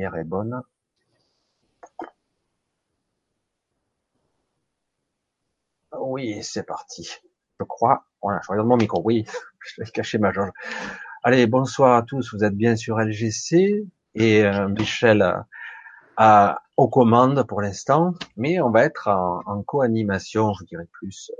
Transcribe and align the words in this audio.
est 0.00 0.24
bonne. 0.24 0.62
Oui, 5.98 6.42
c'est 6.42 6.64
parti. 6.64 7.10
Je 7.58 7.64
crois. 7.64 8.04
Voilà, 8.22 8.40
je 8.44 8.48
regarde 8.50 8.68
mon 8.68 8.76
micro. 8.76 9.00
Oui, 9.04 9.26
je 9.60 9.82
vais 9.82 9.90
cacher 9.90 10.18
ma 10.18 10.32
jauge. 10.32 10.50
Allez, 11.22 11.46
bonsoir 11.46 11.96
à 11.96 12.02
tous. 12.02 12.34
Vous 12.34 12.44
êtes 12.44 12.56
bien 12.56 12.76
sur 12.76 12.98
LGC 12.98 13.86
et 14.14 14.44
euh, 14.44 14.68
Michel 14.68 15.44
aux 16.76 16.88
commandes 16.88 17.42
pour 17.46 17.60
l'instant, 17.62 18.14
mais 18.36 18.60
on 18.60 18.70
va 18.70 18.84
être 18.84 19.08
en, 19.08 19.40
en 19.46 19.62
co-animation, 19.62 20.52
je 20.54 20.64
dirais 20.64 20.88
plus, 20.92 21.30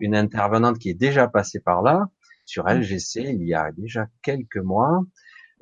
une 0.00 0.14
intervenante 0.16 0.78
qui 0.78 0.90
est 0.90 0.94
déjà 0.94 1.28
passée 1.28 1.60
par 1.60 1.82
là 1.82 2.08
sur 2.44 2.68
LGC 2.68 3.20
il 3.20 3.46
y 3.46 3.54
a 3.54 3.70
déjà 3.72 4.08
quelques 4.22 4.56
mois, 4.56 5.00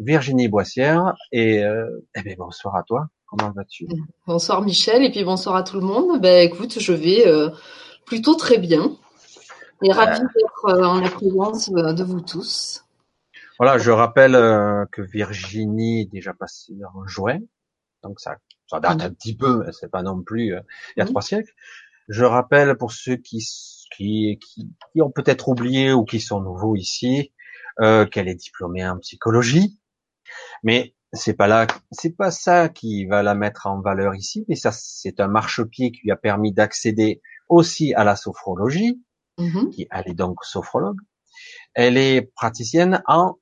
Virginie 0.00 0.48
Boissière. 0.48 1.14
Et 1.30 1.62
euh, 1.64 2.04
eh 2.16 2.22
bien, 2.22 2.34
bonsoir 2.36 2.76
à 2.76 2.82
toi. 2.82 3.08
Comment 3.26 3.52
vas-tu? 3.52 3.86
Bonsoir 4.26 4.62
Michel 4.62 5.04
et 5.04 5.10
puis 5.10 5.22
bonsoir 5.24 5.54
à 5.54 5.62
tout 5.62 5.78
le 5.78 5.86
monde. 5.86 6.20
Ben 6.20 6.44
écoute, 6.44 6.80
je 6.80 6.92
vais 6.92 7.28
euh, 7.28 7.50
plutôt 8.06 8.34
très 8.34 8.58
bien 8.58 8.96
et 9.82 9.92
ravi 9.92 10.20
d'être 10.20 10.64
euh, 10.66 10.84
en 10.84 11.00
la 11.00 11.08
présence 11.10 11.70
de 11.70 12.02
vous 12.02 12.20
tous. 12.20 12.84
Voilà, 13.58 13.78
je 13.78 13.90
rappelle 13.90 14.32
que 14.90 15.02
Virginie 15.02 16.02
est 16.02 16.10
déjà 16.10 16.32
passée 16.32 16.78
en 16.94 17.06
juin, 17.06 17.38
donc 18.02 18.18
ça, 18.18 18.36
ça 18.66 18.80
date 18.80 19.02
un 19.02 19.10
petit 19.10 19.36
peu, 19.36 19.66
c'est 19.72 19.90
pas 19.90 20.02
non 20.02 20.22
plus 20.22 20.46
il 20.46 20.62
y 20.96 21.02
a 21.02 21.04
trois 21.04 21.20
siècles. 21.20 21.52
Je 22.08 22.24
rappelle 22.24 22.74
pour 22.78 22.90
ceux 22.90 23.16
qui 23.16 23.46
qui, 23.90 24.38
qui, 24.38 24.70
qui 24.92 25.02
ont 25.02 25.10
peut-être 25.10 25.48
oublié 25.48 25.92
ou 25.92 26.04
qui 26.04 26.20
sont 26.20 26.40
nouveaux 26.40 26.76
ici 26.76 27.32
euh, 27.80 28.06
qu'elle 28.06 28.28
est 28.28 28.34
diplômée 28.34 28.86
en 28.86 28.98
psychologie, 28.98 29.78
mais 30.62 30.94
c'est 31.12 31.34
pas 31.34 31.48
là, 31.48 31.66
c'est 31.90 32.16
pas 32.16 32.30
ça 32.30 32.68
qui 32.68 33.04
va 33.06 33.22
la 33.22 33.34
mettre 33.34 33.66
en 33.66 33.80
valeur 33.80 34.14
ici, 34.14 34.44
mais 34.48 34.54
ça 34.54 34.70
c'est 34.72 35.20
un 35.20 35.28
marchepied 35.28 35.90
qui 35.90 36.02
lui 36.04 36.12
a 36.12 36.16
permis 36.16 36.52
d'accéder 36.52 37.20
aussi 37.48 37.94
à 37.94 38.04
la 38.04 38.16
sophrologie, 38.16 39.02
mm-hmm. 39.38 39.70
qui 39.70 39.88
elle 39.90 40.08
est 40.08 40.14
donc 40.14 40.44
sophrologue. 40.44 40.98
Elle 41.74 41.96
est 41.96 42.22
praticienne 42.34 43.02
en, 43.06 43.36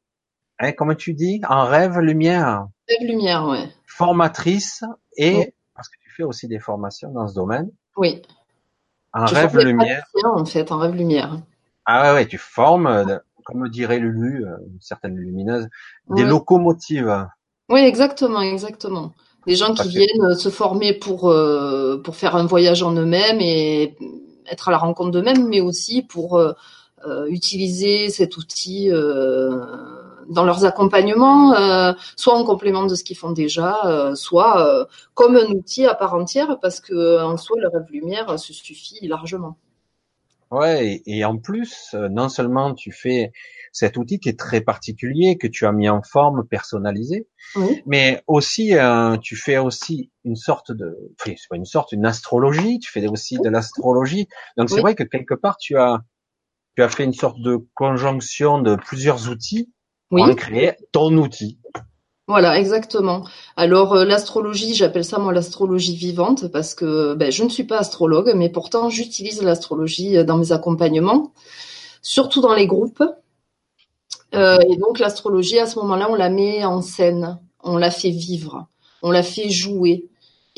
hein, 0.59 0.73
comment 0.73 0.95
tu 0.95 1.15
dis, 1.15 1.41
en 1.49 1.65
rêve 1.67 1.99
lumière? 1.99 2.69
Rêve 2.89 3.09
lumière, 3.09 3.47
ouais. 3.47 3.69
Formatrice 3.87 4.83
et 5.17 5.55
parce 5.75 5.89
que 5.89 5.97
tu 6.03 6.11
fais 6.11 6.23
aussi 6.23 6.49
des 6.49 6.59
formations 6.59 7.11
dans 7.13 7.29
ce 7.29 7.35
domaine. 7.35 7.71
Oui. 7.97 8.23
Un 9.13 9.27
rêve 9.27 9.59
lumière. 9.59 10.05
En 10.25 10.45
fait, 10.45 10.71
un 10.73 10.79
rêve 10.79 10.95
lumière. 10.95 11.41
Ah 11.85 12.03
ouais, 12.03 12.15
ouais, 12.15 12.27
tu 12.27 12.39
formes, 12.39 12.87
euh, 12.87 13.19
comme 13.49 13.69
dirait 13.69 13.99
Lulu, 13.99 14.45
euh, 14.45 14.57
une 14.67 14.81
certaine 14.81 15.17
lumineuse, 15.17 15.69
des 16.11 16.25
locomotives. 16.25 17.27
Oui, 17.69 17.81
exactement, 17.81 18.41
exactement. 18.41 19.15
Des 19.47 19.57
gens 19.57 19.75
qui 19.75 19.89
viennent 19.89 20.23
euh, 20.23 20.35
se 20.35 20.49
former 20.51 20.93
pour 20.93 21.35
pour 22.05 22.17
faire 22.17 22.37
un 22.37 22.47
voyage 22.47 22.83
en 22.83 22.93
eux-mêmes 22.95 23.41
et 23.41 23.97
être 24.51 24.69
à 24.69 24.71
la 24.71 24.79
rencontre 24.79 25.11
d'eux-mêmes, 25.11 25.49
mais 25.49 25.61
aussi 25.61 26.03
pour 26.03 26.41
utiliser 27.29 28.09
cet 28.11 28.37
outil 28.37 28.91
dans 30.29 30.45
leurs 30.45 30.65
accompagnements, 30.65 31.55
euh, 31.55 31.93
soit 32.17 32.35
en 32.35 32.45
complément 32.45 32.87
de 32.87 32.95
ce 32.95 33.05
qu'ils 33.05 33.17
font 33.17 33.33
déjà, 33.33 33.85
euh, 33.87 34.15
soit 34.15 34.67
euh, 34.67 34.85
comme 35.15 35.37
un 35.37 35.47
outil 35.47 35.87
à 35.87 35.95
part 35.95 36.15
entière, 36.15 36.59
parce 36.61 36.81
que 36.81 37.23
en 37.23 37.37
soi, 37.37 37.57
le 37.61 37.69
rêve 37.69 37.91
lumière 37.91 38.39
se 38.39 38.53
suffit 38.53 39.07
largement. 39.07 39.57
Ouais, 40.51 41.03
et, 41.07 41.25
en 41.25 41.39
plus, 41.39 41.95
non 42.11 42.29
seulement 42.29 42.75
tu 42.75 42.93
fais 42.93 43.33
cet 43.73 43.97
outil 43.97 44.19
qui 44.19 44.29
est 44.29 44.39
très 44.39 44.61
particulier, 44.61 45.37
que 45.37 45.47
tu 45.47 45.67
as 45.67 45.73
mis 45.73 45.89
en 45.89 46.03
forme 46.03 46.47
personnalisée, 46.47 47.29
mais 47.87 48.23
aussi 48.27 48.73
tu 49.23 49.37
fais 49.37 49.59
aussi 49.59 50.11
une 50.25 50.37
sorte 50.37 50.73
de, 50.73 50.97
enfin, 51.21 51.35
c'est 51.37 51.49
pas 51.49 51.57
une 51.57 51.65
sorte, 51.65 51.93
une 51.93 52.07
astrologie. 52.07 52.79
Tu 52.79 52.91
fais 52.91 53.07
aussi 53.09 53.39
de 53.39 53.49
l'astrologie. 53.49 54.29
Donc 54.57 54.71
c'est 54.71 54.81
vrai 54.81 54.95
que 54.95 55.05
quelque 55.05 55.35
part 55.35 55.57
tu 55.59 55.77
as 55.77 56.03
tu 56.77 56.83
as 56.83 56.89
fait 56.89 57.05
une 57.05 57.13
sorte 57.13 57.41
de 57.41 57.59
conjonction 57.75 58.61
de 58.61 58.77
plusieurs 58.77 59.29
outils 59.29 59.73
oui. 60.13 60.23
pour 60.25 60.37
créer 60.37 60.75
ton 60.93 61.17
outil. 61.17 61.59
Voilà, 62.29 62.59
exactement. 62.59 63.25
Alors 63.57 63.95
euh, 63.95 64.05
l'astrologie, 64.05 64.75
j'appelle 64.75 65.05
ça 65.05 65.19
moi 65.19 65.33
l'astrologie 65.33 65.97
vivante 65.97 66.49
parce 66.49 66.75
que 66.75 67.15
ben, 67.15 67.33
je 67.33 67.43
ne 67.43 67.49
suis 67.49 67.65
pas 67.65 67.79
astrologue, 67.79 68.33
mais 68.37 68.51
pourtant 68.51 68.91
j'utilise 68.91 69.43
l'astrologie 69.43 70.19
euh, 70.19 70.25
dans 70.25 70.37
mes 70.37 70.53
accompagnements, 70.53 71.33
surtout 72.03 72.43
dans 72.43 72.55
les 72.55 72.67
groupes. 72.67 73.03
Euh, 74.35 74.59
et 74.69 74.77
donc 74.77 74.99
l'astrologie, 74.99 75.59
à 75.59 75.67
ce 75.67 75.79
moment-là, 75.79 76.09
on 76.11 76.15
la 76.15 76.29
met 76.29 76.65
en 76.67 76.83
scène, 76.83 77.39
on 77.65 77.79
la 77.79 77.91
fait 77.91 78.11
vivre, 78.11 78.67
on 79.03 79.11
la 79.11 79.23
fait 79.23 79.49
jouer. 79.49 80.05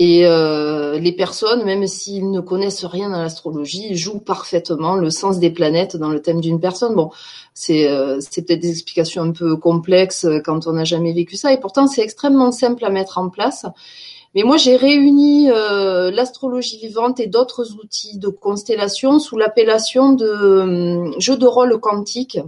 Et 0.03 0.25
euh, 0.25 0.99
les 0.99 1.13
personnes, 1.13 1.63
même 1.63 1.87
s'ils 1.87 2.31
ne 2.31 2.41
connaissent 2.41 2.87
rien 2.87 3.13
à 3.13 3.21
l'astrologie, 3.21 3.95
jouent 3.95 4.19
parfaitement 4.19 4.95
le 4.95 5.11
sens 5.11 5.39
des 5.39 5.51
planètes 5.51 5.95
dans 5.99 6.09
le 6.09 6.23
thème 6.23 6.41
d'une 6.41 6.59
personne. 6.59 6.95
Bon, 6.95 7.11
c'est 7.53 7.87
euh, 7.87 8.19
peut-être 8.35 8.61
des 8.61 8.71
explications 8.71 9.23
un 9.23 9.33
peu 9.33 9.59
complexes 9.59 10.27
quand 10.43 10.67
on 10.67 10.73
n'a 10.73 10.85
jamais 10.85 11.13
vécu 11.13 11.37
ça, 11.37 11.53
et 11.53 11.61
pourtant 11.61 11.87
c'est 11.87 12.01
extrêmement 12.01 12.51
simple 12.51 12.83
à 12.87 12.89
mettre 12.89 13.19
en 13.19 13.29
place. 13.29 13.67
Mais 14.35 14.43
moi, 14.43 14.57
j'ai 14.57 14.77
réuni 14.77 15.51
euh, 15.51 16.11
l'astrologie 16.11 16.79
vivante 16.79 17.21
et 17.21 17.27
d'autres 17.27 17.75
outils 17.75 18.17
de 18.17 18.29
constellation 18.29 19.19
sous 19.19 19.37
l'appellation 19.37 20.13
de 20.13 21.11
jeu 21.19 21.37
de 21.37 21.47
rôle 21.47 21.79
quantique. 21.79 22.39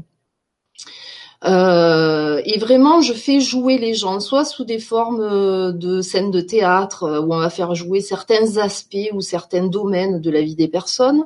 Euh, 1.45 2.41
et 2.45 2.59
vraiment, 2.59 3.01
je 3.01 3.13
fais 3.13 3.41
jouer 3.41 3.79
les 3.79 3.95
gens, 3.95 4.21
soit 4.21 4.45
sous 4.45 4.65
des 4.65 4.79
formes 4.79 5.21
euh, 5.21 5.73
de 5.73 6.01
scènes 6.01 6.31
de 6.31 6.41
théâtre, 6.41 7.03
euh, 7.05 7.21
où 7.21 7.35
on 7.35 7.39
va 7.39 7.51
faire 7.51 7.75
jouer 7.75 8.01
certains 8.01 8.59
aspects 8.59 9.11
ou 9.13 9.21
certains 9.21 9.67
domaines 9.67 10.21
de 10.21 10.31
la 10.31 10.41
vie 10.41 10.55
des 10.55 10.69
personnes, 10.69 11.25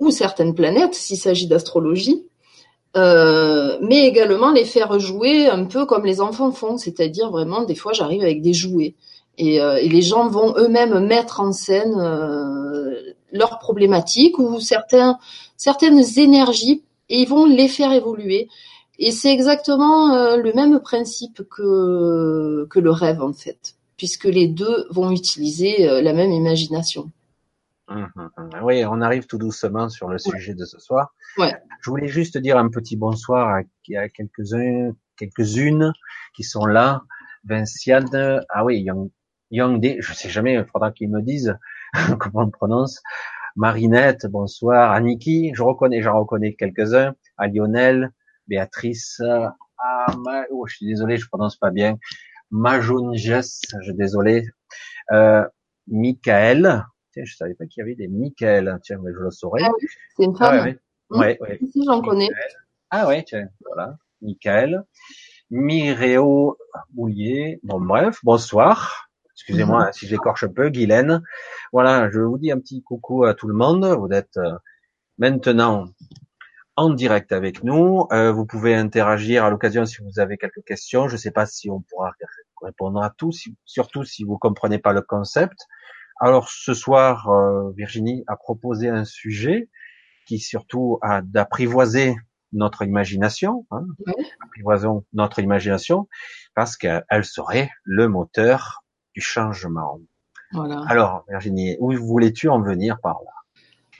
ou 0.00 0.10
certaines 0.10 0.54
planètes, 0.54 0.94
s'il 0.94 1.16
s'agit 1.16 1.46
d'astrologie, 1.46 2.26
euh, 2.96 3.78
mais 3.80 4.06
également 4.06 4.50
les 4.50 4.64
faire 4.64 4.98
jouer 4.98 5.46
un 5.46 5.64
peu 5.64 5.86
comme 5.86 6.04
les 6.04 6.20
enfants 6.20 6.50
font, 6.50 6.76
c'est-à-dire 6.76 7.30
vraiment, 7.30 7.62
des 7.62 7.76
fois, 7.76 7.92
j'arrive 7.92 8.22
avec 8.22 8.42
des 8.42 8.52
jouets. 8.52 8.94
Et, 9.38 9.56
et 9.56 9.88
les 9.88 10.02
gens 10.02 10.28
vont 10.28 10.54
eux-mêmes 10.58 11.06
mettre 11.06 11.40
en 11.40 11.52
scène 11.52 11.94
leurs 13.32 13.58
problématiques 13.58 14.38
ou 14.38 14.60
certaines 14.60 15.16
énergies 16.18 16.82
et 17.08 17.20
ils 17.20 17.28
vont 17.28 17.46
les 17.46 17.68
faire 17.68 17.92
évoluer. 17.92 18.48
Et 18.98 19.10
c'est 19.10 19.32
exactement 19.32 20.14
euh, 20.14 20.36
le 20.36 20.52
même 20.52 20.78
principe 20.80 21.42
que, 21.48 22.66
que 22.66 22.78
le 22.78 22.90
rêve, 22.90 23.22
en 23.22 23.32
fait, 23.32 23.74
puisque 23.96 24.24
les 24.24 24.48
deux 24.48 24.86
vont 24.90 25.10
utiliser 25.10 25.88
euh, 25.88 26.02
la 26.02 26.12
même 26.12 26.30
imagination. 26.30 27.10
Hum, 27.88 28.08
hum, 28.16 28.30
hum. 28.36 28.50
Oui, 28.62 28.84
on 28.84 29.00
arrive 29.00 29.26
tout 29.26 29.38
doucement 29.38 29.88
sur 29.88 30.08
le 30.08 30.18
sujet 30.18 30.54
de 30.54 30.64
ce 30.64 30.78
soir. 30.78 31.14
Ouais. 31.36 31.52
Je 31.80 31.90
voulais 31.90 32.08
juste 32.08 32.38
dire 32.38 32.56
un 32.58 32.68
petit 32.68 32.96
bonsoir 32.96 33.48
à, 33.48 33.98
à 33.98 34.08
quelques-uns, 34.08 34.92
quelques-unes 35.16 35.92
qui 36.34 36.44
sont 36.44 36.66
là. 36.66 37.02
Vinciane, 37.44 38.44
ah 38.50 38.64
oui, 38.64 38.80
Young, 38.82 39.10
Young 39.50 39.96
je 39.98 40.12
sais 40.14 40.28
jamais, 40.28 40.54
il 40.54 40.64
faudra 40.64 40.92
qu'ils 40.92 41.10
me 41.10 41.20
disent 41.20 41.56
comment 42.20 42.44
on 42.44 42.50
prononce. 42.50 43.02
Marinette, 43.56 44.26
bonsoir. 44.26 44.92
Aniki, 44.92 45.52
je 45.54 45.62
reconnais, 45.62 46.00
j'en 46.00 46.18
reconnais 46.18 46.54
quelques-uns. 46.54 47.14
À 47.36 47.48
Lionel, 47.48 48.12
Béatrice, 48.48 49.20
ah, 49.78 50.06
oh, 50.50 50.66
je 50.66 50.76
suis 50.76 50.86
désolé, 50.86 51.16
je 51.16 51.26
prononce 51.26 51.56
pas 51.56 51.70
bien. 51.70 51.98
Majounjes, 52.50 53.60
je 53.80 53.82
suis 53.82 53.94
désolé. 53.94 54.46
Euh, 55.10 55.44
Michael, 55.88 56.84
tiens, 57.12 57.24
je 57.24 57.34
savais 57.34 57.54
pas 57.54 57.66
qu'il 57.66 57.80
y 57.80 57.82
avait 57.82 57.94
des 57.94 58.08
Michael, 58.08 58.78
tiens, 58.82 58.98
mais 59.02 59.12
je 59.12 59.18
le 59.18 59.30
saurais. 59.30 59.62
Ah 59.64 59.70
oui, 59.80 59.88
c'est 60.16 60.24
une 60.24 60.36
femme. 60.36 60.58
Ah, 60.60 60.64
ouais, 60.64 60.78
ouais. 61.10 61.38
ouais, 61.40 61.58
Ici, 61.60 61.82
j'en 61.84 62.00
connais. 62.02 62.28
Ah 62.90 63.08
ouais, 63.08 63.24
tiens, 63.26 63.48
voilà. 63.64 63.96
Michael. 64.20 64.84
Miréo 65.50 66.56
Boulier. 66.90 67.60
Bon, 67.62 67.80
bref, 67.80 68.20
bonsoir. 68.22 69.10
Excusez-moi 69.34 69.86
mhm. 69.86 69.92
si 69.92 70.06
j'écorche 70.06 70.44
un 70.44 70.48
peu, 70.48 70.70
Guylaine. 70.70 71.22
Voilà, 71.72 72.10
je 72.10 72.20
vous 72.20 72.38
dis 72.38 72.52
un 72.52 72.58
petit 72.58 72.82
coucou 72.82 73.24
à 73.24 73.34
tout 73.34 73.48
le 73.48 73.54
monde. 73.54 73.84
Vous 73.84 74.08
êtes 74.12 74.36
euh, 74.36 74.56
maintenant 75.18 75.88
en 76.76 76.90
direct 76.90 77.32
avec 77.32 77.62
nous. 77.64 78.06
Euh, 78.12 78.32
vous 78.32 78.46
pouvez 78.46 78.74
interagir 78.74 79.44
à 79.44 79.50
l'occasion 79.50 79.84
si 79.84 80.02
vous 80.02 80.20
avez 80.20 80.38
quelques 80.38 80.64
questions. 80.64 81.08
Je 81.08 81.14
ne 81.14 81.18
sais 81.18 81.30
pas 81.30 81.46
si 81.46 81.70
on 81.70 81.80
pourra 81.80 82.12
répondre 82.62 83.02
à 83.02 83.10
tout, 83.10 83.30
surtout 83.64 84.04
si 84.04 84.24
vous 84.24 84.38
comprenez 84.38 84.78
pas 84.78 84.92
le 84.92 85.02
concept. 85.02 85.66
Alors 86.20 86.48
ce 86.48 86.74
soir, 86.74 87.28
euh, 87.28 87.72
Virginie 87.76 88.24
a 88.26 88.36
proposé 88.36 88.88
un 88.88 89.04
sujet 89.04 89.68
qui 90.26 90.38
surtout 90.38 90.98
a 91.02 91.20
d'apprivoiser 91.20 92.14
notre 92.52 92.82
imagination, 92.82 93.66
hein, 93.70 93.84
apprivoisons 94.44 95.04
notre 95.12 95.40
imagination, 95.40 96.06
parce 96.54 96.76
qu'elle 96.76 97.24
serait 97.24 97.70
le 97.82 98.08
moteur 98.08 98.84
du 99.14 99.20
changement. 99.20 99.98
Voilà. 100.52 100.84
Alors 100.86 101.24
Virginie, 101.28 101.76
où 101.80 101.92
voulais-tu 101.96 102.48
en 102.48 102.60
venir 102.60 103.00
par 103.00 103.14
là? 103.24 103.41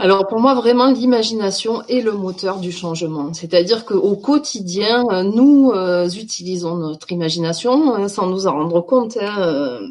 Alors 0.02 0.26
pour 0.26 0.40
moi, 0.40 0.54
vraiment, 0.54 0.90
l'imagination 0.90 1.84
est 1.86 2.00
le 2.00 2.10
moteur 2.10 2.58
du 2.58 2.72
changement. 2.72 3.32
C'est-à-dire 3.34 3.84
qu'au 3.84 4.16
quotidien, 4.16 5.04
nous 5.22 5.70
euh, 5.70 6.08
utilisons 6.08 6.74
notre 6.74 7.12
imagination 7.12 7.94
euh, 7.94 8.08
sans 8.08 8.26
nous 8.26 8.48
en 8.48 8.52
rendre 8.54 8.80
compte, 8.80 9.16
hein, 9.16 9.36
euh, 9.38 9.88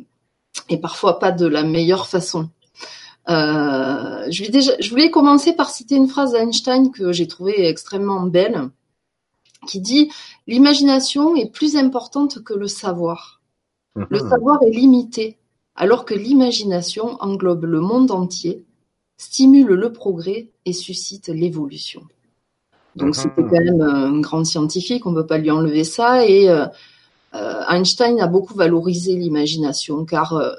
et 0.67 0.77
parfois 0.77 1.17
pas 1.17 1.31
de 1.31 1.45
la 1.47 1.63
meilleure 1.63 2.07
façon. 2.07 2.49
je, 3.29 4.43
vais 4.43 4.49
déjà, 4.49 4.73
je 4.81 4.89
voulais 4.89 5.11
commencer 5.11 5.53
par 5.53 5.69
citer 5.69 5.95
une 5.95 6.09
phrase 6.09 6.33
d'Einstein 6.33 6.91
que 6.91 7.13
j'ai 7.13 7.27
trouvée 7.27 7.69
extrêmement 7.69 8.23
belle, 8.23 8.69
qui 9.65 9.79
dit 9.79 10.11
l'imagination 10.45 11.37
est 11.37 11.49
plus 11.49 11.77
importante 11.77 12.43
que 12.43 12.53
le 12.53 12.67
savoir. 12.67 13.39
Le 13.95 14.21
mhm. 14.21 14.29
savoir 14.29 14.61
est 14.63 14.71
limité, 14.71 15.37
alors 15.73 16.03
que 16.03 16.13
l'imagination 16.13 17.15
englobe 17.21 17.63
le 17.63 17.79
monde 17.79 18.11
entier 18.11 18.65
stimule 19.21 19.67
le 19.67 19.93
progrès 19.93 20.47
et 20.65 20.73
suscite 20.73 21.27
l'évolution. 21.27 22.01
Donc 22.95 23.09
mhm. 23.09 23.13
c'était 23.13 23.43
quand 23.43 23.63
même 23.63 23.81
un 23.81 24.19
grand 24.19 24.43
scientifique, 24.43 25.05
on 25.05 25.11
ne 25.11 25.21
peut 25.21 25.27
pas 25.27 25.37
lui 25.37 25.51
enlever 25.51 25.83
ça. 25.83 26.25
Et 26.25 26.49
euh, 26.49 26.65
euh, 27.35 27.61
Einstein 27.69 28.19
a 28.19 28.25
beaucoup 28.25 28.55
valorisé 28.55 29.15
l'imagination, 29.15 30.05
car 30.05 30.33
euh, 30.33 30.53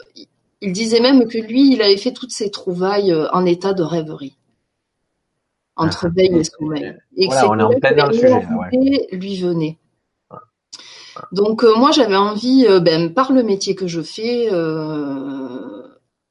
il 0.61 0.73
disait 0.73 1.01
même 1.01 1.27
que 1.27 1.39
lui, 1.39 1.73
il 1.73 1.83
avait 1.83 1.97
fait 1.97 2.13
toutes 2.13 2.31
ses 2.31 2.53
trouvailles 2.53 3.13
en 3.33 3.45
état 3.47 3.73
de 3.73 3.83
rêverie, 3.83 4.37
entre 5.75 6.07
ah, 6.07 6.13
veille 6.15 6.39
et 6.39 6.45
sommeil. 6.45 6.95
Et 7.17 7.27
que 7.27 7.47
on 7.49 7.59
est 7.59 7.63
en 7.65 7.71
plein 7.81 7.97
dans 7.97 8.07
le 8.07 8.13
sujet. 8.13 9.09
lui 9.11 9.41
venait. 9.41 9.77
Donc 11.33 11.65
moi 11.65 11.91
j'avais 11.91 12.17
envie, 12.17 12.65
ben, 12.81 13.13
par 13.13 13.33
le 13.33 13.43
métier 13.43 13.75
que 13.75 13.89
je 13.89 14.01
fais, 14.01 14.49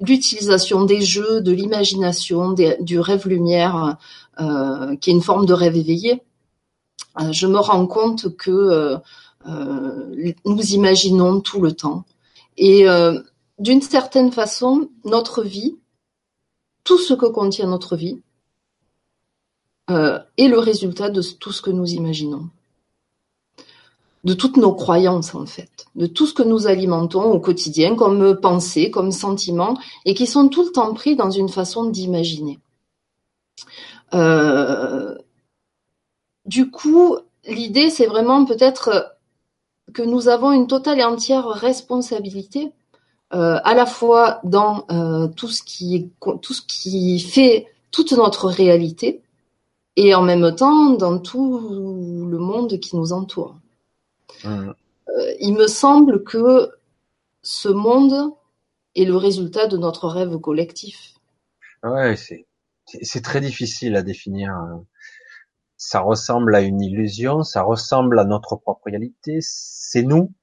l'utilisation 0.01 0.83
des 0.83 1.01
jeux, 1.01 1.41
de 1.41 1.51
l'imagination, 1.51 2.53
du 2.79 2.99
rêve 2.99 3.27
lumière, 3.27 3.97
euh, 4.39 4.95
qui 4.97 5.11
est 5.11 5.13
une 5.13 5.21
forme 5.21 5.45
de 5.45 5.53
rêve 5.53 5.77
éveillé, 5.77 6.21
euh, 7.19 7.31
je 7.31 7.47
me 7.47 7.59
rends 7.59 7.87
compte 7.87 8.35
que 8.35 8.97
euh, 9.47 10.33
nous 10.45 10.65
imaginons 10.73 11.39
tout 11.39 11.61
le 11.61 11.71
temps. 11.71 12.05
Et 12.57 12.85
d'une 13.57 13.81
certaine 13.81 14.31
façon, 14.31 14.89
notre 15.03 15.41
vie, 15.41 15.77
tout 16.83 16.99
ce 16.99 17.13
que 17.13 17.25
contient 17.25 17.67
notre 17.67 17.95
vie, 17.95 18.21
est 19.89 20.47
le 20.47 20.59
résultat 20.59 21.09
de 21.09 21.21
tout 21.21 21.51
ce 21.51 21.61
que 21.61 21.71
nous 21.71 21.91
imaginons 21.93 22.49
de 24.23 24.33
toutes 24.33 24.57
nos 24.57 24.73
croyances 24.73 25.33
en 25.33 25.45
fait, 25.45 25.87
de 25.95 26.05
tout 26.05 26.27
ce 26.27 26.33
que 26.33 26.43
nous 26.43 26.67
alimentons 26.67 27.23
au 27.31 27.39
quotidien 27.39 27.95
comme 27.95 28.39
pensée, 28.39 28.91
comme 28.91 29.11
sentiment, 29.11 29.77
et 30.05 30.13
qui 30.13 30.27
sont 30.27 30.47
tout 30.47 30.63
le 30.63 30.71
temps 30.71 30.93
pris 30.93 31.15
dans 31.15 31.31
une 31.31 31.49
façon 31.49 31.85
d'imaginer. 31.85 32.59
Euh, 34.13 35.15
du 36.45 36.69
coup, 36.69 37.17
l'idée, 37.47 37.89
c'est 37.89 38.05
vraiment 38.05 38.45
peut-être 38.45 39.15
que 39.93 40.01
nous 40.01 40.27
avons 40.27 40.51
une 40.51 40.67
totale 40.67 40.99
et 40.99 41.03
entière 41.03 41.47
responsabilité, 41.47 42.71
euh, 43.33 43.59
à 43.63 43.73
la 43.73 43.85
fois 43.85 44.39
dans 44.43 44.85
euh, 44.91 45.27
tout 45.27 45.47
ce 45.47 45.63
qui 45.63 46.09
tout 46.41 46.53
ce 46.53 46.61
qui 46.61 47.19
fait 47.19 47.67
toute 47.89 48.11
notre 48.11 48.47
réalité, 48.47 49.21
et 49.95 50.13
en 50.15 50.21
même 50.21 50.53
temps 50.55 50.91
dans 50.91 51.17
tout 51.17 51.59
le 52.29 52.37
monde 52.37 52.79
qui 52.79 52.95
nous 52.95 53.13
entoure. 53.13 53.55
Euh, 54.45 54.73
il 55.39 55.53
me 55.53 55.67
semble 55.67 56.23
que 56.23 56.69
ce 57.41 57.69
monde 57.69 58.33
est 58.95 59.05
le 59.05 59.15
résultat 59.15 59.67
de 59.67 59.77
notre 59.77 60.07
rêve 60.07 60.37
collectif. 60.39 61.15
Ouais, 61.83 62.15
c'est 62.15 62.45
c'est 63.01 63.21
très 63.21 63.41
difficile 63.41 63.95
à 63.95 64.01
définir. 64.01 64.53
Ça 65.77 66.01
ressemble 66.01 66.55
à 66.55 66.61
une 66.61 66.81
illusion, 66.81 67.43
ça 67.43 67.63
ressemble 67.63 68.19
à 68.19 68.25
notre 68.25 68.55
propre 68.55 68.85
réalité. 68.85 69.39
C'est 69.41 70.03
nous. 70.03 70.33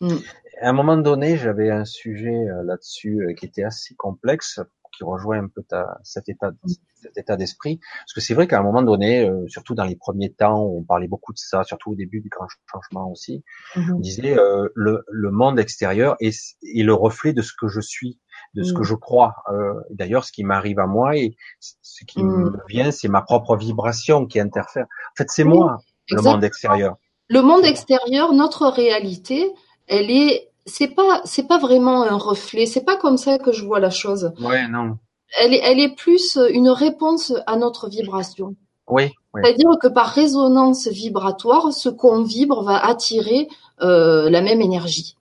Mm. 0.00 0.16
À 0.60 0.68
un 0.68 0.72
moment 0.72 0.96
donné, 0.96 1.36
j'avais 1.36 1.70
un 1.70 1.84
sujet 1.84 2.48
euh, 2.48 2.62
là-dessus 2.64 3.20
euh, 3.20 3.34
qui 3.34 3.46
était 3.46 3.64
assez 3.64 3.94
complexe, 3.94 4.60
qui 4.96 5.04
rejoint 5.04 5.38
un 5.38 5.48
peu 5.48 5.62
ta, 5.62 5.98
cet 6.02 6.28
état, 6.28 6.50
cet 6.94 7.16
état 7.16 7.36
d'esprit. 7.36 7.80
Parce 8.00 8.12
que 8.14 8.20
c'est 8.20 8.34
vrai 8.34 8.46
qu'à 8.46 8.58
un 8.58 8.62
moment 8.62 8.82
donné, 8.82 9.28
euh, 9.28 9.46
surtout 9.48 9.74
dans 9.74 9.84
les 9.84 9.96
premiers 9.96 10.32
temps, 10.32 10.62
on 10.62 10.82
parlait 10.82 11.08
beaucoup 11.08 11.32
de 11.32 11.38
ça, 11.38 11.64
surtout 11.64 11.92
au 11.92 11.94
début 11.94 12.20
du 12.20 12.28
grand 12.28 12.46
changement 12.70 13.10
aussi. 13.10 13.44
Mhm. 13.76 13.94
On 13.96 14.00
disait 14.00 14.38
euh, 14.38 14.68
le, 14.74 15.04
le, 15.08 15.30
monde 15.30 15.58
extérieur 15.58 16.16
est, 16.20 16.56
est, 16.62 16.82
le 16.82 16.94
reflet 16.94 17.32
de 17.32 17.42
ce 17.42 17.52
que 17.58 17.68
je 17.68 17.80
suis, 17.80 18.18
de 18.54 18.62
ce 18.62 18.72
que 18.72 18.78
mhm. 18.78 18.84
je 18.84 18.94
crois. 18.94 19.34
Euh, 19.52 19.74
D'ailleurs, 19.90 20.24
ce 20.24 20.32
qui 20.32 20.44
m'arrive 20.44 20.78
à 20.78 20.86
moi 20.86 21.16
et 21.16 21.36
ce 21.58 22.04
qui 22.04 22.22
mhm. 22.22 22.44
me 22.44 22.52
vient, 22.68 22.90
c'est 22.90 23.08
ma 23.08 23.22
propre 23.22 23.56
vibration 23.56 24.26
qui 24.26 24.40
interfère. 24.40 24.84
En 24.84 25.16
fait, 25.16 25.30
c'est 25.30 25.44
moi 25.44 25.78
le 26.10 26.22
monde 26.22 26.44
extérieur. 26.44 26.96
Le 27.28 27.40
monde 27.40 27.64
extérieur, 27.64 28.32
notre 28.34 28.66
réalité, 28.68 29.52
elle 29.86 30.10
est 30.10 30.50
c'est 30.66 30.88
pas 30.88 31.20
c'est 31.24 31.46
pas 31.46 31.58
vraiment 31.58 32.02
un 32.02 32.16
reflet. 32.16 32.66
C'est 32.66 32.84
pas 32.84 32.96
comme 32.96 33.18
ça 33.18 33.38
que 33.38 33.52
je 33.52 33.64
vois 33.64 33.80
la 33.80 33.90
chose. 33.90 34.32
Ouais, 34.40 34.66
non. 34.68 34.98
Elle 35.40 35.54
est 35.54 35.60
elle 35.62 35.80
est 35.80 35.94
plus 35.94 36.38
une 36.50 36.70
réponse 36.70 37.32
à 37.46 37.56
notre 37.56 37.88
vibration. 37.88 38.56
Oui. 38.88 39.12
C'est-à-dire 39.34 39.70
que 39.80 39.88
par 39.88 40.08
résonance 40.08 40.88
vibratoire, 40.88 41.72
ce 41.72 41.88
qu'on 41.88 42.22
vibre 42.22 42.62
va 42.62 42.84
attirer 42.84 43.48
euh, 43.80 44.30
la 44.30 44.42
même 44.42 44.60
énergie. 44.60 45.16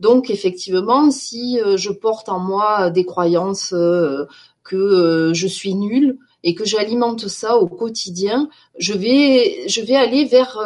Donc 0.00 0.30
effectivement, 0.30 1.10
si 1.10 1.60
euh, 1.60 1.76
je 1.76 1.90
porte 1.90 2.30
en 2.30 2.38
moi 2.38 2.90
des 2.90 3.04
croyances 3.04 3.74
euh, 3.74 4.26
que 4.64 4.76
euh, 4.76 5.34
je 5.34 5.46
suis 5.46 5.74
nulle 5.74 6.16
et 6.42 6.54
que 6.54 6.64
j'alimente 6.64 7.28
ça 7.28 7.58
au 7.58 7.66
quotidien, 7.66 8.48
je 8.78 8.94
vais 8.94 9.68
je 9.68 9.82
vais 9.82 9.96
aller 9.96 10.24
vers 10.24 10.58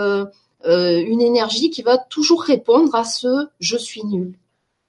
euh, 0.66 1.02
une 1.06 1.20
énergie 1.20 1.70
qui 1.70 1.82
va 1.82 1.98
toujours 1.98 2.42
répondre 2.42 2.94
à 2.94 3.04
ce 3.04 3.48
je 3.60 3.76
suis 3.76 4.04
nul. 4.04 4.38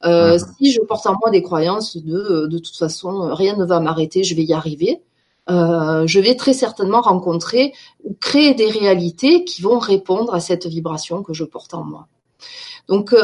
Euh, 0.06 0.34
mhm. 0.34 0.40
Si 0.58 0.72
je 0.72 0.82
porte 0.82 1.06
en 1.08 1.16
moi 1.20 1.32
des 1.32 1.42
croyances 1.42 1.98
de 1.98 2.16
euh, 2.16 2.48
de 2.48 2.60
toute 2.60 2.78
façon 2.78 3.34
rien 3.34 3.56
ne 3.58 3.66
va 3.66 3.80
m'arrêter, 3.80 4.24
je 4.24 4.36
vais 4.36 4.44
y 4.44 4.54
arriver, 4.54 5.02
je 5.48 6.20
vais 6.20 6.36
très 6.36 6.54
certainement 6.54 7.02
rencontrer 7.02 7.74
ou 8.04 8.16
créer 8.20 8.54
des 8.54 8.70
réalités 8.70 9.44
qui 9.44 9.62
vont 9.62 9.80
répondre 9.80 10.34
à 10.34 10.40
cette 10.40 10.66
vibration 10.66 11.24
que 11.24 11.34
je 11.34 11.44
porte 11.44 11.74
en 11.74 11.84
moi. 11.84 12.08
Donc 12.88 13.16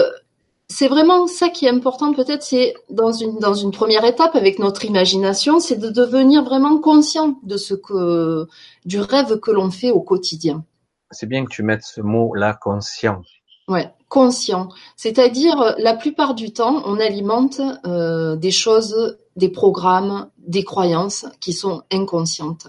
c'est 0.67 0.87
vraiment 0.87 1.27
ça 1.27 1.49
qui 1.49 1.65
est 1.65 1.69
important 1.69 2.13
peut-être, 2.13 2.43
c'est 2.43 2.75
dans 2.89 3.11
une 3.11 3.39
dans 3.39 3.53
une 3.53 3.71
première 3.71 4.05
étape 4.05 4.35
avec 4.35 4.59
notre 4.59 4.85
imagination, 4.85 5.59
c'est 5.59 5.77
de 5.77 5.89
devenir 5.89 6.43
vraiment 6.43 6.77
conscient 6.79 7.39
de 7.43 7.57
ce 7.57 7.73
que 7.73 8.47
du 8.85 8.99
rêve 8.99 9.39
que 9.39 9.51
l'on 9.51 9.71
fait 9.71 9.91
au 9.91 10.01
quotidien 10.01 10.63
c'est 11.11 11.27
bien 11.27 11.45
que 11.45 11.49
tu 11.49 11.63
mettes 11.63 11.83
ce 11.83 12.01
mot-là, 12.01 12.53
conscient. 12.53 13.21
Ouais, 13.67 13.89
conscient. 14.09 14.69
C'est-à-dire, 14.97 15.75
la 15.77 15.93
plupart 15.93 16.33
du 16.33 16.51
temps, 16.51 16.81
on 16.85 16.99
alimente 16.99 17.61
euh, 17.85 18.35
des 18.35 18.51
choses, 18.51 19.17
des 19.35 19.49
programmes, 19.49 20.27
des 20.39 20.63
croyances 20.63 21.25
qui 21.39 21.53
sont 21.53 21.83
inconscientes, 21.91 22.67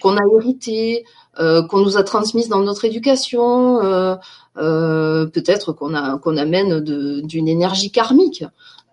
qu'on 0.00 0.16
a 0.16 0.22
héritées, 0.36 1.04
euh, 1.40 1.66
qu'on 1.66 1.80
nous 1.80 1.96
a 1.96 2.04
transmises 2.04 2.48
dans 2.48 2.60
notre 2.60 2.84
éducation, 2.84 3.82
euh, 3.82 4.16
peut-être 4.56 5.72
qu'on 5.72 6.36
amène 6.36 6.80
d'une 6.80 7.48
énergie 7.48 7.90
karmique. 7.90 8.44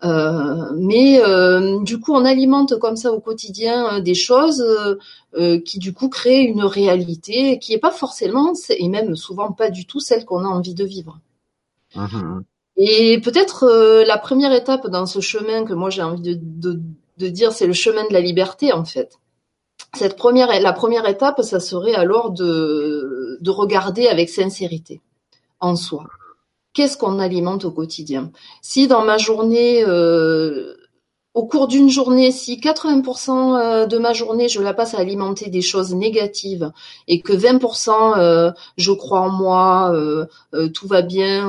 Euh, 0.04 0.72
mais 0.76 1.22
euh, 1.24 1.80
du 1.84 2.00
coup, 2.00 2.14
on 2.14 2.26
alimente 2.26 2.80
comme 2.80 2.96
ça 2.96 3.12
au 3.12 3.20
quotidien 3.20 3.98
euh, 3.98 4.00
des 4.00 4.16
choses 4.16 4.64
qui 5.66 5.80
du 5.80 5.94
coup 5.94 6.10
créent 6.10 6.44
une 6.44 6.64
réalité 6.64 7.58
qui 7.58 7.72
n'est 7.72 7.80
pas 7.80 7.92
forcément, 7.92 8.52
et 8.70 8.90
même 8.90 9.16
souvent 9.16 9.54
pas 9.54 9.70
du 9.70 9.86
tout, 9.86 10.02
celle 10.02 10.26
qu'on 10.26 10.44
a 10.44 10.48
envie 10.48 10.76
de 10.76 10.84
vivre. 10.84 11.20
Mmh 11.96 12.42
et 12.78 13.20
peut-être 13.20 13.68
la 14.08 14.18
première 14.18 14.54
étape 14.54 14.88
dans 14.88 15.06
ce 15.06 15.20
chemin 15.20 15.66
que 15.66 15.74
moi 15.74 15.90
j'ai 15.90 16.02
envie 16.02 16.22
de, 16.22 16.40
de, 16.42 16.82
de 17.18 17.28
dire, 17.28 17.52
c'est 17.52 17.68
le 17.68 17.74
chemin 17.74 18.08
de 18.08 18.14
la 18.14 18.22
liberté 18.22 18.72
en 18.72 18.86
fait. 18.86 19.20
Cette 19.94 20.16
première, 20.16 20.48
la 20.60 20.74
première 20.74 21.06
étape, 21.06 21.42
ça 21.42 21.60
serait 21.60 21.94
alors 21.94 22.32
de, 22.32 23.38
de 23.40 23.50
regarder 23.52 24.08
avec 24.08 24.30
sincérité 24.30 25.02
en 25.60 25.76
soi 25.76 26.06
qu'est-ce 26.74 26.98
qu'on 26.98 27.20
alimente 27.20 27.66
au 27.66 27.72
quotidien? 27.72 28.32
Si 28.62 28.88
dans 28.88 29.04
ma 29.04 29.18
journée, 29.18 29.84
euh, 29.86 30.76
au 31.34 31.46
cours 31.46 31.68
d'une 31.68 31.90
journée, 31.90 32.32
si 32.32 32.58
80% 32.58 33.58
euh, 33.58 33.86
de 33.86 33.98
ma 33.98 34.14
journée, 34.14 34.50
je 34.50 34.62
la 34.62 34.74
passe 34.74 34.94
à 34.94 35.00
alimenter 35.00 35.50
des 35.50 35.62
choses 35.62 35.94
négatives 35.94 36.72
et 37.08 37.22
que 37.22 37.34
20% 37.34 38.18
euh, 38.18 38.52
je 38.78 38.92
crois 38.92 39.22
en 39.22 39.30
moi, 39.30 39.94
tout 40.74 40.88
va 40.88 41.02
bien, 41.02 41.48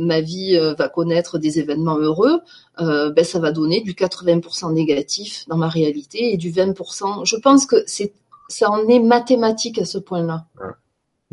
ma 0.00 0.20
vie 0.20 0.58
va 0.78 0.88
connaître 0.88 1.38
des 1.38 1.58
événements 1.58 1.98
heureux, 1.98 2.40
ben 2.78 3.24
ça 3.24 3.38
va 3.38 3.50
donner 3.50 3.80
du 3.80 3.94
80% 3.94 4.72
négatif 4.72 5.44
dans 5.48 5.56
ma 5.56 5.68
réalité 5.68 6.32
et 6.32 6.36
du 6.36 6.50
20%. 6.50 7.24
Je 7.24 7.36
pense 7.36 7.66
que 7.66 7.76
c'est 7.86 8.12
ça 8.48 8.70
en 8.70 8.86
est 8.86 9.00
mathématique 9.00 9.78
à 9.78 9.84
ce 9.84 9.98
point-là. 9.98 10.44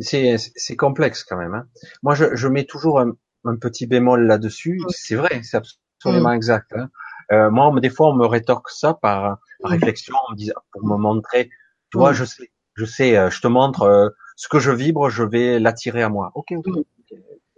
C'est 0.00 0.76
complexe 0.76 1.24
quand 1.24 1.36
même. 1.36 1.54
Hein. 1.54 1.66
Moi, 2.02 2.14
je, 2.14 2.34
je, 2.34 2.48
mets 2.48 2.64
toujours 2.64 3.00
un, 3.00 3.12
un 3.44 3.56
petit 3.56 3.86
bémol 3.86 4.26
là-dessus. 4.26 4.80
C'est 4.88 5.14
vrai, 5.14 5.42
c'est 5.42 5.58
absolument 5.58 6.30
mm. 6.30 6.36
exact. 6.36 6.72
Hein. 6.74 6.88
Euh, 7.32 7.50
moi, 7.50 7.72
des 7.80 7.90
fois, 7.90 8.08
on 8.08 8.14
me 8.14 8.26
rétorque 8.26 8.70
ça 8.70 8.94
par, 8.94 9.38
par 9.60 9.70
mm. 9.70 9.74
réflexion, 9.74 10.14
en 10.28 10.32
me 10.32 10.36
disant, 10.36 10.54
pour 10.72 10.86
me 10.86 10.96
montrer 10.96 11.50
Tu 11.90 11.98
vois, 11.98 12.12
je 12.12 12.24
sais, 12.24 12.50
je 12.74 12.84
sais, 12.84 13.16
euh, 13.16 13.30
je 13.30 13.40
te 13.40 13.46
montre 13.46 13.82
euh, 13.82 14.08
ce 14.36 14.48
que 14.48 14.58
je 14.58 14.70
vibre, 14.70 15.10
je 15.10 15.22
vais 15.22 15.58
l'attirer 15.58 16.02
à 16.02 16.08
moi. 16.08 16.32
Ok, 16.34 16.52
ok. 16.52 16.66
Mm. 16.66 16.82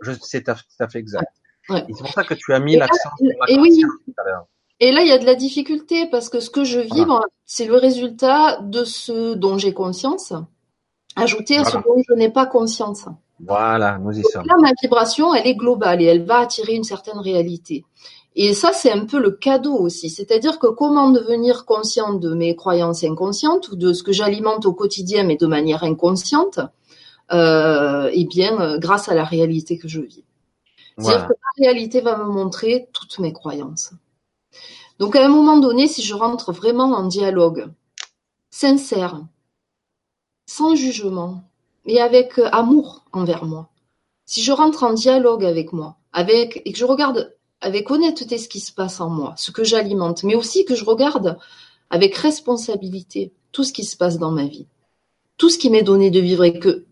Je 0.03 0.13
sais 0.13 0.43
tout 0.43 0.53
à 0.81 0.89
fait 0.89 0.99
exact. 0.99 1.33
Ouais. 1.69 1.85
C'est 1.87 1.99
pour 1.99 2.13
ça 2.13 2.25
que 2.25 2.35
tu 2.35 2.53
as 2.53 2.59
mis 2.59 2.77
l'accent 2.77 3.11
sur 3.17 3.29
la 3.39 3.51
et 3.51 3.59
oui. 3.59 3.81
tout 3.81 4.15
à 4.19 4.25
l'heure. 4.25 4.47
Et 4.81 4.91
là, 4.91 5.03
il 5.03 5.09
y 5.09 5.13
a 5.13 5.19
de 5.19 5.25
la 5.25 5.37
difficulté 5.37 6.09
parce 6.11 6.29
que 6.29 6.41
ce 6.41 6.51
que 6.51 6.65
je 6.65 6.81
vibre, 6.81 7.25
c'est 7.47 7.67
le 7.67 7.77
résultat 7.77 8.59
de 8.63 8.83
ce 8.83 9.35
dont 9.35 9.57
j'ai 9.57 9.73
conscience, 9.73 10.33
ajouté 11.16 11.59
à 11.59 11.64
ce 11.64 11.76
dont 11.76 12.02
je 12.09 12.14
n'ai 12.14 12.31
pas 12.31 12.47
conscience. 12.47 13.07
Voilà, 13.40 13.99
nous 13.99 14.16
y 14.19 14.23
sommes. 14.23 14.45
Là, 14.47 14.54
ma 14.61 14.71
vibration, 14.81 15.35
elle 15.35 15.47
est 15.47 15.57
globale 15.57 16.00
et 16.00 16.07
elle 16.07 16.25
va 16.25 16.38
attirer 16.38 16.75
une 16.75 16.85
certaine 16.85 17.19
réalité. 17.19 17.85
Et 18.35 18.54
ça, 18.54 18.73
c'est 18.73 18.90
un 18.90 19.04
peu 19.04 19.21
le 19.21 19.33
cadeau 19.33 19.76
aussi. 19.76 20.09
C'est-à-dire 20.09 20.59
que 20.59 20.69
comment 20.69 21.11
devenir 21.11 21.66
conscient 21.66 22.14
de 22.14 22.35
mes 22.35 22.57
croyances 22.57 23.04
inconscientes 23.04 23.69
ou 23.71 23.76
de 23.76 23.92
ce 23.92 24.02
que 24.02 24.12
j'alimente 24.12 24.64
au 24.64 24.73
quotidien, 24.73 25.25
mais 25.25 25.37
de 25.37 25.47
manière 25.47 25.85
inconsciente, 25.85 26.61
euh, 27.33 28.11
eh 28.12 28.25
bien, 28.25 28.59
euh, 28.61 28.78
grâce 28.78 29.09
à 29.09 29.14
la 29.14 29.25
réalité 29.25 29.76
que 29.76 29.88
je 29.88 30.00
vis. 30.00 30.25
C'est-à-dire 30.99 31.26
que 31.26 31.33
la 31.33 31.64
réalité 31.64 32.00
va 32.00 32.16
me 32.16 32.25
montrer 32.25 32.88
toutes 32.92 33.19
mes 33.19 33.33
croyances. 33.33 33.92
Donc, 34.99 35.16
à 35.16 35.25
un 35.25 35.28
moment 35.28 35.59
donné, 35.59 35.87
si 35.87 36.02
je 36.02 36.14
rentre 36.14 36.52
vraiment 36.52 36.92
en 36.92 37.07
dialogue 37.07 37.71
sincère, 38.50 39.23
sans 40.47 40.75
jugement, 40.75 41.43
et 41.87 42.01
avec 42.01 42.39
euh, 42.39 42.49
amour 42.53 43.05
envers 43.13 43.45
moi, 43.45 43.69
si 44.25 44.43
je 44.43 44.53
rentre 44.53 44.85
en 44.85 44.93
dialogue 44.93 45.45
avec 45.45 45.73
moi, 45.73 45.97
avec 46.13 46.63
et 46.65 46.73
que 46.73 46.79
je 46.79 46.85
regarde 46.85 47.35
avec 47.61 47.91
honnêteté 47.91 48.39
ce 48.39 48.49
qui 48.49 48.61
se 48.61 48.73
passe 48.73 49.01
en 49.01 49.09
moi, 49.09 49.35
ce 49.37 49.51
que 49.51 49.65
j'alimente, 49.65 50.25
mais 50.25 50.35
aussi 50.35 50.65
que 50.65 50.75
je 50.75 50.85
regarde 50.85 51.39
avec 51.91 52.17
responsabilité 52.17 53.33
tout 53.53 53.65
ce 53.65 53.73
qui 53.73 53.85
se 53.85 53.97
passe 53.97 54.19
dans 54.19 54.31
ma 54.31 54.47
vie, 54.47 54.67
tout 55.37 55.51
ce 55.51 55.59
qui 55.59 55.71
m'est 55.71 55.83
donné 55.83 56.11
de 56.11 56.21
vivre 56.21 56.45
et 56.45 56.59
que 56.59 56.87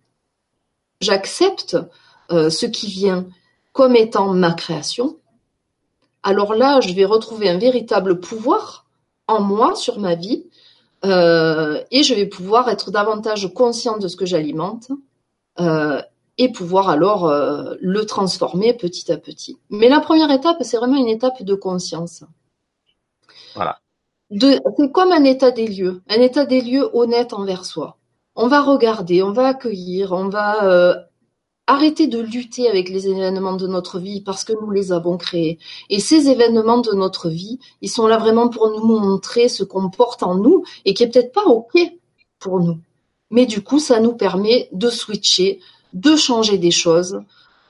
j'accepte 1.00 1.76
euh, 2.30 2.50
ce 2.50 2.66
qui 2.66 2.86
vient 2.86 3.26
comme 3.72 3.96
étant 3.96 4.32
ma 4.32 4.52
création, 4.52 5.16
alors 6.22 6.54
là, 6.54 6.80
je 6.80 6.92
vais 6.92 7.04
retrouver 7.04 7.48
un 7.48 7.58
véritable 7.58 8.20
pouvoir 8.20 8.86
en 9.26 9.40
moi 9.40 9.74
sur 9.74 9.98
ma 9.98 10.14
vie 10.14 10.49
euh, 11.04 11.82
et 11.90 12.02
je 12.02 12.14
vais 12.14 12.26
pouvoir 12.26 12.68
être 12.68 12.90
davantage 12.90 13.52
consciente 13.54 14.00
de 14.02 14.08
ce 14.08 14.16
que 14.16 14.26
j'alimente 14.26 14.90
euh, 15.58 16.02
et 16.38 16.52
pouvoir 16.52 16.90
alors 16.90 17.26
euh, 17.26 17.74
le 17.80 18.04
transformer 18.04 18.74
petit 18.74 19.10
à 19.10 19.16
petit. 19.16 19.58
Mais 19.70 19.88
la 19.88 20.00
première 20.00 20.30
étape, 20.30 20.58
c'est 20.62 20.76
vraiment 20.76 20.96
une 20.96 21.08
étape 21.08 21.42
de 21.42 21.54
conscience. 21.54 22.24
Voilà. 23.54 23.80
C'est 24.30 24.92
comme 24.92 25.10
un 25.10 25.24
état 25.24 25.50
des 25.50 25.66
lieux, 25.66 26.02
un 26.08 26.20
état 26.20 26.44
des 26.44 26.60
lieux 26.60 26.88
honnête 26.92 27.32
envers 27.32 27.64
soi. 27.64 27.96
On 28.36 28.46
va 28.46 28.62
regarder, 28.62 29.22
on 29.22 29.32
va 29.32 29.48
accueillir, 29.48 30.12
on 30.12 30.28
va 30.28 31.08
arrêter 31.70 32.08
de 32.08 32.20
lutter 32.20 32.68
avec 32.68 32.88
les 32.88 33.08
événements 33.08 33.54
de 33.54 33.66
notre 33.66 34.00
vie 34.00 34.20
parce 34.20 34.44
que 34.44 34.52
nous 34.52 34.70
les 34.70 34.90
avons 34.92 35.16
créés. 35.16 35.58
Et 35.88 36.00
ces 36.00 36.28
événements 36.28 36.78
de 36.78 36.92
notre 36.92 37.28
vie, 37.28 37.58
ils 37.80 37.90
sont 37.90 38.06
là 38.06 38.18
vraiment 38.18 38.48
pour 38.48 38.70
nous 38.70 38.98
montrer 38.98 39.48
ce 39.48 39.62
qu'on 39.62 39.88
porte 39.88 40.22
en 40.22 40.34
nous 40.34 40.64
et 40.84 40.94
qui 40.94 41.04
est 41.04 41.08
peut-être 41.08 41.32
pas 41.32 41.44
OK 41.44 41.78
pour 42.40 42.60
nous. 42.60 42.78
Mais 43.30 43.46
du 43.46 43.62
coup, 43.62 43.78
ça 43.78 44.00
nous 44.00 44.14
permet 44.14 44.68
de 44.72 44.90
switcher, 44.90 45.60
de 45.92 46.16
changer 46.16 46.58
des 46.58 46.72
choses. 46.72 47.20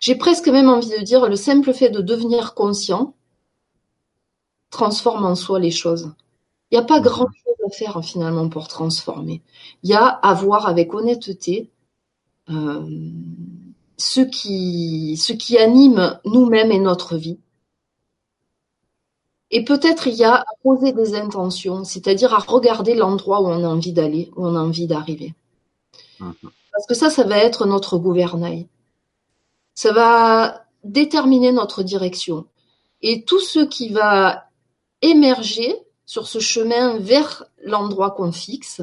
J'ai 0.00 0.14
presque 0.14 0.48
même 0.48 0.70
envie 0.70 0.90
de 0.98 1.04
dire 1.04 1.28
le 1.28 1.36
simple 1.36 1.74
fait 1.74 1.90
de 1.90 2.00
devenir 2.00 2.54
conscient 2.54 3.14
transforme 4.70 5.26
en 5.26 5.34
soi 5.34 5.58
les 5.58 5.72
choses. 5.72 6.12
Il 6.70 6.78
n'y 6.78 6.82
a 6.82 6.86
pas 6.86 7.00
grand 7.00 7.26
chose 7.26 7.66
à 7.66 7.70
faire 7.70 8.02
finalement 8.04 8.48
pour 8.48 8.68
transformer. 8.68 9.42
Il 9.82 9.90
y 9.90 9.94
a 9.94 10.06
à 10.06 10.32
voir 10.32 10.68
avec 10.68 10.94
honnêteté 10.94 11.68
euh, 12.48 12.86
ce 14.00 14.20
qui 14.22 15.16
ce 15.18 15.32
qui 15.32 15.58
anime 15.58 16.18
nous-mêmes 16.24 16.72
et 16.72 16.78
notre 16.78 17.16
vie. 17.16 17.38
Et 19.50 19.64
peut-être 19.64 20.06
il 20.06 20.14
y 20.14 20.24
a 20.24 20.36
à 20.36 20.44
poser 20.62 20.92
des 20.92 21.14
intentions, 21.14 21.84
c'est-à-dire 21.84 22.32
à 22.32 22.38
regarder 22.38 22.94
l'endroit 22.94 23.40
où 23.42 23.46
on 23.46 23.64
a 23.64 23.68
envie 23.68 23.92
d'aller, 23.92 24.30
où 24.36 24.46
on 24.46 24.54
a 24.54 24.60
envie 24.60 24.86
d'arriver. 24.86 25.34
Mhm. 26.20 26.34
Parce 26.72 26.86
que 26.86 26.94
ça, 26.94 27.10
ça 27.10 27.24
va 27.24 27.38
être 27.38 27.66
notre 27.66 27.98
gouvernail. 27.98 28.68
Ça 29.74 29.92
va 29.92 30.64
déterminer 30.84 31.52
notre 31.52 31.82
direction. 31.82 32.46
Et 33.02 33.24
tout 33.24 33.40
ce 33.40 33.60
qui 33.60 33.90
va 33.90 34.44
émerger 35.02 35.74
sur 36.06 36.26
ce 36.26 36.38
chemin 36.38 36.98
vers 36.98 37.44
l'endroit 37.64 38.12
qu'on 38.12 38.32
fixe 38.32 38.82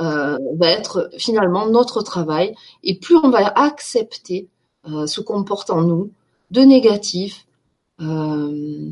euh, 0.00 0.38
va 0.56 0.70
être 0.70 1.10
finalement 1.18 1.66
notre 1.66 2.02
travail. 2.02 2.54
Et 2.82 2.98
plus 2.98 3.16
on 3.16 3.28
va 3.28 3.46
accepter 3.48 4.48
euh, 4.88 5.06
ce 5.06 5.20
qu'on 5.20 5.44
porte 5.44 5.70
en 5.70 5.82
nous 5.82 6.10
de 6.50 6.62
négatif, 6.62 7.46
euh, 8.00 8.90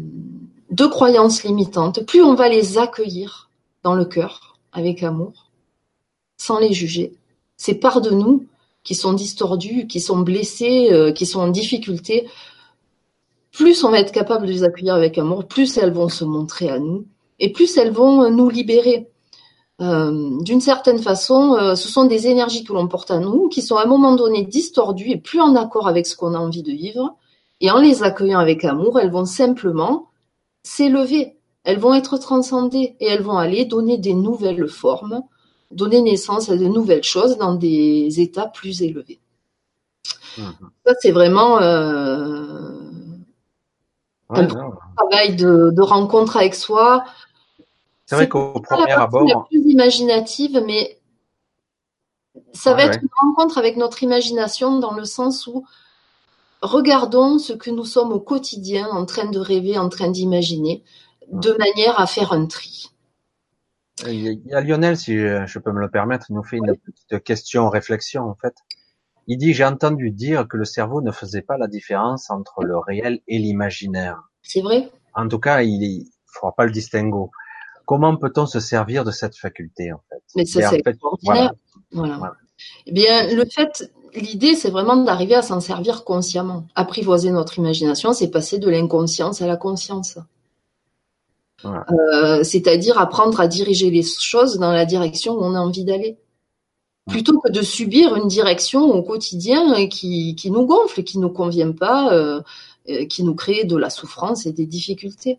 de 0.70 0.86
croyances 0.86 1.44
limitantes, 1.44 2.04
plus 2.04 2.22
on 2.22 2.34
va 2.34 2.48
les 2.48 2.76
accueillir 2.76 3.50
dans 3.82 3.94
le 3.94 4.04
cœur 4.04 4.58
avec 4.72 5.02
amour, 5.02 5.50
sans 6.36 6.58
les 6.58 6.72
juger, 6.72 7.14
ces 7.56 7.74
parts 7.74 8.02
de 8.02 8.10
nous 8.10 8.46
qui 8.84 8.94
sont 8.94 9.14
distordues, 9.14 9.86
qui 9.86 10.00
sont 10.00 10.18
blessées, 10.18 11.12
qui 11.16 11.26
sont 11.26 11.40
en 11.40 11.48
difficulté, 11.48 12.28
plus 13.50 13.82
on 13.82 13.90
va 13.90 14.00
être 14.00 14.12
capable 14.12 14.46
de 14.46 14.52
les 14.52 14.62
accueillir 14.62 14.94
avec 14.94 15.18
amour, 15.18 15.46
plus 15.46 15.78
elles 15.78 15.92
vont 15.92 16.08
se 16.08 16.24
montrer 16.24 16.68
à 16.68 16.78
nous 16.78 17.06
et 17.40 17.50
plus 17.50 17.76
elles 17.76 17.90
vont 17.90 18.30
nous 18.30 18.48
libérer. 18.50 19.08
Euh, 19.80 20.40
d'une 20.42 20.60
certaine 20.60 20.98
façon, 20.98 21.54
euh, 21.54 21.74
ce 21.76 21.88
sont 21.88 22.04
des 22.04 22.26
énergies 22.26 22.64
que 22.64 22.72
l'on 22.72 22.88
porte 22.88 23.10
à 23.10 23.18
nous, 23.18 23.48
qui 23.48 23.62
sont 23.62 23.76
à 23.76 23.84
un 23.84 23.86
moment 23.86 24.14
donné 24.14 24.44
distordues 24.44 25.10
et 25.10 25.18
plus 25.18 25.40
en 25.40 25.54
accord 25.54 25.86
avec 25.86 26.06
ce 26.06 26.16
qu'on 26.16 26.34
a 26.34 26.38
envie 26.38 26.62
de 26.64 26.72
vivre. 26.72 27.16
Et 27.60 27.70
en 27.70 27.78
les 27.78 28.02
accueillant 28.02 28.40
avec 28.40 28.64
amour, 28.64 28.98
elles 28.98 29.10
vont 29.10 29.24
simplement 29.24 30.10
s'élever, 30.62 31.36
elles 31.64 31.78
vont 31.78 31.94
être 31.94 32.18
transcendées 32.18 32.96
et 33.00 33.06
elles 33.06 33.22
vont 33.22 33.38
aller 33.38 33.64
donner 33.64 33.98
des 33.98 34.14
nouvelles 34.14 34.68
formes 34.68 35.22
donner 35.70 36.02
naissance 36.02 36.48
à 36.48 36.56
de 36.56 36.66
nouvelles 36.66 37.04
choses 37.04 37.36
dans 37.36 37.54
des 37.54 38.20
états 38.20 38.46
plus 38.46 38.82
élevés. 38.82 39.20
Mhm. 40.38 40.52
Ça, 40.86 40.94
c'est 41.00 41.10
vraiment 41.10 41.60
euh, 41.60 42.72
un 44.30 44.46
travail 44.96 45.36
de, 45.36 45.80
rencontre 45.80 46.36
avec 46.36 46.54
soi. 46.54 47.04
C'est 48.08 48.14
vrai 48.14 48.26
qu'au 48.26 48.58
premier 48.60 48.92
abord, 48.92 49.28
la 49.28 49.44
plus 49.50 49.70
imaginative, 49.70 50.62
mais 50.64 50.98
ça 52.54 52.72
va 52.72 52.84
être 52.84 53.00
une 53.02 53.08
rencontre 53.20 53.58
avec 53.58 53.76
notre 53.76 54.02
imagination 54.02 54.78
dans 54.78 54.94
le 54.94 55.04
sens 55.04 55.46
où 55.46 55.66
regardons 56.62 57.38
ce 57.38 57.52
que 57.52 57.68
nous 57.70 57.84
sommes 57.84 58.10
au 58.10 58.18
quotidien 58.18 58.88
en 58.88 59.04
train 59.04 59.26
de 59.26 59.38
rêver, 59.38 59.76
en 59.76 59.90
train 59.90 60.08
d'imaginer, 60.08 60.82
de 61.30 61.52
manière 61.58 62.00
à 62.00 62.06
faire 62.06 62.32
un 62.32 62.46
tri. 62.46 62.90
Il 64.06 64.40
y 64.46 64.54
a 64.54 64.62
Lionel, 64.62 64.96
si 64.96 65.14
je 65.14 65.58
peux 65.58 65.72
me 65.72 65.80
le 65.80 65.90
permettre, 65.90 66.30
il 66.30 66.34
nous 66.34 66.44
fait 66.44 66.56
une 66.56 66.74
petite 66.78 67.22
question 67.22 67.68
réflexion 67.68 68.22
en 68.22 68.34
fait. 68.36 68.54
Il 69.26 69.36
dit 69.36 69.52
j'ai 69.52 69.66
entendu 69.66 70.12
dire 70.12 70.48
que 70.48 70.56
le 70.56 70.64
cerveau 70.64 71.02
ne 71.02 71.12
faisait 71.12 71.42
pas 71.42 71.58
la 71.58 71.66
différence 71.66 72.30
entre 72.30 72.62
le 72.62 72.78
réel 72.78 73.20
et 73.28 73.38
l'imaginaire. 73.38 74.30
C'est 74.40 74.62
vrai. 74.62 74.90
En 75.12 75.28
tout 75.28 75.40
cas, 75.40 75.60
il 75.60 75.98
ne 75.98 76.04
fera 76.32 76.54
pas 76.54 76.64
le 76.64 76.70
distinguo. 76.70 77.30
Comment 77.88 78.16
peut-on 78.16 78.44
se 78.44 78.60
servir 78.60 79.02
de 79.02 79.10
cette 79.10 79.34
faculté 79.34 79.94
en 79.94 80.00
fait? 80.10 80.22
Mais 80.36 80.44
ça 80.44 80.68
c'est 80.68 80.86
extraordinaire. 80.86 81.54
Voilà. 81.90 82.34
Eh 82.84 82.92
bien, 82.92 83.34
le 83.34 83.46
fait, 83.46 83.90
l'idée, 84.14 84.54
c'est 84.54 84.68
vraiment 84.68 84.96
d'arriver 84.96 85.36
à 85.36 85.40
s'en 85.40 85.60
servir 85.60 86.04
consciemment. 86.04 86.66
Apprivoiser 86.74 87.30
notre 87.30 87.58
imagination, 87.58 88.12
c'est 88.12 88.30
passer 88.30 88.58
de 88.58 88.68
l'inconscience 88.68 89.40
à 89.40 89.46
la 89.46 89.56
conscience. 89.56 90.18
Euh, 91.64 92.44
c'est-à-dire 92.44 92.98
apprendre 92.98 93.40
à 93.40 93.48
diriger 93.48 93.90
les 93.90 94.02
choses 94.02 94.58
dans 94.58 94.72
la 94.72 94.84
direction 94.84 95.32
où 95.32 95.42
on 95.42 95.54
a 95.54 95.58
envie 95.58 95.86
d'aller. 95.86 96.18
Plutôt 97.08 97.40
que 97.40 97.50
de 97.50 97.62
subir 97.62 98.16
une 98.16 98.28
direction 98.28 98.82
au 98.82 99.02
quotidien 99.02 99.88
qui, 99.88 100.34
qui 100.34 100.50
nous 100.50 100.66
gonfle, 100.66 101.04
qui 101.04 101.18
nous 101.18 101.30
convient 101.30 101.72
pas, 101.72 102.12
euh, 102.12 102.42
euh, 102.90 103.06
qui 103.06 103.24
nous 103.24 103.34
crée 103.34 103.64
de 103.64 103.78
la 103.78 103.88
souffrance 103.88 104.44
et 104.44 104.52
des 104.52 104.66
difficultés. 104.66 105.38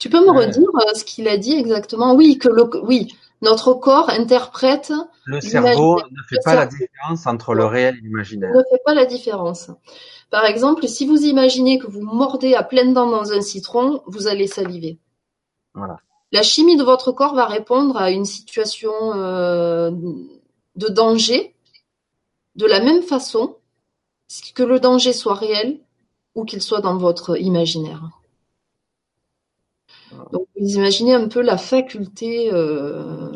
Tu 0.00 0.08
peux 0.08 0.24
me 0.24 0.32
redire 0.32 0.66
ce 0.94 1.04
qu'il 1.04 1.28
a 1.28 1.36
dit 1.36 1.52
exactement? 1.52 2.14
Oui, 2.14 2.38
que 2.38 2.48
le, 2.48 2.68
oui, 2.84 3.14
notre 3.42 3.74
corps 3.74 4.08
interprète. 4.10 4.92
Le 5.24 5.40
cerveau 5.40 6.00
ne 6.10 6.22
fait 6.28 6.38
pas 6.44 6.54
la 6.54 6.66
différence 6.66 7.26
entre 7.26 7.54
le 7.54 7.66
réel 7.66 7.96
et 7.98 8.00
l'imaginaire. 8.00 8.50
Ne 8.50 8.62
fait 8.70 8.82
pas 8.84 8.94
la 8.94 9.04
différence. 9.04 9.70
Par 10.30 10.46
exemple, 10.46 10.88
si 10.88 11.06
vous 11.06 11.22
imaginez 11.24 11.78
que 11.78 11.86
vous 11.86 12.00
mordez 12.00 12.54
à 12.54 12.62
pleines 12.62 12.94
dents 12.94 13.10
dans 13.10 13.32
un 13.32 13.42
citron, 13.42 14.02
vous 14.06 14.26
allez 14.26 14.46
saliver. 14.46 14.98
Voilà. 15.74 15.98
La 16.32 16.42
chimie 16.42 16.76
de 16.76 16.82
votre 16.82 17.12
corps 17.12 17.34
va 17.34 17.46
répondre 17.46 17.96
à 17.96 18.10
une 18.10 18.24
situation 18.24 18.92
euh, 19.14 19.90
de 20.76 20.88
danger 20.88 21.54
de 22.56 22.66
la 22.66 22.80
même 22.80 23.02
façon 23.02 23.56
que 24.54 24.62
le 24.62 24.80
danger 24.80 25.12
soit 25.12 25.34
réel 25.34 25.80
ou 26.34 26.44
qu'il 26.44 26.62
soit 26.62 26.80
dans 26.80 26.96
votre 26.96 27.38
imaginaire. 27.38 28.19
Donc 30.32 30.46
vous 30.58 30.68
imaginez 30.68 31.14
un 31.14 31.28
peu 31.28 31.40
la 31.40 31.56
faculté 31.56 32.52
euh, 32.52 33.30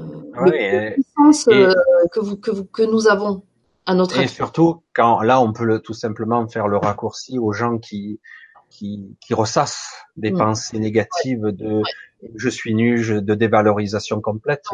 ouais, 0.45 0.93
puissance 0.95 1.45
que, 1.45 2.21
vous, 2.21 2.37
que, 2.37 2.50
vous, 2.50 2.64
que 2.64 2.83
nous 2.83 3.09
avons 3.09 3.43
à 3.87 3.95
notre 3.95 4.19
Et 4.19 4.28
surtout, 4.28 4.83
quand 4.95 5.23
là, 5.23 5.40
on 5.40 5.52
peut 5.52 5.64
le, 5.64 5.81
tout 5.81 5.95
simplement 5.95 6.47
faire 6.49 6.69
le 6.69 6.76
raccourci 6.76 7.38
aux 7.38 7.52
gens 7.52 7.78
qui, 7.78 8.21
qui, 8.71 9.16
qui 9.21 9.35
ressassent 9.35 9.93
des 10.16 10.31
mm. 10.31 10.38
pensées 10.38 10.78
négatives 10.78 11.47
de 11.47 11.83
je 12.35 12.49
suis 12.49 12.75
nu, 12.75 12.97
de 13.21 13.35
dévalorisation 13.35 14.21
complète, 14.21 14.66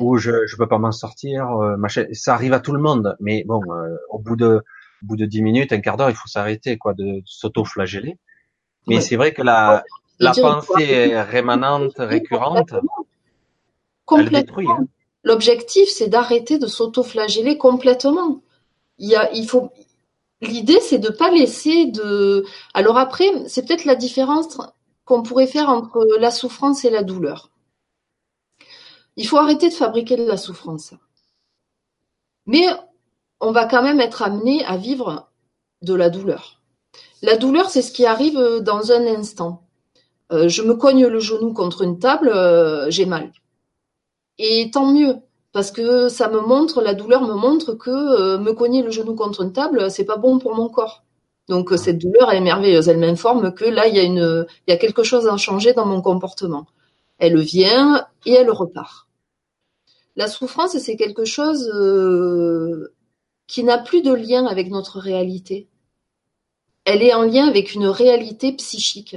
ou 0.00 0.18
je 0.18 0.46
je 0.46 0.56
peux 0.56 0.68
pas 0.68 0.78
m'en 0.78 0.92
sortir, 0.92 1.50
euh, 1.50 1.76
ça 2.12 2.34
arrive 2.34 2.52
à 2.52 2.60
tout 2.60 2.72
le 2.72 2.80
monde. 2.80 3.16
Mais 3.20 3.44
bon, 3.44 3.60
euh, 3.70 3.96
au 4.10 4.18
bout 4.18 4.36
de 4.36 4.62
au 5.02 5.06
bout 5.06 5.16
de 5.16 5.26
dix 5.26 5.42
minutes, 5.42 5.72
un 5.72 5.80
quart 5.80 5.96
d'heure, 5.96 6.10
il 6.10 6.16
faut 6.16 6.28
s'arrêter 6.28 6.76
quoi, 6.78 6.94
de 6.94 7.22
s'auto-flageller. 7.24 8.18
Mais 8.88 9.00
c'est 9.00 9.16
vrai 9.16 9.32
que 9.32 9.42
la 9.42 9.82
la 10.18 10.32
pensée 10.32 11.20
rémanente, 11.20 11.94
récurrente, 11.98 12.74
elle 14.16 14.30
détruit. 14.30 14.68
Hein. 14.68 14.86
L'objectif, 15.24 15.88
c'est 15.88 16.08
d'arrêter 16.08 16.58
de 16.58 16.66
s'auto-flageller 16.66 17.58
complètement. 17.58 18.42
Il 18.98 19.08
y 19.08 19.16
a, 19.16 19.30
il 19.32 19.48
faut, 19.48 19.72
L'idée, 20.42 20.80
c'est 20.80 20.98
de 20.98 21.08
pas 21.08 21.30
laisser 21.30 21.86
de. 21.86 22.44
Alors 22.74 22.98
après, 22.98 23.26
c'est 23.48 23.66
peut-être 23.66 23.84
la 23.84 23.94
différence 23.94 24.58
qu'on 25.04 25.22
pourrait 25.22 25.46
faire 25.46 25.70
entre 25.70 26.06
la 26.18 26.30
souffrance 26.30 26.84
et 26.84 26.90
la 26.90 27.02
douleur. 27.02 27.50
Il 29.16 29.26
faut 29.26 29.38
arrêter 29.38 29.70
de 29.70 29.74
fabriquer 29.74 30.16
de 30.16 30.26
la 30.26 30.36
souffrance. 30.36 30.92
Mais 32.44 32.66
on 33.40 33.50
va 33.50 33.64
quand 33.66 33.82
même 33.82 34.00
être 34.00 34.22
amené 34.22 34.64
à 34.66 34.76
vivre 34.76 35.30
de 35.80 35.94
la 35.94 36.10
douleur. 36.10 36.60
La 37.22 37.36
douleur, 37.36 37.70
c'est 37.70 37.82
ce 37.82 37.92
qui 37.92 38.04
arrive 38.04 38.60
dans 38.60 38.92
un 38.92 39.06
instant. 39.06 39.65
Euh, 40.32 40.48
je 40.48 40.62
me 40.62 40.74
cogne 40.74 41.06
le 41.06 41.20
genou 41.20 41.52
contre 41.52 41.82
une 41.82 41.98
table, 41.98 42.28
euh, 42.28 42.90
j'ai 42.90 43.06
mal. 43.06 43.32
Et 44.38 44.70
tant 44.72 44.92
mieux 44.92 45.16
parce 45.52 45.70
que 45.70 46.08
ça 46.08 46.28
me 46.28 46.40
montre, 46.40 46.82
la 46.82 46.92
douleur 46.94 47.22
me 47.22 47.34
montre 47.34 47.72
que 47.74 47.90
euh, 47.90 48.38
me 48.38 48.52
cogner 48.52 48.82
le 48.82 48.90
genou 48.90 49.14
contre 49.14 49.42
une 49.42 49.52
table, 49.52 49.90
c'est 49.90 50.04
pas 50.04 50.18
bon 50.18 50.38
pour 50.38 50.54
mon 50.54 50.68
corps. 50.68 51.04
Donc 51.48 51.72
cette 51.76 51.98
douleur, 51.98 52.32
est 52.32 52.40
merveilleuse. 52.40 52.88
Elle 52.88 52.98
m'informe 52.98 53.54
que 53.54 53.64
là, 53.64 53.86
il 53.86 53.96
y 53.96 54.00
il 54.00 54.46
y 54.68 54.72
a 54.72 54.76
quelque 54.76 55.02
chose 55.04 55.28
à 55.28 55.36
changer 55.36 55.72
dans 55.72 55.86
mon 55.86 56.02
comportement. 56.02 56.66
Elle 57.18 57.38
vient 57.40 58.06
et 58.26 58.32
elle 58.32 58.50
repart. 58.50 59.08
La 60.16 60.28
souffrance, 60.28 60.76
c'est 60.78 60.96
quelque 60.96 61.24
chose 61.24 61.70
qui 63.46 63.64
n'a 63.64 63.78
plus 63.78 64.02
de 64.02 64.12
lien 64.12 64.46
avec 64.46 64.70
notre 64.70 64.98
réalité. 64.98 65.68
Elle 66.84 67.02
est 67.02 67.14
en 67.14 67.22
lien 67.22 67.48
avec 67.48 67.74
une 67.74 67.86
réalité 67.86 68.52
psychique. 68.52 69.16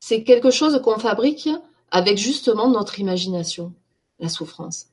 C'est 0.00 0.24
quelque 0.24 0.50
chose 0.50 0.80
qu'on 0.82 0.98
fabrique 0.98 1.48
avec 1.90 2.18
justement 2.18 2.68
notre 2.68 2.98
imagination, 2.98 3.72
la 4.18 4.28
souffrance. 4.28 4.86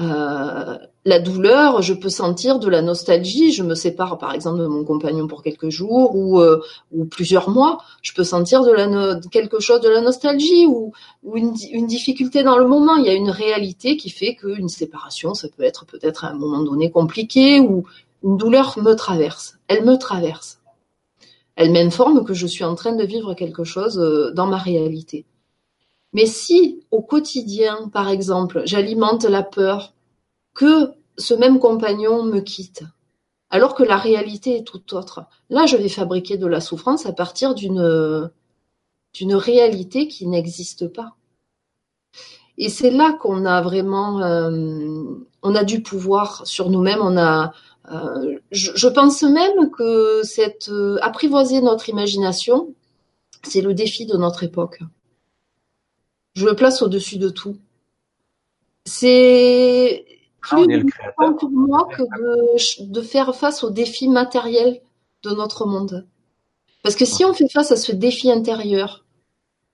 Euh, 0.00 0.78
la 1.04 1.18
douleur, 1.18 1.82
je 1.82 1.92
peux 1.92 2.08
sentir 2.08 2.58
de 2.58 2.68
la 2.68 2.80
nostalgie. 2.80 3.52
Je 3.52 3.62
me 3.62 3.74
sépare, 3.74 4.16
par 4.16 4.32
exemple, 4.32 4.60
de 4.60 4.66
mon 4.66 4.84
compagnon 4.84 5.26
pour 5.26 5.42
quelques 5.42 5.68
jours 5.68 6.16
ou, 6.16 6.40
euh, 6.40 6.62
ou 6.92 7.04
plusieurs 7.04 7.50
mois. 7.50 7.78
Je 8.00 8.14
peux 8.14 8.24
sentir 8.24 8.62
quelque 9.30 9.60
chose 9.60 9.80
de 9.82 9.90
la 9.90 10.00
nostalgie 10.00 10.66
ou, 10.66 10.92
ou 11.24 11.36
une, 11.36 11.54
une, 11.72 11.86
difficulté 11.86 12.42
dans 12.42 12.56
le 12.56 12.66
moment. 12.66 12.96
Il 12.96 13.04
y 13.04 13.10
a 13.10 13.14
une 13.14 13.30
réalité 13.30 13.96
qui 13.98 14.08
fait 14.08 14.34
qu'une 14.34 14.70
séparation, 14.70 15.34
ça 15.34 15.48
peut 15.54 15.64
être 15.64 15.84
peut-être 15.84 16.24
à 16.24 16.28
un 16.28 16.34
moment 16.34 16.62
donné 16.62 16.90
compliqué 16.90 17.60
ou 17.60 17.84
une 18.24 18.38
douleur 18.38 18.78
me 18.78 18.94
traverse. 18.94 19.56
Elle 19.68 19.84
me 19.84 19.96
traverse. 19.96 20.61
Elle 21.56 21.72
m'informe 21.72 22.24
que 22.24 22.34
je 22.34 22.46
suis 22.46 22.64
en 22.64 22.74
train 22.74 22.94
de 22.94 23.04
vivre 23.04 23.34
quelque 23.34 23.64
chose 23.64 23.98
euh, 23.98 24.32
dans 24.32 24.46
ma 24.46 24.58
réalité. 24.58 25.26
Mais 26.12 26.26
si 26.26 26.84
au 26.90 27.02
quotidien, 27.02 27.88
par 27.92 28.08
exemple, 28.08 28.62
j'alimente 28.64 29.24
la 29.24 29.42
peur 29.42 29.94
que 30.54 30.92
ce 31.16 31.34
même 31.34 31.58
compagnon 31.58 32.22
me 32.22 32.40
quitte, 32.40 32.84
alors 33.50 33.74
que 33.74 33.82
la 33.82 33.96
réalité 33.96 34.56
est 34.56 34.66
tout 34.66 34.94
autre, 34.94 35.24
là 35.50 35.66
je 35.66 35.76
vais 35.76 35.88
fabriquer 35.88 36.36
de 36.36 36.46
la 36.46 36.60
souffrance 36.60 37.06
à 37.06 37.12
partir 37.12 37.54
d'une 37.54 38.30
réalité 39.34 40.08
qui 40.08 40.26
n'existe 40.26 40.88
pas. 40.88 41.16
Et 42.58 42.68
c'est 42.68 42.90
là 42.90 43.12
qu'on 43.12 43.44
a 43.46 43.62
vraiment, 43.62 44.20
euh, 44.20 45.04
on 45.42 45.54
a 45.54 45.64
du 45.64 45.82
pouvoir 45.82 46.46
sur 46.46 46.70
nous-mêmes. 46.70 47.00
On 47.00 47.16
a, 47.16 47.52
euh, 47.90 48.38
je, 48.50 48.70
je, 48.74 48.88
pense 48.88 49.22
même 49.22 49.70
que 49.70 50.22
cette 50.22 50.68
euh, 50.68 50.98
apprivoiser 51.02 51.60
notre 51.60 51.88
imagination, 51.88 52.74
c'est 53.42 53.60
le 53.60 53.74
défi 53.74 54.06
de 54.06 54.16
notre 54.16 54.44
époque 54.44 54.80
je 56.34 56.46
le 56.46 56.54
place 56.54 56.82
au-dessus 56.82 57.18
de 57.18 57.28
tout. 57.28 57.56
C'est 58.84 60.04
ah, 60.50 60.56
plus 60.56 60.74
important 60.74 61.34
pour 61.34 61.50
moi 61.50 61.88
que 61.96 62.02
de, 62.02 62.86
de, 62.90 63.00
faire 63.02 63.34
face 63.34 63.62
aux 63.62 63.70
défis 63.70 64.08
matériels 64.08 64.80
de 65.22 65.30
notre 65.30 65.66
monde. 65.66 66.06
Parce 66.82 66.96
que 66.96 67.04
si 67.04 67.24
on 67.24 67.32
fait 67.32 67.48
face 67.48 67.70
à 67.70 67.76
ce 67.76 67.92
défi 67.92 68.30
intérieur, 68.30 69.04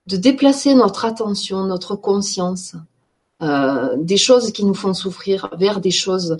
de 0.05 0.17
déplacer 0.17 0.75
notre 0.75 1.05
attention, 1.05 1.63
notre 1.63 1.95
conscience, 1.95 2.75
euh, 3.41 3.95
des 3.97 4.17
choses 4.17 4.51
qui 4.51 4.65
nous 4.65 4.73
font 4.73 4.93
souffrir 4.93 5.49
vers 5.57 5.79
des 5.79 5.91
choses 5.91 6.37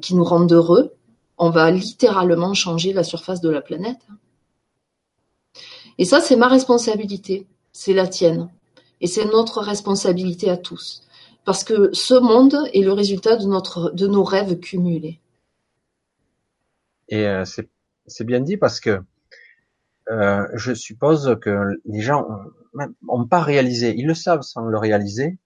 qui 0.00 0.14
nous 0.14 0.24
rendent 0.24 0.52
heureux, 0.52 0.92
on 1.38 1.50
va 1.50 1.70
littéralement 1.70 2.54
changer 2.54 2.92
la 2.92 3.02
surface 3.02 3.40
de 3.40 3.50
la 3.50 3.60
planète. 3.60 4.06
Et 5.98 6.04
ça, 6.04 6.20
c'est 6.20 6.36
ma 6.36 6.48
responsabilité, 6.48 7.46
c'est 7.72 7.94
la 7.94 8.06
tienne. 8.06 8.50
Et 9.00 9.06
c'est 9.06 9.24
notre 9.26 9.60
responsabilité 9.60 10.50
à 10.50 10.56
tous. 10.56 11.06
Parce 11.44 11.64
que 11.64 11.92
ce 11.92 12.14
monde 12.14 12.56
est 12.72 12.82
le 12.82 12.92
résultat 12.92 13.36
de, 13.36 13.46
notre, 13.46 13.90
de 13.90 14.06
nos 14.06 14.24
rêves 14.24 14.58
cumulés. 14.58 15.20
Et 17.08 17.26
euh, 17.26 17.44
c'est 17.44 18.24
bien 18.24 18.40
dit 18.40 18.56
parce 18.56 18.80
que 18.80 19.00
euh, 20.10 20.46
je 20.54 20.72
suppose 20.72 21.36
que 21.40 21.78
les 21.84 22.00
gens 22.00 22.26
n'ont 23.02 23.26
pas 23.26 23.40
réalisé, 23.40 23.94
ils 23.96 24.06
le 24.06 24.14
savent 24.14 24.42
sans 24.42 24.62
le 24.62 24.78
réaliser, 24.78 25.38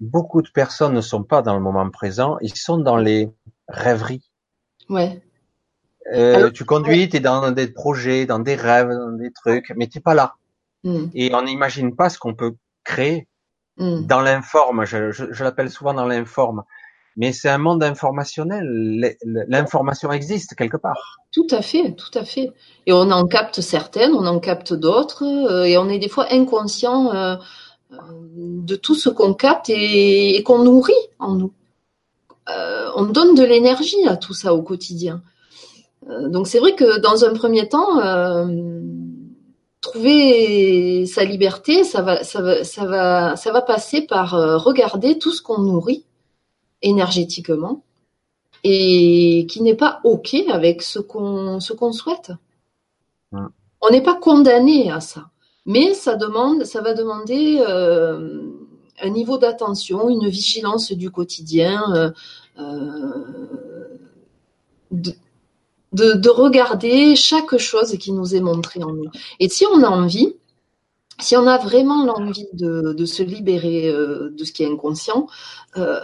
beaucoup 0.00 0.42
de 0.42 0.50
personnes 0.50 0.94
ne 0.94 1.00
sont 1.00 1.24
pas 1.24 1.42
dans 1.42 1.54
le 1.54 1.60
moment 1.60 1.88
présent, 1.90 2.38
ils 2.40 2.54
sont 2.54 2.78
dans 2.78 2.96
les 2.96 3.30
rêveries. 3.68 4.30
Ouais. 4.88 5.22
Euh, 6.12 6.50
tu 6.50 6.64
conduis, 6.64 7.08
tu 7.08 7.16
es 7.16 7.20
dans 7.20 7.50
des 7.50 7.66
projets, 7.66 8.26
dans 8.26 8.38
des 8.38 8.54
rêves, 8.54 8.90
dans 8.90 9.12
des 9.12 9.32
trucs, 9.32 9.72
mais 9.76 9.88
tu 9.88 10.00
pas 10.00 10.14
là. 10.14 10.34
Hmm. 10.84 11.06
Et 11.14 11.34
on 11.34 11.42
n'imagine 11.42 11.96
pas 11.96 12.08
ce 12.10 12.18
qu'on 12.18 12.34
peut 12.34 12.54
créé 12.84 13.26
hmm. 13.78 14.06
dans 14.06 14.20
l'informe. 14.20 14.84
Je, 14.84 15.10
je, 15.10 15.44
l'appelle 15.44 15.70
souvent 15.70 15.94
dans 15.94 16.06
l'informe. 16.06 16.62
Mais 17.16 17.32
c'est 17.32 17.48
un 17.48 17.58
monde 17.58 17.82
informationnel. 17.82 19.16
L'information 19.24 20.12
existe 20.12 20.54
quelque 20.54 20.76
part. 20.76 21.16
Tout 21.32 21.46
à 21.50 21.62
fait, 21.62 21.94
tout 21.94 22.16
à 22.16 22.24
fait. 22.24 22.52
Et 22.84 22.92
on 22.92 23.10
en 23.10 23.26
capte 23.26 23.62
certaines, 23.62 24.12
on 24.12 24.26
en 24.26 24.38
capte 24.38 24.74
d'autres, 24.74 25.24
euh, 25.24 25.64
et 25.64 25.78
on 25.78 25.88
est 25.88 25.98
des 25.98 26.10
fois 26.10 26.26
inconscient 26.30 27.14
euh, 27.14 27.36
de 28.26 28.76
tout 28.76 28.94
ce 28.94 29.08
qu'on 29.08 29.32
capte 29.32 29.70
et, 29.70 30.42
qu'on 30.44 30.62
nourrit 30.62 30.92
en 31.18 31.34
nous. 31.34 31.52
on 32.48 33.04
donne 33.06 33.34
de 33.34 33.44
l'énergie 33.44 34.06
à 34.06 34.16
tout 34.16 34.34
ça 34.34 34.54
au 34.54 34.62
quotidien. 34.62 35.22
Donc 36.06 36.46
c'est 36.46 36.58
vrai 36.58 36.74
que 36.74 36.98
dans 37.00 37.24
un 37.24 37.34
premier 37.34 37.68
temps, 37.68 37.98
trouver 39.86 41.06
sa 41.06 41.24
liberté, 41.24 41.84
ça 41.84 42.02
va, 42.02 42.24
ça 42.24 42.40
va, 42.40 42.64
ça 42.64 42.84
va, 42.86 43.36
ça 43.36 43.52
va 43.52 43.62
passer 43.62 44.02
par 44.02 44.34
euh, 44.34 44.56
regarder 44.56 45.18
tout 45.18 45.32
ce 45.32 45.42
qu'on 45.42 45.58
nourrit 45.58 46.04
énergétiquement 46.82 47.82
et 48.64 49.46
qui 49.48 49.62
n'est 49.62 49.76
pas 49.76 50.00
ok 50.04 50.34
avec 50.50 50.82
ce 50.82 50.98
qu'on, 50.98 51.60
ce 51.60 51.72
qu'on 51.72 51.92
souhaite. 51.92 52.32
On 53.32 53.90
n'est 53.90 54.02
pas 54.02 54.14
condamné 54.14 54.90
à 54.90 55.00
ça, 55.00 55.28
mais 55.66 55.94
ça 55.94 56.16
demande, 56.16 56.64
ça 56.64 56.80
va 56.80 56.94
demander 56.94 57.62
euh, 57.68 58.40
un 59.00 59.10
niveau 59.10 59.38
d'attention, 59.38 60.08
une 60.08 60.28
vigilance 60.28 60.92
du 60.92 61.10
quotidien. 61.10 62.12
Euh, 62.58 63.10
de, 64.90 65.12
regarder 66.30 67.16
chaque 67.16 67.56
chose 67.56 67.96
qui 67.98 68.12
nous 68.12 68.34
est 68.34 68.40
montrée 68.40 68.82
en 68.82 68.92
nous. 68.92 69.10
Et 69.40 69.48
si 69.48 69.64
on 69.66 69.82
a 69.82 69.88
envie, 69.88 70.34
si 71.20 71.36
on 71.36 71.46
a 71.46 71.58
vraiment 71.58 72.04
l'envie 72.04 72.48
de, 72.52 73.04
se 73.04 73.22
libérer 73.22 73.88
euh, 73.88 74.30
de 74.36 74.44
ce 74.44 74.52
qui 74.52 74.62
est 74.62 74.66
inconscient, 74.66 75.26
euh, 75.76 76.00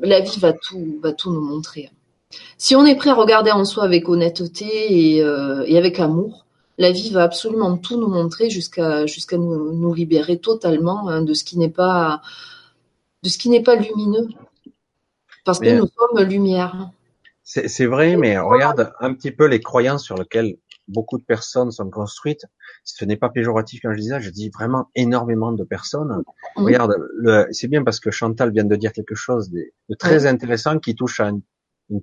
la 0.00 0.20
vie 0.20 0.38
va 0.38 0.52
tout, 0.52 0.98
va 1.02 1.12
tout 1.12 1.32
nous 1.32 1.40
montrer. 1.40 1.90
Si 2.58 2.76
on 2.76 2.84
est 2.84 2.96
prêt 2.96 3.10
à 3.10 3.14
regarder 3.14 3.50
en 3.50 3.64
soi 3.64 3.84
avec 3.84 4.08
honnêteté 4.08 5.16
et, 5.16 5.22
euh, 5.22 5.64
avec 5.76 5.98
amour, 5.98 6.46
la 6.78 6.92
vie 6.92 7.10
va 7.10 7.24
absolument 7.24 7.76
tout 7.76 8.00
nous 8.00 8.08
montrer 8.08 8.48
jusqu'à 8.48 9.04
jusqu'à 9.06 9.36
nous, 9.36 9.94
libérer 9.94 10.38
totalement 10.38 11.08
hein, 11.08 11.22
de 11.22 11.34
ce 11.34 11.44
qui 11.44 11.58
n'est 11.58 11.68
pas 11.68 12.22
de 13.22 13.28
ce 13.28 13.36
qui 13.36 13.50
n'est 13.50 13.62
pas 13.62 13.74
lumineux, 13.74 14.28
parce 15.44 15.58
que 15.58 15.68
nous 15.68 15.86
sommes 15.86 16.24
lumière. 16.24 16.90
C'est 17.52 17.86
vrai, 17.86 18.16
mais 18.16 18.38
regarde 18.38 18.92
un 19.00 19.12
petit 19.12 19.32
peu 19.32 19.46
les 19.46 19.60
croyances 19.60 20.04
sur 20.04 20.16
lesquelles 20.16 20.54
beaucoup 20.86 21.18
de 21.18 21.24
personnes 21.24 21.72
sont 21.72 21.90
construites. 21.90 22.46
Ce 22.84 23.04
n'est 23.04 23.16
pas 23.16 23.28
péjoratif 23.28 23.80
quand 23.82 23.92
je 23.92 23.98
dis 23.98 24.08
ça, 24.08 24.20
je 24.20 24.30
dis 24.30 24.50
vraiment 24.50 24.88
énormément 24.94 25.50
de 25.50 25.64
personnes. 25.64 26.22
Regarde, 26.54 26.94
c'est 27.50 27.66
bien 27.66 27.82
parce 27.82 27.98
que 27.98 28.12
Chantal 28.12 28.52
vient 28.52 28.64
de 28.64 28.76
dire 28.76 28.92
quelque 28.92 29.16
chose 29.16 29.50
de, 29.50 29.72
très 29.98 30.26
intéressant 30.26 30.78
qui 30.78 30.94
touche 30.94 31.18
à 31.18 31.30
une, 31.30 31.42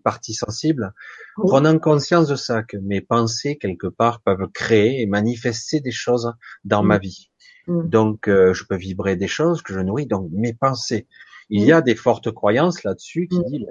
partie 0.03 0.33
sensible. 0.33 0.93
Prenant 1.37 1.79
conscience 1.79 2.27
de 2.27 2.35
ça, 2.35 2.61
que 2.61 2.75
mes 2.75 2.99
pensées 2.99 3.57
quelque 3.57 3.87
part 3.87 4.19
peuvent 4.19 4.49
créer 4.53 5.01
et 5.01 5.05
manifester 5.05 5.79
des 5.79 5.91
choses 5.91 6.33
dans 6.65 6.83
ma 6.83 6.97
vie. 6.97 7.31
Donc, 7.69 8.27
euh, 8.27 8.53
je 8.53 8.65
peux 8.65 8.75
vibrer 8.75 9.15
des 9.15 9.29
choses 9.29 9.61
que 9.61 9.73
je 9.73 9.79
nourris. 9.79 10.07
Donc, 10.07 10.29
mes 10.33 10.51
pensées. 10.51 11.07
Il 11.49 11.63
y 11.63 11.71
a 11.71 11.81
des 11.81 11.95
fortes 11.95 12.31
croyances 12.33 12.83
là-dessus 12.83 13.29
qui 13.29 13.41
disent 13.45 13.67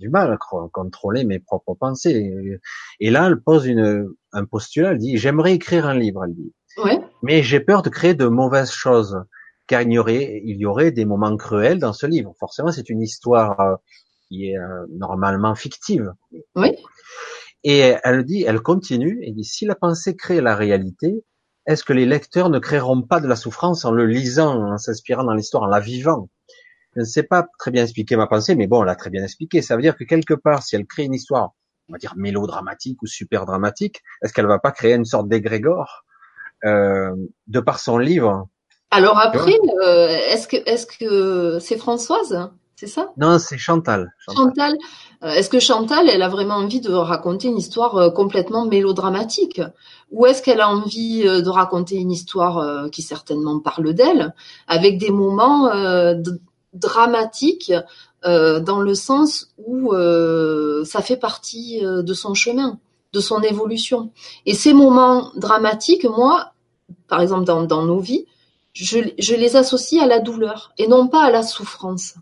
du 0.00 0.08
mal 0.08 0.32
à 0.32 0.38
contrôler 0.72 1.24
mes 1.24 1.38
propres 1.38 1.74
pensées. 1.74 2.58
Et 2.98 3.10
là, 3.10 3.28
elle 3.28 3.40
pose 3.40 3.66
une, 3.66 4.08
un 4.32 4.44
postulat, 4.44 4.92
elle 4.92 4.98
dit, 4.98 5.18
j'aimerais 5.18 5.52
écrire 5.52 5.86
un 5.86 5.94
livre, 5.94 6.24
elle 6.24 6.34
dit. 6.34 6.52
Mais 7.22 7.42
j'ai 7.42 7.60
peur 7.60 7.82
de 7.82 7.90
créer 7.90 8.14
de 8.14 8.26
mauvaises 8.26 8.72
choses, 8.72 9.22
car 9.66 9.82
il 9.82 9.92
y 9.92 9.98
aurait, 9.98 10.40
il 10.44 10.56
y 10.56 10.66
aurait 10.66 10.90
des 10.90 11.04
moments 11.04 11.36
cruels 11.36 11.78
dans 11.78 11.92
ce 11.92 12.06
livre. 12.06 12.34
Forcément, 12.40 12.72
c'est 12.72 12.88
une 12.88 13.02
histoire 13.02 13.60
euh, 13.60 13.76
qui 14.26 14.50
est 14.50 14.56
euh, 14.56 14.86
normalement 14.90 15.54
fictive. 15.54 16.12
Oui. 16.56 16.76
Et 17.62 17.94
elle 18.02 18.24
dit, 18.24 18.42
elle 18.42 18.60
continue, 18.60 19.20
et 19.22 19.32
dit, 19.32 19.44
si 19.44 19.66
la 19.66 19.74
pensée 19.74 20.16
crée 20.16 20.40
la 20.40 20.56
réalité, 20.56 21.24
est-ce 21.66 21.84
que 21.84 21.92
les 21.92 22.06
lecteurs 22.06 22.48
ne 22.48 22.58
créeront 22.58 23.02
pas 23.02 23.20
de 23.20 23.28
la 23.28 23.36
souffrance 23.36 23.84
en 23.84 23.92
le 23.92 24.06
lisant, 24.06 24.72
en 24.72 24.78
s'inspirant 24.78 25.24
dans 25.24 25.34
l'histoire, 25.34 25.64
en 25.64 25.66
la 25.66 25.80
vivant? 25.80 26.30
Je 26.94 27.00
ne 27.00 27.04
sais 27.04 27.22
pas 27.22 27.46
très 27.58 27.70
bien 27.70 27.84
expliquer 27.84 28.16
ma 28.16 28.26
pensée, 28.26 28.54
mais 28.54 28.66
bon, 28.66 28.82
elle 28.82 28.88
a 28.88 28.96
très 28.96 29.10
bien 29.10 29.22
expliqué. 29.22 29.62
Ça 29.62 29.76
veut 29.76 29.82
dire 29.82 29.96
que 29.96 30.04
quelque 30.04 30.34
part, 30.34 30.62
si 30.62 30.76
elle 30.76 30.86
crée 30.86 31.04
une 31.04 31.14
histoire, 31.14 31.50
on 31.88 31.92
va 31.92 31.98
dire 31.98 32.14
mélodramatique 32.16 33.02
ou 33.02 33.06
super 33.06 33.46
dramatique, 33.46 34.02
est-ce 34.22 34.32
qu'elle 34.32 34.46
va 34.46 34.58
pas 34.58 34.72
créer 34.72 34.94
une 34.94 35.04
sorte 35.04 35.28
d'égrégore 35.28 36.04
euh, 36.64 37.14
de 37.46 37.60
par 37.60 37.78
son 37.78 37.98
livre? 37.98 38.48
Alors 38.90 39.18
après, 39.18 39.56
euh, 39.84 40.08
est-ce 40.08 40.48
que 40.48 40.56
est-ce 40.66 40.86
que 40.86 41.58
c'est 41.60 41.78
Françoise 41.78 42.50
c'est 42.76 42.86
ça? 42.86 43.12
Non, 43.18 43.38
c'est 43.38 43.58
Chantal. 43.58 44.10
Chantal. 44.34 44.74
Euh, 45.22 45.32
est-ce 45.32 45.50
que 45.50 45.60
Chantal, 45.60 46.08
elle 46.08 46.22
a 46.22 46.30
vraiment 46.30 46.54
envie 46.54 46.80
de 46.80 46.90
raconter 46.90 47.48
une 47.48 47.58
histoire 47.58 47.94
euh, 47.98 48.08
complètement 48.08 48.64
mélodramatique? 48.64 49.60
Ou 50.10 50.24
est-ce 50.24 50.42
qu'elle 50.42 50.62
a 50.62 50.70
envie 50.70 51.24
de 51.24 51.48
raconter 51.50 51.96
une 51.96 52.10
histoire 52.10 52.90
qui 52.90 53.02
certainement 53.02 53.60
parle 53.60 53.92
d'elle, 53.92 54.34
avec 54.66 54.98
des 54.98 55.10
moments 55.10 55.68
dramatique 56.72 57.72
euh, 58.24 58.60
dans 58.60 58.80
le 58.80 58.94
sens 58.94 59.52
où 59.58 59.92
euh, 59.92 60.84
ça 60.84 61.02
fait 61.02 61.16
partie 61.16 61.84
euh, 61.84 62.02
de 62.02 62.14
son 62.14 62.34
chemin, 62.34 62.78
de 63.12 63.20
son 63.20 63.40
évolution. 63.42 64.12
Et 64.46 64.54
ces 64.54 64.72
moments 64.72 65.30
dramatiques, 65.36 66.04
moi, 66.04 66.52
par 67.08 67.20
exemple 67.20 67.44
dans, 67.44 67.62
dans 67.62 67.84
nos 67.84 68.00
vies, 68.00 68.26
je, 68.72 68.98
je, 69.18 69.34
les 69.34 69.56
associe 69.56 70.02
à 70.02 70.06
la 70.06 70.20
douleur 70.20 70.72
et 70.78 70.86
non 70.86 71.08
pas 71.08 71.24
à 71.24 71.30
la 71.30 71.42
souffrance. 71.42 72.14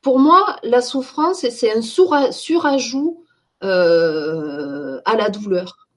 Pour 0.00 0.20
moi, 0.20 0.56
la 0.62 0.80
souffrance, 0.80 1.44
c'est 1.48 1.72
un 1.72 1.82
surajout 1.82 3.24
euh, 3.64 5.00
à 5.04 5.16
la 5.16 5.30
douleur. 5.30 5.88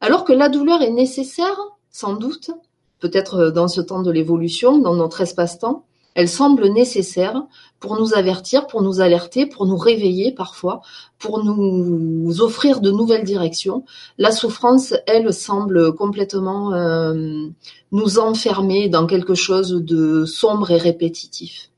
Alors 0.00 0.24
que 0.24 0.32
la 0.32 0.48
douleur 0.48 0.82
est 0.82 0.90
nécessaire, 0.90 1.58
sans 1.90 2.14
doute, 2.14 2.52
peut-être 3.00 3.50
dans 3.50 3.66
ce 3.66 3.80
temps 3.80 4.02
de 4.02 4.10
l'évolution, 4.12 4.78
dans 4.78 4.94
notre 4.94 5.20
espace-temps, 5.20 5.84
elle 6.18 6.28
semble 6.28 6.66
nécessaire 6.66 7.44
pour 7.78 7.96
nous 7.96 8.12
avertir, 8.12 8.66
pour 8.66 8.82
nous 8.82 9.00
alerter, 9.00 9.46
pour 9.46 9.66
nous 9.66 9.76
réveiller 9.76 10.32
parfois, 10.32 10.80
pour 11.20 11.44
nous 11.44 12.42
offrir 12.42 12.80
de 12.80 12.90
nouvelles 12.90 13.22
directions. 13.22 13.84
La 14.18 14.32
souffrance, 14.32 14.94
elle, 15.06 15.32
semble 15.32 15.94
complètement 15.94 16.72
euh, 16.72 17.46
nous 17.92 18.18
enfermer 18.18 18.88
dans 18.88 19.06
quelque 19.06 19.36
chose 19.36 19.70
de 19.70 20.24
sombre 20.24 20.72
et 20.72 20.76
répétitif. 20.76 21.70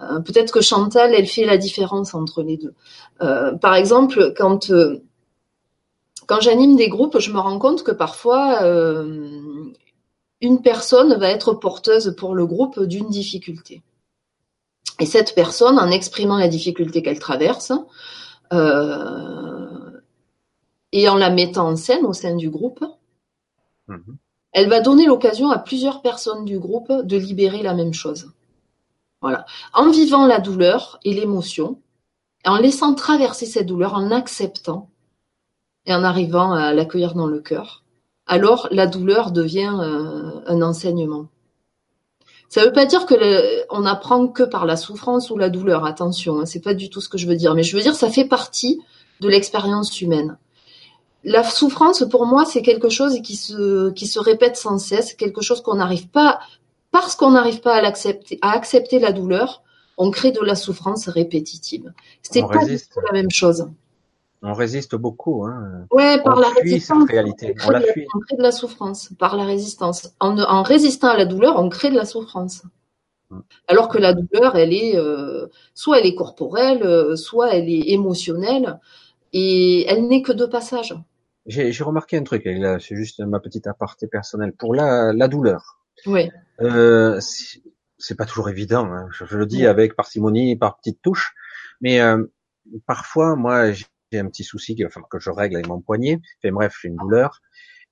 Euh, 0.00 0.20
peut-être 0.20 0.54
que 0.54 0.62
Chantal, 0.62 1.12
elle 1.14 1.26
fait 1.26 1.44
la 1.44 1.58
différence 1.58 2.14
entre 2.14 2.42
les 2.42 2.56
deux. 2.56 2.72
Euh, 3.20 3.52
par 3.52 3.74
exemple, 3.74 4.32
quand 4.38 4.72
quand 6.26 6.40
j'anime 6.40 6.76
des 6.76 6.88
groupes, 6.88 7.18
je 7.18 7.30
me 7.30 7.38
rends 7.38 7.58
compte 7.58 7.84
que 7.84 7.92
parfois 7.92 8.60
une 10.46 10.62
personne 10.62 11.14
va 11.18 11.28
être 11.28 11.54
porteuse 11.54 12.14
pour 12.16 12.34
le 12.34 12.46
groupe 12.46 12.80
d'une 12.84 13.08
difficulté. 13.08 13.82
Et 15.00 15.06
cette 15.06 15.34
personne, 15.34 15.78
en 15.78 15.90
exprimant 15.90 16.38
la 16.38 16.46
difficulté 16.46 17.02
qu'elle 17.02 17.18
traverse, 17.18 17.72
euh, 18.52 20.00
et 20.92 21.08
en 21.08 21.16
la 21.16 21.30
mettant 21.30 21.68
en 21.68 21.76
scène 21.76 22.06
au 22.06 22.12
sein 22.12 22.36
du 22.36 22.48
groupe, 22.48 22.84
mhm. 23.88 24.16
elle 24.52 24.68
va 24.68 24.80
donner 24.80 25.06
l'occasion 25.06 25.50
à 25.50 25.58
plusieurs 25.58 26.00
personnes 26.00 26.44
du 26.44 26.60
groupe 26.60 26.92
de 26.92 27.16
libérer 27.16 27.62
la 27.62 27.74
même 27.74 27.92
chose. 27.92 28.30
Voilà. 29.20 29.44
En 29.74 29.90
vivant 29.90 30.26
la 30.26 30.38
douleur 30.38 31.00
et 31.04 31.12
l'émotion, 31.12 31.80
en 32.44 32.56
laissant 32.56 32.94
traverser 32.94 33.46
cette 33.46 33.66
douleur, 33.66 33.94
en 33.94 34.12
acceptant 34.12 34.90
et 35.86 35.92
en 35.92 36.04
arrivant 36.04 36.52
à 36.52 36.72
l'accueillir 36.72 37.14
dans 37.14 37.26
le 37.26 37.40
cœur, 37.40 37.82
alors 38.26 38.68
la 38.70 38.86
douleur 38.86 39.30
devient 39.30 39.74
euh, 39.80 40.40
un 40.46 40.62
enseignement. 40.62 41.26
Ça 42.48 42.60
ne 42.60 42.66
veut 42.66 42.72
pas 42.72 42.86
dire 42.86 43.06
que 43.06 43.14
on 43.70 43.84
apprend 43.84 44.28
que 44.28 44.42
par 44.42 44.66
la 44.66 44.76
souffrance 44.76 45.30
ou 45.30 45.36
la 45.36 45.50
douleur. 45.50 45.84
Attention, 45.84 46.40
hein, 46.40 46.46
c'est 46.46 46.62
pas 46.62 46.74
du 46.74 46.90
tout 46.90 47.00
ce 47.00 47.08
que 47.08 47.18
je 47.18 47.26
veux 47.26 47.36
dire. 47.36 47.54
Mais 47.54 47.62
je 47.62 47.76
veux 47.76 47.82
dire, 47.82 47.94
ça 47.94 48.08
fait 48.08 48.24
partie 48.24 48.80
de 49.20 49.28
l'expérience 49.28 50.00
humaine. 50.00 50.38
La 51.24 51.42
souffrance, 51.42 52.04
pour 52.08 52.24
moi, 52.24 52.44
c'est 52.44 52.62
quelque 52.62 52.88
chose 52.88 53.20
qui 53.22 53.34
se 53.34 53.90
qui 53.90 54.06
se 54.06 54.20
répète 54.20 54.56
sans 54.56 54.78
cesse, 54.78 55.14
quelque 55.14 55.40
chose 55.40 55.60
qu'on 55.60 55.74
n'arrive 55.74 56.08
pas 56.08 56.38
parce 56.92 57.16
qu'on 57.16 57.32
n'arrive 57.32 57.60
pas 57.60 57.74
à 57.74 57.82
l'accepter, 57.82 58.38
à 58.42 58.52
accepter 58.52 58.98
la 59.00 59.12
douleur, 59.12 59.62
on 59.98 60.10
crée 60.10 60.30
de 60.30 60.40
la 60.40 60.54
souffrance 60.54 61.08
répétitive. 61.08 61.92
C'est 62.22 62.42
pas 62.42 62.64
la 62.64 63.12
même 63.12 63.30
chose. 63.30 63.66
On 64.42 64.52
résiste 64.52 64.94
beaucoup. 64.94 65.44
Hein. 65.44 65.86
Ouais, 65.90 66.22
par 66.22 66.38
la 66.38 66.48
résistance. 66.48 67.08
réalité. 67.08 67.54
On, 67.66 67.70
la 67.70 67.80
fuit. 67.80 68.06
on 68.14 68.20
crée 68.20 68.36
de 68.36 68.42
la 68.42 68.52
souffrance 68.52 69.10
par 69.18 69.36
la 69.36 69.44
résistance. 69.44 70.14
En, 70.20 70.62
résistant 70.62 71.08
à 71.08 71.16
la 71.16 71.24
douleur, 71.24 71.58
on 71.58 71.68
crée 71.68 71.90
de 71.90 71.96
la 71.96 72.04
souffrance. 72.04 72.62
Mm. 73.30 73.40
Alors 73.68 73.88
que 73.88 73.98
la 73.98 74.12
douleur, 74.12 74.56
elle 74.56 74.72
est 74.72 74.96
euh, 74.96 75.46
soit 75.74 75.98
elle 76.00 76.06
est 76.06 76.14
corporelle, 76.14 76.82
euh, 76.82 77.16
soit 77.16 77.54
elle 77.54 77.68
est 77.68 77.90
émotionnelle, 77.90 78.78
et 79.32 79.86
elle 79.88 80.06
n'est 80.06 80.22
que 80.22 80.32
de 80.32 80.46
passage. 80.46 80.94
J'ai 81.46 81.70
remarqué 81.84 82.16
un 82.16 82.24
truc, 82.24 82.42
c'est 82.44 82.96
juste 82.96 83.20
ma 83.20 83.38
petite 83.38 83.68
aparté 83.68 84.08
personnelle. 84.08 84.52
Pour 84.52 84.74
la, 84.74 85.12
la 85.12 85.28
douleur, 85.28 85.76
oui. 86.04 86.30
Euh, 86.60 87.20
c'est 87.98 88.14
pas 88.14 88.26
toujours 88.26 88.48
évident. 88.48 88.86
Hein. 88.92 89.08
Je, 89.10 89.36
le 89.36 89.46
dis 89.46 89.66
avec 89.66 89.94
parcimonie, 89.94 90.56
par 90.56 90.76
petites 90.76 91.00
touches, 91.02 91.34
mais 91.80 92.00
euh, 92.00 92.24
parfois, 92.86 93.36
moi, 93.36 93.72
j'ai 94.10 94.18
un 94.18 94.28
petit 94.28 94.44
souci 94.44 94.76
que 94.76 95.18
je 95.18 95.30
règle 95.30 95.56
avec 95.56 95.68
mon 95.68 95.80
poignet. 95.80 96.20
Enfin 96.42 96.52
bref, 96.52 96.76
j'ai 96.80 96.88
une 96.88 96.96
douleur 96.96 97.40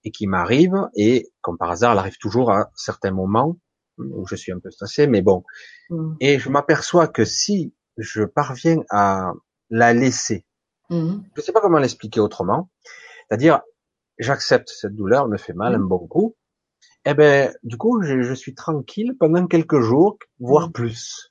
et 0.05 0.11
qui 0.11 0.27
m'arrive 0.27 0.75
et 0.95 1.31
comme 1.41 1.57
par 1.59 1.71
hasard, 1.71 1.93
elle 1.93 1.99
arrive 1.99 2.19
toujours 2.19 2.51
à 2.51 2.71
certains 2.75 3.11
moments 3.11 3.57
où 3.99 4.27
je 4.27 4.37
suis 4.37 4.53
un 4.53 4.59
peu 4.59 4.71
stressé, 4.71 5.07
mais 5.07 5.23
bon. 5.23 5.45
Mm. 5.91 6.15
Et 6.21 6.39
je 6.39 6.49
m'aperçois 6.51 7.09
que 7.09 7.25
si 7.25 7.75
je 7.97 8.25
parviens 8.25 8.83
à 8.91 9.33
la 9.71 9.95
laisser, 9.95 10.45
mm. 10.91 11.21
je 11.35 11.41
ne 11.41 11.43
sais 11.43 11.53
pas 11.53 11.61
comment 11.61 11.79
l'expliquer 11.79 12.21
autrement, 12.21 12.71
c'est-à-dire 13.29 13.61
j'accepte 14.19 14.69
cette 14.69 14.95
douleur, 14.95 15.25
elle 15.25 15.31
me 15.31 15.39
fait 15.39 15.53
mal 15.53 15.73
mm. 15.73 15.83
un 15.83 15.85
bon 15.85 16.07
coup, 16.07 16.37
et 17.07 17.11
eh 17.11 17.15
ben 17.15 17.55
du 17.63 17.77
coup 17.77 18.03
je, 18.03 18.23
je, 18.23 18.33
suis 18.33 18.55
tranquille 18.55 19.15
pendant 19.21 19.47
quelques 19.47 19.81
jours, 19.81 20.19
voire 20.41 20.73
plus, 20.73 21.31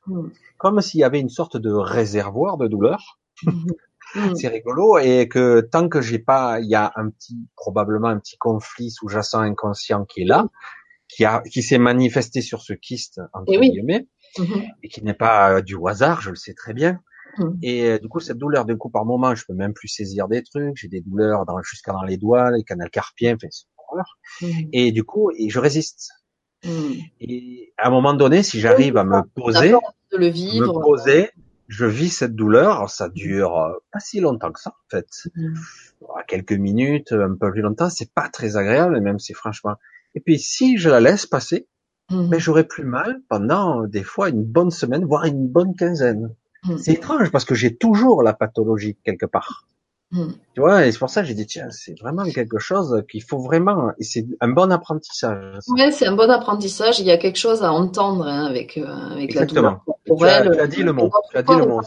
comme 0.58 0.82
s'il 0.82 1.00
y 1.00 1.04
avait 1.04 1.20
une 1.20 1.30
sorte 1.30 1.58
de 1.58 1.72
réservoir 1.72 2.58
de 2.58 2.68
douleur. 2.68 3.20
Mmh. 3.44 3.66
C'est 4.36 4.48
rigolo 4.48 4.98
et 4.98 5.28
que 5.28 5.62
tant 5.62 5.90
que 5.90 6.02
j'ai 6.02 6.20
pas, 6.20 6.60
il 6.60 6.68
y 6.68 6.76
a 6.76 6.92
un 6.96 7.10
petit, 7.10 7.48
probablement 7.56 8.10
un 8.10 8.20
petit 8.20 8.38
conflit 8.38 8.92
sous-jacent 8.92 9.42
inconscient 9.42 10.06
qui 10.06 10.22
est 10.22 10.26
là, 10.26 10.48
qui 11.08 11.26
a, 11.26 11.42
qui 11.42 11.64
s'est 11.64 11.78
manifesté 11.78 12.42
sur 12.42 12.62
ce 12.62 12.74
kyste 12.74 13.22
entre 13.34 13.54
et 13.54 13.60
guillemets, 13.60 14.08
mmh. 14.38 14.44
et 14.84 14.90
qui 14.90 15.04
n'est 15.04 15.14
pas 15.14 15.56
euh, 15.56 15.62
du 15.62 15.78
hasard, 15.88 16.22
je 16.22 16.30
le 16.30 16.36
sais 16.36 16.54
très 16.54 16.74
bien. 16.74 17.00
Mmh. 17.38 17.50
Et 17.64 17.86
euh, 17.86 18.00
du 18.00 18.08
coup, 18.08 18.20
cette 18.20 18.38
douleur, 18.38 18.66
du 18.66 18.78
coup, 18.78 18.90
par 18.90 19.06
moment, 19.06 19.34
je 19.34 19.46
peux 19.46 19.54
même 19.54 19.74
plus 19.74 19.88
saisir 19.88 20.28
des 20.28 20.44
trucs. 20.44 20.78
J'ai 20.78 20.88
des 20.88 21.02
douleurs 21.02 21.46
dans, 21.46 21.62
jusqu'à 21.64 21.92
dans 21.92 22.04
les 22.04 22.18
doigts, 22.18 22.52
les 22.52 22.64
canaux 22.64 22.86
carpiens, 22.92 23.36
enfin, 23.36 23.48
c'est 23.50 23.66
Et 24.72 24.92
du 24.92 25.04
coup, 25.04 25.32
et 25.32 25.50
je 25.50 25.60
résiste. 25.60 26.12
Et 27.20 27.74
à 27.78 27.88
un 27.88 27.92
moment 27.92 28.14
donné, 28.14 28.42
si 28.44 28.60
j'arrive 28.60 28.98
à 28.98 29.04
me 29.04 29.22
poser, 29.36 29.72
de 30.12 30.18
le 30.18 30.28
vivre, 30.28 30.80
me 30.80 30.82
poser, 30.82 31.30
je 31.68 31.86
vis 31.86 32.10
cette 32.10 32.36
douleur, 32.36 32.90
ça 32.90 33.10
dure 33.10 33.58
euh, 33.58 33.74
pas 33.92 34.00
si 34.00 34.20
longtemps 34.20 34.52
que 34.52 34.60
ça 34.60 34.72
en 34.72 34.90
fait, 34.90 35.08
mmh. 35.36 35.54
quelques 36.28 36.54
minutes, 36.54 37.12
un 37.12 37.36
peu 37.36 37.52
plus 37.52 37.62
longtemps, 37.62 37.90
c'est 37.90 38.12
pas 38.14 38.30
très 38.30 38.58
agréable, 38.58 39.00
même 39.02 39.20
si 39.20 39.34
franchement. 39.34 39.76
Et 40.16 40.20
puis 40.20 40.40
si 40.40 40.78
je 40.78 40.90
la 40.90 41.00
laisse 41.00 41.26
passer, 41.26 41.68
mmh. 42.10 42.30
ben 42.30 42.40
j'aurai 42.40 42.66
plus 42.66 42.86
mal 42.86 43.22
pendant 43.30 43.84
des 43.84 44.04
fois 44.04 44.30
une 44.30 44.44
bonne 44.44 44.72
semaine, 44.72 45.06
voire 45.06 45.26
une 45.26 45.48
bonne 45.48 45.76
quinzaine. 45.76 46.36
Mmh. 46.66 46.78
C'est 46.78 46.94
étrange 46.94 47.32
parce 47.32 47.46
que 47.46 47.56
j'ai 47.56 47.76
toujours 47.76 48.24
la 48.24 48.34
pathologie 48.34 48.98
quelque 49.04 49.26
part. 49.26 49.68
Hmm. 50.14 50.32
Tu 50.54 50.62
vois, 50.62 50.86
et 50.86 50.92
c'est 50.92 51.00
pour 51.00 51.10
ça 51.10 51.22
que 51.22 51.28
j'ai 51.28 51.34
dit, 51.34 51.48
tiens, 51.48 51.68
c'est 51.72 52.00
vraiment 52.00 52.24
quelque 52.24 52.60
chose 52.60 53.04
qu'il 53.10 53.24
faut 53.24 53.40
vraiment, 53.40 53.90
et 54.00 54.04
c'est 54.04 54.26
un 54.42 54.50
bon 54.50 54.72
apprentissage. 54.72 55.58
Ouais, 55.70 55.92
c'est 55.92 56.06
un 56.06 56.16
bon 56.16 56.30
apprentissage. 56.30 57.00
Il 57.00 57.08
y 57.08 57.12
a 57.12 57.18
quelque 57.18 57.40
chose 57.40 57.64
à 57.64 57.74
entendre 57.74 58.28
hein, 58.28 58.46
avec, 58.46 58.78
euh, 58.78 58.86
avec 59.12 59.34
la 59.34 59.46
douleur. 59.46 59.82
Tu 60.06 60.24
as, 60.24 60.68
dit 60.68 60.84
le 60.84 60.94
mot. 60.94 61.12
Tu 61.32 61.38
as 61.38 61.42
dit 61.42 61.56
le 61.56 61.66
mot. 61.66 61.82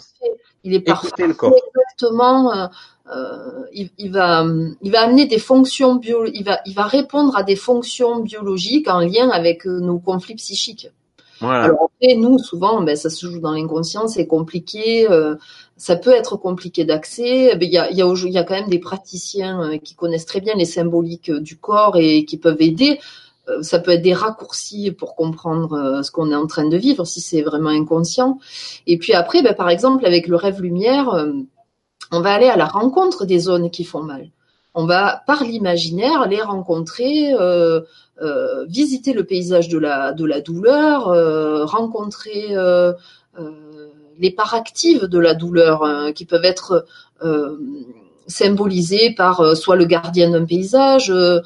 Il 0.64 0.74
est 0.74 0.80
parfait. 0.80 1.28
le 1.28 1.34
corps. 1.34 1.54
Exactement. 1.54 2.52
Euh, 2.52 2.66
euh, 3.14 3.62
il, 3.72 3.90
il, 3.98 4.10
va, 4.10 4.44
il 4.82 4.90
va 4.90 5.02
amener 5.02 5.26
des 5.26 5.38
fonctions 5.38 5.94
bio, 5.94 6.26
il 6.26 6.42
va, 6.42 6.58
il 6.66 6.74
va 6.74 6.84
répondre 6.84 7.36
à 7.36 7.44
des 7.44 7.54
fonctions 7.54 8.20
biologiques 8.20 8.88
en 8.88 8.98
lien 8.98 9.30
avec 9.30 9.64
euh, 9.66 9.78
nos 9.78 10.00
conflits 10.00 10.34
psychiques. 10.34 10.90
Voilà. 11.40 11.64
Alors 11.64 11.90
après, 12.00 12.16
nous, 12.16 12.38
souvent, 12.38 12.82
ben, 12.82 12.96
ça 12.96 13.10
se 13.10 13.26
joue 13.26 13.38
dans 13.38 13.52
l'inconscient, 13.52 14.08
c'est 14.08 14.26
compliqué. 14.26 15.08
Euh, 15.08 15.36
ça 15.76 15.96
peut 15.96 16.12
être 16.12 16.36
compliqué 16.36 16.84
d'accès. 16.84 17.56
Il 17.60 17.68
y 17.68 17.78
a, 17.78 17.90
il 17.90 17.96
y, 17.96 18.02
a, 18.02 18.14
il 18.14 18.32
y 18.32 18.38
a 18.38 18.44
quand 18.44 18.54
même 18.54 18.68
des 18.68 18.78
praticiens 18.78 19.62
euh, 19.62 19.78
qui 19.78 19.94
connaissent 19.94 20.26
très 20.26 20.40
bien 20.40 20.54
les 20.54 20.64
symboliques 20.64 21.30
euh, 21.30 21.40
du 21.40 21.56
corps 21.58 21.96
et 21.96 22.24
qui 22.24 22.38
peuvent 22.38 22.60
aider. 22.60 22.98
Euh, 23.48 23.62
ça 23.62 23.78
peut 23.78 23.92
être 23.92 24.02
des 24.02 24.14
raccourcis 24.14 24.90
pour 24.92 25.14
comprendre 25.14 26.02
ce 26.02 26.10
qu'on 26.10 26.30
est 26.30 26.36
en 26.36 26.46
train 26.46 26.68
de 26.68 26.76
vivre 26.76 27.04
si 27.04 27.20
c'est 27.20 27.42
vraiment 27.42 27.70
inconscient. 27.70 28.38
Et 28.86 28.98
puis 28.98 29.12
après, 29.12 29.42
ben, 29.42 29.54
par 29.54 29.68
exemple, 29.68 30.06
avec 30.06 30.28
le 30.28 30.36
rêve 30.36 30.60
lumière, 30.60 31.26
on 32.12 32.20
va 32.20 32.32
aller 32.32 32.48
à 32.48 32.56
la 32.56 32.66
rencontre 32.66 33.26
des 33.26 33.38
zones 33.38 33.70
qui 33.70 33.84
font 33.84 34.02
mal. 34.02 34.30
On 34.74 34.84
va, 34.84 35.22
par 35.26 35.42
l'imaginaire, 35.42 36.28
les 36.28 36.42
rencontrer, 36.42 37.32
euh, 37.32 37.80
euh, 38.20 38.66
visiter 38.66 39.14
le 39.14 39.24
paysage 39.24 39.68
de 39.68 39.78
la, 39.78 40.12
de 40.12 40.26
la 40.26 40.42
douleur, 40.42 41.08
euh, 41.08 41.64
rencontrer 41.64 42.54
les 44.18 44.30
parts 44.30 44.54
actives 44.54 45.04
de 45.04 45.18
la 45.18 45.34
douleur 45.34 45.84
hein, 45.84 46.12
qui 46.12 46.24
peuvent 46.24 46.44
être 46.44 46.86
euh, 47.22 47.56
symbolisées 48.26 49.14
par 49.14 49.40
euh, 49.40 49.54
soit 49.54 49.76
le 49.76 49.84
gardien 49.84 50.30
d'un 50.30 50.44
paysage, 50.44 51.12
euh, 51.12 51.40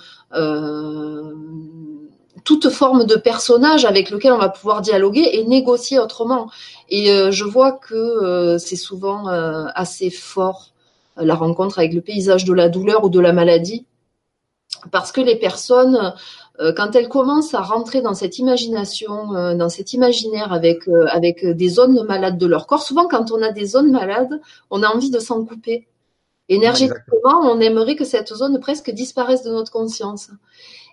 toute 2.44 2.70
forme 2.70 3.04
de 3.04 3.16
personnage 3.16 3.84
avec 3.84 4.10
lequel 4.10 4.32
on 4.32 4.38
va 4.38 4.48
pouvoir 4.48 4.80
dialoguer 4.80 5.28
et 5.32 5.44
négocier 5.44 5.98
autrement. 5.98 6.50
Et 6.88 7.08
je 7.30 7.44
vois 7.44 7.72
que 7.72 8.56
c'est 8.58 8.76
souvent 8.76 9.26
assez 9.28 10.10
fort 10.10 10.72
la 11.16 11.34
rencontre 11.34 11.78
avec 11.78 11.92
le 11.92 12.00
paysage 12.00 12.44
de 12.44 12.54
la 12.54 12.68
douleur 12.68 13.04
ou 13.04 13.10
de 13.10 13.20
la 13.20 13.32
maladie 13.32 13.84
parce 14.90 15.12
que 15.12 15.20
les 15.20 15.36
personnes 15.36 15.96
euh, 15.96 16.10
quand 16.76 16.94
elles 16.94 17.08
commencent 17.08 17.54
à 17.54 17.60
rentrer 17.60 18.02
dans 18.02 18.14
cette 18.14 18.38
imagination, 18.38 19.34
euh, 19.34 19.54
dans 19.54 19.70
cet 19.70 19.94
imaginaire 19.94 20.52
avec 20.52 20.86
euh, 20.88 21.06
avec 21.10 21.46
des 21.46 21.68
zones 21.68 22.04
malades 22.04 22.36
de 22.36 22.46
leur 22.46 22.66
corps, 22.66 22.82
souvent 22.82 23.08
quand 23.08 23.30
on 23.32 23.40
a 23.42 23.50
des 23.50 23.64
zones 23.66 23.90
malades, 23.90 24.40
on 24.70 24.82
a 24.82 24.88
envie 24.88 25.10
de 25.10 25.18
s'en 25.18 25.44
couper. 25.44 25.88
Énergétiquement, 26.50 27.40
on 27.44 27.60
aimerait 27.60 27.96
que 27.96 28.04
cette 28.04 28.34
zone 28.34 28.58
presque 28.60 28.90
disparaisse 28.90 29.42
de 29.44 29.50
notre 29.50 29.70
conscience. 29.70 30.30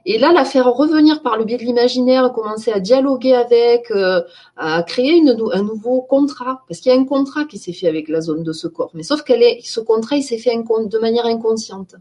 Et 0.05 0.17
là, 0.17 0.31
la 0.31 0.45
faire 0.45 0.73
revenir 0.73 1.21
par 1.21 1.37
le 1.37 1.43
biais 1.43 1.57
de 1.57 1.63
l'imaginaire, 1.63 2.31
commencer 2.31 2.71
à 2.71 2.79
dialoguer 2.79 3.33
avec, 3.33 3.91
euh, 3.91 4.21
à 4.55 4.83
créer 4.83 5.17
une, 5.17 5.35
un 5.51 5.63
nouveau 5.63 6.01
contrat, 6.01 6.63
parce 6.67 6.79
qu'il 6.79 6.91
y 6.91 6.95
a 6.95 6.99
un 6.99 7.05
contrat 7.05 7.45
qui 7.45 7.57
s'est 7.57 7.73
fait 7.73 7.87
avec 7.87 8.07
la 8.07 8.21
zone 8.21 8.43
de 8.43 8.53
ce 8.53 8.67
corps. 8.67 8.91
Mais 8.93 9.03
sauf 9.03 9.23
qu'elle 9.23 9.43
est, 9.43 9.59
ce 9.65 9.79
contrat, 9.79 10.15
il 10.15 10.23
s'est 10.23 10.37
fait 10.37 10.55
de 10.55 10.99
manière 10.99 11.25
inconsciente. 11.25 11.95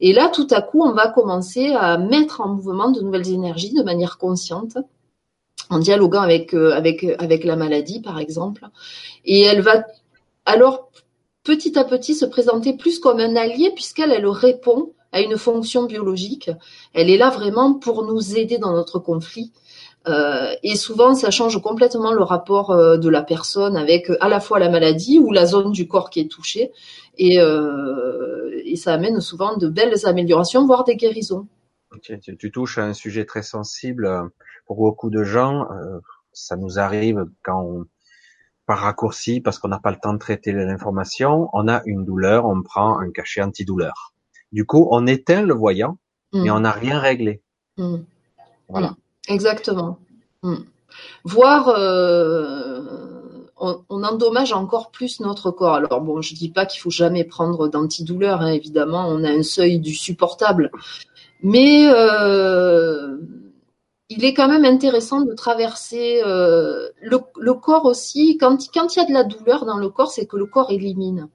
Et 0.00 0.12
là, 0.12 0.28
tout 0.28 0.48
à 0.50 0.60
coup, 0.60 0.82
on 0.82 0.92
va 0.92 1.08
commencer 1.08 1.72
à 1.72 1.98
mettre 1.98 2.40
en 2.40 2.48
mouvement 2.48 2.90
de 2.90 3.00
nouvelles 3.00 3.30
énergies 3.30 3.72
de 3.72 3.82
manière 3.82 4.18
consciente 4.18 4.76
en 5.70 5.78
dialoguant 5.78 6.20
avec 6.20 6.54
euh, 6.54 6.72
avec 6.72 7.04
avec 7.18 7.44
la 7.44 7.56
maladie 7.56 8.00
par 8.00 8.18
exemple 8.18 8.64
et 9.24 9.42
elle 9.42 9.62
va 9.62 9.84
alors 10.44 10.90
petit 11.42 11.78
à 11.78 11.84
petit 11.84 12.14
se 12.14 12.24
présenter 12.24 12.74
plus 12.74 12.98
comme 12.98 13.20
un 13.20 13.36
allié 13.36 13.72
puisqu'elle 13.74 14.12
elle 14.12 14.26
répond 14.26 14.92
a 15.16 15.20
une 15.20 15.36
fonction 15.36 15.84
biologique. 15.84 16.50
Elle 16.94 17.10
est 17.10 17.16
là 17.16 17.30
vraiment 17.30 17.74
pour 17.74 18.04
nous 18.04 18.36
aider 18.36 18.58
dans 18.58 18.72
notre 18.72 18.98
conflit. 18.98 19.52
Euh, 20.08 20.54
et 20.62 20.76
souvent, 20.76 21.14
ça 21.14 21.30
change 21.30 21.60
complètement 21.60 22.12
le 22.12 22.22
rapport 22.22 22.70
euh, 22.70 22.96
de 22.96 23.08
la 23.08 23.22
personne 23.22 23.76
avec 23.76 24.08
euh, 24.08 24.16
à 24.20 24.28
la 24.28 24.38
fois 24.38 24.60
la 24.60 24.68
maladie 24.68 25.18
ou 25.18 25.32
la 25.32 25.46
zone 25.46 25.72
du 25.72 25.88
corps 25.88 26.10
qui 26.10 26.20
est 26.20 26.30
touchée. 26.30 26.70
Et, 27.18 27.38
ça 28.76 28.92
amène 28.92 29.20
souvent 29.20 29.56
de 29.56 29.68
belles 29.68 30.04
améliorations, 30.04 30.66
voire 30.66 30.84
des 30.84 30.96
guérisons. 30.96 31.48
Tu, 32.02 32.50
touches 32.50 32.76
à 32.76 32.84
un 32.84 32.92
sujet 32.92 33.24
très 33.24 33.42
sensible 33.42 34.30
pour 34.66 34.76
beaucoup 34.76 35.08
de 35.08 35.24
gens. 35.24 35.66
ça 36.34 36.56
nous 36.56 36.78
arrive 36.78 37.24
quand 37.42 37.86
par 38.66 38.80
raccourci, 38.80 39.40
parce 39.40 39.58
qu'on 39.58 39.68
n'a 39.68 39.78
pas 39.78 39.92
le 39.92 39.96
temps 39.96 40.12
de 40.12 40.18
traiter 40.18 40.52
l'information, 40.52 41.48
on 41.54 41.68
a 41.68 41.80
une 41.86 42.04
douleur, 42.04 42.44
on 42.44 42.62
prend 42.62 42.98
un 42.98 43.10
cachet 43.10 43.40
antidouleur. 43.40 44.12
Du 44.52 44.64
coup, 44.64 44.88
on 44.90 45.06
éteint 45.06 45.42
le 45.42 45.54
voyant, 45.54 45.98
mais 46.32 46.50
mm. 46.50 46.52
on 46.52 46.60
n'a 46.60 46.72
rien 46.72 46.98
réglé. 46.98 47.42
Mm. 47.76 47.96
Voilà. 48.68 48.88
Mm. 48.88 48.96
Exactement. 49.28 49.98
Voir, 51.24 51.68
euh, 51.68 52.82
on, 53.58 54.02
endommage 54.02 54.52
encore 54.52 54.90
plus 54.90 55.20
notre 55.20 55.50
corps. 55.50 55.74
Alors 55.74 56.00
bon, 56.00 56.20
je 56.22 56.34
dis 56.34 56.50
pas 56.50 56.66
qu'il 56.66 56.80
faut 56.80 56.90
jamais 56.90 57.24
prendre 57.24 57.68
d'antidouleur, 57.68 58.40
hein, 58.42 58.52
évidemment, 58.52 59.08
on 59.08 59.24
a 59.24 59.30
un 59.30 59.42
seuil 59.42 59.78
du 59.78 59.94
supportable, 59.94 60.70
mais 61.42 61.88
euh, 61.88 63.18
il 64.08 64.24
est 64.24 64.34
quand 64.34 64.48
même 64.48 64.64
intéressant 64.64 65.22
de 65.22 65.34
traverser 65.34 66.22
euh, 66.24 66.88
le, 67.02 67.18
le, 67.38 67.54
corps 67.54 67.86
aussi. 67.86 68.38
Quand, 68.38 68.58
quand 68.72 68.94
il 68.94 68.98
y 69.00 69.02
a 69.02 69.06
de 69.06 69.12
la 69.12 69.24
douleur 69.24 69.64
dans 69.64 69.78
le 69.78 69.88
corps, 69.88 70.12
c'est 70.12 70.26
que 70.26 70.36
le 70.36 70.46
corps 70.46 70.70
élimine. 70.70 71.28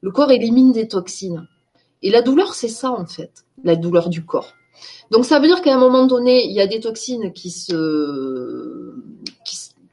Le 0.00 0.10
corps 0.10 0.30
élimine 0.30 0.72
des 0.72 0.88
toxines. 0.88 1.46
Et 2.02 2.10
la 2.10 2.22
douleur, 2.22 2.54
c'est 2.54 2.68
ça 2.68 2.90
en 2.90 3.06
fait, 3.06 3.44
la 3.64 3.76
douleur 3.76 4.08
du 4.08 4.24
corps. 4.24 4.54
Donc 5.10 5.24
ça 5.24 5.38
veut 5.40 5.46
dire 5.46 5.62
qu'à 5.62 5.74
un 5.74 5.78
moment 5.78 6.06
donné, 6.06 6.44
il 6.44 6.52
y 6.52 6.60
a 6.60 6.66
des 6.66 6.80
toxines 6.80 7.32
qui 7.32 7.50
se 7.50 8.94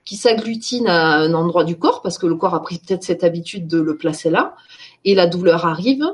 qui, 0.04 0.18
s'agglutinent 0.18 0.88
à 0.88 1.15
un 1.18 1.34
endroit 1.34 1.63
du 1.63 1.78
corps 1.78 2.04
parce 2.04 2.20
que 2.20 2.28
le 2.28 2.36
corps 2.36 2.54
a 2.54 2.62
pris 2.62 2.78
peut-être 2.78 3.04
cette 3.04 3.24
habitude 3.24 3.68
de 3.68 3.80
le 3.80 3.98
placer 3.98 4.30
là 4.30 4.56
et 5.04 5.15
la 5.15 5.26
douleur 5.26 5.65
arrive 5.65 6.06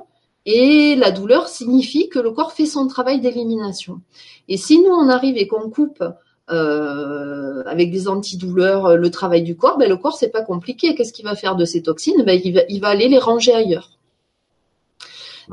et 0.45 0.95
la 0.95 1.12
douleur 1.12 1.49
signifie 1.49 2.08
que 2.08 2.19
le 2.19 2.32
corps 2.32 2.54
fait 2.54 2.65
son 2.65 2.88
travail 2.88 3.19
d'élimination. 3.19 3.99
Et 4.47 4.56
si 4.56 4.80
nous 4.80 4.91
on 4.91 5.10
arrive 5.10 5.38
et 5.38 5.45
qu'on 5.45 5.69
coupe 5.69 6.04
euh, 6.49 7.63
avec 7.65 7.91
des 7.91 8.08
antidouleurs 8.08 8.95
le 8.95 9.12
travail 9.12 9.43
du 9.43 9.58
corps, 9.58 9.77
ben 9.77 9.89
le 9.89 9.97
corps 9.97 10.15
c'est 10.15 10.32
pas 10.32 10.41
compliqué. 10.41 10.95
Qu'est-ce 10.95 11.12
qu'il 11.12 11.25
va 11.25 11.36
faire 11.36 11.58
de 11.58 11.65
ces 11.65 11.84
toxines? 11.84 12.23
Ben 12.23 12.39
il 12.41 12.54
va, 12.54 12.62
il 12.69 12.80
va 12.80 12.88
aller 12.88 13.10
les 13.10 13.19
ranger 13.19 13.54
ailleurs. 13.54 13.99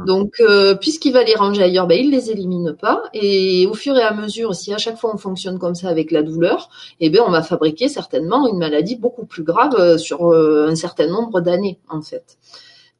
Donc, 0.06 0.34
euh, 0.40 0.74
puisqu'il 0.74 1.12
va 1.12 1.24
les 1.24 1.34
ranger 1.34 1.62
ailleurs, 1.62 1.87
ben, 1.87 1.98
il 1.98 2.11
les 2.11 2.30
élimine 2.30 2.74
pas. 2.74 3.02
Et 3.14 3.66
au 3.66 3.74
fur 3.74 3.96
et 3.96 4.02
à 4.02 4.12
mesure, 4.14 4.54
si 4.54 4.72
à 4.72 4.78
chaque 4.78 4.96
fois 4.96 5.12
on 5.14 5.18
fonctionne 5.18 5.58
comme 5.58 5.74
ça 5.74 5.88
avec 5.88 6.11
la 6.11 6.22
douleur, 6.22 6.70
eh 7.00 7.11
ben, 7.11 7.22
on 7.26 7.30
va 7.30 7.42
fabriquer 7.42 7.88
certainement 7.88 8.48
une 8.48 8.58
maladie 8.58 8.96
beaucoup 8.96 9.26
plus 9.26 9.42
grave 9.42 9.74
euh, 9.78 9.98
sur 9.98 10.32
euh, 10.32 10.68
un 10.68 10.74
certain 10.74 11.08
nombre 11.08 11.40
d'années, 11.40 11.80
en 11.88 12.00
fait. 12.02 12.38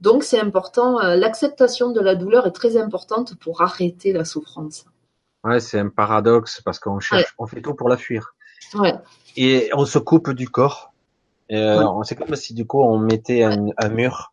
Donc, 0.01 0.23
c'est 0.23 0.41
important. 0.41 1.01
L'acceptation 1.01 1.91
de 1.91 2.01
la 2.01 2.15
douleur 2.15 2.47
est 2.47 2.53
très 2.53 2.77
importante 2.77 3.35
pour 3.37 3.63
arrêter 3.63 4.13
la 4.13 4.25
souffrance. 4.25 4.85
Ouais, 5.43 5.59
c'est 5.59 5.79
un 5.79 5.89
paradoxe 5.89 6.61
parce 6.65 6.79
qu'on 6.79 7.01
cherche, 7.01 7.35
on 7.39 7.47
fait 7.47 7.61
tout 7.61 7.75
pour 7.75 7.89
la 7.89 7.97
fuir. 7.97 8.35
Ouais. 8.75 8.95
Et 9.37 9.71
on 9.75 9.87
se 9.87 9.99
coupe 9.99 10.31
du 10.31 10.49
corps. 10.49 10.93
Euh, 11.51 11.85
C'est 12.05 12.15
comme 12.15 12.35
si 12.37 12.55
du 12.55 12.67
coup 12.67 12.83
on 12.83 12.99
mettait 12.99 13.43
un, 13.43 13.69
un 13.77 13.89
mur 13.89 14.33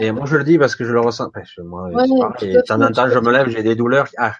et 0.00 0.12
moi, 0.12 0.26
je 0.26 0.36
le 0.36 0.44
dis 0.44 0.58
parce 0.58 0.76
que 0.76 0.84
je 0.84 0.92
le 0.92 1.00
ressens. 1.00 1.30
moi, 1.64 1.90
et 2.42 2.52
de 2.52 2.60
temps 2.62 2.80
en 2.80 2.90
temps, 2.90 3.08
je 3.08 3.18
me 3.18 3.32
lève, 3.32 3.48
j'ai 3.48 3.62
des 3.62 3.74
douleurs. 3.74 4.08
Ah, 4.16 4.34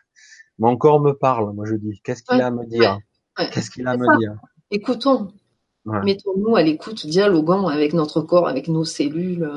mon 0.59 0.77
corps 0.77 1.01
me 1.01 1.13
parle. 1.13 1.53
Moi, 1.55 1.67
je 1.67 1.75
dis, 1.75 2.01
qu'est-ce 2.03 2.23
qu'il 2.23 2.41
a 2.41 2.47
à 2.47 2.51
me 2.51 2.67
dire? 2.67 2.99
Qu'est-ce 3.53 3.71
qu'il 3.71 3.87
a 3.87 3.93
à 3.93 3.97
me 3.97 4.19
dire? 4.19 4.35
Écoutons. 4.71 5.33
Mettons-nous 6.05 6.55
à 6.55 6.63
l'écoute, 6.63 7.07
dialoguons 7.07 7.67
avec 7.67 7.95
notre 7.95 8.21
corps, 8.21 8.47
avec 8.47 8.69
nos 8.69 8.85
cellules. 8.85 9.51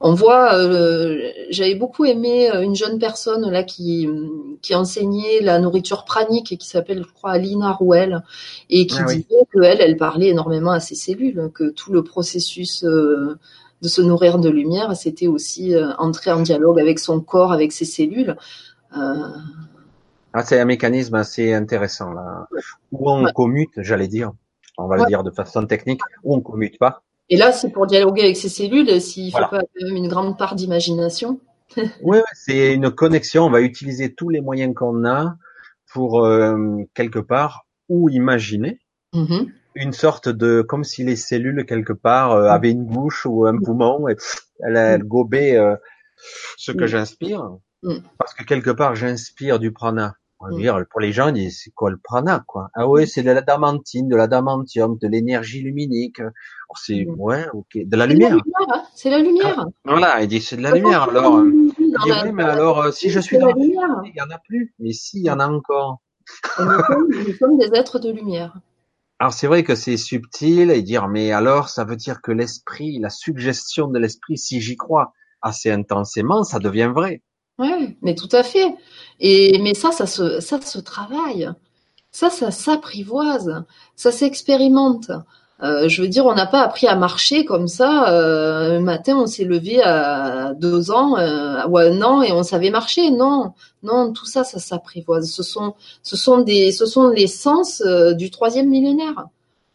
On 0.00 0.14
voit, 0.14 0.56
euh, 0.56 1.30
j'avais 1.50 1.76
beaucoup 1.76 2.04
aimé 2.04 2.50
euh, 2.50 2.62
une 2.62 2.74
jeune 2.74 2.98
personne 2.98 3.48
là 3.48 3.62
qui 3.62 4.08
qui 4.60 4.74
enseignait 4.74 5.40
la 5.40 5.58
nourriture 5.58 6.04
pranique 6.04 6.52
et 6.52 6.56
qui 6.56 6.66
s'appelle, 6.66 7.04
je 7.06 7.12
crois, 7.12 7.32
Alina 7.32 7.72
Rouel, 7.72 8.22
et 8.70 8.86
qui 8.86 8.98
ah 8.98 9.04
disait 9.04 9.46
que 9.52 9.62
elle, 9.62 9.80
elle 9.80 9.96
parlait 9.96 10.28
énormément 10.28 10.72
à 10.72 10.80
ses 10.80 10.94
cellules, 10.94 11.50
que 11.54 11.70
tout 11.70 11.92
le 11.92 12.02
processus 12.02 12.84
euh, 12.84 13.38
de 13.82 13.88
se 13.88 14.00
nourrir 14.00 14.38
de 14.38 14.48
lumière, 14.48 14.96
c'était 14.96 15.26
aussi 15.26 15.74
euh, 15.74 15.92
entrer 15.98 16.30
en 16.30 16.40
dialogue 16.40 16.80
avec 16.80 16.98
son 16.98 17.20
corps, 17.20 17.52
avec 17.52 17.72
ses 17.72 17.84
cellules. 17.84 18.36
Euh... 18.96 19.28
Ah, 20.32 20.44
c'est 20.44 20.58
un 20.60 20.64
mécanisme 20.64 21.16
assez 21.16 21.52
intéressant 21.52 22.12
là, 22.12 22.46
où 22.92 23.10
on 23.10 23.24
commute, 23.32 23.72
j'allais 23.76 24.08
dire, 24.08 24.32
on 24.78 24.86
va 24.86 24.96
le 24.96 25.06
dire 25.06 25.24
de 25.24 25.30
façon 25.30 25.66
technique, 25.66 26.00
où 26.22 26.34
on 26.34 26.40
commute 26.40 26.78
pas. 26.78 27.02
Et 27.28 27.36
là, 27.36 27.52
c'est 27.52 27.70
pour 27.70 27.86
dialoguer 27.86 28.22
avec 28.22 28.36
ses 28.36 28.48
cellules, 28.48 29.00
s'il 29.00 29.32
faut 29.32 29.38
pas 29.38 29.62
même 29.80 29.96
une 29.96 30.08
grande 30.08 30.38
part 30.38 30.54
d'imagination. 30.54 31.40
oui, 32.02 32.18
c'est 32.34 32.74
une 32.74 32.90
connexion. 32.90 33.46
On 33.46 33.50
va 33.50 33.62
utiliser 33.62 34.14
tous 34.14 34.28
les 34.28 34.40
moyens 34.40 34.74
qu'on 34.74 35.04
a 35.04 35.36
pour 35.92 36.24
euh, 36.24 36.82
quelque 36.94 37.18
part 37.18 37.66
ou 37.88 38.08
imaginer. 38.08 38.78
Mm-hmm 39.14 39.48
une 39.74 39.92
sorte 39.92 40.28
de 40.28 40.62
comme 40.62 40.84
si 40.84 41.04
les 41.04 41.16
cellules 41.16 41.64
quelque 41.66 41.92
part 41.92 42.32
euh, 42.32 42.48
avaient 42.48 42.70
une 42.70 42.84
bouche 42.84 43.26
ou 43.26 43.46
un 43.46 43.58
poumon 43.58 44.08
et 44.08 44.16
elles, 44.60 44.76
elles 44.76 45.04
gobaient 45.04 45.56
euh, 45.56 45.76
ce 46.56 46.72
que 46.72 46.86
j'inspire, 46.86 47.58
parce 48.18 48.34
que 48.34 48.44
quelque 48.44 48.70
part 48.70 48.94
j'inspire 48.94 49.58
du 49.58 49.72
prana. 49.72 50.14
On 50.44 50.50
va 50.50 50.56
dire, 50.56 50.84
pour 50.90 50.98
les 50.98 51.12
gens, 51.12 51.28
ils 51.28 51.34
disent, 51.34 51.60
c'est 51.62 51.70
quoi 51.70 51.90
le 51.90 51.98
prana, 51.98 52.42
quoi? 52.44 52.68
Ah 52.74 52.88
ouais, 52.88 53.06
c'est 53.06 53.22
de 53.22 53.30
la 53.30 53.42
damantine, 53.42 54.08
de 54.08 54.16
la 54.16 54.26
damantium, 54.26 54.98
de 55.00 55.06
l'énergie 55.06 55.62
luminique. 55.62 56.20
Oh, 56.68 56.74
c'est, 56.74 57.06
ouais, 57.06 57.46
ok. 57.52 57.78
De 57.86 57.96
la 57.96 58.06
lumière. 58.06 58.34
Hein. 58.34 58.82
C'est 58.92 59.10
la 59.10 59.20
lumière. 59.20 59.60
Ah, 59.60 59.66
voilà, 59.84 60.20
il 60.20 60.26
dit, 60.26 60.40
c'est 60.40 60.56
de 60.56 60.62
la 60.62 60.72
lumière. 60.72 61.04
Alors, 61.04 61.36
euh, 61.36 61.48
il 61.78 61.92
dit, 61.92 62.10
oui, 62.24 62.32
mais 62.32 62.42
alors, 62.42 62.80
euh, 62.80 62.90
si 62.90 63.08
je 63.08 63.20
suis 63.20 63.38
dans 63.38 63.46
la 63.46 63.52
lumière, 63.52 64.02
il 64.04 64.16
y 64.16 64.20
en 64.20 64.30
a 64.30 64.38
plus. 64.38 64.74
Mais 64.80 64.92
si, 64.92 65.18
il 65.18 65.26
y 65.26 65.30
en 65.30 65.38
a 65.38 65.46
encore. 65.46 66.00
nous 66.58 67.34
sommes 67.34 67.58
des 67.58 67.70
êtres 67.74 68.00
de 68.00 68.10
lumière. 68.10 68.58
Alors 69.22 69.32
c'est 69.32 69.46
vrai 69.46 69.62
que 69.62 69.76
c'est 69.76 69.96
subtil 69.96 70.72
et 70.72 70.82
dire 70.82 71.06
mais 71.06 71.30
alors 71.30 71.68
ça 71.68 71.84
veut 71.84 71.94
dire 71.94 72.20
que 72.22 72.32
l'esprit, 72.32 72.98
la 72.98 73.08
suggestion 73.08 73.86
de 73.86 73.96
l'esprit, 74.00 74.36
si 74.36 74.60
j'y 74.60 74.76
crois 74.76 75.12
assez 75.40 75.70
intensément, 75.70 76.42
ça 76.42 76.58
devient 76.58 76.90
vrai. 76.92 77.22
Oui, 77.56 77.96
mais 78.02 78.16
tout 78.16 78.28
à 78.32 78.42
fait. 78.42 78.74
Et 79.20 79.60
mais 79.62 79.74
ça, 79.74 79.92
ça 79.92 80.06
se, 80.06 80.40
ça 80.40 80.60
se 80.60 80.80
travaille. 80.80 81.48
Ça, 82.10 82.30
ça 82.30 82.50
s'apprivoise. 82.50 83.64
Ça 83.94 84.10
s'expérimente. 84.10 85.12
Euh, 85.62 85.88
je 85.88 86.02
veux 86.02 86.08
dire, 86.08 86.26
on 86.26 86.34
n'a 86.34 86.46
pas 86.46 86.62
appris 86.62 86.88
à 86.88 86.96
marcher 86.96 87.44
comme 87.44 87.68
ça. 87.68 88.12
Euh, 88.12 88.78
un 88.78 88.80
matin, 88.80 89.16
on 89.16 89.26
s'est 89.26 89.44
levé 89.44 89.80
à 89.82 90.54
deux 90.54 90.90
ans 90.90 91.16
euh, 91.16 91.64
ou 91.68 91.78
à 91.78 91.82
un 91.82 92.02
an 92.02 92.20
et 92.22 92.32
on 92.32 92.42
savait 92.42 92.70
marcher. 92.70 93.10
Non, 93.10 93.54
non, 93.82 94.12
tout 94.12 94.26
ça, 94.26 94.42
ça 94.42 94.58
s'apprivoise. 94.58 95.30
Ce 95.30 95.44
sont, 95.44 95.74
ce 96.02 96.16
sont 96.16 96.40
des, 96.40 96.72
ce 96.72 96.84
sont 96.84 97.08
les 97.08 97.28
sens 97.28 97.82
du 98.16 98.30
troisième 98.30 98.68
millénaire. 98.68 99.26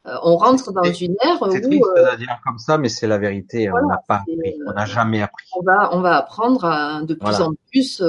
Euh, 0.08 0.16
on 0.24 0.36
rentre 0.36 0.74
dans 0.74 0.84
une 0.84 1.16
ère 1.22 1.42
où. 1.42 1.52
C'est 1.52 1.62
triste 1.62 1.82
de 1.82 2.18
dire 2.18 2.38
comme 2.46 2.58
ça, 2.58 2.78
mais 2.78 2.90
c'est 2.90 3.08
la 3.08 3.18
vérité. 3.18 3.70
on 3.72 3.88
n'a 3.88 4.02
pas 4.06 4.16
appris. 4.16 4.56
On 4.68 4.74
n'a 4.74 4.86
jamais 4.86 5.22
appris. 5.22 5.46
On 5.58 5.64
va, 5.64 5.96
on 5.96 6.02
va 6.02 6.18
apprendre 6.18 6.66
à, 6.66 7.02
de 7.02 7.14
plus 7.14 7.40
en 7.40 7.54
plus 7.72 8.04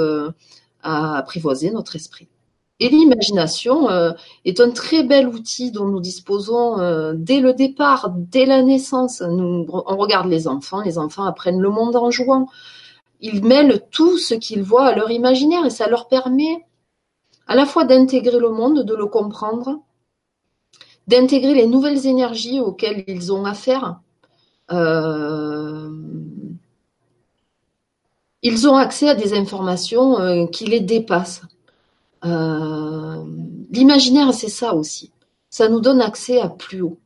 à 0.83 1.17
apprivoiser 1.17 1.71
notre 1.71 1.95
esprit. 1.95 2.27
Et 2.79 2.87
l'imagination 2.87 3.89
euh, 3.89 4.13
est 4.45 4.61
un 4.61 4.69
très 4.69 5.03
bel 5.03 5.27
outil 5.27 5.71
dont 5.71 5.85
nous 5.85 5.99
disposons 5.99 6.79
euh, 6.79 7.13
dès 7.13 7.41
le 7.41 7.53
départ, 7.53 8.09
dès 8.15 8.45
la 8.45 8.61
naissance. 8.61 9.21
On 9.21 9.97
regarde 9.97 10.29
les 10.29 10.47
enfants, 10.47 10.81
les 10.81 10.97
enfants 10.97 11.25
apprennent 11.25 11.59
le 11.59 11.69
monde 11.69 11.97
en 11.97 12.09
jouant. 12.09 12.47
Ils 13.19 13.43
mêlent 13.43 13.85
tout 13.91 14.17
ce 14.17 14.33
qu'ils 14.33 14.63
voient 14.63 14.87
à 14.87 14.95
leur 14.95 15.11
imaginaire 15.11 15.65
et 15.65 15.69
ça 15.69 15.89
leur 15.89 16.07
permet 16.07 16.65
à 17.47 17.55
la 17.55 17.65
fois 17.65 17.83
d'intégrer 17.83 18.39
le 18.39 18.49
monde, 18.49 18.85
de 18.85 18.95
le 18.95 19.07
comprendre, 19.07 19.81
d'intégrer 21.07 21.55
les 21.55 21.67
nouvelles 21.67 22.07
énergies 22.07 22.61
auxquelles 22.61 23.03
ils 23.07 23.33
ont 23.33 23.43
affaire. 23.43 23.99
Euh, 24.71 25.89
ils 28.41 28.69
ont 28.69 28.77
accès 28.77 29.09
à 29.09 29.15
des 29.15 29.33
informations 29.33 30.47
qui 30.47 30.63
les 30.63 30.79
dépassent. 30.79 31.41
Euh, 32.25 33.23
l'imaginaire, 33.71 34.33
c'est 34.33 34.49
ça 34.49 34.73
aussi. 34.75 35.11
Ça 35.49 35.69
nous 35.69 35.79
donne 35.79 36.01
accès 36.01 36.39
à 36.39 36.49
plus 36.49 36.81
haut. 36.81 36.99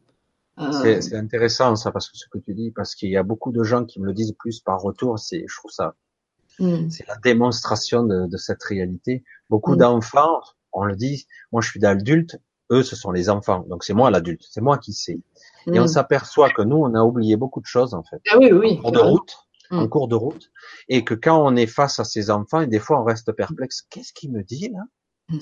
Euh, 0.59 1.01
c'est 1.01 1.15
intéressant 1.15 1.75
ça 1.75 1.91
parce 1.91 2.09
que 2.09 2.17
ce 2.17 2.27
que 2.29 2.37
tu 2.37 2.53
dis 2.53 2.69
parce 2.69 2.93
qu'il 2.93 3.09
y 3.09 3.17
a 3.17 3.23
beaucoup 3.23 3.51
de 3.51 3.63
gens 3.63 3.85
qui 3.85 3.99
me 3.99 4.05
le 4.05 4.13
disent 4.13 4.35
plus 4.37 4.59
par 4.59 4.81
retour. 4.81 5.17
C'est, 5.17 5.45
je 5.47 5.55
trouve 5.57 5.71
ça, 5.71 5.95
hmm. 6.59 6.89
c'est 6.89 7.07
la 7.07 7.17
démonstration 7.17 8.03
de, 8.03 8.27
de, 8.27 8.37
cette 8.37 8.61
réalité. 8.63 9.23
Beaucoup 9.49 9.73
hmm. 9.73 9.79
d'enfants, 9.79 10.41
on 10.71 10.83
le 10.83 10.95
dit. 10.95 11.25
Moi, 11.51 11.61
je 11.61 11.69
suis 11.69 11.79
d'adulte. 11.79 12.39
Eux, 12.71 12.83
ce 12.83 12.95
sont 12.95 13.11
les 13.11 13.29
enfants. 13.29 13.65
Donc 13.67 13.83
c'est 13.83 13.93
moi 13.93 14.11
l'adulte. 14.11 14.43
C'est 14.49 14.61
moi 14.61 14.77
qui 14.77 14.93
sais. 14.93 15.19
Et 15.67 15.79
on 15.79 15.85
hmm. 15.85 15.87
s'aperçoit 15.87 16.49
que 16.49 16.61
nous, 16.61 16.77
on 16.77 16.93
a 16.93 17.01
oublié 17.01 17.35
beaucoup 17.35 17.61
de 17.61 17.65
choses 17.65 17.93
en 17.93 18.03
fait. 18.03 18.21
Ah 18.31 18.37
oui, 18.39 18.51
oui. 18.51 18.79
En 18.79 18.81
cours 18.83 18.91
de 18.91 18.99
route, 18.99 19.35
en 19.71 19.87
cours 19.87 20.07
de 20.07 20.15
route, 20.15 20.51
et 20.87 21.03
que 21.03 21.13
quand 21.15 21.43
on 21.43 21.55
est 21.55 21.67
face 21.67 21.99
à 21.99 22.03
ces 22.03 22.29
enfants, 22.29 22.61
et 22.61 22.67
des 22.67 22.79
fois 22.79 23.01
on 23.01 23.03
reste 23.03 23.31
perplexe. 23.31 23.81
Qu'est-ce 23.89 24.13
qu'il 24.13 24.31
me 24.31 24.43
dit 24.43 24.69
là? 24.69 24.81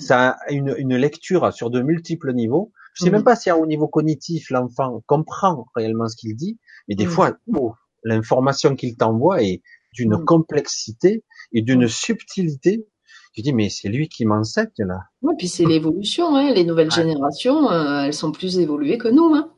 Ça 0.00 0.30
a 0.30 0.52
une, 0.52 0.74
une, 0.78 0.96
lecture 0.96 1.52
sur 1.52 1.70
de 1.70 1.80
multiples 1.80 2.32
niveaux. 2.32 2.72
Je 2.94 3.04
sais 3.04 3.10
mm. 3.10 3.14
même 3.14 3.24
pas 3.24 3.36
si 3.36 3.50
au 3.50 3.66
niveau 3.66 3.88
cognitif 3.88 4.50
l'enfant 4.50 5.02
comprend 5.06 5.66
réellement 5.74 6.08
ce 6.08 6.16
qu'il 6.16 6.36
dit, 6.36 6.58
mais 6.88 6.94
des 6.94 7.06
mm. 7.06 7.10
fois, 7.10 7.36
oh, 7.54 7.74
l'information 8.04 8.74
qu'il 8.74 8.96
t'envoie 8.96 9.42
est 9.42 9.62
d'une 9.94 10.24
complexité 10.24 11.24
et 11.52 11.62
d'une 11.62 11.88
subtilité. 11.88 12.86
Tu 13.34 13.40
dis 13.40 13.52
mais 13.52 13.70
c'est 13.70 13.88
lui 13.88 14.08
qui 14.08 14.26
m'enseigne 14.26 14.68
là. 14.78 15.00
Oui, 15.22 15.34
puis 15.38 15.48
c'est 15.48 15.64
l'évolution. 15.64 16.36
Hein. 16.36 16.52
Les 16.52 16.64
nouvelles 16.64 16.90
générations, 16.90 17.70
euh, 17.70 18.04
elles 18.04 18.14
sont 18.14 18.32
plus 18.32 18.58
évoluées 18.58 18.98
que 18.98 19.08
nous. 19.08 19.34
Hein. 19.34 19.48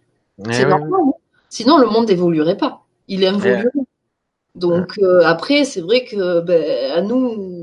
Eh 0.48 0.52
c'est 0.52 0.66
normal. 0.68 1.00
Hein. 1.06 1.12
Sinon, 1.48 1.78
le 1.78 1.86
monde 1.86 2.08
n'évoluerait 2.08 2.56
pas. 2.56 2.84
Il 3.08 3.24
évoluerait. 3.24 3.64
Eh. 3.74 3.80
Donc 4.54 4.98
euh, 4.98 5.22
après, 5.24 5.64
c'est 5.64 5.80
vrai 5.80 6.04
que 6.04 6.40
ben, 6.40 6.92
à 6.92 7.02
nous, 7.02 7.53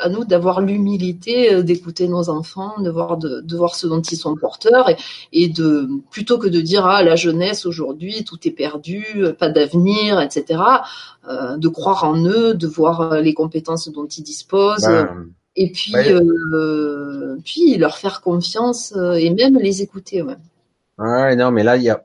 à 0.00 0.08
nous 0.08 0.24
d'avoir 0.24 0.60
l'humilité 0.60 1.54
euh, 1.54 1.62
d'écouter 1.62 2.08
nos 2.08 2.28
enfants, 2.30 2.80
de 2.80 2.90
voir, 2.90 3.16
de, 3.16 3.40
de, 3.40 3.56
voir 3.56 3.74
ce 3.74 3.86
dont 3.86 4.00
ils 4.00 4.16
sont 4.16 4.34
porteurs 4.36 4.88
et, 4.90 4.96
et, 5.32 5.48
de 5.48 5.88
plutôt 6.10 6.38
que 6.38 6.48
de 6.48 6.60
dire 6.60 6.86
ah 6.86 7.02
la 7.02 7.16
jeunesse 7.16 7.66
aujourd'hui 7.66 8.24
tout 8.24 8.38
est 8.44 8.52
perdu, 8.52 9.04
pas 9.38 9.48
d'avenir, 9.48 10.20
etc. 10.20 10.60
Euh, 11.28 11.56
de 11.56 11.68
croire 11.68 12.04
en 12.04 12.24
eux, 12.24 12.54
de 12.54 12.66
voir 12.66 13.00
euh, 13.00 13.20
les 13.20 13.34
compétences 13.34 13.88
dont 13.90 14.06
ils 14.06 14.22
disposent. 14.22 14.84
Ben, 14.84 15.26
et 15.56 15.72
puis, 15.72 15.92
euh, 15.96 17.36
puis 17.44 17.76
leur 17.76 17.98
faire 17.98 18.20
confiance 18.20 18.94
euh, 18.96 19.14
et 19.14 19.28
même 19.30 19.58
les 19.58 19.82
écouter. 19.82 20.22
Ouais. 20.22 21.36
non, 21.36 21.50
mais 21.50 21.64
là, 21.64 21.76
il 21.76 21.82
y 21.82 21.90
a 21.90 22.04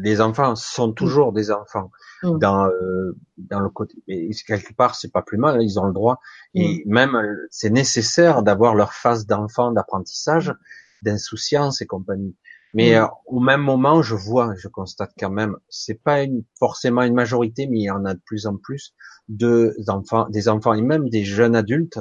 les 0.00 0.20
enfants 0.20 0.56
sont 0.56 0.92
toujours 0.92 1.32
des 1.32 1.50
enfants. 1.50 1.90
Mm. 2.22 2.38
dans 2.38 2.66
euh, 2.66 3.16
dans 3.36 3.60
le 3.60 3.68
côté 3.68 3.96
et 4.06 4.30
quelque 4.46 4.72
part 4.74 4.94
c'est 4.94 5.10
pas 5.10 5.22
plus 5.22 5.38
mal 5.38 5.60
ils 5.60 5.80
ont 5.80 5.86
le 5.86 5.92
droit 5.92 6.20
et 6.54 6.84
mm. 6.86 6.92
même 6.92 7.36
c'est 7.50 7.70
nécessaire 7.70 8.42
d'avoir 8.42 8.74
leur 8.74 8.92
phase 8.92 9.26
d'enfant 9.26 9.72
d'apprentissage 9.72 10.54
d'insouciance 11.02 11.82
et 11.82 11.86
compagnie 11.86 12.36
mais 12.74 12.92
mm. 12.92 13.02
euh, 13.02 13.06
au 13.26 13.40
même 13.40 13.60
moment 13.60 14.02
je 14.02 14.14
vois 14.14 14.54
je 14.56 14.68
constate 14.68 15.10
quand 15.18 15.30
même 15.30 15.56
c'est 15.68 16.00
pas 16.00 16.22
une, 16.22 16.44
forcément 16.58 17.02
une 17.02 17.14
majorité 17.14 17.66
mais 17.66 17.78
il 17.78 17.84
y 17.84 17.90
en 17.90 18.04
a 18.04 18.14
de 18.14 18.20
plus 18.24 18.46
en 18.46 18.56
plus 18.56 18.94
de 19.28 19.74
enfants 19.88 20.28
des 20.28 20.48
enfants 20.48 20.74
et 20.74 20.82
même 20.82 21.08
des 21.08 21.24
jeunes 21.24 21.56
adultes 21.56 21.98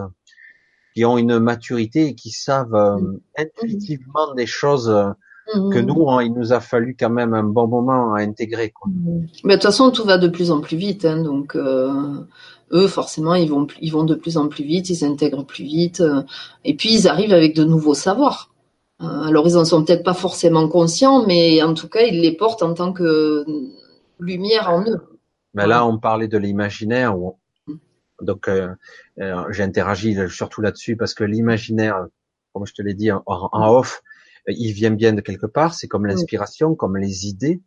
qui 0.93 1.03
ont 1.05 1.17
une 1.17 1.39
maturité 1.39 2.07
et 2.07 2.15
qui 2.15 2.29
savent 2.29 2.75
euh, 2.75 2.99
intuitivement 3.37 4.35
des 4.35 4.45
choses 4.45 4.93
que 5.53 5.79
mhm. 5.79 5.85
nous, 5.85 6.09
hein, 6.09 6.23
il 6.23 6.33
nous 6.33 6.53
a 6.53 6.59
fallu 6.59 6.95
quand 6.97 7.09
même 7.09 7.33
un 7.33 7.43
bon 7.43 7.67
moment 7.67 8.13
à 8.13 8.21
intégrer. 8.21 8.69
Quoi. 8.69 8.89
Mhm. 8.89 9.27
Mais 9.43 9.53
de 9.53 9.59
toute 9.59 9.63
façon, 9.63 9.91
tout 9.91 10.03
va 10.03 10.17
de 10.17 10.27
plus 10.27 10.51
en 10.51 10.61
plus 10.61 10.77
vite, 10.77 11.05
hein, 11.05 11.21
donc 11.21 11.55
euh, 11.55 12.25
eux, 12.71 12.87
forcément, 12.87 13.35
ils 13.35 13.49
vont, 13.49 13.67
ils 13.81 13.91
vont 13.91 14.03
de 14.03 14.15
plus 14.15 14.37
en 14.37 14.47
plus 14.47 14.63
vite, 14.63 14.89
ils 14.89 14.95
s'intègrent 14.95 15.45
plus 15.45 15.63
vite, 15.63 16.01
euh, 16.01 16.23
et 16.63 16.75
puis 16.75 16.93
ils 16.93 17.07
arrivent 17.07 17.33
avec 17.33 17.55
de 17.55 17.63
nouveaux 17.63 17.93
savoirs. 17.93 18.51
Euh, 19.01 19.23
alors, 19.23 19.47
ils 19.47 19.57
en 19.57 19.65
sont 19.65 19.83
peut-être 19.83 20.03
pas 20.03 20.13
forcément 20.13 20.67
conscients, 20.67 21.25
mais 21.25 21.61
en 21.63 21.73
tout 21.73 21.89
cas, 21.89 22.01
ils 22.01 22.21
les 22.21 22.35
portent 22.35 22.63
en 22.63 22.73
tant 22.73 22.93
que 22.93 23.45
lumière 24.19 24.69
en 24.69 24.83
eux. 24.83 25.01
Mais 25.53 25.67
là, 25.67 25.85
on 25.85 25.97
parlait 25.97 26.27
de 26.27 26.37
l'imaginaire, 26.37 27.15
mm. 27.15 27.73
donc 28.21 28.49
j'ai 29.49 29.63
interagi 29.63 30.17
surtout 30.29 30.61
là-dessus 30.61 30.95
parce 30.95 31.13
que 31.13 31.23
l'imaginaire, 31.23 32.05
comme 32.53 32.65
je 32.65 32.73
te 32.73 32.81
l'ai 32.81 32.93
dit 32.93 33.11
en, 33.11 33.23
en 33.25 33.75
off, 33.75 34.01
il 34.47 34.73
vient 34.73 34.91
bien 34.91 35.13
de 35.13 35.21
quelque 35.21 35.45
part, 35.45 35.73
c'est 35.73 35.87
comme 35.87 36.05
l'inspiration, 36.05 36.75
comme 36.75 36.97
les 36.97 37.27
idées, 37.27 37.61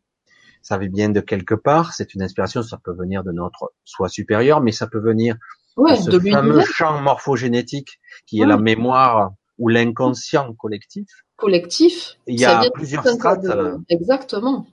ça 0.63 0.79
vient 0.79 0.89
bien 0.89 1.09
de 1.11 1.21
quelque 1.21 1.55
part, 1.55 1.93
c'est 1.93 2.15
une 2.15 2.23
inspiration, 2.23 2.63
ça 2.63 2.79
peut 2.83 2.95
venir 2.95 3.23
de 3.23 3.33
notre 3.33 3.73
soi 3.85 4.09
supérieur, 4.09 4.61
mais 4.61 4.73
ça 4.73 4.87
peut 4.87 4.99
venir 4.99 5.37
de 5.77 5.95
ce 5.95 6.31
fameux 6.31 6.65
champ 6.65 7.01
morphogénétique 7.01 8.01
qui 8.27 8.41
est 8.41 8.47
la 8.47 8.57
mémoire 8.57 9.33
ou 9.59 9.69
l'inconscient 9.69 10.53
collectif. 10.55 11.07
Collectif. 11.37 12.17
Il 12.27 12.41
y 12.41 12.45
a 12.45 12.65
plusieurs 12.73 13.07
strates. 13.07 13.47
Exactement. 13.89 14.67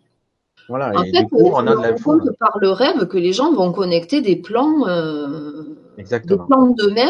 Voilà. 0.70 0.92
En 0.98 1.04
et 1.04 1.12
fait, 1.12 1.24
du 1.24 1.28
coup, 1.28 1.52
on 1.54 1.68
a 1.68 1.76
de 1.76 1.82
l'info. 1.82 2.12
compte 2.12 2.30
par 2.40 2.58
le 2.60 2.70
rêve 2.70 3.08
que 3.08 3.18
les 3.18 3.34
gens 3.34 3.52
vont 3.52 3.74
connecter 3.74 4.22
des 4.22 4.38
plans, 4.38 4.88
euh, 4.88 5.64
des 5.98 6.38
plans 6.48 6.68
d'eux-mêmes 6.68 7.10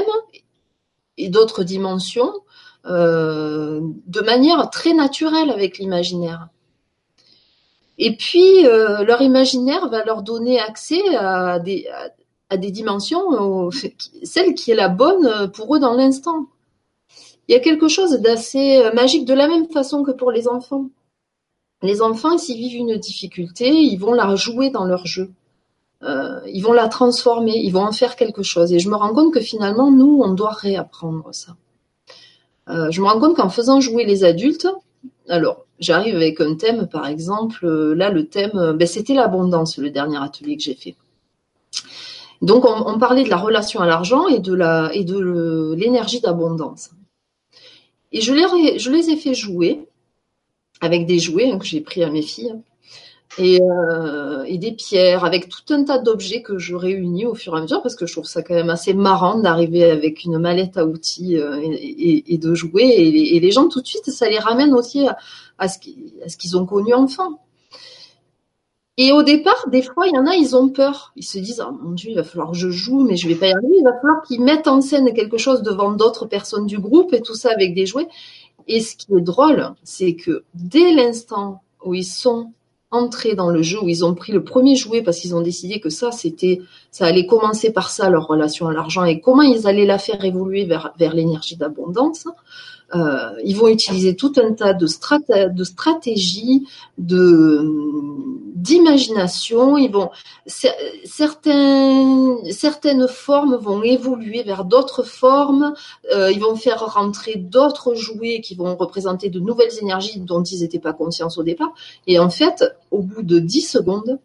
et 1.17 1.29
d'autres 1.29 1.63
dimensions 1.63 2.33
euh, 2.87 3.79
de 4.07 4.21
manière 4.21 4.71
très 4.71 4.93
naturelle 4.93 5.51
avec 5.51 5.77
l'imaginaire. 5.77 6.47
Et 7.99 8.15
puis, 8.15 8.65
euh, 8.65 9.03
leur 9.03 9.21
imaginaire 9.21 9.87
va 9.87 10.03
leur 10.03 10.23
donner 10.23 10.59
accès 10.59 11.15
à 11.15 11.59
des, 11.59 11.85
dimensions, 12.71 13.67
euh, 13.67 13.69
celle 14.23 14.55
qui 14.55 14.71
est 14.71 14.75
la 14.75 14.89
bonne 14.89 15.51
pour 15.51 15.75
eux 15.75 15.79
dans 15.79 15.93
l'instant. 15.93 16.47
Il 17.47 17.53
y 17.53 17.55
a 17.55 17.59
quelque 17.59 17.87
chose 17.87 18.13
d'assez 18.13 18.81
magique, 18.95 19.25
de 19.25 19.33
la 19.35 19.47
même 19.47 19.67
façon 19.67 20.03
que 20.03 20.11
pour 20.11 20.31
les 20.31 20.47
enfants. 20.47 20.85
Les 21.83 22.01
enfants, 22.01 22.37
s'ils 22.39 22.57
vivent 22.57 22.79
une 22.79 22.97
difficulté, 22.97 23.69
ils 23.69 23.97
vont 23.97 24.13
la 24.13 24.35
jouer 24.35 24.71
dans 24.71 24.85
leur 24.85 25.05
jeu. 25.05 25.31
Ils 26.03 26.61
vont 26.61 26.73
la 26.73 26.87
transformer, 26.87 27.57
ils 27.57 27.71
vont 27.71 27.83
en 27.83 27.91
faire 27.91 28.15
quelque 28.15 28.41
chose. 28.41 28.73
Et 28.73 28.79
je 28.79 28.89
me 28.89 28.95
rends 28.95 29.13
compte 29.13 29.33
que 29.33 29.41
finalement, 29.41 29.91
nous, 29.91 30.21
on 30.23 30.33
doit 30.33 30.53
réapprendre 30.53 31.29
ça. 31.31 31.55
Euh, 32.69 32.91
je 32.91 33.01
me 33.01 33.07
rends 33.07 33.19
compte 33.19 33.35
qu'en 33.35 33.49
faisant 33.49 33.81
jouer 33.81 34.05
les 34.05 34.23
adultes, 34.23 34.67
alors 35.27 35.65
j'arrive 35.79 36.15
avec 36.15 36.39
un 36.41 36.55
thème, 36.55 36.87
par 36.87 37.07
exemple, 37.07 37.65
euh, 37.65 37.93
là 37.95 38.09
le 38.09 38.27
thème, 38.27 38.51
euh, 38.55 38.73
ben, 38.73 38.87
c'était 38.87 39.13
l'abondance, 39.13 39.77
le 39.77 39.89
dernier 39.89 40.17
atelier 40.17 40.57
que 40.57 40.63
j'ai 40.63 40.75
fait. 40.75 40.95
Donc 42.41 42.65
on, 42.65 42.97
parlait 42.97 43.23
de 43.23 43.29
la 43.29 43.37
relation 43.37 43.81
à 43.81 43.85
l'argent 43.85 44.27
et 44.27 44.39
de 44.39 44.53
la 44.53 44.89
et 44.95 45.03
de 45.03 45.75
l'énergie 45.75 46.21
d'abondance. 46.21 46.89
Et 48.11 48.21
je 48.21 48.33
les, 48.33 48.79
je 48.79 48.89
les 48.89 49.11
ai 49.11 49.15
fait 49.15 49.35
jouer 49.35 49.87
avec 50.81 51.05
des 51.05 51.19
jouets 51.19 51.51
hein, 51.51 51.59
que 51.59 51.65
j'ai 51.65 51.81
pris 51.81 52.03
à 52.03 52.09
mes 52.09 52.23
filles 52.23 52.55
et, 53.37 53.61
euh, 53.61 54.43
et, 54.43 54.57
des 54.57 54.73
pierres, 54.73 55.23
avec 55.23 55.47
tout 55.47 55.73
un 55.73 55.83
tas 55.83 55.99
d'objets 55.99 56.41
que 56.41 56.57
je 56.57 56.75
réunis 56.75 57.25
au 57.25 57.33
fur 57.33 57.55
et 57.55 57.59
à 57.59 57.61
mesure 57.61 57.81
parce 57.81 57.95
que 57.95 58.05
je 58.05 58.11
trouve 58.11 58.25
ça 58.25 58.43
quand 58.43 58.53
même 58.53 58.69
assez 58.69 58.93
marrant 58.93 59.39
d'arriver 59.39 59.89
avec 59.89 60.23
une 60.25 60.37
mallette 60.37 60.77
à 60.77 60.85
outils 60.85 61.37
euh, 61.37 61.59
et, 61.61 62.33
et, 62.33 62.37
de 62.37 62.53
jouer. 62.53 62.83
Et, 62.83 63.39
les 63.39 63.51
gens 63.51 63.69
tout 63.69 63.81
de 63.81 63.87
suite, 63.87 64.09
ça 64.09 64.29
les 64.29 64.39
ramène 64.39 64.73
aussi 64.73 65.07
à, 65.07 65.17
à 65.57 65.67
ce 65.69 65.77
qu'ils 65.79 66.57
ont 66.57 66.65
connu 66.65 66.93
enfant. 66.93 67.39
Et 68.97 69.13
au 69.13 69.23
départ, 69.23 69.69
des 69.71 69.81
fois, 69.81 70.07
il 70.07 70.13
y 70.13 70.17
en 70.17 70.27
a, 70.27 70.35
ils 70.35 70.55
ont 70.55 70.69
peur. 70.69 71.13
Ils 71.15 71.23
se 71.23 71.39
disent, 71.39 71.63
oh 71.65 71.71
mon 71.81 71.91
Dieu, 71.91 72.11
il 72.11 72.15
va 72.15 72.23
falloir 72.23 72.51
que 72.51 72.57
je 72.57 72.69
joue, 72.69 72.99
mais 72.99 73.15
je 73.15 73.27
vais 73.27 73.35
pas 73.35 73.47
y 73.47 73.53
arriver. 73.53 73.77
Il 73.77 73.83
va 73.83 73.93
falloir 73.93 74.21
qu'ils 74.23 74.41
mettent 74.41 74.67
en 74.67 74.81
scène 74.81 75.13
quelque 75.13 75.37
chose 75.37 75.61
devant 75.61 75.91
d'autres 75.91 76.25
personnes 76.25 76.65
du 76.65 76.77
groupe 76.77 77.13
et 77.13 77.21
tout 77.21 77.33
ça 77.33 77.49
avec 77.51 77.73
des 77.73 77.85
jouets. 77.85 78.07
Et 78.67 78.81
ce 78.81 78.95
qui 78.95 79.07
est 79.13 79.21
drôle, 79.21 79.73
c'est 79.83 80.15
que 80.15 80.43
dès 80.53 80.93
l'instant 80.93 81.63
où 81.83 81.93
ils 81.93 82.05
sont 82.05 82.51
entrés 82.91 83.35
dans 83.35 83.49
le 83.49 83.61
jeu, 83.61 83.79
où 83.81 83.87
ils 83.87 84.03
ont 84.05 84.13
pris 84.13 84.33
le 84.33 84.43
premier 84.43 84.75
jouet 84.75 85.01
parce 85.01 85.19
qu'ils 85.19 85.33
ont 85.33 85.41
décidé 85.41 85.79
que 85.79 85.89
ça, 85.89 86.11
c'était, 86.11 86.61
ça 86.91 87.05
allait 87.05 87.25
commencer 87.25 87.71
par 87.71 87.89
ça, 87.89 88.09
leur 88.09 88.27
relation 88.27 88.67
à 88.67 88.73
l'argent 88.73 89.05
et 89.05 89.21
comment 89.21 89.41
ils 89.41 89.65
allaient 89.65 89.85
la 89.85 89.97
faire 89.97 90.23
évoluer 90.23 90.65
vers, 90.65 90.93
vers 90.99 91.13
l'énergie 91.13 91.55
d'abondance, 91.55 92.25
euh, 92.93 93.31
ils 93.45 93.55
vont 93.55 93.69
utiliser 93.69 94.15
tout 94.15 94.33
un 94.35 94.53
tas 94.53 94.73
de, 94.73 94.85
de 95.47 95.63
stratégies, 95.63 96.67
de 96.97 97.65
d'imagination. 98.61 99.77
Ils 99.77 99.91
vont 99.91 100.09
certaines 101.05 102.37
formes 103.07 103.55
vont 103.55 103.83
évoluer 103.83 104.43
vers 104.43 104.65
d'autres 104.65 105.03
formes. 105.03 105.73
Euh, 106.13 106.31
ils 106.31 106.39
vont 106.39 106.55
faire 106.55 106.93
rentrer 106.93 107.35
d'autres 107.35 107.95
jouets 107.95 108.41
qui 108.41 108.55
vont 108.55 108.75
représenter 108.75 109.29
de 109.29 109.39
nouvelles 109.39 109.77
énergies 109.81 110.19
dont 110.19 110.43
ils 110.43 110.61
n'étaient 110.61 110.79
pas 110.79 110.93
conscients 110.93 111.29
au 111.37 111.43
départ. 111.43 111.73
Et 112.07 112.19
en 112.19 112.29
fait, 112.29 112.63
au 112.91 113.01
bout 113.01 113.23
de 113.23 113.39
10 113.39 113.61
secondes, 113.61 114.19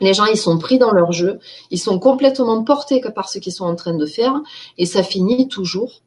les 0.00 0.14
gens, 0.14 0.26
ils 0.26 0.36
sont 0.36 0.58
pris 0.58 0.78
dans 0.78 0.92
leur 0.92 1.12
jeu, 1.12 1.38
ils 1.70 1.78
sont 1.78 1.98
complètement 1.98 2.62
portés 2.62 3.00
par 3.14 3.28
ce 3.28 3.38
qu'ils 3.38 3.52
sont 3.52 3.64
en 3.64 3.76
train 3.76 3.94
de 3.94 4.04
faire, 4.04 4.34
et 4.76 4.84
ça 4.84 5.02
finit 5.02 5.48
toujours 5.48 6.02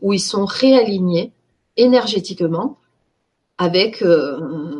où 0.00 0.12
ils 0.12 0.20
sont 0.20 0.44
réalignés 0.44 1.32
énergétiquement 1.76 2.78
avec. 3.58 4.02
Euh, 4.02 4.77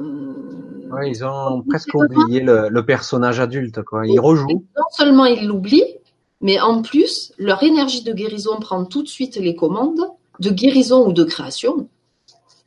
ouais, 0.98 1.10
ils 1.10 1.24
ont 1.24 1.62
presque 1.68 1.94
oublié 1.94 2.40
le, 2.40 2.84
personnage 2.84 3.40
adulte, 3.40 3.82
quoi. 3.82 4.06
Ils 4.06 4.20
rejouent. 4.20 4.64
Non 4.76 4.84
seulement 4.90 5.24
ils 5.24 5.46
l'oublient, 5.46 5.96
mais 6.40 6.60
en 6.60 6.82
plus, 6.82 7.32
leur 7.38 7.62
énergie 7.62 8.02
de 8.02 8.12
guérison 8.12 8.58
prend 8.60 8.84
tout 8.84 9.02
de 9.02 9.08
suite 9.08 9.36
les 9.36 9.54
commandes 9.54 10.00
de 10.40 10.50
guérison 10.50 11.06
ou 11.08 11.12
de 11.12 11.24
création. 11.24 11.88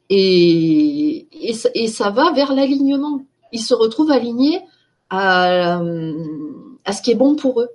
Et, 0.10 1.28
et, 1.32 1.88
ça 1.88 2.10
va 2.10 2.32
vers 2.34 2.54
l'alignement. 2.54 3.22
Ils 3.54 3.62
se 3.62 3.74
retrouvent 3.74 4.12
alignés 4.12 4.60
à, 5.10 5.82
à 6.84 6.94
ce 6.94 7.02
qui 7.02 7.12
est 7.12 7.16
bon 7.16 7.36
pour 7.36 7.62
eux. 7.62 7.70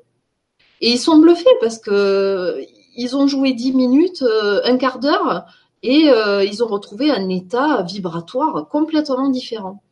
Et 0.82 0.90
ils 0.90 0.98
sont 0.98 1.18
bluffés 1.18 1.48
parce 1.62 1.78
que 1.78 2.60
ils 2.96 3.16
ont 3.16 3.26
joué 3.26 3.52
dix 3.52 3.72
minutes, 3.72 4.22
euh, 4.22 4.60
un 4.64 4.76
quart 4.78 4.98
d'heure, 4.98 5.44
et 5.82 6.08
euh, 6.08 6.44
ils 6.44 6.64
ont 6.64 6.66
retrouvé 6.66 7.10
un 7.10 7.28
état 7.28 7.82
vibratoire 7.82 8.68
complètement 8.68 9.28
différent. 9.28 9.82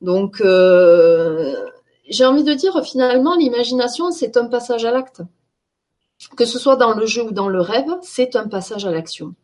Donc, 0.00 0.40
euh, 0.40 1.54
j'ai 2.08 2.24
envie 2.24 2.44
de 2.44 2.54
dire 2.54 2.82
finalement, 2.84 3.36
l'imagination, 3.36 4.10
c'est 4.10 4.36
un 4.36 4.46
passage 4.46 4.84
à 4.84 4.90
l'acte. 4.90 5.22
Que 6.36 6.44
ce 6.44 6.58
soit 6.58 6.76
dans 6.76 6.94
le 6.94 7.06
jeu 7.06 7.22
ou 7.22 7.30
dans 7.32 7.48
le 7.48 7.60
rêve, 7.60 7.90
c'est 8.02 8.36
un 8.36 8.46
passage 8.46 8.84
à 8.84 8.90
l'action. 8.90 9.34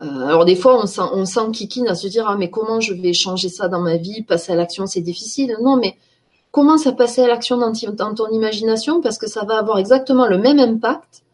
Euh, 0.00 0.26
alors 0.26 0.44
des 0.44 0.56
fois, 0.56 0.82
on 0.96 1.50
kikine 1.50 1.88
à 1.88 1.94
se 1.94 2.06
dire 2.06 2.26
ah 2.28 2.36
mais 2.36 2.50
comment 2.50 2.80
je 2.80 2.94
vais 2.94 3.12
changer 3.12 3.48
ça 3.48 3.68
dans 3.68 3.80
ma 3.80 3.96
vie, 3.96 4.22
passer 4.22 4.52
à 4.52 4.54
l'action, 4.54 4.86
c'est 4.86 5.00
difficile. 5.00 5.56
Non, 5.60 5.76
mais 5.76 5.96
commence 6.50 6.86
à 6.86 6.92
passer 6.92 7.22
à 7.22 7.26
l'action 7.26 7.58
dans 7.58 8.14
ton 8.14 8.28
imagination? 8.28 9.00
Parce 9.00 9.18
que 9.18 9.26
ça 9.26 9.44
va 9.44 9.58
avoir 9.58 9.78
exactement 9.78 10.26
le 10.26 10.38
même 10.38 10.60
impact 10.60 11.24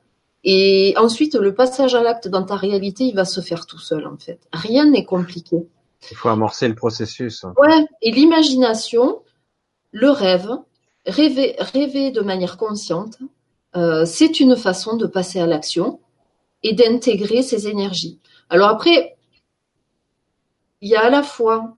et 0.44 0.94
ensuite, 0.98 1.34
le 1.34 1.54
passage 1.54 1.94
à 1.94 2.02
l'acte 2.02 2.28
dans 2.28 2.42
ta 2.42 2.54
réalité, 2.54 3.04
il 3.04 3.14
va 3.14 3.24
se 3.24 3.40
faire 3.40 3.66
tout 3.66 3.78
seul, 3.78 4.06
en 4.06 4.18
fait. 4.18 4.38
Rien 4.52 4.84
n'est 4.84 5.04
compliqué. 5.04 5.66
Il 6.10 6.16
faut 6.16 6.28
amorcer 6.28 6.68
le 6.68 6.74
processus. 6.74 7.44
Ouais. 7.58 7.86
Et 8.02 8.10
l'imagination, 8.10 9.22
le 9.92 10.10
rêve, 10.10 10.50
rêver, 11.06 11.56
rêver 11.58 12.10
de 12.10 12.20
manière 12.20 12.56
consciente, 12.56 13.18
euh, 13.76 14.04
c'est 14.04 14.40
une 14.40 14.56
façon 14.56 14.96
de 14.96 15.06
passer 15.06 15.40
à 15.40 15.46
l'action 15.46 16.00
et 16.62 16.72
d'intégrer 16.72 17.42
ces 17.42 17.68
énergies. 17.68 18.18
Alors 18.48 18.68
après, 18.68 19.16
il 20.80 20.88
y 20.88 20.96
a 20.96 21.04
à 21.04 21.10
la 21.10 21.22
fois 21.22 21.76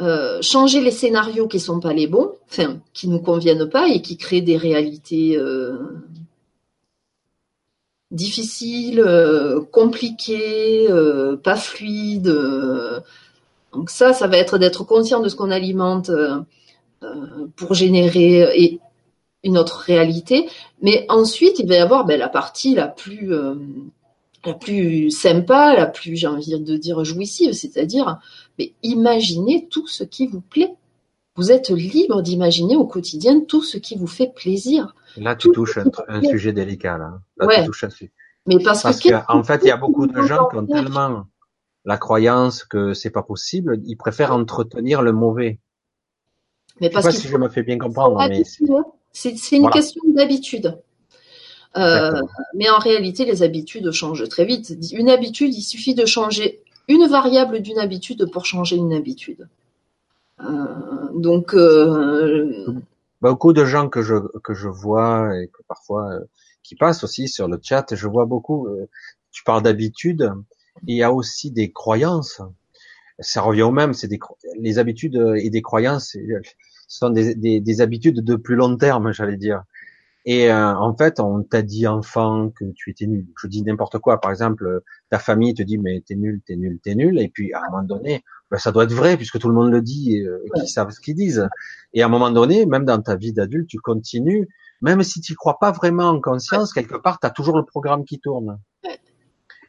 euh, 0.00 0.40
changer 0.40 0.80
les 0.80 0.90
scénarios 0.90 1.48
qui 1.48 1.60
sont 1.60 1.80
pas 1.80 1.92
les 1.92 2.06
bons, 2.06 2.32
enfin 2.50 2.80
qui 2.92 3.08
nous 3.08 3.20
conviennent 3.20 3.68
pas 3.68 3.88
et 3.88 4.02
qui 4.02 4.16
créent 4.16 4.40
des 4.40 4.56
réalités 4.56 5.36
euh, 5.36 5.78
difficile, 8.10 9.00
euh, 9.00 9.60
compliqué, 9.60 10.90
euh, 10.90 11.36
pas 11.36 11.56
fluide. 11.56 12.32
Euh. 13.72 13.76
donc 13.76 13.90
ça, 13.90 14.12
ça 14.12 14.26
va 14.26 14.36
être 14.36 14.58
d'être 14.58 14.84
conscient 14.84 15.20
de 15.20 15.28
ce 15.28 15.36
qu'on 15.36 15.50
alimente 15.50 16.10
pour 17.56 17.74
générer 17.74 18.78
une 19.42 19.56
autre 19.56 19.78
réalité. 19.78 20.48
Mais 20.82 21.06
ensuite, 21.08 21.58
il 21.58 21.68
va 21.68 21.76
y 21.76 21.78
avoir 21.78 22.04
ben, 22.04 22.18
la 22.18 22.28
partie 22.28 22.74
la 22.74 22.88
plus 22.88 23.32
la 24.44 24.54
plus 24.54 25.10
sympa, 25.10 25.74
la 25.74 25.86
plus, 25.86 26.16
j'ai 26.16 26.26
envie 26.26 26.58
de 26.58 26.76
dire, 26.76 27.04
jouissive, 27.04 27.52
c'est-à-dire, 27.52 28.18
mais 28.58 28.72
imaginez 28.82 29.68
tout 29.70 29.86
ce 29.86 30.04
qui 30.04 30.26
vous 30.26 30.40
plaît. 30.40 30.72
Vous 31.36 31.52
êtes 31.52 31.70
libre 31.70 32.22
d'imaginer 32.22 32.76
au 32.76 32.86
quotidien 32.86 33.40
tout 33.40 33.62
ce 33.62 33.78
qui 33.78 33.96
vous 33.96 34.06
fait 34.06 34.32
plaisir. 34.34 34.94
Là, 35.16 35.36
tu 35.36 35.50
touches 35.52 35.78
un, 36.08 36.22
sujet 36.22 36.52
délicat. 36.52 36.98
Là, 36.98 37.20
là 37.38 37.60
tu 37.60 37.66
touches 37.66 37.84
un 37.84 37.90
sujet. 37.90 38.12
Mais 38.46 38.56
parce, 38.62 38.82
que, 38.82 39.08
en 39.28 39.42
fait, 39.44 39.60
il 39.62 39.68
y 39.68 39.70
a 39.70 39.76
beaucoup 39.76 40.06
de 40.06 40.22
gens 40.22 40.48
qui 40.48 40.56
ont 40.56 40.66
tellement 40.66 41.24
la 41.84 41.96
croyance 41.96 42.64
que 42.64 42.92
c'est 42.94 43.10
pas 43.10 43.22
possible, 43.22 43.80
ils 43.84 43.96
préfèrent 43.96 44.32
entretenir 44.32 45.02
le 45.02 45.12
mauvais. 45.12 45.58
Mais 46.80 46.90
parce 46.90 47.06
sais 47.06 47.12
pas 47.12 47.18
si 47.18 47.28
je 47.28 47.36
me 47.36 47.48
fais 47.48 47.62
bien 47.62 47.78
comprendre. 47.78 48.18
Mais 48.28 48.42
c'est 49.12 49.56
une 49.56 49.70
question 49.70 50.02
d'habitude. 50.06 50.78
Euh, 51.76 52.20
mais 52.54 52.68
en 52.68 52.78
réalité, 52.78 53.24
les 53.24 53.42
habitudes 53.42 53.90
changent 53.92 54.28
très 54.28 54.44
vite. 54.44 54.72
Une 54.92 55.08
habitude, 55.08 55.54
il 55.54 55.62
suffit 55.62 55.94
de 55.94 56.04
changer 56.04 56.62
une 56.88 57.06
variable 57.06 57.60
d'une 57.60 57.78
habitude 57.78 58.30
pour 58.32 58.44
changer 58.44 58.76
une 58.76 58.92
habitude. 58.92 59.48
Euh, 60.40 60.64
donc, 61.14 61.54
euh, 61.54 62.66
beaucoup 63.20 63.52
de 63.52 63.64
gens 63.64 63.88
que 63.88 64.02
je 64.02 64.16
que 64.42 64.54
je 64.54 64.68
vois 64.68 65.38
et 65.38 65.48
que 65.48 65.62
parfois 65.68 66.10
qui 66.62 66.74
passent 66.74 67.04
aussi 67.04 67.28
sur 67.28 67.46
le 67.46 67.60
chat, 67.62 67.94
je 67.94 68.08
vois 68.08 68.26
beaucoup. 68.26 68.68
Tu 69.30 69.44
parles 69.44 69.62
d'habitude, 69.62 70.32
il 70.86 70.96
y 70.96 71.02
a 71.02 71.12
aussi 71.12 71.50
des 71.50 71.72
croyances. 71.72 72.40
Ça 73.18 73.42
revient 73.42 73.62
au 73.62 73.70
même. 73.70 73.92
C'est 73.92 74.08
des 74.08 74.18
les 74.58 74.78
habitudes 74.78 75.16
et 75.36 75.50
des 75.50 75.62
croyances 75.62 76.16
sont 76.88 77.10
des, 77.10 77.34
des, 77.34 77.60
des 77.60 77.80
habitudes 77.80 78.20
de 78.20 78.36
plus 78.36 78.56
long 78.56 78.76
terme, 78.76 79.12
j'allais 79.12 79.36
dire. 79.36 79.62
Et 80.26 80.50
euh, 80.50 80.74
en 80.76 80.94
fait, 80.94 81.18
on 81.18 81.42
t'a 81.42 81.62
dit 81.62 81.86
enfant 81.86 82.50
que 82.50 82.64
tu 82.74 82.90
étais 82.90 83.06
nul. 83.06 83.26
Je 83.40 83.46
dis 83.46 83.62
n'importe 83.62 83.98
quoi. 83.98 84.20
Par 84.20 84.30
exemple, 84.30 84.82
ta 85.08 85.18
famille 85.18 85.54
te 85.54 85.62
dit 85.62 85.78
mais 85.78 86.02
t'es 86.06 86.14
nul, 86.14 86.42
t'es 86.44 86.56
nul, 86.56 86.78
t'es 86.82 86.94
nul. 86.94 87.18
Et 87.18 87.28
puis 87.28 87.52
à 87.54 87.60
un 87.60 87.70
moment 87.70 87.84
donné, 87.84 88.22
ben, 88.50 88.58
ça 88.58 88.70
doit 88.72 88.84
être 88.84 88.92
vrai 88.92 89.16
puisque 89.16 89.38
tout 89.38 89.48
le 89.48 89.54
monde 89.54 89.70
le 89.70 89.80
dit 89.80 90.16
et 90.16 90.26
euh, 90.26 90.44
qu'ils 90.56 90.68
savent 90.68 90.90
ce 90.90 91.00
qu'ils 91.00 91.14
disent. 91.14 91.48
Et 91.94 92.02
à 92.02 92.06
un 92.06 92.08
moment 92.08 92.30
donné, 92.30 92.66
même 92.66 92.84
dans 92.84 93.00
ta 93.00 93.16
vie 93.16 93.32
d'adulte, 93.32 93.68
tu 93.68 93.78
continues, 93.78 94.46
même 94.82 95.02
si 95.02 95.20
tu 95.20 95.34
crois 95.34 95.58
pas 95.58 95.72
vraiment 95.72 96.08
en 96.08 96.20
conscience, 96.20 96.72
quelque 96.72 96.96
part, 96.96 97.18
tu 97.18 97.26
as 97.26 97.30
toujours 97.30 97.56
le 97.56 97.64
programme 97.64 98.04
qui 98.04 98.18
tourne. 98.18 98.58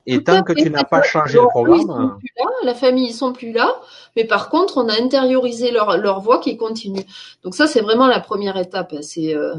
Et 0.06 0.24
tant 0.24 0.44
que 0.44 0.54
tu 0.54 0.70
n'as 0.70 0.84
pas 0.84 1.04
changé 1.04 1.38
le 1.38 1.48
programme, 1.48 2.18
la 2.64 2.74
famille 2.74 3.10
ils 3.10 3.14
sont 3.14 3.34
plus 3.34 3.52
là, 3.52 3.72
mais 4.16 4.26
par 4.26 4.50
contre 4.50 4.78
on 4.78 4.90
a 4.90 5.00
intériorisé 5.00 5.72
leur 5.72 5.98
leur 5.98 6.22
voix 6.22 6.40
qui 6.40 6.58
continue. 6.58 7.06
Donc 7.44 7.56
ça 7.56 7.68
c'est 7.68 7.82
vraiment 7.82 8.08
la 8.08 8.20
première 8.20 8.58
étape. 8.58 8.96
C'est 9.02 9.36
euh, 9.36 9.56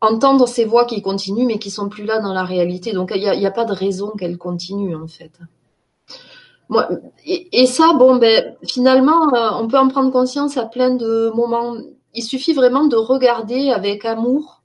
entendre 0.00 0.46
ces 0.46 0.64
voix 0.64 0.84
qui 0.84 1.00
continuent 1.00 1.46
mais 1.46 1.58
qui 1.58 1.70
sont 1.70 1.88
plus 1.88 2.04
là 2.04 2.20
dans 2.20 2.34
la 2.34 2.44
réalité. 2.44 2.92
Donc 2.92 3.12
il 3.14 3.20
n'y 3.20 3.46
a, 3.46 3.50
pas 3.50 3.64
de 3.64 3.72
raison 3.72 4.10
qu'elles 4.10 4.38
continuent 4.38 4.96
en 4.96 5.08
fait. 5.08 5.32
Moi, 6.68 6.88
et, 7.26 7.66
ça, 7.66 7.92
bon, 7.92 8.16
ben, 8.16 8.56
finalement, 8.66 9.34
euh, 9.34 9.50
on 9.60 9.68
peut 9.68 9.78
en 9.78 9.88
prendre 9.88 10.10
conscience 10.10 10.56
à 10.56 10.64
plein 10.64 10.94
de 10.94 11.30
moments. 11.34 11.76
Il 12.14 12.22
suffit 12.22 12.54
vraiment 12.54 12.86
de 12.86 12.96
regarder 12.96 13.70
avec 13.70 14.06
amour 14.06 14.61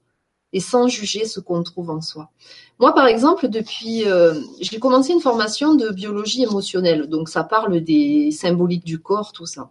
et 0.52 0.60
sans 0.60 0.88
juger 0.88 1.26
ce 1.26 1.40
qu'on 1.40 1.62
trouve 1.62 1.90
en 1.90 2.00
soi. 2.00 2.30
Moi, 2.78 2.94
par 2.94 3.06
exemple, 3.06 3.48
depuis, 3.48 4.04
euh, 4.06 4.34
j'ai 4.60 4.78
commencé 4.78 5.12
une 5.12 5.20
formation 5.20 5.74
de 5.74 5.90
biologie 5.90 6.42
émotionnelle, 6.42 7.08
donc 7.08 7.28
ça 7.28 7.44
parle 7.44 7.80
des 7.80 8.30
symboliques 8.30 8.84
du 8.84 8.98
corps, 8.98 9.32
tout 9.32 9.46
ça. 9.46 9.70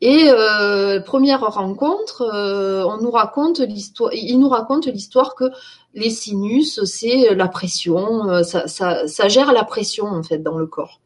Et 0.00 0.28
euh, 0.28 1.00
première 1.00 1.40
rencontre, 1.40 2.22
euh, 2.22 2.84
on 2.84 3.00
nous 3.00 3.10
raconte 3.10 3.60
l'histoire. 3.60 4.12
Il 4.12 4.38
nous 4.38 4.48
raconte 4.50 4.86
l'histoire 4.86 5.34
que 5.34 5.44
les 5.94 6.10
sinus, 6.10 6.84
c'est 6.84 7.34
la 7.34 7.48
pression, 7.48 8.28
euh, 8.28 8.42
ça, 8.42 8.66
ça, 8.66 9.06
ça, 9.06 9.28
gère 9.28 9.52
la 9.52 9.64
pression 9.64 10.06
en 10.06 10.22
fait 10.22 10.38
dans 10.38 10.58
le 10.58 10.66
corps. 10.66 11.00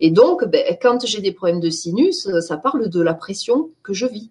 Et 0.00 0.10
donc, 0.10 0.44
ben, 0.44 0.76
quand 0.82 1.06
j'ai 1.06 1.20
des 1.22 1.32
problèmes 1.32 1.60
de 1.60 1.70
sinus, 1.70 2.28
ça 2.40 2.56
parle 2.58 2.90
de 2.90 3.00
la 3.00 3.14
pression 3.14 3.70
que 3.82 3.94
je 3.94 4.04
vis. 4.06 4.30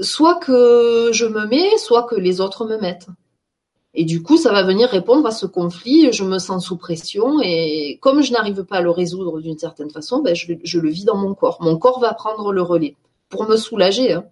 Soit 0.00 0.36
que 0.36 1.10
je 1.12 1.26
me 1.26 1.46
mets, 1.46 1.76
soit 1.78 2.04
que 2.04 2.16
les 2.16 2.40
autres 2.40 2.66
me 2.66 2.78
mettent. 2.78 3.08
Et 3.94 4.04
du 4.04 4.22
coup, 4.22 4.36
ça 4.36 4.52
va 4.52 4.64
venir 4.64 4.88
répondre 4.88 5.24
à 5.26 5.30
ce 5.30 5.46
conflit. 5.46 6.12
Je 6.12 6.24
me 6.24 6.38
sens 6.38 6.66
sous 6.66 6.76
pression 6.76 7.40
et 7.40 7.98
comme 8.02 8.22
je 8.22 8.32
n'arrive 8.32 8.64
pas 8.64 8.78
à 8.78 8.82
le 8.82 8.90
résoudre 8.90 9.40
d'une 9.40 9.58
certaine 9.58 9.90
façon, 9.90 10.20
ben 10.20 10.34
je, 10.34 10.78
le 10.78 10.88
vis 10.88 11.04
dans 11.04 11.16
mon 11.16 11.34
corps. 11.34 11.58
Mon 11.60 11.78
corps 11.78 12.00
va 12.00 12.12
prendre 12.12 12.52
le 12.52 12.62
relais 12.62 12.96
pour 13.28 13.48
me 13.48 13.56
soulager. 13.56 14.12
Hein. 14.12 14.24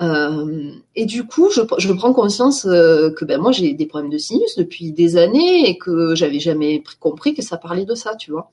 Euh, 0.00 0.72
et 0.96 1.04
du 1.04 1.26
coup, 1.26 1.50
je, 1.50 1.60
je 1.78 1.92
prends 1.92 2.14
conscience 2.14 2.64
euh, 2.64 3.10
que 3.10 3.26
ben 3.26 3.38
moi 3.38 3.52
j'ai 3.52 3.74
des 3.74 3.86
problèmes 3.86 4.10
de 4.10 4.18
sinus 4.18 4.56
depuis 4.56 4.90
des 4.90 5.18
années 5.18 5.68
et 5.68 5.76
que 5.76 6.14
j'avais 6.14 6.40
jamais 6.40 6.82
compris 6.98 7.34
que 7.34 7.42
ça 7.42 7.58
parlait 7.58 7.84
de 7.84 7.94
ça, 7.94 8.16
tu 8.16 8.30
vois. 8.30 8.50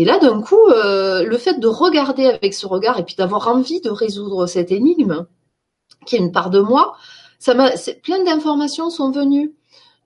Et 0.00 0.04
là, 0.06 0.18
d'un 0.18 0.40
coup, 0.40 0.66
euh, 0.68 1.24
le 1.24 1.36
fait 1.36 1.60
de 1.60 1.66
regarder 1.66 2.24
avec 2.24 2.54
ce 2.54 2.66
regard 2.66 2.98
et 2.98 3.04
puis 3.04 3.16
d'avoir 3.16 3.48
envie 3.48 3.82
de 3.82 3.90
résoudre 3.90 4.46
cette 4.46 4.72
énigme, 4.72 5.26
qui 6.06 6.16
est 6.16 6.20
une 6.20 6.32
part 6.32 6.48
de 6.48 6.58
moi, 6.58 6.96
ça 7.38 7.52
m'a, 7.52 7.72
plein 8.02 8.24
d'informations 8.24 8.88
sont 8.88 9.10
venues. 9.10 9.52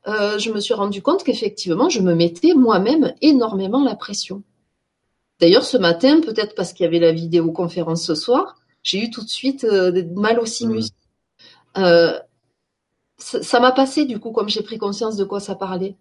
Euh, 0.08 0.36
je 0.36 0.50
me 0.50 0.58
suis 0.58 0.74
rendu 0.74 1.00
compte 1.00 1.22
qu'effectivement, 1.22 1.90
je 1.90 2.00
me 2.00 2.12
mettais 2.16 2.54
moi-même 2.54 3.14
énormément 3.20 3.84
la 3.84 3.94
pression. 3.94 4.42
D'ailleurs, 5.38 5.64
ce 5.64 5.76
matin, 5.76 6.20
peut-être 6.20 6.56
parce 6.56 6.72
qu'il 6.72 6.82
y 6.82 6.88
avait 6.88 6.98
la 6.98 7.12
vidéoconférence 7.12 8.04
ce 8.04 8.16
soir, 8.16 8.56
j'ai 8.82 8.98
eu 8.98 9.10
tout 9.10 9.22
de 9.22 9.28
suite 9.28 9.62
euh, 9.62 10.02
mal 10.16 10.40
au 10.40 10.44
sinus. 10.44 10.88
Mmh. 11.76 12.14
Ça 13.18 13.60
m'a 13.60 13.70
passé 13.70 14.06
du 14.06 14.18
coup, 14.18 14.32
comme 14.32 14.48
j'ai 14.48 14.64
pris 14.64 14.76
conscience 14.76 15.16
de 15.16 15.22
quoi 15.22 15.38
ça 15.38 15.54
parlait. 15.54 15.94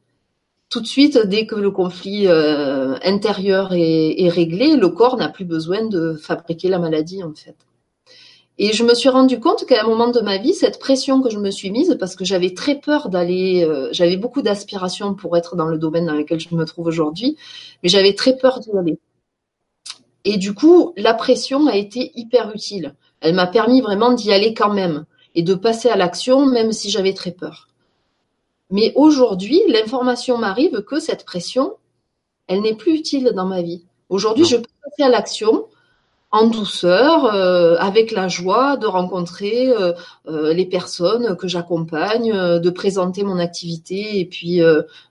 Tout 0.74 0.82
de 0.82 0.88
suite, 0.88 1.19
dès 1.28 1.45
que 1.45 1.53
le 1.53 1.69
conflit 1.69 2.26
euh, 2.26 2.95
intérieur 3.03 3.74
est, 3.74 4.28
réglé, 4.28 4.76
le 4.76 4.89
corps 4.89 5.17
n'a 5.17 5.30
plus 5.30 5.45
besoin 5.45 5.86
de 5.86 6.15
fabriquer 6.15 6.67
la 6.67 6.80
maladie 6.80 7.21
en 7.21 7.32
fait. 7.36 7.55
Et 8.57 8.74
je 8.74 8.84
me 8.84 8.95
suis 8.95 9.09
rendu 9.09 9.39
compte 9.39 9.67
qu'à 9.67 9.84
un 9.84 9.88
moment 9.88 10.07
de 10.07 10.19
ma 10.19 10.39
vie, 10.39 10.55
cette 10.55 10.80
pression 10.80 11.21
que 11.21 11.30
je 11.30 11.38
me 11.38 11.51
suis 11.51 11.69
mise, 11.69 11.95
parce 11.99 12.15
que 12.15 12.26
j'avais 12.26 12.55
très 12.55 12.80
peur 12.80 13.09
d'aller, 13.09 13.63
euh, 13.63 13.89
j'avais 13.91 14.17
beaucoup 14.17 14.41
d'aspiration 14.41 15.13
pour 15.13 15.38
être 15.38 15.55
dans 15.55 15.67
le 15.67 15.78
domaine 15.78 16.07
dans 16.07 16.15
lequel 16.15 16.39
je 16.39 16.55
me 16.55 16.65
trouve 16.65 16.88
aujourd'hui, 16.88 17.38
mais 17.84 17.89
j'avais 17.89 18.15
très 18.15 18.36
peur 18.36 18.59
d'y 18.59 18.76
aller. 18.76 18.97
Et 20.26 20.38
du 20.38 20.55
coup, 20.55 20.93
la 20.97 21.13
pression 21.13 21.67
a 21.67 21.76
été 21.76 22.11
hyper 22.15 22.49
utile. 22.49 22.95
Elle 23.21 23.36
m'a 23.36 23.45
permis 23.45 23.82
vraiment 23.82 24.11
d'y 24.11 24.34
aller 24.34 24.55
quand 24.55 24.74
même 24.74 25.05
et 25.36 25.43
de 25.43 25.53
passer 25.53 25.89
à 25.89 25.97
l'action, 25.97 26.47
même 26.47 26.71
si 26.71 26.89
j'avais 26.89 27.13
très 27.13 27.32
peur. 27.32 27.67
Mais 28.74 28.91
aujourd'hui, 28.95 29.61
l'information 29.67 30.39
m'arrive 30.39 30.82
que 30.82 30.99
cette 30.99 31.26
pression, 31.26 31.76
elle 32.47 32.61
n'est 32.61 32.74
plus 32.74 32.95
utile 32.95 33.32
dans 33.36 33.45
ma 33.45 33.61
vie. 33.61 33.86
Aujourd'hui, 34.09 34.45
je 34.45 34.55
peux 34.55 34.67
passer 34.84 35.03
à 35.03 35.09
l'action 35.09 35.67
en 36.32 36.47
douceur, 36.47 37.26
euh, 37.36 37.76
avec 37.78 38.11
la 38.11 38.28
joie 38.28 38.76
de 38.76 38.88
rencontrer 38.88 39.69
euh, 39.69 39.93
euh, 40.28 40.55
les 40.55 40.65
personnes 40.65 41.38
que 41.38 41.47
j'accompagne, 41.47 42.34
de 42.34 42.69
présenter 42.71 43.21
mon 43.21 43.38
activité 43.38 44.19
et 44.19 44.26
puis 44.26 44.59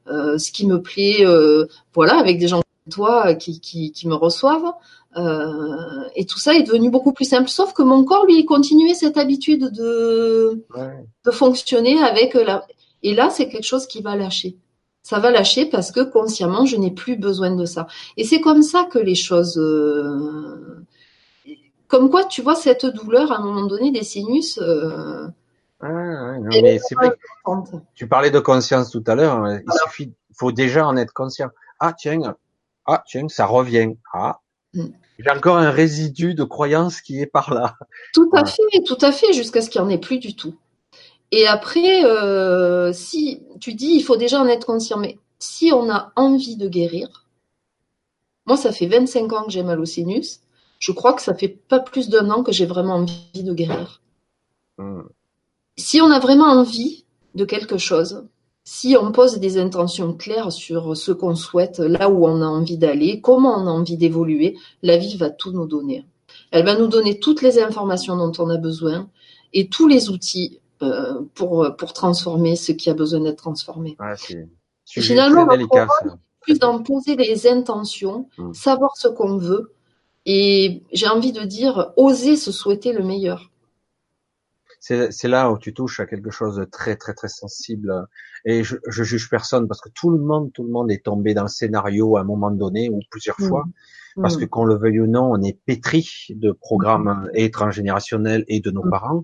ce 0.09 0.51
qui 0.51 0.67
me 0.67 0.83
plaît, 0.83 1.25
voilà, 1.95 2.19
avec 2.19 2.41
des 2.41 2.49
gens 2.49 2.63
comme 2.63 2.93
toi 2.93 3.35
qui, 3.37 3.61
qui, 3.61 3.93
qui 3.93 4.09
me 4.09 4.17
reçoivent. 4.17 4.73
et 6.17 6.27
tout 6.27 6.41
ça 6.41 6.55
est 6.55 6.65
devenu 6.65 6.91
beaucoup 6.91 7.13
plus 7.13 7.27
simple. 7.27 7.49
Sauf 7.49 7.73
que 7.75 7.85
mon 7.85 8.03
corps, 8.03 8.27
lui, 8.27 8.45
continuait 8.45 8.95
cette 8.95 9.17
habitude 9.17 9.71
de, 9.71 10.65
ouais. 10.77 11.07
de 11.25 11.31
fonctionner 11.31 12.03
avec 12.03 12.35
la. 12.35 12.67
Et 13.03 13.15
là, 13.15 13.31
c'est 13.31 13.49
quelque 13.49 13.67
chose 13.67 13.87
qui 13.87 14.03
va 14.03 14.17
lâcher. 14.17 14.57
Ça 15.03 15.19
va 15.19 15.31
lâcher 15.31 15.67
parce 15.67 15.91
que 15.91 16.01
consciemment, 16.01 16.65
je 16.65 16.77
n'ai 16.77 16.93
plus 16.93 17.17
besoin 17.17 17.55
de 17.55 17.65
ça. 17.65 17.87
Et 18.17 18.25
c'est 18.25 18.41
comme 18.41 18.63
ça 18.63 18.85
que 18.85 18.99
les 18.99 19.17
choses 19.17 19.59
comme 21.93 22.09
quoi, 22.09 22.25
tu 22.25 22.41
vois, 22.41 22.55
cette 22.55 22.87
douleur, 22.87 23.33
à 23.33 23.37
un 23.37 23.43
moment 23.43 23.67
donné, 23.67 23.91
des 23.91 24.03
sinus. 24.03 24.59
Euh, 24.63 25.27
ah, 25.81 26.39
non, 26.39 26.49
mais 26.51 26.79
c'est 26.79 26.95
vrai. 26.95 27.13
Tu 27.95 28.09
parlais 28.09 28.31
de 28.31 28.39
conscience 28.39 28.91
tout 28.91 29.05
à 29.07 29.15
l'heure. 29.15 29.37
Hein. 29.37 29.61
Il 29.61 29.73
suffit, 29.85 30.05
il 30.31 30.35
faut 30.35 30.53
déjà 30.53 30.87
en 30.87 30.97
être 30.97 31.13
conscient. 31.13 31.51
Ah 31.79 31.93
tiens, 31.93 32.35
ah 32.87 33.05
tiens, 33.07 33.29
ça 33.29 33.45
revient. 33.45 33.95
Ah, 34.15 34.41
mm. 34.73 34.87
j'ai 35.19 35.31
encore 35.31 35.59
un 35.59 35.71
résidu 35.71 36.33
de 36.33 36.45
croyance 36.45 37.03
qui 37.03 37.21
est 37.21 37.27
par 37.27 37.53
là. 37.53 37.77
Tout 38.15 38.31
à 38.33 38.47
fait, 38.47 38.63
tout 38.87 38.99
à 39.03 39.13
fait, 39.13 39.35
jusqu'à 39.35 39.61
ce 39.61 39.69
qu'il 39.69 39.83
n'y 39.83 39.89
en 39.89 39.91
ait 39.91 39.99
plus 39.99 40.19
du 40.19 40.35
tout. 40.35 40.55
Et 41.33 41.47
après, 41.47 42.05
euh, 42.05 42.93
si 42.93 43.43
tu 43.61 43.75
dis, 43.75 43.95
il 43.95 44.03
faut 44.03 44.17
déjà 44.17 44.41
en 44.41 44.47
être 44.47 44.67
conscient, 44.67 44.99
mais 44.99 45.19
si 45.41 45.73
on 45.73 45.91
a 45.91 46.13
envie 46.15 46.57
de 46.57 46.69
guérir, 46.69 47.27
moi, 48.47 48.57
ça 48.57 48.71
fait 48.71 48.87
25 48.87 49.33
ans 49.33 49.45
que 49.45 49.51
j'ai 49.51 49.65
mal 49.65 49.81
au 49.81 49.85
sinus 49.85 50.43
je 50.83 50.91
crois 50.91 51.13
que 51.13 51.23
ça 51.23 51.33
fait 51.33 51.57
pas 51.69 51.79
plus 51.79 52.09
d'un 52.09 52.29
an 52.31 52.43
que 52.43 52.51
j'ai 52.51 52.67
vraiment 52.67 52.95
envie 52.95 53.45
de 53.45 53.55
guérir. 53.55 54.03
Hmm. 54.79 55.03
Si 55.77 56.01
on 56.01 56.11
a 56.11 56.19
vraiment 56.19 56.49
envie 56.49 57.05
de 57.37 57.45
quelque 57.45 57.79
chose, 57.79 58.25
si 58.65 58.97
on 59.01 59.13
pose 59.13 59.39
des 59.39 59.59
intentions 59.59 60.13
claires 60.13 60.51
sur 60.51 60.97
ce 60.97 61.13
qu'on 61.13 61.37
souhaite, 61.37 61.79
là 61.79 62.11
où 62.11 62.27
on 62.27 62.43
a 62.43 62.47
envie 62.47 62.79
d'aller, 62.79 63.21
comment 63.21 63.63
on 63.63 63.69
a 63.69 63.71
envie 63.71 63.97
d'évoluer, 63.97 64.59
la 64.83 64.97
vie 64.97 65.17
va 65.17 65.31
tout 65.31 65.53
nous 65.53 65.69
donner. 65.69 66.05
Elle 66.51 66.65
va 66.65 66.77
nous 66.77 66.89
donner 66.89 67.21
toutes 67.21 67.43
les 67.43 67.61
informations 67.61 68.17
dont 68.17 68.33
on 68.43 68.51
a 68.51 68.57
besoin 68.57 69.09
et 69.53 69.69
tous 69.69 69.87
les 69.87 70.11
outils 70.11 70.59
euh, 70.83 71.23
pour, 71.35 71.75
pour 71.77 71.93
transformer 71.93 72.57
ce 72.57 72.73
qui 72.73 72.91
a 72.91 72.95
besoin 72.95 73.21
d'être 73.21 73.39
transformé. 73.39 73.97
Ah, 73.99 74.15
c'est 74.17 74.49
finalement, 75.01 75.47
délicat, 75.47 75.87
plus 76.41 76.59
d'en 76.59 76.83
poser 76.83 77.17
les 77.17 77.47
intentions, 77.47 78.29
hmm. 78.39 78.53
savoir 78.53 78.97
ce 78.97 79.09
qu'on 79.09 79.37
veut, 79.37 79.73
et 80.27 80.83
j'ai 80.93 81.09
envie 81.09 81.33
de 81.33 81.43
dire, 81.43 81.93
oser 81.97 82.37
se 82.37 82.53
souhaiter 82.53 82.93
le 82.93 83.05
meilleur. 83.05 83.51
C'est 84.81 85.29
là 85.29 85.53
où 85.53 85.59
tu 85.59 85.73
touches 85.73 86.01
à 86.01 86.07
quelque 86.07 86.31
chose 86.31 86.57
de 86.57 86.65
très 86.65 86.97
très 86.97 87.15
très 87.15 87.29
sensible. 87.29 88.09
Et 88.45 88.65
je, 88.65 88.77
je 88.89 89.05
juge 89.05 89.31
personne 89.31 89.69
parce 89.69 89.81
que 89.81 89.89
tout 89.89 90.11
le 90.11 90.19
monde, 90.19 90.53
tout 90.53 90.65
le 90.65 90.71
monde 90.71 90.91
est 90.91 91.05
tombé 91.05 91.35
dans 91.35 91.43
le 91.43 91.49
scénario 91.49 92.17
à 92.17 92.23
un 92.23 92.25
moment 92.25 92.51
donné 92.51 92.91
ou 92.91 92.99
plusieurs 93.09 93.41
mmh. 93.41 93.49
fois. 93.49 93.65
Parce 94.21 94.37
mmh. 94.37 94.41
que 94.41 94.45
qu'on 94.47 94.65
le 94.65 94.77
veuille 94.77 95.01
ou 95.01 95.07
non, 95.07 95.31
on 95.33 95.43
est 95.43 95.59
pétri 95.65 96.27
de 96.31 96.53
programmes 96.53 97.29
et 97.35 97.51
transgénérationnels 97.51 98.45
et 98.49 98.61
de 98.61 98.71
nos 98.71 98.85
mmh. 98.85 98.91
parents. 98.91 99.23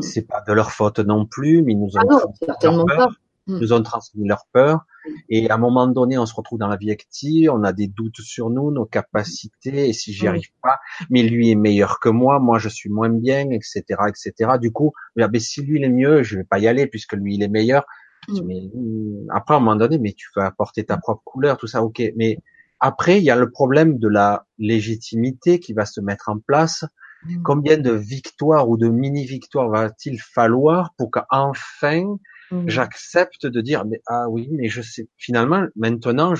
C'est 0.00 0.26
pas 0.26 0.42
de 0.46 0.52
leur 0.52 0.72
faute 0.72 0.98
non 0.98 1.26
plus, 1.26 1.62
mais 1.62 1.72
ils 1.72 1.78
nous 1.78 1.96
ont 1.96 2.00
ah 2.00 2.04
non, 2.04 2.20
certainement 2.42 2.84
pas. 2.84 3.08
Mm. 3.46 3.60
nous 3.60 3.72
ont 3.72 3.82
transmis 3.82 4.26
leur 4.26 4.46
peur. 4.52 4.84
Et 5.28 5.48
à 5.48 5.54
un 5.54 5.58
moment 5.58 5.86
donné, 5.86 6.18
on 6.18 6.26
se 6.26 6.34
retrouve 6.34 6.58
dans 6.58 6.66
la 6.66 6.76
vie 6.76 6.90
active, 6.90 7.50
on 7.52 7.62
a 7.62 7.72
des 7.72 7.86
doutes 7.86 8.20
sur 8.20 8.50
nous, 8.50 8.72
nos 8.72 8.86
capacités, 8.86 9.88
et 9.88 9.92
si 9.92 10.12
j'y 10.12 10.24
mm. 10.24 10.28
arrive 10.28 10.50
pas, 10.62 10.78
mais 11.10 11.22
lui 11.22 11.50
est 11.50 11.54
meilleur 11.54 12.00
que 12.00 12.08
moi, 12.08 12.40
moi 12.40 12.58
je 12.58 12.68
suis 12.68 12.90
moins 12.90 13.08
bien, 13.08 13.50
etc., 13.50 13.84
etc. 14.08 14.52
Du 14.60 14.72
coup, 14.72 14.92
mais 15.14 15.38
si 15.38 15.62
lui 15.62 15.78
il 15.78 15.84
est 15.84 15.90
mieux, 15.90 16.22
je 16.24 16.36
vais 16.36 16.44
pas 16.44 16.58
y 16.58 16.66
aller 16.66 16.86
puisque 16.86 17.12
lui 17.12 17.36
il 17.36 17.42
est 17.42 17.48
meilleur. 17.48 17.84
Mm. 18.28 18.40
Mais 18.46 18.62
après, 19.30 19.54
à 19.54 19.58
un 19.58 19.60
moment 19.60 19.76
donné, 19.76 19.98
mais 19.98 20.12
tu 20.12 20.26
vas 20.34 20.46
apporter 20.46 20.84
ta 20.84 20.96
propre 20.96 21.22
couleur, 21.24 21.56
tout 21.56 21.68
ça, 21.68 21.82
ok. 21.84 22.02
Mais 22.16 22.38
après, 22.80 23.18
il 23.18 23.24
y 23.24 23.30
a 23.30 23.36
le 23.36 23.50
problème 23.50 23.98
de 23.98 24.08
la 24.08 24.46
légitimité 24.58 25.60
qui 25.60 25.72
va 25.72 25.86
se 25.86 26.00
mettre 26.00 26.28
en 26.28 26.38
place. 26.38 26.84
Combien 27.42 27.76
de 27.76 27.90
victoires 27.90 28.68
ou 28.68 28.76
de 28.76 28.86
mini-victoires 28.88 29.68
va-t-il 29.68 30.20
falloir 30.20 30.94
pour 30.96 31.10
qu'enfin 31.10 32.16
Mmh. 32.50 32.68
J'accepte 32.68 33.46
de 33.46 33.60
dire, 33.60 33.84
mais 33.84 34.00
ah 34.06 34.28
oui, 34.28 34.48
mais 34.52 34.68
je 34.68 34.82
sais. 34.82 35.08
Finalement, 35.16 35.66
maintenant, 35.74 36.34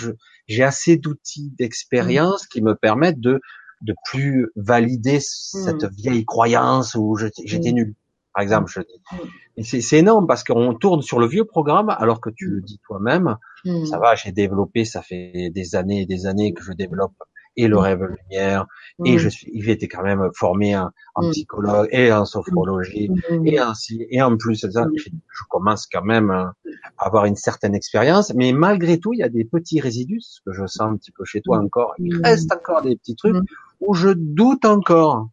j'ai 0.46 0.62
assez 0.62 0.96
d'outils, 0.96 1.52
d'expérience 1.58 2.44
mmh. 2.44 2.48
qui 2.52 2.62
me 2.62 2.74
permettent 2.74 3.20
de 3.20 3.40
de 3.82 3.94
plus 4.06 4.48
valider 4.56 5.18
cette 5.20 5.84
vieille 5.92 6.24
croyance 6.24 6.94
où 6.94 7.14
j'étais 7.16 7.72
nul. 7.72 7.94
Par 8.36 8.42
exemple, 8.42 8.70
je 8.70 8.80
dis. 8.82 9.64
C'est 9.80 9.96
énorme 9.96 10.26
parce 10.26 10.44
qu'on 10.44 10.74
tourne 10.74 11.00
sur 11.00 11.18
le 11.18 11.26
vieux 11.26 11.46
programme 11.46 11.88
alors 11.88 12.20
que 12.20 12.28
tu 12.28 12.48
le 12.48 12.60
dis 12.60 12.78
toi-même. 12.84 13.38
Ça 13.86 13.98
va, 13.98 14.14
j'ai 14.14 14.30
développé, 14.30 14.84
ça 14.84 15.00
fait 15.00 15.50
des 15.54 15.74
années 15.74 16.02
et 16.02 16.06
des 16.06 16.26
années 16.26 16.52
que 16.52 16.62
je 16.62 16.72
développe 16.72 17.14
et 17.56 17.66
le 17.66 17.78
rêve 17.78 18.02
lumière 18.02 18.66
et 19.06 19.16
je 19.16 19.30
suis 19.30 19.50
il 19.50 19.70
était 19.70 19.88
quand 19.88 20.02
même 20.02 20.28
formé 20.34 20.76
en, 20.76 20.90
en 21.14 21.30
psychologue 21.30 21.88
et 21.90 22.12
en 22.12 22.26
sophrologie 22.26 23.10
et 23.46 23.58
ainsi 23.58 24.06
et 24.10 24.20
en 24.20 24.36
plus 24.36 24.56
ça, 24.56 24.68
je, 24.94 25.04
je, 25.04 25.42
commence 25.48 25.86
quand 25.90 26.02
même 26.04 26.30
à 26.30 26.52
avoir 26.98 27.24
une 27.24 27.36
certaine 27.36 27.74
expérience. 27.74 28.34
Mais 28.34 28.52
malgré 28.52 29.00
tout 29.00 29.14
il 29.14 29.20
y 29.20 29.22
a 29.22 29.30
des 29.30 29.46
petits 29.46 29.80
résidus 29.80 30.42
que 30.44 30.52
je 30.52 30.66
sens 30.66 30.82
un 30.82 30.96
petit 30.96 31.12
peu 31.12 31.24
chez 31.24 31.40
toi 31.40 31.58
encore. 31.58 31.94
Il 31.98 32.20
reste 32.22 32.52
encore 32.52 32.82
des 32.82 32.96
petits 32.96 33.16
trucs 33.16 33.36
où 33.80 33.94
je 33.94 34.10
doute 34.10 34.66
encore 34.66 35.30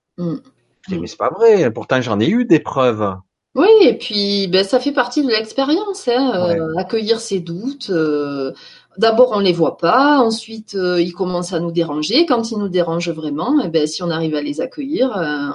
je 0.84 0.94
dis 0.96 1.00
mais 1.00 1.08
c'est 1.08 1.18
pas 1.18 1.30
vrai 1.30 1.72
pourtant 1.72 2.02
j'en 2.02 2.20
ai 2.20 2.28
eu 2.28 2.46
des 2.46 2.60
preuves 2.60 3.16
oui, 3.56 3.68
et 3.82 3.94
puis 3.96 4.48
ben, 4.48 4.64
ça 4.64 4.80
fait 4.80 4.94
partie 4.94 5.22
de 5.24 5.30
l'expérience, 5.30 6.08
hein, 6.08 6.34
euh, 6.36 6.76
accueillir 6.76 7.20
ses 7.20 7.40
doutes, 7.40 7.92
euh, 7.92 8.52
D'abord, 8.98 9.32
on 9.32 9.40
les 9.40 9.54
voit 9.54 9.78
pas. 9.78 10.20
Ensuite, 10.20 10.76
euh, 10.76 11.02
ils 11.02 11.14
commencent 11.14 11.54
à 11.54 11.60
nous 11.60 11.72
déranger. 11.72 12.26
Quand 12.28 12.52
ils 12.52 12.60
nous 12.60 12.70
dérangent 12.70 13.10
vraiment, 13.10 13.60
eh 13.64 13.68
ben, 13.68 13.88
si 13.88 14.04
on 14.04 14.10
arrive 14.12 14.36
à 14.36 14.42
les 14.42 14.62
accueillir, 14.62 15.12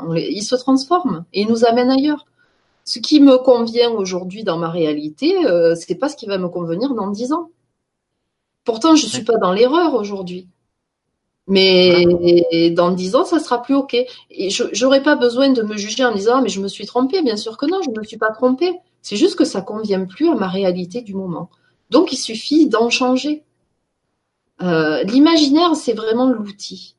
on 0.06 0.12
les- 0.12 0.28
ils 0.30 0.42
se 0.42 0.56
transforment 0.56 1.24
et 1.32 1.42
ils 1.42 1.48
nous 1.48 1.64
amènent 1.64 1.90
ailleurs. 1.90 2.26
Ce 2.84 2.98
qui 3.00 3.20
me 3.20 3.36
convient 3.38 3.90
aujourd'hui 3.92 4.44
dans 4.44 4.58
ma 4.58 4.70
réalité, 4.70 5.46
euh, 5.46 5.74
c'est 5.76 5.94
pas 5.96 6.08
ce 6.08 6.16
qui 6.16 6.26
va 6.26 6.38
me 6.38 6.48
convenir 6.48 6.94
dans 6.94 7.10
dix 7.10 7.32
ans. 7.32 7.50
Pourtant, 8.64 8.96
je 8.96 9.06
suis 9.06 9.24
pas 9.24 9.36
dans 9.38 9.52
l'erreur 9.52 9.94
aujourd'hui. 9.94 10.48
Mais 11.48 12.70
dans 12.70 12.90
dix 12.90 13.14
ans, 13.16 13.24
ça 13.24 13.38
sera 13.38 13.62
plus 13.62 13.74
ok. 13.74 13.94
Et 13.94 14.50
je 14.50 14.64
j'aurais 14.72 15.02
pas 15.02 15.16
besoin 15.16 15.48
de 15.50 15.62
me 15.62 15.76
juger 15.76 16.04
en 16.04 16.14
disant, 16.14 16.34
Ah, 16.36 16.40
mais 16.42 16.50
je 16.50 16.60
me 16.60 16.68
suis 16.68 16.86
trompée. 16.86 17.22
Bien 17.22 17.36
sûr 17.36 17.56
que 17.56 17.66
non, 17.66 17.80
je 17.82 17.90
me 17.90 18.04
suis 18.04 18.18
pas 18.18 18.30
trompée. 18.30 18.72
C'est 19.02 19.16
juste 19.16 19.36
que 19.36 19.44
ça 19.44 19.62
convient 19.62 20.04
plus 20.04 20.28
à 20.28 20.34
ma 20.34 20.48
réalité 20.48 21.00
du 21.02 21.14
moment. 21.14 21.50
Donc, 21.90 22.12
il 22.12 22.16
suffit 22.18 22.68
d'en 22.68 22.90
changer. 22.90 23.44
Euh, 24.62 25.02
L'imaginaire, 25.04 25.74
c'est 25.76 25.94
vraiment 25.94 26.28
l'outil. 26.28 26.96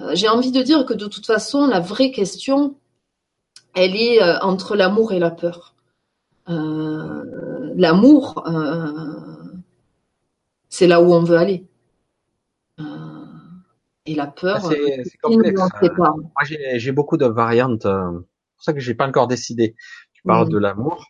Euh, 0.00 0.14
J'ai 0.14 0.28
envie 0.28 0.52
de 0.52 0.62
dire 0.62 0.86
que 0.86 0.94
de 0.94 1.06
toute 1.06 1.26
façon, 1.26 1.66
la 1.66 1.80
vraie 1.80 2.12
question, 2.12 2.76
elle 3.74 3.96
est 3.96 4.22
euh, 4.22 4.38
entre 4.40 4.76
l'amour 4.76 5.12
et 5.12 5.18
la 5.18 5.30
peur. 5.30 5.74
L'amour, 7.78 8.44
c'est 10.68 10.86
là 10.86 11.02
où 11.02 11.12
on 11.12 11.24
veut 11.24 11.36
aller. 11.36 11.64
Et 14.06 14.14
la 14.14 14.26
peur, 14.26 14.60
C'est 14.64 14.80
euh, 14.80 15.02
c'est 15.04 15.18
complexe. 15.18 15.60
en 15.60 15.68
sépare. 15.80 16.16
Moi, 16.16 16.30
j'ai 16.76 16.92
beaucoup 16.92 17.16
de 17.16 17.26
variantes. 17.26 17.86
euh, 17.86 18.10
C'est 18.12 18.54
pour 18.56 18.64
ça 18.64 18.72
que 18.72 18.80
j'ai 18.80 18.94
pas 18.94 19.06
encore 19.08 19.26
décidé. 19.26 19.74
Tu 20.12 20.22
parles 20.22 20.46
Mm. 20.46 20.50
de 20.52 20.58
l'amour. 20.58 21.06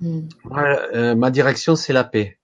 Mm. 0.00 0.20
Moi, 0.44 0.62
euh, 0.94 1.14
ma 1.14 1.30
direction, 1.30 1.76
c'est 1.76 1.92
la 1.92 2.04
paix. 2.04 2.38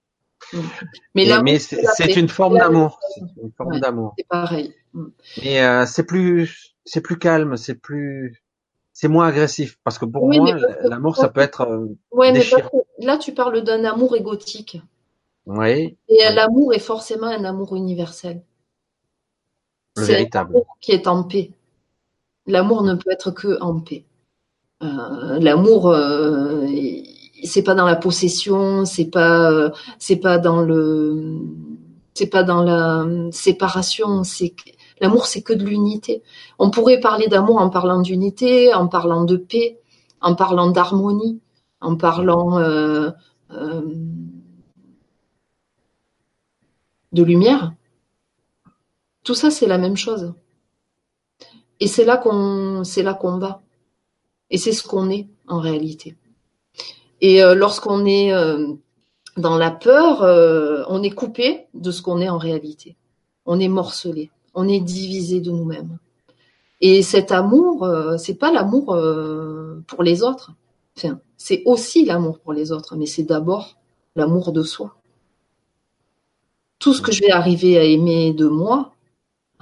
Mais 1.14 1.24
Et- 1.24 1.28
l'amour, 1.28 1.44
mais 1.44 1.58
c'est 1.58 2.14
une 2.16 2.28
forme 2.28 2.58
d'amour. 2.58 2.98
C'est 3.14 3.20
une 3.42 3.52
forme 3.56 3.72
Ouais. 3.74 3.80
d'amour. 3.80 4.14
c'est 4.18 4.26
pareil. 4.28 4.74
Mm. 4.92 5.04
Mais 5.44 5.62
euh, 5.62 5.86
c'est 5.86 6.04
plus, 6.04 6.74
c'est 6.84 7.00
plus 7.00 7.18
calme, 7.18 7.56
c'est 7.56 7.76
plus, 7.76 8.42
c'est 8.92 9.08
moins 9.08 9.28
agressif. 9.28 9.78
Parce 9.84 9.98
que 9.98 10.04
pour 10.04 10.24
Oui, 10.24 10.38
moi, 10.40 10.54
mais 10.54 10.60
l'amour, 10.88 11.16
ça 11.16 11.28
peut 11.28 11.40
être, 11.40 11.62
euh, 11.62 11.86
Ouais, 12.10 12.32
mais 12.32 12.40
Déchirant. 12.40 12.60
parce 12.60 12.72
que 12.72 13.06
là, 13.06 13.18
tu 13.18 13.32
parles 13.32 13.62
d'un 13.62 13.84
amour 13.84 14.16
égotique. 14.16 14.78
oui, 15.46 15.96
Et 16.08 16.18
Ouais. 16.18 16.34
l'amour 16.34 16.74
est 16.74 16.78
forcément 16.78 17.26
un 17.28 17.44
amour 17.44 17.74
universel. 17.76 18.42
Le 19.96 20.04
véritable. 20.04 20.54
qui 20.80 20.92
est 20.92 21.06
en 21.06 21.24
paix. 21.24 21.50
L'amour 22.46 22.82
ne 22.82 22.94
peut 22.94 23.10
être 23.10 23.30
que 23.30 23.60
en 23.60 23.80
paix. 23.80 24.04
Euh, 24.82 25.38
l'amour, 25.38 25.88
euh, 25.88 26.66
c'est 27.44 27.62
pas 27.62 27.74
dans 27.74 27.86
la 27.86 27.96
possession, 27.96 28.84
c'est 28.84 29.10
pas, 29.10 29.50
euh, 29.50 29.70
c'est 29.98 30.16
pas 30.16 30.38
dans 30.38 30.62
le, 30.62 31.38
c'est 32.14 32.26
pas 32.26 32.42
dans 32.42 32.62
la 32.62 33.06
séparation. 33.30 34.24
C'est 34.24 34.54
l'amour, 35.00 35.26
c'est 35.26 35.42
que 35.42 35.52
de 35.52 35.64
l'unité. 35.64 36.22
On 36.58 36.70
pourrait 36.70 37.00
parler 37.00 37.28
d'amour 37.28 37.58
en 37.60 37.70
parlant 37.70 38.00
d'unité, 38.00 38.74
en 38.74 38.88
parlant 38.88 39.24
de 39.24 39.36
paix, 39.36 39.78
en 40.20 40.34
parlant 40.34 40.70
d'harmonie, 40.70 41.40
en 41.80 41.96
parlant 41.96 42.58
euh, 42.58 43.10
euh, 43.52 43.82
de 47.12 47.22
lumière. 47.22 47.72
Tout 49.24 49.34
ça, 49.34 49.50
c'est 49.50 49.66
la 49.66 49.78
même 49.78 49.96
chose. 49.96 50.34
Et 51.80 51.86
c'est 51.86 52.04
là 52.04 52.16
qu'on, 52.16 52.84
c'est 52.84 53.02
là 53.02 53.14
qu'on 53.14 53.38
va. 53.38 53.62
Et 54.50 54.58
c'est 54.58 54.72
ce 54.72 54.86
qu'on 54.86 55.10
est 55.10 55.28
en 55.48 55.60
réalité. 55.60 56.16
Et 57.20 57.42
euh, 57.42 57.54
lorsqu'on 57.54 58.04
est 58.04 58.32
euh, 58.32 58.74
dans 59.36 59.56
la 59.56 59.70
peur, 59.70 60.22
euh, 60.22 60.84
on 60.88 61.02
est 61.02 61.10
coupé 61.10 61.66
de 61.72 61.90
ce 61.90 62.02
qu'on 62.02 62.20
est 62.20 62.28
en 62.28 62.38
réalité. 62.38 62.96
On 63.46 63.58
est 63.58 63.68
morcelé, 63.68 64.30
on 64.54 64.68
est 64.68 64.80
divisé 64.80 65.40
de 65.40 65.50
nous-mêmes. 65.50 65.98
Et 66.80 67.02
cet 67.02 67.30
amour, 67.30 67.88
c'est 68.18 68.34
pas 68.34 68.52
l'amour 68.52 68.96
pour 69.86 70.02
les 70.02 70.22
autres. 70.24 70.52
Enfin, 70.96 71.20
c'est 71.36 71.62
aussi 71.64 72.04
l'amour 72.04 72.40
pour 72.40 72.52
les 72.52 72.72
autres, 72.72 72.96
mais 72.96 73.06
c'est 73.06 73.22
d'abord 73.22 73.76
l'amour 74.16 74.52
de 74.52 74.62
soi. 74.62 74.96
Tout 76.80 76.92
ce 76.92 77.00
que 77.00 77.12
je 77.12 77.20
vais 77.20 77.30
arriver 77.30 77.78
à 77.78 77.84
aimer 77.84 78.32
de 78.32 78.46
moi, 78.46 78.91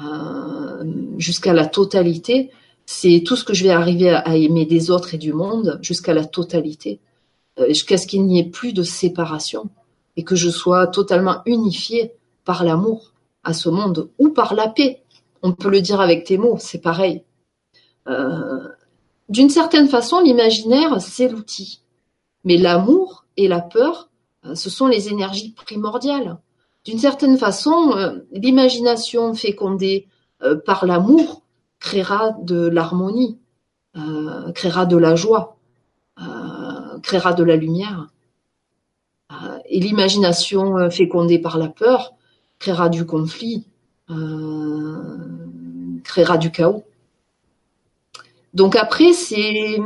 euh, 0.00 0.84
jusqu'à 1.18 1.52
la 1.52 1.66
totalité, 1.66 2.50
c'est 2.86 3.22
tout 3.24 3.36
ce 3.36 3.44
que 3.44 3.54
je 3.54 3.64
vais 3.64 3.70
arriver 3.70 4.10
à, 4.10 4.36
aimer 4.36 4.66
des 4.66 4.90
autres 4.90 5.14
et 5.14 5.18
du 5.18 5.32
monde 5.32 5.78
jusqu'à 5.82 6.14
la 6.14 6.24
totalité, 6.24 7.00
euh, 7.58 7.68
jusqu'à 7.68 7.98
ce 7.98 8.06
qu'il 8.06 8.24
n'y 8.24 8.38
ait 8.40 8.48
plus 8.48 8.72
de 8.72 8.82
séparation 8.82 9.68
et 10.16 10.24
que 10.24 10.36
je 10.36 10.50
sois 10.50 10.86
totalement 10.86 11.42
unifié 11.46 12.12
par 12.44 12.64
l'amour 12.64 13.12
à 13.44 13.52
ce 13.52 13.68
monde 13.68 14.10
ou 14.18 14.30
par 14.30 14.54
la 14.54 14.68
paix. 14.68 15.02
On 15.42 15.52
peut 15.52 15.70
le 15.70 15.80
dire 15.80 16.00
avec 16.00 16.24
tes 16.24 16.38
mots, 16.38 16.56
c'est 16.58 16.80
pareil. 16.80 17.22
Euh, 18.08 18.68
D'une 19.28 19.50
certaine 19.50 19.88
façon, 19.88 20.20
l'imaginaire, 20.20 21.00
c'est 21.00 21.28
l'outil. 21.28 21.82
Mais 22.44 22.56
l'amour 22.56 23.24
et 23.36 23.48
la 23.48 23.60
peur, 23.60 24.08
ce 24.54 24.70
sont 24.70 24.86
les 24.86 25.08
énergies 25.08 25.52
primordiales. 25.52 26.38
D'une 26.84 26.98
certaine 26.98 27.36
façon, 27.36 27.92
euh, 27.96 28.20
l'imagination 28.32 29.34
fécondée 29.34 30.06
euh, 30.42 30.56
par 30.56 30.86
l'amour 30.86 31.42
créera 31.78 32.32
de 32.42 32.68
l'harmonie, 32.68 33.38
euh, 33.96 34.50
créera 34.52 34.86
de 34.86 34.96
la 34.96 35.14
joie, 35.14 35.56
créera 37.02 37.32
de 37.32 37.42
la 37.42 37.56
lumière. 37.56 38.08
Et 39.64 39.80
l'imagination 39.80 40.90
fécondée 40.90 41.38
par 41.38 41.56
la 41.56 41.68
peur 41.68 42.12
créera 42.58 42.90
du 42.90 43.06
conflit, 43.06 43.64
créera 46.04 46.36
du 46.36 46.50
chaos. 46.50 46.84
Donc 48.52 48.76
après, 48.76 49.14
c'est 49.14 49.78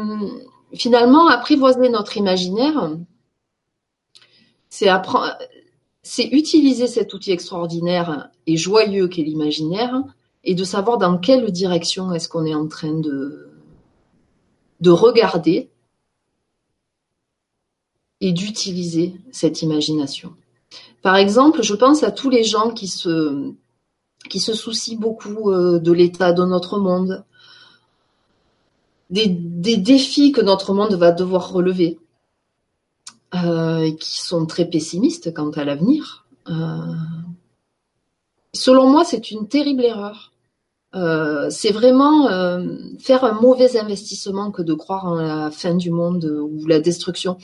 finalement 0.73 1.29
apprivoiser 1.29 1.89
notre 1.89 2.17
imaginaire, 2.17 2.91
c'est 4.71 4.89
apprendre, 4.89 5.39
c'est 6.05 6.27
utiliser 6.27 6.87
cet 6.87 7.15
outil 7.15 7.33
extraordinaire 7.33 8.31
et 8.47 8.57
joyeux 8.57 9.09
qu'est 9.09 9.23
l'imaginaire 9.23 10.05
et 10.45 10.55
de 10.55 10.63
savoir 10.63 10.99
dans 10.99 11.19
quelle 11.19 11.51
direction 11.51 12.13
est-ce 12.13 12.29
qu'on 12.29 12.45
est 12.45 12.55
en 12.55 12.69
train 12.69 12.93
de, 12.93 13.49
de 14.81 14.91
regarder 14.91 15.71
et 18.21 18.33
d'utiliser 18.33 19.15
cette 19.33 19.63
imagination. 19.63 20.35
Par 21.03 21.17
exemple, 21.17 21.63
je 21.63 21.75
pense 21.75 22.03
à 22.03 22.11
tous 22.11 22.31
les 22.31 22.45
gens 22.45 22.71
qui 22.71 22.89
se, 22.89 23.55
soucient 24.29 24.99
beaucoup 24.99 25.51
euh, 25.51 25.79
de 25.79 25.93
l'état 25.93 26.33
de 26.33 26.45
notre 26.45 26.79
monde, 26.79 27.25
des, 29.11 29.27
défis 29.29 30.33
que 30.33 30.41
notre 30.41 30.73
monde 30.75 30.95
va 30.95 31.13
devoir 31.13 31.51
relever, 31.51 31.99
et 33.35 33.97
qui 33.97 34.21
sont 34.21 34.47
très 34.47 34.65
pessimistes 34.65 35.35
quant 35.35 35.51
à 35.51 35.65
l'avenir. 35.65 36.25
Euh, 36.49 36.95
selon 38.53 38.89
moi, 38.89 39.05
c'est 39.05 39.31
une 39.31 39.49
terrible 39.49 39.85
erreur. 39.85 40.33
Euh, 40.95 41.51
c'est 41.51 41.73
vraiment 41.73 42.29
euh, 42.29 42.77
faire 43.01 43.25
un 43.25 43.33
mauvais 43.33 43.77
investissement 43.77 44.53
que 44.53 44.63
de 44.63 44.75
croire 44.75 45.07
en 45.07 45.15
la 45.17 45.51
fin 45.51 45.75
du 45.75 45.91
monde 45.91 46.25
ou 46.25 46.67
la 46.67 46.79
destruction. 46.79 47.37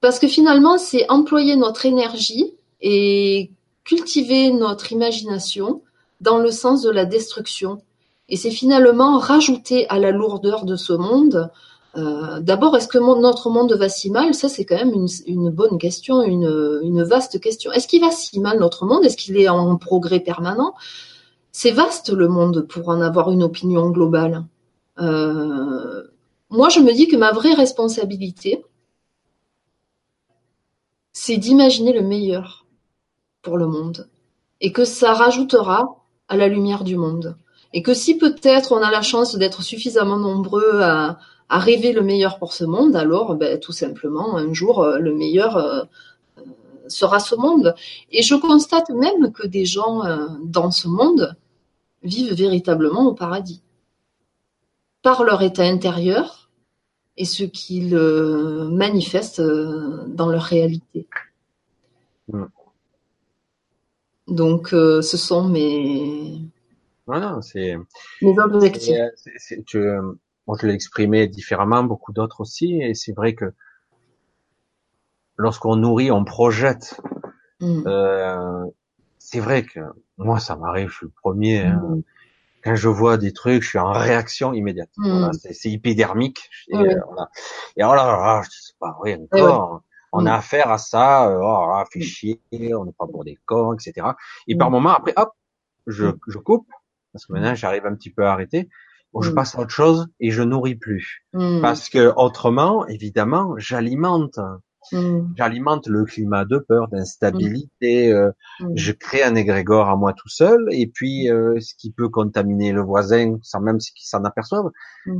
Parce 0.00 0.18
que 0.18 0.26
finalement, 0.26 0.76
c'est 0.76 1.08
employer 1.08 1.56
notre 1.56 1.86
énergie 1.86 2.52
et 2.80 3.50
cultiver 3.84 4.50
notre 4.50 4.92
imagination 4.92 5.82
dans 6.20 6.38
le 6.38 6.50
sens 6.50 6.82
de 6.82 6.90
la 6.90 7.04
destruction. 7.04 7.80
Et 8.28 8.36
c'est 8.36 8.50
finalement 8.50 9.18
rajouter 9.18 9.88
à 9.88 9.98
la 9.98 10.10
lourdeur 10.10 10.64
de 10.64 10.76
ce 10.76 10.92
monde. 10.92 11.50
Euh, 11.96 12.40
D'abord, 12.40 12.76
est-ce 12.76 12.88
que 12.88 12.98
notre 12.98 13.50
monde 13.50 13.72
va 13.72 13.88
si 13.88 14.10
mal? 14.10 14.34
Ça, 14.34 14.48
c'est 14.48 14.64
quand 14.64 14.76
même 14.76 14.94
une, 15.26 15.50
bonne 15.50 15.78
question, 15.78 16.22
une, 16.22 16.80
une 16.82 17.02
vaste 17.02 17.40
question. 17.40 17.70
Est-ce 17.72 17.86
qu'il 17.86 18.00
va 18.00 18.10
si 18.10 18.40
mal 18.40 18.58
notre 18.58 18.84
monde? 18.84 19.04
Est-ce 19.04 19.16
qu'il 19.16 19.36
est 19.36 19.48
en 19.48 19.76
progrès 19.76 20.20
permanent? 20.20 20.74
C'est 21.52 21.70
vaste 21.70 22.10
le 22.10 22.26
monde 22.26 22.66
pour 22.68 22.88
en 22.88 23.00
avoir 23.00 23.30
une 23.30 23.44
opinion 23.44 23.90
globale. 23.90 24.44
Euh, 25.00 26.02
moi, 26.50 26.68
je 26.68 26.80
me 26.80 26.92
dis 26.92 27.06
que 27.06 27.16
ma 27.16 27.32
vraie 27.32 27.54
responsabilité, 27.54 28.64
c'est 31.12 31.36
d'imaginer 31.36 31.92
le 31.92 32.02
meilleur 32.02 32.66
pour 33.42 33.56
le 33.56 33.66
monde 33.66 34.08
et 34.60 34.72
que 34.72 34.84
ça 34.84 35.14
rajoutera 35.14 36.04
à 36.28 36.36
la 36.36 36.48
lumière 36.48 36.84
du 36.84 36.96
monde. 36.96 37.36
Et 37.72 37.82
que 37.82 37.94
si 37.94 38.16
peut-être 38.16 38.72
on 38.72 38.82
a 38.82 38.90
la 38.90 39.02
chance 39.02 39.36
d'être 39.36 39.62
suffisamment 39.62 40.16
nombreux 40.16 40.80
à, 40.80 41.18
à, 41.48 41.58
rêver 41.58 41.92
le 41.92 42.02
meilleur 42.02 42.38
pour 42.38 42.52
ce 42.52 42.64
monde, 42.64 42.96
alors 42.96 43.34
ben, 43.34 43.58
tout 43.58 43.72
simplement 43.72 44.36
un 44.36 44.52
jour 44.52 44.86
le 44.86 45.14
meilleur 45.14 45.56
euh, 45.56 45.82
sera 46.88 47.20
ce 47.20 47.34
monde. 47.34 47.74
Et 48.10 48.22
je 48.22 48.34
constate 48.34 48.90
même 48.90 49.32
que 49.32 49.46
des 49.46 49.64
gens 49.64 50.04
euh, 50.04 50.26
dans 50.44 50.70
ce 50.70 50.88
monde 50.88 51.36
vivent 52.02 52.34
véritablement 52.34 53.06
au 53.06 53.14
paradis 53.14 53.62
par 55.02 55.24
leur 55.24 55.42
état 55.42 55.64
intérieur 55.64 56.50
et 57.16 57.24
ce 57.24 57.44
qu'ils 57.44 57.94
euh, 57.94 58.68
manifestent 58.68 59.40
dans 59.40 60.28
leur 60.28 60.42
réalité. 60.42 61.06
Mmh. 62.28 62.44
Donc, 64.26 64.72
euh, 64.72 65.02
ce 65.02 65.16
sont 65.16 65.48
mes, 65.48 66.40
Voilà, 67.06 67.38
c'est, 67.42 67.76
mes 68.22 68.38
objectifs. 68.38 68.96
tu, 69.66 69.78
euh, 69.78 70.12
moi 70.46 70.56
je 70.60 70.66
l'ai 70.66 70.74
exprimé 70.74 71.26
différemment, 71.28 71.82
beaucoup 71.84 72.12
d'autres 72.12 72.40
aussi, 72.40 72.80
et 72.80 72.94
c'est 72.94 73.12
vrai 73.12 73.34
que 73.34 73.52
lorsqu'on 75.36 75.76
nourrit, 75.76 76.10
on 76.10 76.24
projette. 76.24 77.00
Mm. 77.60 77.82
Euh, 77.86 78.64
c'est 79.18 79.40
vrai 79.40 79.62
que 79.64 79.80
moi 80.18 80.38
ça 80.38 80.56
m'arrive, 80.56 80.88
je 80.88 80.96
suis 80.96 81.06
le 81.06 81.12
premier. 81.22 81.60
hein. 81.60 81.80
Mm. 81.82 82.02
Quand 82.62 82.76
je 82.76 82.88
vois 82.88 83.18
des 83.18 83.32
trucs, 83.32 83.62
je 83.62 83.68
suis 83.70 83.78
en 83.78 83.92
réaction 83.92 84.52
immédiate. 84.54 84.90
Mm. 84.96 85.10
Voilà, 85.10 85.32
c'est, 85.32 85.52
c'est 85.52 85.70
hypodermique. 85.70 86.48
Et, 86.68 86.76
euh, 86.76 87.00
voilà. 87.06 87.28
Et 87.76 87.82
alors 87.82 87.94
là, 87.96 88.06
là, 88.06 88.42
je 88.44 88.48
dis, 88.50 88.56
c'est 88.60 88.78
pas 88.78 88.92
vrai 88.98 89.16
encore. 89.16 89.82
On 90.12 90.22
Mm. 90.22 90.26
a 90.28 90.36
affaire 90.36 90.70
à 90.70 90.78
ça. 90.78 91.28
euh, 91.28 91.38
oh, 91.42 91.66
là, 91.68 91.84
fait 91.92 92.00
chier. 92.00 92.40
On 92.52 92.84
n'est 92.84 92.92
pas 92.92 93.06
pour 93.06 93.24
des 93.24 93.38
cons, 93.46 93.74
etc. 93.74 94.06
Et 94.46 94.56
par 94.56 94.70
moment, 94.70 94.90
après, 94.94 95.12
hop, 95.16 95.32
je, 95.86 96.06
je 96.28 96.38
coupe 96.38 96.68
parce 97.12 97.26
que 97.26 97.32
maintenant 97.32 97.54
j'arrive 97.54 97.84
un 97.86 97.94
petit 97.94 98.10
peu 98.10 98.24
à 98.26 98.32
arrêter. 98.32 98.68
Je 99.22 99.30
Mm. 99.30 99.34
passe 99.34 99.54
à 99.56 99.60
autre 99.60 99.70
chose 99.70 100.08
et 100.20 100.30
je 100.30 100.42
nourris 100.42 100.74
plus. 100.76 101.24
Mm. 101.32 101.60
Parce 101.60 101.88
que 101.88 102.12
autrement, 102.16 102.86
évidemment, 102.86 103.54
j'alimente. 103.58 104.38
Mm. 104.92 105.32
J'alimente 105.36 105.86
le 105.86 106.04
climat 106.04 106.44
de 106.44 106.58
peur, 106.58 106.88
d'instabilité. 106.88 108.12
euh, 108.12 108.30
je 108.74 108.92
crée 108.92 109.22
un 109.22 109.34
égrégore 109.34 109.88
à 109.88 109.96
moi 109.96 110.12
tout 110.12 110.28
seul, 110.28 110.68
et 110.72 110.86
puis 110.86 111.30
euh, 111.30 111.58
ce 111.60 111.74
qui 111.74 111.90
peut 111.90 112.08
contaminer 112.10 112.72
le 112.72 112.82
voisin 112.82 113.38
sans 113.42 113.60
même 113.60 113.78
qu'il 113.78 114.06
s'en 114.06 114.24
aperçoive. 114.24 114.70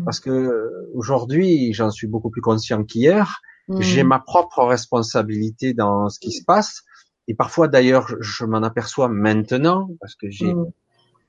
Parce 0.05 0.21
que 0.21 0.31
euh, 0.31 0.91
aujourd'hui, 0.95 1.73
j'en 1.73 1.91
suis 1.91 2.07
beaucoup 2.07 2.31
plus 2.31 2.43
conscient 2.43 2.85
qu'hier. 2.85 3.41
J'ai 3.79 4.03
ma 4.03 4.19
propre 4.19 4.63
responsabilité 4.65 5.73
dans 5.73 6.11
ce 6.11 6.19
qui 6.21 6.33
se 6.33 6.45
passe. 6.45 6.83
Et 7.29 7.35
parfois, 7.35 7.67
d'ailleurs, 7.69 8.07
je, 8.21 8.45
m'en 8.45 8.63
aperçois 8.63 9.09
maintenant 9.09 9.89
parce 10.01 10.15
que 10.15 10.29
j'ai. 10.31 10.55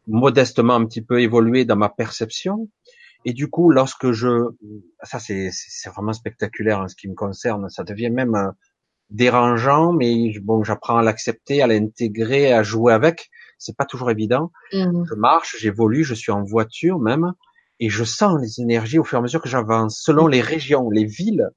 Modestement 0.08 0.76
un 0.76 0.86
petit 0.86 1.02
peu 1.02 1.22
évolué 1.22 1.66
dans 1.66 1.76
ma 1.76 1.90
perception. 1.90 2.70
Et 3.26 3.34
du 3.34 3.50
coup, 3.50 3.70
lorsque 3.72 4.12
je, 4.12 4.50
ça 5.04 5.20
c'est 5.20 5.50
c'est 5.52 5.90
vraiment 5.90 6.14
spectaculaire 6.14 6.80
en 6.80 6.88
ce 6.88 6.96
qui 6.96 7.08
me 7.08 7.16
concerne, 7.16 7.70
ça 7.70 7.84
devient 7.84 8.12
même 8.12 8.36
euh, 8.36 8.52
dérangeant, 9.10 9.94
mais 9.94 10.34
bon, 10.42 10.64
j'apprends 10.64 10.98
à 10.98 11.04
l'accepter, 11.04 11.62
à 11.62 11.68
l'intégrer, 11.68 12.52
à 12.54 12.64
jouer 12.64 12.94
avec. 12.94 13.30
C'est 13.58 13.76
pas 13.78 13.86
toujours 13.86 14.12
évident. 14.12 14.52
Mm. 14.74 15.04
Je 15.10 15.16
marche, 15.16 15.56
j'évolue, 15.60 16.04
je 16.04 16.14
suis 16.14 16.32
en 16.32 16.44
voiture 16.44 17.00
même, 17.00 17.32
et 17.80 17.90
je 17.90 18.04
sens 18.04 18.40
les 18.42 18.62
énergies 18.62 19.00
au 19.00 19.04
fur 19.04 19.18
et 19.18 19.20
à 19.20 19.22
mesure 19.22 19.42
que 19.42 19.50
j'avance, 19.50 20.00
selon 20.04 20.28
les 20.28 20.42
régions, 20.42 20.90
les 20.90 21.06
villes. 21.06 21.50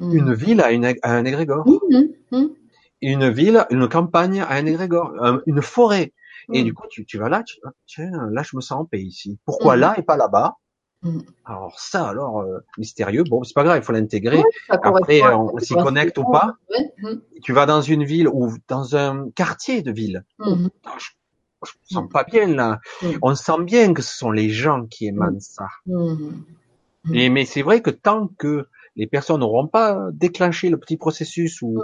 Mm. 0.00 0.16
Une 0.16 0.34
ville 0.34 0.60
a, 0.62 0.72
une, 0.72 0.84
a 0.86 0.92
un 1.02 1.24
égrégore, 1.24 1.66
Mm. 1.68 2.36
Mm. 2.36 2.48
une 3.02 3.28
ville, 3.30 3.66
une 3.70 3.88
campagne 3.88 4.40
a 4.40 4.50
un 4.54 4.66
égrégore, 4.66 5.12
un- 5.20 5.42
une 5.46 5.62
forêt. 5.62 6.12
Et 6.52 6.62
Mm. 6.62 6.64
du 6.64 6.74
coup, 6.74 6.86
tu, 6.90 7.04
tu 7.06 7.18
vas 7.18 7.28
là, 7.28 7.42
tu 7.42 7.58
tiens, 7.86 8.10
là, 8.30 8.42
je 8.42 8.56
me 8.56 8.60
sens 8.60 8.78
en 8.80 8.84
paix 8.84 9.00
ici. 9.00 9.38
Pourquoi 9.44 9.74
Mhm. 9.74 9.80
là 9.80 9.94
et 9.98 10.02
pas 10.02 10.16
là-bas? 10.16 10.56
Mm. 11.02 11.20
Alors 11.44 11.78
ça, 11.78 12.08
alors 12.08 12.40
euh, 12.40 12.60
mystérieux. 12.78 13.24
Bon, 13.28 13.42
c'est 13.44 13.54
pas 13.54 13.64
grave, 13.64 13.78
il 13.80 13.84
faut 13.84 13.92
l'intégrer. 13.92 14.42
Après, 14.68 15.20
à 15.22 15.38
on 15.38 15.58
s'y 15.58 15.74
connecte 15.74 16.18
ou 16.18 16.24
pas. 16.30 16.54
Mm. 17.02 17.08
Tu 17.42 17.52
vas 17.52 17.66
dans 17.66 17.82
une 17.82 18.04
ville 18.04 18.28
ou 18.28 18.52
dans 18.68 18.96
un 18.96 19.28
quartier 19.30 19.82
de 19.82 19.92
ville. 19.92 20.24
Mm. 20.38 20.68
Je, 20.98 21.06
je 21.66 21.72
me 21.72 21.94
sens 22.02 22.08
pas 22.10 22.24
bien 22.24 22.46
là. 22.46 22.80
Mm. 23.02 23.06
On 23.22 23.34
sent 23.34 23.62
bien 23.62 23.92
que 23.94 24.02
ce 24.02 24.16
sont 24.16 24.30
les 24.30 24.48
gens 24.50 24.86
qui 24.86 25.06
émanent 25.06 25.40
ça. 25.40 25.66
Mm. 25.86 26.14
Mm. 27.04 27.14
Et, 27.14 27.28
mais 27.28 27.44
c'est 27.44 27.62
vrai 27.62 27.82
que 27.82 27.90
tant 27.90 28.28
que 28.38 28.66
les 28.96 29.06
personnes 29.06 29.40
n'auront 29.40 29.66
pas 29.66 30.08
déclenché 30.12 30.70
le 30.70 30.78
petit 30.78 30.96
processus 30.96 31.60
ou 31.62 31.82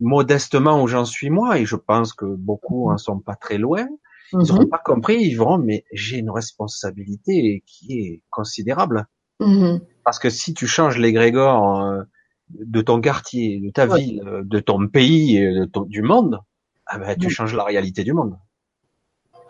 modestement 0.00 0.82
où 0.82 0.88
j'en 0.88 1.04
suis 1.04 1.30
moi, 1.30 1.58
et 1.58 1.66
je 1.66 1.76
pense 1.76 2.12
que 2.12 2.24
beaucoup 2.24 2.90
en 2.90 2.98
sont 2.98 3.18
pas 3.20 3.36
très 3.36 3.58
loin, 3.58 3.86
ils 4.32 4.38
n'auront 4.38 4.62
Mhm. 4.62 4.68
pas 4.68 4.78
compris, 4.84 5.16
ils 5.22 5.36
verront, 5.36 5.58
mais 5.58 5.84
j'ai 5.92 6.18
une 6.18 6.30
responsabilité 6.30 7.62
qui 7.66 7.98
est 8.00 8.22
considérable. 8.30 9.06
Mhm. 9.40 9.80
Parce 10.04 10.18
que 10.18 10.30
si 10.30 10.54
tu 10.54 10.66
changes 10.66 10.98
l'égrégore 10.98 11.80
euh, 11.82 12.02
de 12.50 12.80
ton 12.80 13.00
quartier, 13.00 13.60
de 13.60 13.70
ta 13.70 13.86
Ouais. 13.86 14.00
ville, 14.00 14.22
euh, 14.26 14.42
de 14.44 14.58
ton 14.60 14.86
pays, 14.88 15.40
de 15.40 15.64
ton- 15.64 15.82
du 15.82 16.02
monde, 16.02 16.40
ah 16.86 16.98
ben, 16.98 17.16
tu 17.18 17.30
changes 17.30 17.54
la 17.54 17.64
réalité 17.64 18.02
du 18.04 18.12
monde. 18.12 18.36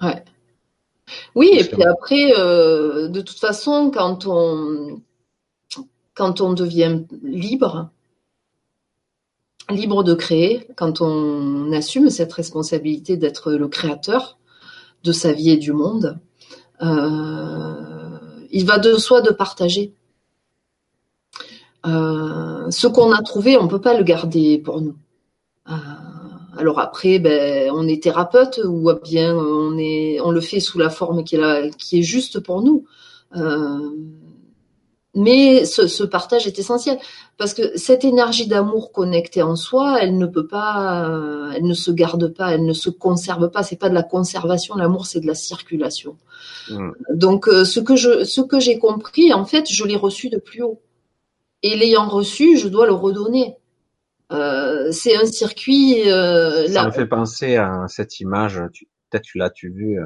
Ouais. 0.02 0.22
Oui, 1.34 1.50
et 1.58 1.64
puis 1.64 1.82
après, 1.84 2.32
euh, 2.38 3.08
de 3.08 3.20
toute 3.20 3.38
façon, 3.38 3.90
quand 3.92 4.26
on, 4.26 5.00
quand 6.14 6.40
on 6.40 6.52
devient 6.52 7.02
libre, 7.22 7.90
libre 9.70 10.04
de 10.04 10.14
créer, 10.14 10.66
quand 10.76 11.00
on 11.00 11.72
assume 11.72 12.10
cette 12.10 12.32
responsabilité 12.32 13.16
d'être 13.16 13.52
le 13.52 13.68
créateur 13.68 14.38
de 15.04 15.12
sa 15.12 15.32
vie 15.32 15.50
et 15.50 15.56
du 15.56 15.72
monde, 15.72 16.18
euh, 16.82 18.18
il 18.50 18.66
va 18.66 18.78
de 18.78 18.94
soi 18.94 19.22
de 19.22 19.30
partager. 19.30 19.92
Euh, 21.86 22.70
ce 22.70 22.86
qu'on 22.86 23.12
a 23.12 23.22
trouvé, 23.22 23.56
on 23.56 23.68
peut 23.68 23.80
pas 23.80 23.96
le 23.96 24.04
garder 24.04 24.58
pour 24.58 24.80
nous. 24.80 24.96
Euh, 25.68 25.72
alors 26.58 26.78
après, 26.78 27.18
ben, 27.18 27.70
on 27.74 27.88
est 27.88 28.02
thérapeute 28.02 28.60
ou 28.64 28.90
bien 29.02 29.34
on 29.36 30.30
le 30.30 30.40
fait 30.40 30.60
sous 30.60 30.78
la 30.78 30.90
forme 30.90 31.24
qui 31.24 31.36
est 31.36 32.02
juste 32.02 32.40
pour 32.40 32.62
nous. 32.62 32.84
Mais 35.14 35.64
ce, 35.64 35.88
ce 35.88 36.04
partage 36.04 36.46
est 36.46 36.58
essentiel 36.58 36.96
parce 37.36 37.52
que 37.52 37.76
cette 37.76 38.04
énergie 38.04 38.46
d'amour 38.46 38.92
connectée 38.92 39.42
en 39.42 39.56
soi, 39.56 39.98
elle 40.00 40.16
ne 40.16 40.26
peut 40.26 40.46
pas, 40.46 41.08
euh, 41.08 41.50
elle 41.56 41.64
ne 41.64 41.74
se 41.74 41.90
garde 41.90 42.32
pas, 42.32 42.52
elle 42.52 42.64
ne 42.64 42.72
se 42.72 42.90
conserve 42.90 43.50
pas. 43.50 43.64
C'est 43.64 43.78
pas 43.78 43.88
de 43.88 43.94
la 43.94 44.04
conservation. 44.04 44.76
L'amour, 44.76 45.06
c'est 45.06 45.20
de 45.20 45.26
la 45.26 45.34
circulation. 45.34 46.16
Mm. 46.70 46.90
Donc, 47.12 47.48
euh, 47.48 47.64
ce 47.64 47.80
que 47.80 47.96
je, 47.96 48.22
ce 48.24 48.40
que 48.40 48.60
j'ai 48.60 48.78
compris, 48.78 49.32
en 49.32 49.44
fait, 49.44 49.68
je 49.68 49.84
l'ai 49.84 49.96
reçu 49.96 50.28
de 50.28 50.38
plus 50.38 50.62
haut. 50.62 50.80
Et 51.62 51.76
l'ayant 51.76 52.08
reçu, 52.08 52.56
je 52.56 52.68
dois 52.68 52.86
le 52.86 52.92
redonner. 52.92 53.56
Euh, 54.32 54.92
c'est 54.92 55.16
un 55.16 55.26
circuit. 55.26 56.02
Ça 56.04 56.68
là, 56.68 56.86
me 56.86 56.92
fait 56.92 57.06
penser 57.06 57.56
à 57.56 57.86
cette 57.88 58.20
image, 58.20 58.60
peut-être 59.10 59.24
tu 59.24 59.38
l'as 59.38 59.50
tu 59.50 59.70
vu, 59.70 59.98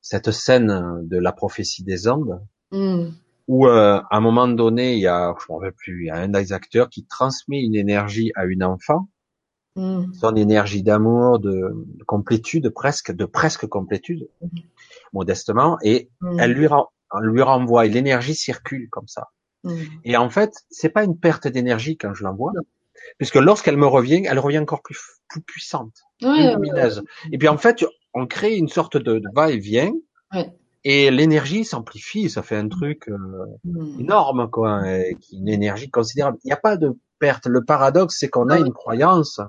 cette 0.00 0.30
scène 0.30 1.00
de 1.02 1.18
la 1.18 1.32
prophétie 1.32 1.84
des 1.84 2.08
Andes, 2.08 2.40
Hmm, 2.70 3.12
où 3.48 3.66
euh, 3.66 4.00
à 4.10 4.16
un 4.16 4.20
moment 4.20 4.46
donné, 4.46 4.94
il 4.94 5.00
y 5.00 5.06
a, 5.06 5.34
je 5.40 5.52
rappelle 5.52 5.72
plus, 5.72 6.04
il 6.04 6.06
y 6.06 6.10
a 6.10 6.16
un 6.16 6.28
des 6.28 6.52
acteurs 6.52 6.90
qui 6.90 7.04
transmet 7.06 7.60
une 7.62 7.74
énergie 7.74 8.30
à 8.36 8.44
une 8.44 8.62
enfant, 8.62 9.08
hmm, 9.74 10.12
son 10.12 10.36
énergie 10.36 10.82
d'amour, 10.82 11.38
de, 11.40 11.72
de 11.74 12.04
complétude 12.04 12.68
presque, 12.68 13.10
de 13.10 13.24
presque 13.24 13.66
complétude, 13.66 14.28
modestement, 15.14 15.78
et 15.82 16.10
hmm, 16.20 16.38
elle 16.38 16.52
lui, 16.52 17.42
renvoie, 17.42 17.86
et 17.86 17.88
l'énergie 17.88 18.34
circule 18.34 18.90
comme 18.90 19.08
ça. 19.08 19.28
hmm. 19.64 19.82
Et 20.04 20.18
en 20.18 20.28
fait, 20.28 20.52
c'est 20.70 20.90
pas 20.90 21.04
une 21.04 21.18
perte 21.18 21.48
d'énergie 21.48 21.96
quand 21.96 22.12
je 22.12 22.24
l'envoie, 22.24 22.52
puisque 23.16 23.36
lorsqu'elle 23.36 23.78
me 23.78 23.86
revient, 23.86 24.24
elle 24.26 24.38
revient 24.38 24.58
encore 24.58 24.82
plus, 24.82 25.00
plus 25.26 25.40
puissante, 25.40 25.94
plus 26.20 26.50
lumineuse. 26.54 27.02
Et 27.32 27.38
puis 27.38 27.48
en 27.48 27.56
fait, 27.56 27.82
on 28.12 28.26
crée 28.26 28.56
une 28.56 28.68
sorte 28.68 28.98
de, 28.98 29.18
de 29.18 29.28
va-et-vient. 29.34 29.92
Et 30.90 31.10
l'énergie 31.10 31.64
s'amplifie, 31.64 32.30
ça 32.30 32.42
fait 32.42 32.56
un 32.56 32.68
truc 32.68 33.08
euh, 33.08 33.16
hmm. 33.64 34.00
énorme, 34.00 34.48
quoi, 34.50 34.82
qui- 35.20 35.36
une 35.38 35.48
énergie 35.48 35.90
considérable. 35.90 36.38
Il 36.44 36.48
n'y 36.48 36.52
a 36.52 36.56
pas 36.56 36.76
de 36.76 36.96
perte. 37.18 37.46
Le 37.46 37.64
paradoxe, 37.64 38.16
c'est 38.18 38.28
qu'on 38.28 38.48
a 38.48 38.54
Ouais. 38.58 38.66
une 38.66 38.72
croyance 38.72 39.40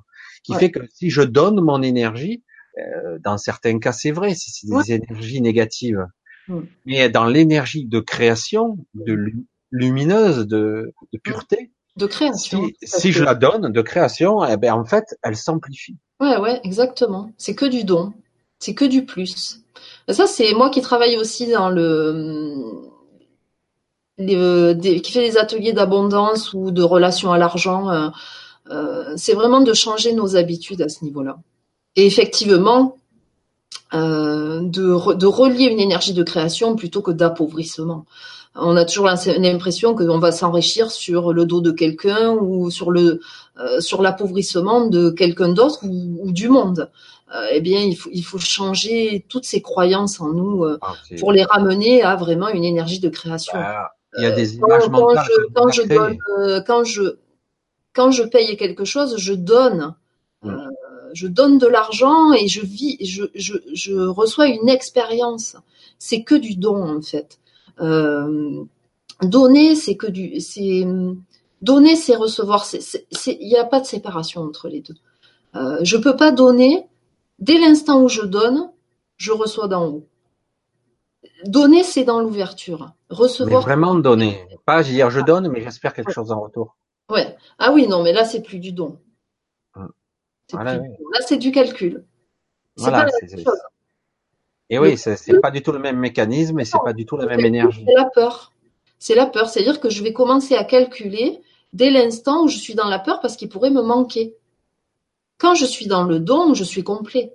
qui 0.44 0.52
Ouais. 0.54 0.60
fait 0.60 0.72
que 0.72 0.80
si 0.94 1.10
je 1.10 1.22
donne 1.22 1.62
mon 1.62 1.82
énergie, 1.82 2.44
euh, 2.78 3.20
dans 3.24 3.38
certains 3.38 3.80
cas, 3.80 3.92
c'est 3.92 4.12
vrai, 4.12 4.34
si 4.36 4.52
c'est 4.52 4.68
des 4.68 4.74
Ouais. 4.74 4.92
énergies 4.92 5.42
négatives, 5.42 6.06
Mm. 6.48 6.60
mais 6.86 7.10
dans 7.10 7.26
l'énergie 7.26 7.86
de 7.86 8.00
création, 8.00 8.78
de 8.96 9.14
lu- 9.14 9.46
lumineuse, 9.72 10.48
de, 10.48 10.94
de 11.14 11.20
pureté, 11.20 11.72
De 11.96 12.08
création. 12.08 12.66
si, 12.82 13.00
si 13.02 13.12
je 13.12 13.24
la 13.24 13.36
donne 13.36 13.72
de 13.72 13.82
création, 13.82 14.44
eh 14.46 14.58
ben 14.58 14.74
en 14.74 14.84
fait, 14.86 15.06
elle 15.22 15.36
s'amplifie. 15.36 15.98
Ouais, 16.20 16.38
ouais, 16.38 16.60
exactement. 16.64 17.32
C'est 17.38 17.54
que 17.56 17.66
du 17.66 17.84
don. 17.84 18.14
C'est 18.60 18.74
que 18.74 18.86
du 18.86 19.06
plus. 19.06 19.62
Ça, 20.10 20.28
c'est 20.28 20.54
moi 20.54 20.70
qui 20.70 20.82
travaille 20.82 21.18
aussi 21.18 21.48
dans 21.52 21.70
le, 21.70 22.64
euh, 24.20 24.76
qui 24.76 25.12
fait 25.12 25.30
des 25.30 25.38
ateliers 25.38 25.74
d'abondance 25.74 26.54
ou 26.54 26.72
de 26.72 26.82
relation 26.84 27.32
à 27.32 27.38
l'argent. 27.38 27.90
euh, 27.90 28.10
euh, 28.72 29.14
c'est 29.16 29.34
vraiment 29.34 29.62
de 29.62 29.74
changer 29.74 30.14
nos 30.14 30.36
habitudes 30.36 30.82
à 30.82 30.90
ce 30.90 31.04
niveau-là. 31.04 31.38
Et 31.96 32.06
effectivement, 32.06 32.98
de, 33.92 34.94
re- 34.94 35.18
de 35.18 35.26
relier 35.26 35.66
une 35.66 35.80
énergie 35.80 36.14
de 36.14 36.22
création 36.24 36.76
plutôt 36.76 37.02
que 37.02 37.12
d'appauvrissement. 37.12 38.06
On 38.56 38.76
a 38.76 38.86
toujours 38.86 39.08
l'impression 39.08 39.96
qu'on 39.96 40.20
va 40.20 40.32
s'enrichir 40.32 40.92
sur 40.92 41.34
le 41.34 41.46
dos 41.46 41.62
de 41.62 41.72
quelqu'un 41.72 42.32
ou 42.32 42.70
sur 42.70 42.92
l'appauvrissement 44.02 44.88
de 44.88 45.10
quelqu'un 45.10 45.50
d'autre 45.50 45.80
ou 45.84 46.32
du 46.32 46.50
monde. 46.50 46.92
Euh, 47.36 47.46
eh 47.52 47.62
bien, 47.62 47.82
il 47.82 47.96
faut, 47.96 48.10
il 48.12 48.24
faut 48.24 48.40
changer 48.40 49.26
toutes 49.30 49.46
ces 49.46 49.62
croyances 49.62 50.20
en 50.20 50.30
nous 50.34 50.64
euh, 50.64 50.80
Ah, 50.82 50.94
pour 51.20 51.32
les 51.32 51.44
ramener 51.44 52.02
à 52.02 52.16
vraiment 52.16 52.48
une 52.50 52.64
énergie 52.64 53.00
de 53.00 53.10
création. 53.10 53.54
bah, 53.60 53.92
il 54.18 54.24
y 54.24 54.26
a 54.26 54.32
des 54.32 54.58
Quand- 54.58 54.66
images 54.68 54.84
quand 54.86 54.90
mentales 54.92 55.28
je- 55.28 55.54
quand 55.54 55.70
je 55.72 55.82
donne, 55.84 56.18
euh, 56.40 56.62
quand 56.66 56.84
je 56.84 57.18
quand 57.94 58.12
je 58.12 58.24
paye 58.24 58.58
quelque 58.58 58.84
chose, 58.86 59.16
je 59.18 59.34
donne. 59.34 59.94
Mm. 60.42 60.50
Euh, 60.50 60.58
je 61.14 61.28
donne 61.28 61.58
de 61.58 61.66
l'argent 61.68 62.34
et 62.34 62.48
je 62.48 62.62
vis, 62.62 62.98
je, 63.06 63.24
je, 63.36 63.54
je 63.74 63.94
reçois 63.96 64.48
une 64.48 64.70
expérience. 64.70 65.56
C'est 66.00 66.24
que 66.24 66.36
du 66.36 66.56
don 66.56 66.82
en 66.98 67.02
fait. 67.02 67.40
Euh, 67.82 68.64
donner, 69.24 69.76
c'est 69.76 69.96
que 69.98 70.08
du, 70.08 70.40
c'est 70.40 70.86
donner, 71.62 71.96
c'est 71.96 72.16
recevoir. 72.16 72.66
Il 73.28 73.48
n'y 73.48 73.58
a 73.58 73.66
pas 73.66 73.80
de 73.82 73.86
séparation 73.86 74.42
entre 74.42 74.68
les 74.70 74.82
deux. 74.82 74.96
Euh, 75.56 75.78
je 75.84 75.98
peux 75.98 76.16
pas 76.16 76.32
donner 76.32 76.86
dès 77.40 77.58
l'instant 77.58 78.02
où 78.02 78.10
je 78.10 78.22
donne, 78.22 78.72
je 79.18 79.32
reçois 79.32 79.68
d'en 79.68 79.88
haut. 79.88 80.08
Donner, 81.46 81.84
c'est 81.84 82.04
dans 82.04 82.20
l'ouverture. 82.20 82.92
Recevoir. 83.10 83.62
Mais 83.62 83.66
vraiment 83.66 83.96
donner. 83.96 84.46
Pas 84.66 84.84
dire 84.84 85.10
je 85.10 85.22
donne, 85.22 85.48
mais 85.50 85.62
j'espère 85.62 85.94
quelque 85.94 86.12
chose 86.12 86.32
en 86.32 86.42
retour. 86.42 86.76
Ouais. 87.10 87.36
Ah 87.58 87.72
oui, 87.74 87.88
non, 87.88 88.04
mais 88.04 88.14
là, 88.14 88.24
c'est 88.26 88.42
plus 88.42 88.60
du 88.60 88.72
don. 88.72 89.00
Hum. 89.76 89.92
Là, 90.54 90.80
c'est 91.26 91.38
du 91.38 91.52
calcul. 91.52 92.06
C'est 92.78 92.92
pas 92.92 93.06
la 93.06 93.12
même 93.22 93.44
chose. 93.44 93.60
Et 94.70 94.78
oui, 94.78 94.98
c'est 94.98 95.42
pas 95.42 95.52
du 95.52 95.64
tout 95.64 95.72
le 95.72 95.80
même 95.80 95.98
mécanisme 95.98 96.60
et 96.60 96.66
c'est 96.66 96.78
pas 96.84 96.94
du 96.94 97.06
tout 97.06 97.18
la 97.18 97.26
même 97.26 97.40
énergie. 97.40 97.84
C'est 97.88 97.96
la 97.96 98.06
peur. 98.06 98.54
C'est 99.00 99.16
la 99.16 99.26
peur. 99.26 99.50
C'est-à-dire 99.50 99.80
que 99.80 99.90
je 99.90 100.04
vais 100.04 100.14
commencer 100.14 100.56
à 100.56 100.64
calculer 100.64 101.42
dès 101.74 101.90
l'instant 101.90 102.44
où 102.44 102.48
je 102.48 102.58
suis 102.58 102.76
dans 102.76 102.88
la 102.88 103.00
peur 103.00 103.20
parce 103.20 103.36
qu'il 103.36 103.50
pourrait 103.50 103.72
me 103.72 103.82
manquer. 103.82 104.36
Quand 105.40 105.56
je 105.56 105.66
suis 105.66 105.88
dans 105.88 106.04
le 106.04 106.20
don, 106.20 106.54
je 106.54 106.64
suis 106.64 106.84
complet. 106.84 107.34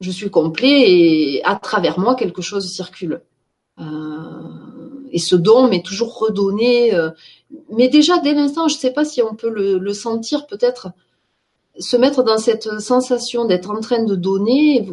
Je 0.00 0.10
suis 0.10 0.28
complet 0.28 0.90
et 0.90 1.44
à 1.44 1.54
travers 1.54 1.98
moi, 1.98 2.16
quelque 2.16 2.42
chose 2.42 2.70
circule. 2.70 3.22
Euh, 3.78 3.84
et 5.12 5.18
ce 5.18 5.36
don 5.36 5.68
m'est 5.68 5.84
toujours 5.84 6.18
redonné. 6.18 6.92
Euh, 6.94 7.10
mais 7.70 7.88
déjà, 7.88 8.18
dès 8.18 8.34
l'instant, 8.34 8.66
je 8.66 8.74
ne 8.74 8.80
sais 8.80 8.92
pas 8.92 9.04
si 9.04 9.22
on 9.22 9.34
peut 9.34 9.50
le, 9.50 9.92
sentir 9.92 10.46
peut-être, 10.46 10.88
se 11.78 11.96
mettre 11.96 12.24
dans 12.24 12.38
cette 12.38 12.80
sensation 12.80 13.44
d'être 13.44 13.70
en 13.70 13.80
train 13.80 14.02
de 14.02 14.16
donner. 14.16 14.88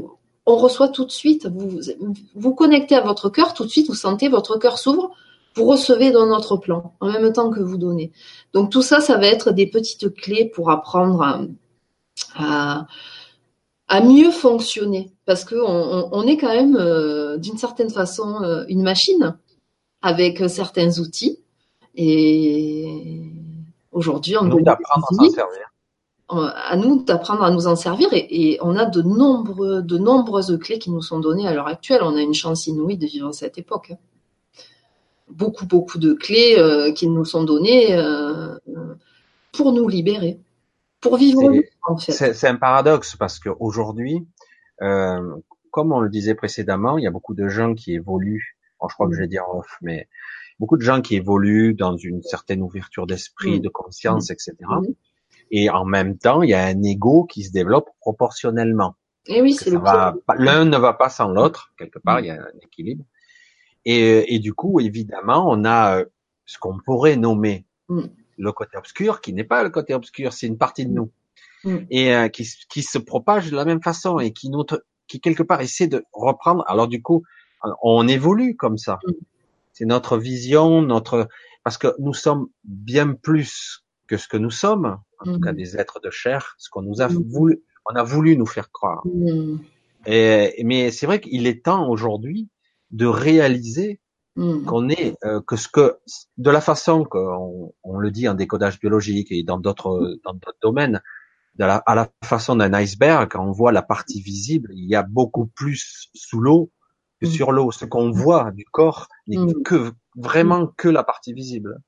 On 0.46 0.56
reçoit 0.56 0.90
tout 0.90 1.06
de 1.06 1.12
suite. 1.12 1.48
Vous 1.48 1.80
vous 2.36 2.54
connectez 2.54 2.96
à 2.96 3.02
votre 3.02 3.30
cœur, 3.30 3.56
tout 3.56 3.66
de 3.66 3.70
suite, 3.70 3.88
vous 3.88 3.96
sentez 3.96 4.30
votre 4.30 4.58
cœur 4.58 4.78
s'ouvre 4.78 5.12
vous 5.56 5.66
recevez 5.66 6.12
dans 6.12 6.28
notre 6.28 6.58
plan 6.58 6.94
en 7.00 7.08
même 7.08 7.34
temps 7.34 7.50
que 7.50 7.60
vous 7.60 7.78
donnez. 7.78 8.12
Donc 8.54 8.70
tout 8.72 8.84
ça, 8.84 9.02
ça 9.02 9.18
va 9.18 9.28
être 9.28 9.52
des 9.52 9.68
petites 9.68 10.14
clés 10.14 10.46
pour 10.46 10.70
apprendre 10.70 11.22
à, 11.22 11.42
à, 12.36 12.88
mieux 14.04 14.32
fonctionner. 14.32 15.12
Parce 15.26 15.44
que 15.44 15.56
on, 15.56 16.24
est 16.24 16.38
quand 16.38 16.54
même 16.54 16.76
euh, 16.76 17.38
d'une 17.38 17.58
certaine 17.58 17.90
façon 17.90 18.44
euh, 18.44 18.64
une 18.68 18.82
machine 18.82 19.38
avec 20.02 20.44
certains 20.50 21.00
outils. 21.00 21.40
Et 21.96 23.22
aujourd'hui 23.92 24.38
on 24.38 24.44
nous 24.44 24.62
d'apprendre 24.62 25.06
à 25.12 25.16
s'en 25.16 25.30
servir. 25.30 25.72
À 26.30 26.78
nous 26.78 27.04
d'apprendre 27.04 27.44
à 27.44 27.52
nous 27.52 27.68
en 27.68 27.76
servir. 27.76 28.14
Et, 28.14 28.52
et, 28.52 28.60
on 28.62 28.76
a 28.76 28.86
de 28.86 29.02
nombreux, 29.02 29.82
de 29.82 29.98
nombreuses 29.98 30.58
clés 30.60 30.80
qui 30.80 30.92
nous 30.92 31.02
sont 31.02 31.20
données 31.20 31.48
à 31.48 31.54
l'heure 31.54 31.68
actuelle. 31.68 32.02
On 32.04 32.16
a 32.16 32.22
une 32.22 32.36
chance 32.36 32.68
inouïe 32.68 32.98
de 32.98 33.08
vivre 33.08 33.32
cette 33.34 33.58
époque. 33.58 33.94
Beaucoup, 35.30 35.66
beaucoup 35.66 36.00
de 36.00 36.14
clés 36.14 36.56
euh, 36.58 36.92
qui 36.92 37.08
nous 37.08 37.26
sont 37.26 37.44
données 37.44 37.96
euh, 37.96 38.58
pour 39.52 39.72
nous 39.74 39.88
libérer, 39.88 40.40
pour 41.02 41.18
vivre 41.18 41.42
en 41.84 41.98
fait. 41.98 42.34
C'est 42.34 42.48
un 42.48 42.56
paradoxe 42.56 43.16
parce 43.16 43.40
qu'aujourd'hui, 43.40 44.28
euh, 44.82 45.36
comme 45.72 45.92
on 45.92 46.00
le 46.00 46.10
disait 46.10 46.36
précédemment, 46.36 46.98
il 46.98 47.04
y 47.04 47.08
a 47.08 47.12
beaucoup 47.12 47.34
de 47.34 47.48
gens 47.48 47.74
qui 47.76 47.94
évoluent. 47.94 48.58
je 48.82 48.94
crois 48.94 49.08
que 49.08 49.16
je 49.16 49.20
vais 49.20 49.28
dire 49.28 49.46
off, 49.50 49.78
mais 49.82 50.08
beaucoup 50.60 50.78
de 50.78 50.82
gens 50.82 51.02
qui 51.02 51.16
évoluent 51.16 51.74
dans 51.74 51.98
une 51.98 52.22
certaine 52.22 52.62
ouverture 52.62 53.08
d'esprit, 53.08 53.60
mm. 53.60 53.62
de 53.62 53.70
conscience, 53.70 54.30
mm. 54.30 54.34
etc. 54.34 54.54
Mm. 54.62 54.86
Et 55.52 55.70
en 55.70 55.86
même 55.86 56.18
temps, 56.18 56.42
il 56.44 56.50
y 56.50 56.54
a 56.54 56.66
un 56.66 56.84
ego 56.84 57.26
qui 57.26 57.44
se 57.44 57.52
développe 57.52 57.90
proportionnellement. 58.00 58.96
Et 59.26 59.42
oui, 59.42 59.54
c'est 59.54 59.70
le 59.70 59.80
L'un 60.38 60.66
ne 60.66 60.78
va 60.78 60.94
pas 60.94 61.10
sans 61.10 61.30
l'autre. 61.30 61.74
Quelque 61.78 62.00
part, 62.00 62.20
il 62.20 62.28
y 62.28 62.30
a 62.30 62.36
un 62.36 62.60
équilibre. 62.62 63.04
Et, 63.86 64.36
et, 64.36 64.40
du 64.40 64.54
coup, 64.54 64.80
évidemment, 64.80 65.46
on 65.50 65.64
a 65.66 66.00
euh, 66.00 66.06
ce 66.46 66.58
qu'on 66.60 66.78
pourrait 66.80 67.16
nommer 67.16 67.66
mm. 67.88 68.06
Le 68.40 68.52
côté 68.52 68.78
obscur, 68.78 69.22
qui 69.22 69.34
n'est 69.34 69.44
pas 69.44 69.64
le 69.64 69.70
côté 69.70 69.94
obscur, 69.94 70.34
c'est 70.34 70.48
une 70.48 70.58
partie 70.58 70.86
de 70.86 70.92
nous, 70.92 71.12
mm. 71.64 71.78
et 71.92 72.16
euh, 72.16 72.30
qui, 72.30 72.48
qui, 72.70 72.82
se 72.82 72.98
propage 72.98 73.52
de 73.52 73.56
la 73.56 73.66
même 73.66 73.84
façon 73.84 74.20
et 74.20 74.32
qui, 74.32 74.50
notre, 74.50 74.86
qui 75.08 75.20
quelque 75.20 75.44
part 75.44 75.62
essaie 75.62 75.88
de 75.88 76.04
reprendre. 76.14 76.64
Alors 76.68 76.88
du 76.88 77.02
coup, 77.02 77.24
on 77.84 78.08
évolue 78.08 78.56
comme 78.56 78.78
ça. 78.78 79.00
Mm. 79.06 79.12
C'est 79.74 79.86
notre 79.86 80.18
vision, 80.18 80.82
notre 80.82 81.28
parce 81.64 81.78
que 81.78 81.94
nous 82.00 82.14
sommes 82.14 82.48
bien 82.64 83.14
plus 83.14 83.86
que 84.08 84.18
ce 84.18 84.28
que 84.28 84.38
nous 84.38 84.50
sommes, 84.50 84.98
en 85.20 85.34
tout 85.34 85.40
cas 85.40 85.54
des 85.54 85.78
êtres 85.78 86.00
de 86.00 86.10
chair, 86.10 86.56
ce 86.58 86.70
qu'on 86.70 86.82
nous 86.82 87.02
a 87.02 87.08
voulu, 87.08 87.62
on 87.86 87.96
a 87.96 88.04
voulu 88.04 88.38
nous 88.38 88.46
faire 88.46 88.72
croire. 88.72 89.04
Et, 90.06 90.64
mais 90.64 90.92
c'est 90.92 91.06
vrai 91.06 91.20
qu'il 91.20 91.46
est 91.46 91.64
temps 91.66 91.90
aujourd'hui 91.90 92.50
de 92.92 93.06
réaliser 93.06 94.00
hmm. 94.40 94.66
qu'on 94.66 94.90
est 94.90 95.16
euh, 95.26 95.42
que 95.42 95.56
ce 95.56 95.68
que 95.68 95.98
de 96.38 96.50
la 96.50 96.62
façon 96.62 97.04
qu'on 97.04 97.74
on 97.84 97.98
le 97.98 98.12
dit 98.12 98.28
en 98.28 98.34
décodage 98.34 98.80
biologique 98.80 99.32
et 99.32 99.44
dans 99.44 99.60
d'autres 99.60 100.18
dans 100.24 100.34
d'autres 100.34 100.58
domaines 100.62 101.02
de 101.56 101.66
la, 101.66 101.78
à 101.78 101.96
la 101.96 102.10
façon 102.24 102.56
d'un 102.56 102.74
iceberg 102.74 103.30
quand 103.32 103.46
on 103.46 103.52
voit 103.52 103.72
la 103.72 103.82
partie 103.82 104.22
visible 104.22 104.70
il 104.74 104.86
y 104.86 104.96
a 104.96 105.04
beaucoup 105.04 105.48
plus 105.48 106.10
sous 106.14 106.40
l'eau 106.40 106.72
que 107.22 107.28
hmm. 107.28 107.32
sur 107.32 107.52
l'eau. 107.52 107.72
Ce 107.72 107.86
qu'on 107.86 108.12
voit 108.12 108.52
du 108.52 108.66
corps 108.66 109.08
n'est 109.28 109.38
hmm. 109.38 109.64
que 109.64 109.92
vraiment 110.16 110.68
que 110.68 110.90
la 110.90 111.04
partie 111.04 111.34
visible. 111.34 111.80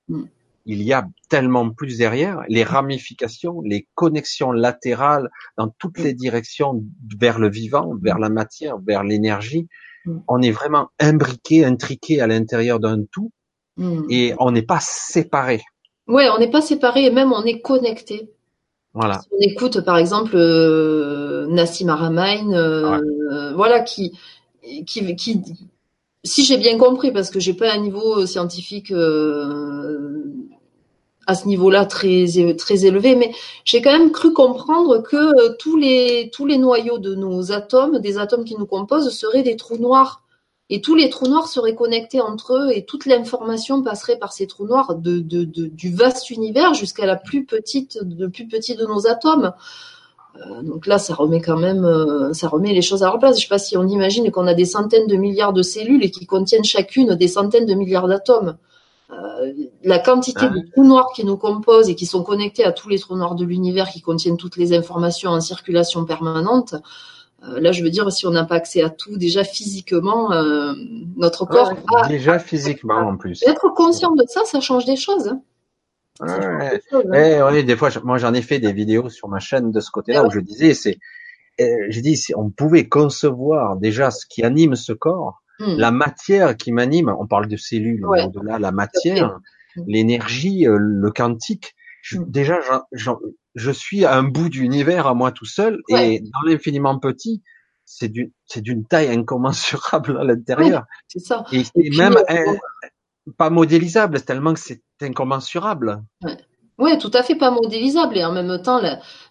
Il 0.66 0.84
y 0.84 0.94
a 0.94 1.08
tellement 1.30 1.72
plus 1.72 1.98
derrière 1.98 2.44
les 2.48 2.64
ramifications 2.64 3.62
les 3.62 3.88
connexions 3.96 4.52
latérales 4.52 5.30
dans 5.58 5.70
toutes 5.70 5.98
les 5.98 6.14
directions 6.14 6.84
vers 7.18 7.40
le 7.40 7.50
vivant 7.50 7.96
vers 8.00 8.20
la 8.20 8.30
matière 8.30 8.78
vers 8.78 9.04
l'énergie 9.04 9.68
Mm. 10.06 10.18
On 10.28 10.42
est 10.42 10.52
vraiment 10.52 10.90
imbriqué, 11.00 11.66
intriqué 11.66 12.22
à 12.22 12.28
l'intérieur 12.28 12.80
d'un 12.80 13.04
tout, 13.12 13.32
mm. 13.78 14.04
et 14.10 14.34
on 14.40 14.52
n'est 14.52 14.62
pas 14.62 14.80
séparé. 14.82 15.62
Ouais, 16.08 16.30
on 16.30 16.40
n'est 16.40 16.52
pas 16.52 16.62
séparé 16.62 17.06
et 17.06 17.12
même 17.12 17.32
on 17.32 17.44
est 17.44 17.62
connecté. 17.62 18.30
Voilà. 18.94 19.22
on 19.32 19.40
écoute 19.40 19.80
par 19.86 19.98
exemple 19.98 20.36
euh, 20.36 21.48
Nassim 21.48 21.88
Aramain, 21.88 22.52
euh, 22.52 23.54
voilà 23.56 23.80
qui, 23.80 24.20
qui, 24.86 25.16
qui, 25.16 25.42
si 26.24 26.44
j'ai 26.44 26.58
bien 26.58 26.78
compris, 26.78 27.12
parce 27.12 27.32
que 27.32 27.40
j'ai 27.40 27.54
pas 27.54 27.74
un 27.74 27.80
niveau 27.80 28.26
scientifique 28.26 28.92
euh, 28.92 30.21
à 31.28 31.36
ce 31.36 31.48
niveau-là 31.48 31.86
très 31.86 32.26
très 32.58 32.86
élevé, 32.86 33.16
mais 33.16 33.32
j'ai 33.64 33.82
quand 33.82 33.92
même 33.92 34.12
cru 34.12 34.34
comprendre 34.34 35.00
que 35.04 35.16
euh, 35.16 35.56
tous 35.60 35.78
les 35.78 36.30
tous 36.34 36.46
les 36.46 36.58
noyaux 36.58 36.98
de 36.98 37.16
nos 37.16 37.52
atomes, 37.52 38.00
des 38.00 38.18
atomes 38.18 38.44
qui 38.44 38.56
nous 38.58 38.66
composent, 38.66 39.10
seraient 39.16 39.44
des 39.44 39.56
trous 39.56 39.78
noirs. 39.78 40.24
Et 40.74 40.80
tous 40.80 40.96
les 40.96 41.10
trous 41.10 41.28
noirs 41.28 41.48
seraient 41.48 41.76
connectés 41.76 42.22
entre 42.22 42.54
eux 42.54 42.72
et 42.74 42.86
toute 42.86 43.06
l'information 43.06 43.84
passerait 43.84 44.18
par 44.18 44.32
ces 44.32 44.48
trous 44.48 44.66
noirs 44.66 44.96
du 44.96 45.94
vaste 45.94 46.30
univers 46.30 46.74
jusqu'à 46.74 47.06
la 47.06 47.18
plus 47.18 47.46
petite, 47.46 48.02
de 48.02 48.28
plus 48.28 48.48
petit 48.48 48.76
de 48.76 48.86
nos 48.86 49.06
atomes. 49.06 49.52
Euh, 50.38 50.62
donc 50.62 50.88
là, 50.88 50.98
ça 50.98 51.14
remet 51.14 51.42
quand 51.42 51.58
même, 51.58 51.84
euh, 51.84 52.34
ça 52.34 52.48
remet 52.48 52.74
les 52.74 52.82
choses 52.82 53.04
à 53.04 53.08
leur 53.08 53.20
place. 53.20 53.38
Je 53.38 53.44
sais 53.44 53.50
pas 53.50 53.60
si 53.60 53.78
on 53.78 53.88
imagine 53.88 54.32
qu'on 54.32 54.48
a 54.48 54.54
des 54.54 54.66
centaines 54.66 55.08
de 55.08 55.16
milliards 55.16 55.54
de 55.54 55.62
cellules 55.62 56.04
et 56.06 56.12
qui 56.12 56.26
contiennent 56.26 56.64
chacune 56.64 57.16
des 57.16 57.28
centaines 57.28 57.66
de 57.66 57.74
milliards 57.74 58.08
d'atomes. 58.08 58.58
Euh, 59.12 59.52
la 59.84 60.00
quantité 60.00 60.48
de 60.48 60.62
trous 60.72 60.86
noirs 60.86 61.12
qui 61.14 61.26
nous 61.26 61.36
composent 61.36 61.90
et 61.90 61.96
qui 61.96 62.06
sont 62.06 62.24
connectés 62.24 62.64
à 62.64 62.72
tous 62.72 62.88
les 62.88 62.98
trous 62.98 63.18
noirs 63.18 63.36
de 63.36 63.44
l'univers 63.44 63.90
qui 63.90 64.02
contiennent 64.02 64.38
toutes 64.38 64.56
les 64.56 64.74
informations 64.74 65.32
en 65.32 65.42
circulation 65.42 66.06
permanente, 66.06 66.76
euh, 67.44 67.60
là, 67.60 67.72
je 67.72 67.84
veux 67.84 67.90
dire, 67.90 68.10
si 68.12 68.26
on 68.26 68.32
n'a 68.32 68.46
pas 68.46 68.56
accès 68.56 68.82
à 68.82 68.90
tout, 68.90 69.18
déjà 69.18 69.44
physiquement, 69.44 70.32
euh, 70.32 70.74
notre 71.18 71.46
corps 71.46 71.74
déjà 72.08 72.40
physiquement 72.40 73.00
en 73.00 73.18
plus. 73.18 73.44
Être 73.46 73.74
conscient 73.76 74.12
de 74.12 74.24
ça, 74.28 74.46
ça 74.46 74.62
change 74.62 74.86
des 74.86 74.96
choses. 74.96 75.28
Hein. 75.28 75.42
Ouais. 76.22 76.82
Hein. 76.94 77.54
Eh, 77.54 77.64
des 77.64 77.76
fois, 77.76 77.90
moi, 78.04 78.18
j'en 78.18 78.34
ai 78.34 78.42
fait 78.42 78.60
des 78.60 78.72
vidéos 78.72 79.10
sur 79.10 79.28
ma 79.28 79.40
chaîne 79.40 79.72
de 79.72 79.80
ce 79.80 79.92
côté-là 79.92 80.24
où 80.24 80.32
je 80.32 80.40
disais, 80.40 80.74
c'est, 80.74 81.00
j'ai 81.58 82.02
dit, 82.02 82.16
si 82.16 82.34
on 82.36 82.50
pouvait 82.50 82.88
concevoir 82.88 83.76
déjà 83.76 84.12
ce 84.12 84.26
qui 84.26 84.44
anime 84.44 84.76
ce 84.76 84.94
corps, 84.94 85.41
Hmm. 85.62 85.78
La 85.78 85.92
matière 85.92 86.58
qui 86.58 86.72
m'anime, 86.72 87.14
on 87.20 87.28
parle 87.28 87.48
de 87.48 87.58
cellules, 87.58 88.06
au-delà, 88.06 88.58
la 88.58 88.72
matière, 88.72 89.40
hmm. 89.76 89.84
l'énergie, 89.88 90.68
euh, 90.68 90.78
le 90.80 91.12
quantique. 91.12 91.76
Hmm. 92.12 92.24
Déjà, 92.28 92.60
je 92.92 93.72
suis 93.72 94.06
à 94.06 94.16
un 94.16 94.24
bout 94.24 94.50
d'univers 94.50 95.06
à 95.06 95.14
moi 95.14 95.32
tout 95.32 95.46
seul, 95.46 95.82
et 95.90 96.20
dans 96.20 96.50
l'infiniment 96.50 96.98
petit, 96.98 97.44
c'est 97.86 98.10
d'une, 98.10 98.86
taille 98.86 99.10
incommensurable 99.10 100.18
à 100.18 100.24
l'intérieur. 100.24 100.86
c'est 101.08 101.20
ça. 101.20 101.46
Et 101.52 101.64
même 101.96 102.16
euh, 102.30 102.58
pas 103.38 103.50
modélisable, 103.50 104.22
tellement 104.22 104.54
que 104.54 104.60
c'est 104.60 104.82
incommensurable. 105.02 106.02
Oui, 106.82 106.98
tout 106.98 107.12
à 107.14 107.22
fait 107.22 107.36
pas 107.36 107.52
modélisable 107.52 108.18
et 108.18 108.26
en 108.26 108.32
même 108.32 108.60
temps 108.60 108.82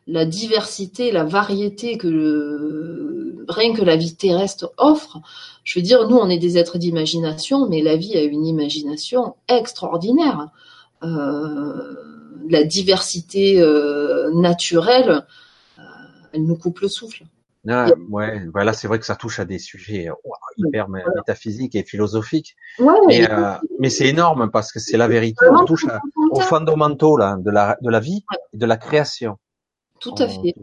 la, 0.06 0.24
diversité, 0.24 1.10
la 1.10 1.24
variété 1.24 1.98
que 1.98 3.44
rien 3.48 3.74
que 3.74 3.82
la 3.82 3.96
vie 3.96 4.14
terrestre 4.14 4.72
offre. 4.78 5.18
Je 5.64 5.76
veux 5.76 5.82
dire, 5.82 6.08
nous 6.08 6.16
on 6.16 6.28
est 6.28 6.38
des 6.38 6.58
êtres 6.58 6.78
d'imagination, 6.78 7.68
mais 7.68 7.82
la 7.82 7.96
vie 7.96 8.16
a 8.16 8.22
une 8.22 8.46
imagination 8.46 9.34
extraordinaire. 9.48 10.46
Euh, 11.02 11.96
la 12.48 12.62
diversité 12.62 13.60
euh, 13.60 14.30
naturelle, 14.32 15.26
euh, 15.80 15.82
elle 16.32 16.44
nous 16.44 16.56
coupe 16.56 16.78
le 16.78 16.88
souffle. 16.88 17.24
Ah, 17.68 17.90
ouais, 18.08 18.42
voilà, 18.52 18.72
c'est 18.72 18.88
vrai 18.88 18.98
que 18.98 19.04
ça 19.04 19.16
touche 19.16 19.38
à 19.38 19.44
des 19.44 19.58
sujets 19.58 20.08
hyper 20.56 20.88
métaphysiques 20.88 21.74
et 21.74 21.84
philosophiques. 21.84 22.56
Ouais, 22.78 22.94
mais, 23.06 23.30
euh, 23.30 23.54
mais 23.78 23.90
c'est 23.90 24.06
énorme 24.08 24.50
parce 24.50 24.72
que 24.72 24.78
c'est 24.78 24.96
la 24.96 25.08
vérité. 25.08 25.44
On 25.50 25.64
touche 25.64 25.84
aux 26.30 26.40
fondamentaux 26.40 27.16
là, 27.16 27.36
de 27.38 27.50
la 27.50 27.76
de 27.82 27.90
la 27.90 28.00
vie 28.00 28.24
et 28.54 28.56
de 28.56 28.66
la 28.66 28.76
création. 28.76 29.38
Tout 30.00 30.14
à 30.18 30.28
fait. 30.28 30.54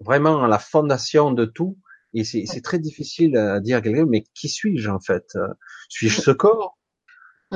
Vraiment 0.00 0.44
à 0.44 0.48
la 0.48 0.58
fondation 0.58 1.32
de 1.32 1.44
tout. 1.44 1.76
Et 2.14 2.24
c'est 2.24 2.62
très 2.62 2.78
difficile 2.78 3.36
à 3.36 3.60
dire 3.60 3.78
à 3.78 3.80
quelqu'un, 3.80 4.06
mais 4.06 4.24
qui 4.34 4.48
suis-je 4.48 4.90
en 4.90 5.00
fait 5.00 5.36
Suis-je 5.88 6.20
ce 6.20 6.30
corps? 6.30 6.78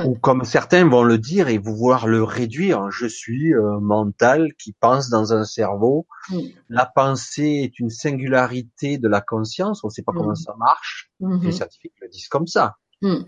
Ou 0.05 0.15
comme 0.15 0.43
certains 0.43 0.87
vont 0.87 1.03
le 1.03 1.17
dire 1.17 1.47
et 1.47 1.57
vouloir 1.57 2.07
le 2.07 2.23
réduire, 2.23 2.91
je 2.91 3.07
suis 3.07 3.53
euh, 3.53 3.79
mental 3.79 4.53
qui 4.55 4.73
pense 4.73 5.09
dans 5.09 5.33
un 5.33 5.43
cerveau. 5.43 6.07
Mm. 6.29 6.39
La 6.69 6.85
pensée 6.85 7.61
est 7.63 7.79
une 7.79 7.89
singularité 7.89 8.97
de 8.97 9.07
la 9.07 9.21
conscience, 9.21 9.83
on 9.83 9.87
ne 9.87 9.91
sait 9.91 10.03
pas 10.03 10.11
comment 10.13 10.31
mm. 10.31 10.35
ça 10.35 10.55
marche. 10.57 11.11
Mm-hmm. 11.21 11.43
Les 11.43 11.51
scientifiques 11.51 11.93
le 12.01 12.09
disent 12.09 12.27
comme 12.27 12.47
ça. 12.47 12.75
Mm. 13.01 13.23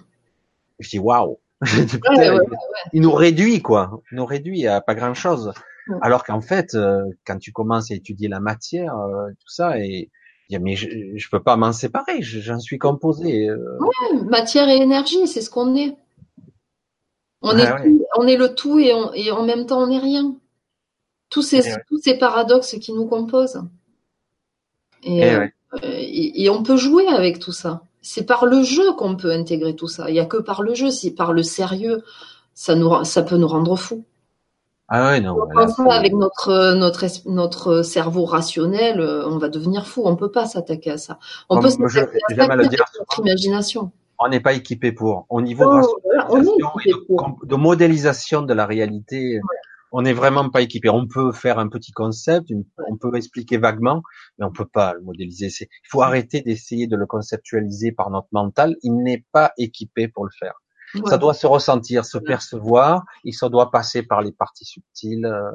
Je 0.79 0.89
dis 0.89 0.99
waouh, 0.99 1.39
il 2.93 3.01
nous 3.01 3.11
réduit 3.11 3.61
quoi, 3.61 4.01
il 4.11 4.17
nous 4.17 4.25
réduit 4.25 4.67
à 4.67 4.81
pas 4.81 4.95
grand 4.95 5.13
chose. 5.13 5.53
Alors 6.01 6.23
qu'en 6.23 6.41
fait, 6.41 6.75
euh, 6.75 7.03
quand 7.25 7.39
tu 7.39 7.51
commences 7.51 7.89
à 7.89 7.95
étudier 7.95 8.27
la 8.27 8.39
matière, 8.39 8.95
euh, 8.95 9.29
tout 9.31 9.49
ça, 9.49 9.79
et 9.79 10.11
mais 10.51 10.75
je, 10.75 10.87
je 11.15 11.29
peux 11.29 11.41
pas 11.41 11.57
m'en 11.57 11.73
séparer, 11.73 12.21
j'en 12.21 12.59
suis 12.59 12.79
composé. 12.79 13.51
Ouais, 13.51 14.23
matière 14.29 14.67
et 14.67 14.77
énergie, 14.77 15.27
c'est 15.27 15.41
ce 15.41 15.49
qu'on 15.49 15.75
est. 15.75 15.95
On, 17.41 17.57
est, 17.57 17.71
on 18.17 18.27
est 18.27 18.37
le 18.37 18.53
tout 18.53 18.79
et, 18.79 18.93
et, 19.15 19.31
en 19.31 19.43
même 19.43 19.65
temps 19.65 19.81
on 19.81 19.87
n'est 19.87 19.99
rien. 19.99 20.35
Tous 21.29 21.41
ces, 21.41 21.61
tous 21.87 21.99
ces 21.99 22.17
paradoxes 22.17 22.75
qui 22.79 22.91
nous 22.91 23.05
composent. 23.05 23.61
Et, 25.03 25.23
euh, 25.23 25.47
et, 25.83 26.49
on 26.49 26.63
peut 26.63 26.75
jouer 26.75 27.07
avec 27.07 27.39
tout 27.39 27.51
ça. 27.51 27.83
C'est 28.01 28.25
par 28.25 28.45
le 28.45 28.63
jeu 28.63 28.93
qu'on 28.93 29.15
peut 29.15 29.31
intégrer 29.31 29.75
tout 29.75 29.87
ça. 29.87 30.09
Il 30.09 30.13
n'y 30.13 30.19
a 30.19 30.25
que 30.25 30.37
par 30.37 30.63
le 30.63 30.73
jeu. 30.73 30.89
Si 30.89 31.13
par 31.13 31.31
le 31.31 31.43
sérieux, 31.43 32.03
ça, 32.53 32.75
nous, 32.75 33.03
ça 33.03 33.21
peut 33.21 33.37
nous 33.37 33.47
rendre 33.47 33.75
fous. 33.75 34.03
Ah 34.87 35.11
ouais, 35.11 35.21
non. 35.21 35.37
avec 35.91 36.13
notre, 36.13 36.73
notre, 36.73 37.05
notre 37.29 37.83
cerveau 37.83 38.25
rationnel, 38.25 38.99
on 38.99 39.37
va 39.37 39.47
devenir 39.47 39.85
fou. 39.85 40.01
On 40.05 40.15
peut 40.15 40.31
pas 40.31 40.47
s'attaquer 40.47 40.91
à 40.91 40.97
ça. 40.97 41.19
On 41.47 41.59
peut 41.59 41.69
s'attaquer 41.69 42.17
à 42.31 42.35
ça 42.35 42.43
avec 42.45 42.71
notre 42.71 43.19
imagination 43.19 43.91
on 44.19 44.29
n'est 44.29 44.39
pas 44.39 44.53
équipé 44.53 44.91
pour. 44.91 45.25
Au 45.29 45.41
niveau 45.41 45.65
de, 45.65 47.45
de, 47.45 47.55
modélisation 47.55 48.41
de 48.41 48.53
la 48.53 48.65
réalité, 48.65 49.39
on 49.91 50.01
n'est 50.01 50.13
vraiment 50.13 50.49
pas 50.49 50.61
équipé. 50.61 50.89
On 50.89 51.07
peut 51.07 51.31
faire 51.31 51.59
un 51.59 51.67
petit 51.67 51.91
concept, 51.91 52.51
on 52.87 52.97
peut 52.97 53.15
expliquer 53.15 53.57
vaguement, 53.57 54.03
mais 54.37 54.45
on 54.45 54.51
peut 54.51 54.67
pas 54.67 54.93
le 54.93 55.01
modéliser. 55.01 55.49
Il 55.59 55.89
faut 55.89 56.01
arrêter 56.01 56.41
d'essayer 56.41 56.87
de 56.87 56.95
le 56.95 57.05
conceptualiser 57.05 57.91
par 57.91 58.09
notre 58.09 58.27
mental. 58.31 58.75
Il 58.83 58.97
n'est 58.97 59.25
pas 59.31 59.53
équipé 59.57 60.07
pour 60.07 60.25
le 60.25 60.31
faire. 60.37 60.61
Ça 61.05 61.17
doit 61.17 61.35
se 61.35 61.45
ressentir, 61.45 62.03
se 62.03 62.17
percevoir, 62.17 63.05
et 63.23 63.31
ça 63.31 63.49
doit 63.49 63.71
passer 63.71 64.01
par 64.03 64.21
les 64.21 64.31
parties 64.31 64.65
subtiles. 64.65 65.25
Euh, 65.25 65.51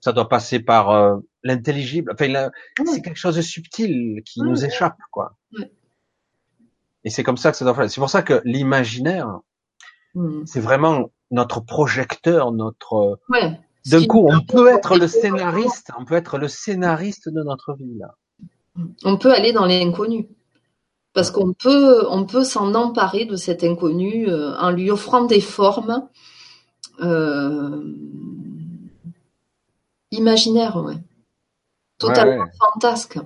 ça 0.00 0.12
doit 0.12 0.28
passer 0.28 0.58
par 0.60 0.90
euh, 0.90 1.16
l'intelligible. 1.42 2.12
Enfin, 2.12 2.50
c'est 2.84 3.02
quelque 3.02 3.16
chose 3.16 3.36
de 3.36 3.42
subtil 3.42 4.20
qui 4.24 4.42
nous 4.42 4.64
échappe, 4.64 4.98
quoi. 5.10 5.36
Et 7.08 7.10
c'est 7.10 7.22
comme 7.22 7.38
ça 7.38 7.50
que 7.50 7.56
ça 7.56 7.64
doit 7.64 7.72
faire. 7.72 7.90
C'est 7.90 8.02
pour 8.02 8.10
ça 8.10 8.20
que 8.20 8.42
l'imaginaire, 8.44 9.38
hmm. 10.14 10.42
c'est 10.44 10.60
vraiment 10.60 11.10
notre 11.30 11.60
projecteur, 11.60 12.52
notre. 12.52 13.18
Ouais. 13.30 13.58
D'un 13.86 14.04
coup, 14.04 14.28
on 14.30 14.42
peut 14.42 14.68
être 14.68 14.98
le 14.98 15.08
scénariste, 15.08 15.90
on 15.98 16.04
peut 16.04 16.16
être 16.16 16.36
le 16.36 16.48
scénariste 16.48 17.30
de 17.30 17.42
notre 17.42 17.72
vie 17.72 17.96
là. 17.98 18.14
On 19.04 19.16
peut 19.16 19.32
aller 19.32 19.54
dans 19.54 19.64
l'inconnu. 19.64 20.28
Parce 21.14 21.30
qu'on 21.30 21.54
peut, 21.54 22.06
on 22.10 22.26
peut 22.26 22.44
s'en 22.44 22.74
emparer 22.74 23.24
de 23.24 23.36
cet 23.36 23.64
inconnu 23.64 24.28
euh, 24.28 24.54
en 24.58 24.70
lui 24.70 24.90
offrant 24.90 25.24
des 25.24 25.40
formes 25.40 26.06
euh, 27.00 27.94
imaginaires, 30.10 30.76
ouais. 30.84 30.98
totalement 31.96 32.44
fantasques 32.58 33.18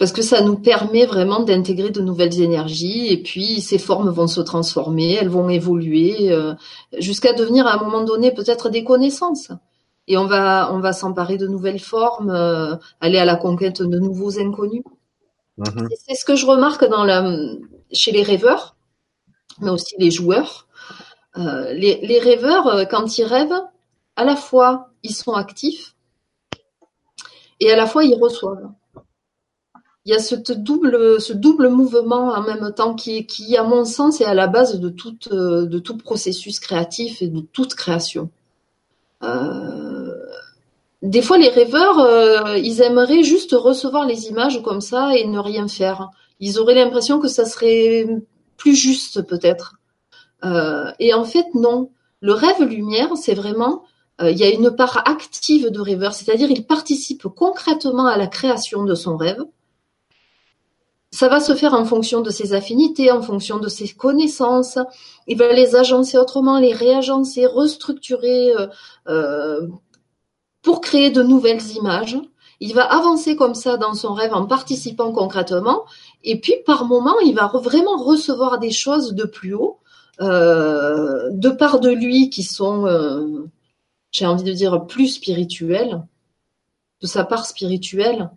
parce 0.00 0.12
que 0.12 0.22
ça 0.22 0.40
nous 0.40 0.56
permet 0.56 1.04
vraiment 1.04 1.40
d'intégrer 1.40 1.90
de 1.90 2.00
nouvelles 2.00 2.40
énergies 2.40 3.12
et 3.12 3.22
puis 3.22 3.60
ces 3.60 3.76
formes 3.78 4.08
vont 4.08 4.28
se 4.28 4.40
transformer, 4.40 5.12
elles 5.12 5.28
vont 5.28 5.50
évoluer 5.50 6.32
euh, 6.32 6.54
jusqu'à 6.96 7.34
devenir 7.34 7.66
à 7.66 7.74
un 7.74 7.84
moment 7.84 8.02
donné 8.02 8.32
peut-être 8.32 8.70
des 8.70 8.82
connaissances. 8.82 9.52
Et 10.08 10.16
on 10.16 10.24
va 10.24 10.72
on 10.72 10.80
va 10.80 10.94
s'emparer 10.94 11.36
de 11.36 11.46
nouvelles 11.46 11.80
formes, 11.80 12.30
euh, 12.30 12.76
aller 13.02 13.18
à 13.18 13.26
la 13.26 13.36
conquête 13.36 13.82
de 13.82 13.98
nouveaux 13.98 14.40
inconnus. 14.40 14.84
Mm-hmm. 15.58 15.88
C'est 16.06 16.14
ce 16.14 16.24
que 16.24 16.34
je 16.34 16.46
remarque 16.46 16.88
dans 16.88 17.04
la 17.04 17.36
chez 17.92 18.10
les 18.10 18.22
rêveurs, 18.22 18.76
mais 19.60 19.68
aussi 19.68 19.96
les 19.98 20.10
joueurs. 20.10 20.66
Euh, 21.36 21.74
les, 21.74 22.00
les 22.06 22.20
rêveurs, 22.20 22.88
quand 22.88 23.18
ils 23.18 23.24
rêvent, 23.24 23.62
à 24.16 24.24
la 24.24 24.36
fois 24.36 24.88
ils 25.02 25.14
sont 25.14 25.34
actifs 25.34 25.94
et 27.60 27.70
à 27.70 27.76
la 27.76 27.86
fois 27.86 28.02
ils 28.02 28.18
reçoivent 28.18 28.70
il 30.06 30.12
y 30.12 30.14
a 30.14 30.18
ce 30.18 30.34
double, 30.52 31.20
ce 31.20 31.32
double 31.32 31.68
mouvement 31.68 32.32
en 32.32 32.42
même 32.42 32.72
temps 32.74 32.94
qui, 32.94 33.26
qui, 33.26 33.56
à 33.56 33.62
mon 33.64 33.84
sens, 33.84 34.20
est 34.20 34.24
à 34.24 34.34
la 34.34 34.46
base 34.46 34.80
de, 34.80 34.88
toute, 34.88 35.30
de 35.30 35.78
tout 35.78 35.96
processus 35.98 36.58
créatif 36.58 37.20
et 37.20 37.28
de 37.28 37.40
toute 37.40 37.74
création. 37.74 38.30
Euh, 39.22 40.14
des 41.02 41.22
fois, 41.22 41.38
les 41.38 41.48
rêveurs, 41.48 41.98
euh, 41.98 42.58
ils 42.58 42.80
aimeraient 42.82 43.22
juste 43.22 43.52
recevoir 43.52 44.06
les 44.06 44.28
images 44.28 44.62
comme 44.62 44.80
ça 44.80 45.16
et 45.16 45.26
ne 45.26 45.38
rien 45.38 45.68
faire. 45.68 46.10
Ils 46.40 46.58
auraient 46.58 46.74
l'impression 46.74 47.20
que 47.20 47.28
ça 47.28 47.44
serait 47.44 48.06
plus 48.56 48.74
juste, 48.74 49.22
peut-être. 49.22 49.76
Euh, 50.44 50.90
et 50.98 51.12
en 51.14 51.24
fait, 51.24 51.46
non. 51.54 51.90
Le 52.22 52.32
rêve 52.32 52.62
lumière, 52.62 53.16
c'est 53.16 53.34
vraiment, 53.34 53.84
il 54.22 54.36
y 54.36 54.44
a 54.44 54.50
une 54.50 54.70
part 54.70 55.02
active 55.06 55.70
de 55.70 55.80
rêveur, 55.80 56.12
c'est-à-dire 56.12 56.50
il 56.50 56.66
participe 56.66 57.26
concrètement 57.34 58.04
à 58.04 58.18
la 58.18 58.26
création 58.26 58.84
de 58.84 58.94
son 58.94 59.16
rêve 59.16 59.42
ça 61.10 61.28
va 61.28 61.40
se 61.40 61.54
faire 61.54 61.74
en 61.74 61.84
fonction 61.84 62.20
de 62.20 62.30
ses 62.30 62.52
affinités, 62.52 63.10
en 63.10 63.22
fonction 63.22 63.58
de 63.58 63.68
ses 63.68 63.88
connaissances. 63.88 64.78
Il 65.26 65.38
va 65.38 65.52
les 65.52 65.74
agencer 65.74 66.16
autrement, 66.16 66.58
les 66.58 66.72
réagencer, 66.72 67.46
restructurer 67.46 68.52
euh, 68.56 68.68
euh, 69.08 69.66
pour 70.62 70.80
créer 70.80 71.10
de 71.10 71.22
nouvelles 71.22 71.66
images. 71.72 72.16
Il 72.60 72.74
va 72.74 72.84
avancer 72.84 73.34
comme 73.34 73.54
ça 73.54 73.76
dans 73.76 73.94
son 73.94 74.14
rêve 74.14 74.34
en 74.34 74.46
participant 74.46 75.10
concrètement. 75.12 75.84
Et 76.22 76.40
puis, 76.40 76.54
par 76.64 76.84
moment, 76.84 77.18
il 77.24 77.34
va 77.34 77.48
vraiment 77.48 77.96
recevoir 77.96 78.58
des 78.58 78.70
choses 78.70 79.14
de 79.14 79.24
plus 79.24 79.54
haut, 79.54 79.78
euh, 80.20 81.30
de 81.32 81.48
part 81.48 81.80
de 81.80 81.90
lui 81.90 82.30
qui 82.30 82.42
sont, 82.42 82.86
j'ai 84.12 84.26
envie 84.26 84.44
de 84.44 84.52
dire, 84.52 84.86
plus 84.86 85.08
spirituelles, 85.08 86.02
de 87.00 87.06
sa 87.06 87.24
part 87.24 87.46
spirituelle. 87.46 88.30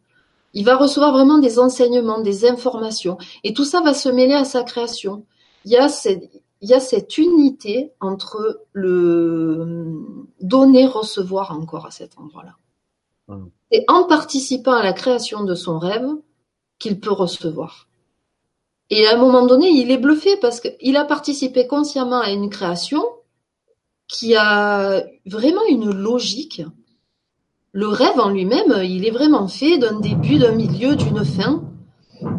Il 0.53 0.65
va 0.65 0.75
recevoir 0.75 1.11
vraiment 1.11 1.39
des 1.39 1.59
enseignements, 1.59 2.21
des 2.21 2.45
informations, 2.45 3.17
et 3.43 3.53
tout 3.53 3.65
ça 3.65 3.81
va 3.81 3.93
se 3.93 4.09
mêler 4.09 4.33
à 4.33 4.45
sa 4.45 4.63
création. 4.63 5.25
Il 5.65 5.71
y 5.71 5.77
a 5.77 5.89
cette, 5.89 6.29
il 6.61 6.69
y 6.69 6.73
a 6.73 6.79
cette 6.79 7.17
unité 7.17 7.91
entre 7.99 8.61
le 8.71 9.97
donner, 10.41 10.85
recevoir 10.85 11.51
encore 11.51 11.85
à 11.85 11.91
cet 11.91 12.17
endroit-là. 12.17 12.55
Hum. 13.27 13.49
Et 13.71 13.83
en 13.87 14.05
participant 14.05 14.73
à 14.73 14.83
la 14.83 14.93
création 14.93 15.43
de 15.43 15.55
son 15.55 15.79
rêve 15.79 16.07
qu'il 16.79 16.99
peut 16.99 17.11
recevoir. 17.11 17.87
Et 18.89 19.07
à 19.07 19.15
un 19.15 19.17
moment 19.17 19.45
donné, 19.45 19.69
il 19.69 19.91
est 19.91 19.97
bluffé 19.97 20.37
parce 20.37 20.59
qu'il 20.59 20.97
a 20.97 21.05
participé 21.05 21.67
consciemment 21.67 22.19
à 22.19 22.29
une 22.29 22.49
création 22.49 23.03
qui 24.07 24.35
a 24.35 25.03
vraiment 25.25 25.65
une 25.69 25.91
logique 25.91 26.61
le 27.73 27.87
rêve 27.87 28.19
en 28.19 28.29
lui-même, 28.29 28.81
il 28.83 29.05
est 29.05 29.11
vraiment 29.11 29.47
fait 29.47 29.79
d'un 29.79 29.99
début, 29.99 30.37
d'un 30.37 30.51
milieu, 30.51 30.95
d'une 30.95 31.25
fin. 31.25 31.63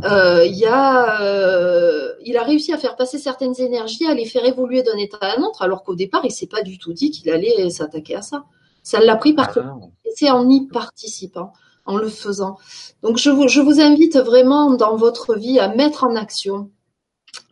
Euh, 0.04 0.46
il, 0.46 0.64
a, 0.64 1.20
euh, 1.22 2.12
il 2.24 2.36
a 2.36 2.44
réussi 2.44 2.72
à 2.72 2.78
faire 2.78 2.94
passer 2.94 3.18
certaines 3.18 3.60
énergies, 3.60 4.06
à 4.06 4.14
les 4.14 4.26
faire 4.26 4.44
évoluer 4.44 4.82
d'un 4.82 4.96
état 4.96 5.18
à 5.20 5.36
un 5.36 5.42
autre, 5.42 5.62
alors 5.62 5.82
qu'au 5.82 5.96
départ, 5.96 6.24
il 6.24 6.30
s'est 6.30 6.46
pas 6.46 6.62
du 6.62 6.78
tout 6.78 6.92
dit 6.92 7.10
qu'il 7.10 7.28
allait 7.30 7.68
s'attaquer 7.68 8.14
à 8.14 8.22
ça. 8.22 8.44
Ça 8.84 9.00
l'a 9.00 9.16
pris 9.16 9.32
par 9.32 9.50
ah 9.56 9.76
c'est 10.14 10.30
en 10.30 10.48
y 10.48 10.68
participant, 10.68 11.52
en 11.84 11.96
le 11.96 12.08
faisant. 12.08 12.56
Donc 13.02 13.18
je 13.18 13.30
vous, 13.30 13.48
je 13.48 13.60
vous 13.60 13.80
invite 13.80 14.16
vraiment 14.16 14.72
dans 14.74 14.94
votre 14.94 15.34
vie 15.34 15.58
à 15.58 15.68
mettre 15.68 16.04
en 16.04 16.14
action 16.14 16.70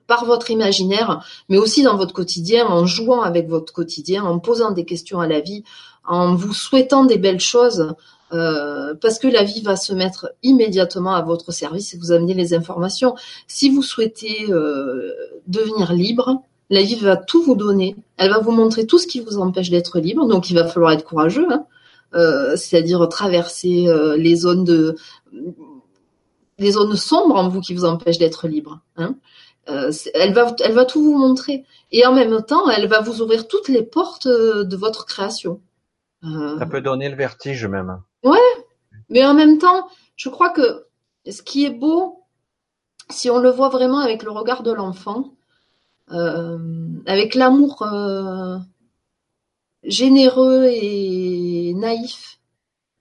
par 0.07 0.24
votre 0.24 0.51
imaginaire, 0.51 1.24
mais 1.49 1.59
aussi 1.59 1.83
dans 1.83 1.97
votre 1.97 2.12
quotidien, 2.12 2.66
en 2.66 2.87
jouant 2.87 3.22
avec 3.22 3.49
votre 3.49 3.72
quotidien, 3.72 4.24
en 4.24 4.39
posant 4.39 4.70
des 4.70 4.85
questions 4.85 5.20
à 5.20 5.26
la 5.26 5.41
vie, 5.41 5.64
en 6.05 6.34
vous 6.34 6.53
souhaitant 6.53 7.05
des 7.05 7.18
belles 7.18 7.40
choses, 7.40 7.94
euh, 8.32 8.94
parce 8.94 9.18
que 9.18 9.28
la 9.28 9.42
vie 9.42 9.62
va 9.62 9.76
se 9.76 9.92
mettre 9.92 10.32
immédiatement 10.42 11.14
à 11.14 11.22
votre 11.22 11.53
service 11.53 11.92
et 11.92 11.98
vous 11.98 12.12
amener 12.12 12.34
les 12.34 12.55
informations. 12.55 13.14
Si 13.46 13.70
vous 13.70 13.82
souhaitez 13.82 14.46
euh, 14.50 15.12
devenir 15.46 15.92
libre, 15.92 16.42
la 16.70 16.82
vie 16.82 16.96
va 16.96 17.16
tout 17.16 17.42
vous 17.42 17.55
donner. 17.55 17.94
Elle 18.16 18.30
va 18.30 18.38
vous 18.38 18.53
montrer 18.53 18.86
tout 18.86 18.98
ce 18.98 19.07
qui 19.07 19.20
vous 19.20 19.38
empêche 19.38 19.68
d'être 19.68 19.98
libre. 19.98 20.26
Donc 20.26 20.48
il 20.48 20.55
va 20.55 20.66
falloir 20.66 20.92
être 20.92 21.05
courageux. 21.05 21.46
Hein. 21.50 21.66
c'est-à-dire 22.57 23.07
traverser 23.09 23.86
les 24.16 24.36
zones 24.36 24.64
de 24.64 24.96
les 26.59 26.72
zones 26.72 26.96
sombres 26.96 27.36
en 27.36 27.48
vous 27.48 27.61
qui 27.61 27.74
vous 27.74 27.84
empêchent 27.84 28.18
d'être 28.18 28.48
libre. 28.48 28.80
Hein. 28.96 29.16
elle 29.66 30.32
va, 30.32 30.55
elle 30.64 30.72
va 30.72 30.84
tout 30.84 31.03
vous 31.03 31.18
montrer, 31.18 31.64
et 31.90 32.07
en 32.07 32.14
même 32.14 32.42
temps, 32.42 32.68
elle 32.70 32.86
va 32.86 33.00
vous 33.00 33.20
ouvrir 33.20 33.48
toutes 33.48 33.68
les 33.68 33.82
portes 33.82 34.28
de 34.28 34.76
votre 34.76 35.05
création. 35.07 35.61
Ça 36.22 36.66
peut 36.66 36.80
donner 36.80 37.08
le 37.08 37.16
vertige 37.16 37.66
même. 37.66 38.00
Ouais, 38.22 38.38
mais 39.08 39.24
en 39.24 39.34
même 39.34 39.58
temps, 39.58 39.88
je 40.16 40.28
crois 40.28 40.50
que 40.50 40.86
ce 41.28 41.42
qui 41.42 41.64
est 41.64 41.70
beau, 41.70 42.22
si 43.10 43.28
on 43.30 43.38
le 43.38 43.50
voit 43.50 43.68
vraiment 43.68 43.98
avec 43.98 44.22
le 44.22 44.30
regard 44.30 44.62
de 44.62 44.72
l'enfant, 44.72 45.34
euh, 46.12 46.58
avec 47.06 47.34
l'amour 47.34 47.82
euh, 47.82 48.58
généreux 49.82 50.66
et 50.66 51.74
naïf, 51.74 52.38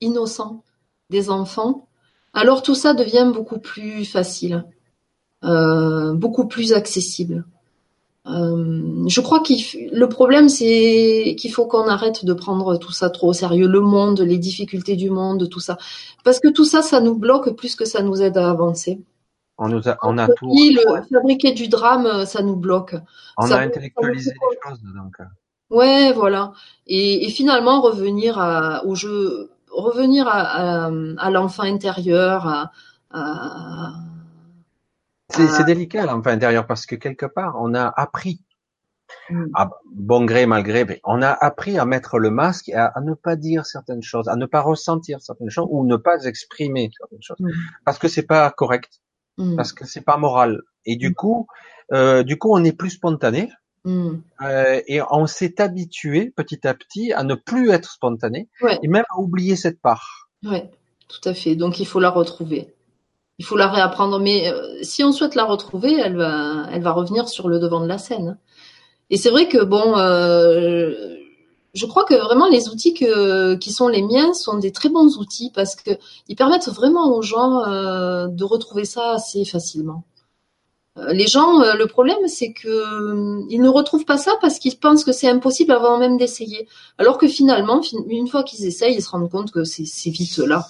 innocent 0.01 0.63
des 1.09 1.29
enfants, 1.29 1.87
alors 2.33 2.63
tout 2.63 2.75
ça 2.75 2.93
devient 2.93 3.31
beaucoup 3.33 3.59
plus 3.59 4.05
facile, 4.05 4.65
euh, 5.43 6.13
beaucoup 6.13 6.47
plus 6.47 6.73
accessible. 6.73 7.45
Euh, 8.27 9.03
je 9.07 9.19
crois 9.19 9.39
que 9.39 9.53
le 9.95 10.07
problème, 10.07 10.47
c'est 10.47 11.35
qu'il 11.39 11.51
faut 11.51 11.65
qu'on 11.65 11.87
arrête 11.87 12.23
de 12.23 12.33
prendre 12.33 12.77
tout 12.77 12.91
ça 12.91 13.09
trop 13.09 13.29
au 13.29 13.33
sérieux, 13.33 13.67
le 13.67 13.81
monde, 13.81 14.19
les 14.19 14.37
difficultés 14.37 14.95
du 14.95 15.09
monde, 15.09 15.49
tout 15.49 15.59
ça, 15.59 15.77
parce 16.23 16.39
que 16.39 16.47
tout 16.47 16.65
ça, 16.65 16.83
ça 16.83 16.99
nous 17.01 17.15
bloque 17.15 17.55
plus 17.55 17.75
que 17.75 17.85
ça 17.85 18.03
nous 18.03 18.21
aide 18.21 18.37
à 18.37 18.49
avancer. 18.49 19.01
On 19.57 19.69
nous 19.69 19.89
a, 19.89 19.97
on 20.03 20.17
a 20.17 20.27
tout. 20.27 20.51
Le, 20.51 21.01
fabriquer 21.11 21.53
du 21.53 21.67
drame, 21.67 22.25
ça 22.25 22.41
nous 22.43 22.55
bloque. 22.55 22.95
On 23.37 23.49
a 23.51 23.59
intellectualisé 23.59 24.31
les 24.31 24.69
choses, 24.69 24.81
donc. 24.95 25.17
Ouais, 25.69 26.11
voilà. 26.13 26.51
Et, 26.85 27.25
et 27.25 27.29
finalement 27.29 27.81
revenir 27.81 28.37
à, 28.39 28.85
au 28.85 28.93
jeu, 28.93 29.51
revenir 29.71 30.27
à, 30.27 30.85
à, 30.85 30.91
à 31.17 31.31
l'enfant 31.31 31.63
intérieur, 31.63 32.47
à, 32.47 32.71
à 33.11 33.93
c'est 35.31 35.63
délicat 35.65 36.05
l'enfant 36.05 36.29
intérieur 36.29 36.67
parce 36.67 36.85
que 36.85 36.95
quelque 36.95 37.25
part 37.25 37.55
on 37.59 37.73
a 37.73 37.91
appris, 37.95 38.41
mm. 39.29 39.45
à 39.55 39.69
bon 39.93 40.25
gré 40.25 40.45
mal 40.45 40.63
gré, 40.63 41.01
on 41.03 41.21
a 41.21 41.29
appris 41.29 41.77
à 41.77 41.85
mettre 41.85 42.19
le 42.19 42.29
masque 42.29 42.69
et 42.69 42.75
à, 42.75 42.93
ne 43.01 43.13
pas 43.13 43.35
dire 43.35 43.65
certaines 43.65 44.03
choses, 44.03 44.27
à 44.27 44.35
ne 44.35 44.45
pas 44.45 44.61
ressentir 44.61 45.21
certaines 45.21 45.49
choses 45.49 45.67
ou 45.69 45.85
ne 45.85 45.95
pas 45.95 46.23
exprimer 46.25 46.91
certaines 46.97 47.21
choses 47.21 47.39
mm. 47.39 47.51
parce 47.85 47.99
que 47.99 48.07
c'est 48.07 48.27
pas 48.27 48.49
correct, 48.51 49.01
mm. 49.37 49.55
parce 49.55 49.73
que 49.73 49.85
c'est 49.85 50.05
pas 50.05 50.17
moral. 50.17 50.61
Et 50.85 50.95
du 50.95 51.13
coup, 51.13 51.47
euh, 51.93 52.23
du 52.23 52.37
coup, 52.37 52.49
on 52.53 52.63
est 52.63 52.73
plus 52.77 52.91
spontané. 52.91 53.49
Euh, 53.87 54.79
et 54.85 55.01
on 55.09 55.25
s'est 55.25 55.59
habitué 55.59 56.31
petit 56.35 56.67
à 56.67 56.75
petit 56.75 57.13
à 57.13 57.23
ne 57.23 57.33
plus 57.33 57.71
être 57.71 57.89
spontané 57.91 58.47
et 58.83 58.87
même 58.87 59.05
à 59.09 59.19
oublier 59.19 59.55
cette 59.55 59.81
part. 59.81 60.29
Ouais, 60.45 60.69
tout 61.07 61.27
à 61.27 61.33
fait. 61.33 61.55
Donc 61.55 61.79
il 61.79 61.87
faut 61.87 61.99
la 61.99 62.11
retrouver 62.11 62.75
il 63.41 63.43
faut 63.43 63.57
la 63.57 63.67
réapprendre. 63.67 64.19
Mais 64.19 64.53
euh, 64.53 64.77
si 64.83 65.03
on 65.03 65.11
souhaite 65.11 65.33
la 65.33 65.45
retrouver, 65.45 65.93
elle 65.99 66.15
va, 66.15 66.67
elle 66.71 66.83
va 66.83 66.91
revenir 66.91 67.27
sur 67.27 67.49
le 67.49 67.57
devant 67.57 67.81
de 67.81 67.87
la 67.87 67.97
scène. 67.97 68.37
Et 69.09 69.17
c'est 69.17 69.31
vrai 69.31 69.47
que 69.47 69.63
bon, 69.63 69.97
euh, 69.97 70.93
je 71.73 71.85
crois 71.87 72.03
que 72.03 72.13
vraiment 72.13 72.47
les 72.47 72.69
outils 72.69 72.93
que, 72.93 73.55
qui 73.55 73.71
sont 73.73 73.87
les 73.87 74.03
miens 74.03 74.33
sont 74.35 74.59
des 74.59 74.71
très 74.71 74.89
bons 74.89 75.17
outils 75.17 75.51
parce 75.55 75.75
que 75.75 75.89
ils 76.27 76.35
permettent 76.35 76.69
vraiment 76.69 77.15
aux 77.15 77.23
gens 77.23 77.63
euh, 77.63 78.27
de 78.27 78.43
retrouver 78.43 78.85
ça 78.85 79.13
assez 79.13 79.43
facilement. 79.43 80.03
Les 80.97 81.25
gens, 81.25 81.59
le 81.59 81.85
problème, 81.85 82.27
c'est 82.27 82.51
que 82.51 83.47
ils 83.49 83.61
ne 83.61 83.69
retrouvent 83.69 84.03
pas 84.03 84.17
ça 84.17 84.33
parce 84.41 84.59
qu'ils 84.59 84.77
pensent 84.77 85.05
que 85.05 85.13
c'est 85.13 85.29
impossible 85.29 85.71
avant 85.71 85.97
même 85.97 86.17
d'essayer. 86.17 86.67
Alors 86.97 87.17
que 87.17 87.27
finalement, 87.27 87.81
une 88.09 88.27
fois 88.27 88.43
qu'ils 88.43 88.65
essayent, 88.65 88.95
ils 88.95 89.01
se 89.01 89.09
rendent 89.09 89.31
compte 89.31 89.51
que 89.51 89.63
c'est 89.63 90.09
vite 90.09 90.37
là. 90.39 90.67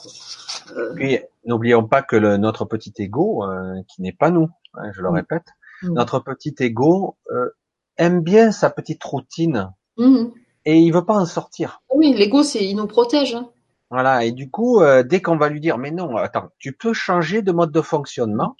Puis, 0.95 1.19
n'oublions 1.45 1.87
pas 1.87 2.01
que 2.01 2.15
le, 2.15 2.37
notre 2.37 2.65
petit 2.65 2.93
ego, 2.97 3.45
euh, 3.45 3.81
qui 3.87 4.01
n'est 4.01 4.13
pas 4.13 4.29
nous, 4.29 4.49
hein, 4.75 4.91
je 4.93 5.01
le 5.01 5.09
mm. 5.09 5.15
répète, 5.15 5.45
mm. 5.83 5.93
notre 5.93 6.19
petit 6.19 6.55
ego 6.59 7.17
euh, 7.31 7.49
aime 7.97 8.21
bien 8.21 8.51
sa 8.51 8.69
petite 8.69 9.03
routine 9.03 9.71
mm. 9.97 10.25
et 10.65 10.79
il 10.79 10.91
veut 10.91 11.05
pas 11.05 11.15
en 11.15 11.25
sortir. 11.25 11.81
Oui, 11.93 12.13
l'ego, 12.13 12.43
c'est 12.43 12.63
il 12.63 12.75
nous 12.75 12.87
protège. 12.87 13.35
Hein. 13.35 13.49
Voilà, 13.89 14.23
et 14.23 14.31
du 14.31 14.49
coup, 14.49 14.81
euh, 14.81 15.03
dès 15.03 15.21
qu'on 15.21 15.37
va 15.37 15.49
lui 15.49 15.59
dire, 15.59 15.77
mais 15.77 15.91
non, 15.91 16.15
attends, 16.15 16.49
tu 16.59 16.73
peux 16.73 16.93
changer 16.93 17.41
de 17.41 17.51
mode 17.51 17.71
de 17.71 17.81
fonctionnement, 17.81 18.55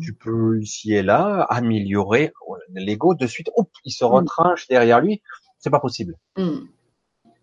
tu 0.00 0.14
peux 0.14 0.60
ici 0.60 0.94
et 0.94 1.02
là 1.02 1.46
améliorer 1.48 2.32
l'ego 2.74 3.14
de 3.14 3.26
suite, 3.26 3.50
hop, 3.56 3.68
il 3.84 3.92
se 3.92 4.04
retranche 4.04 4.68
derrière 4.68 5.00
lui, 5.00 5.22
c'est 5.58 5.70
pas 5.70 5.80
possible. 5.80 6.16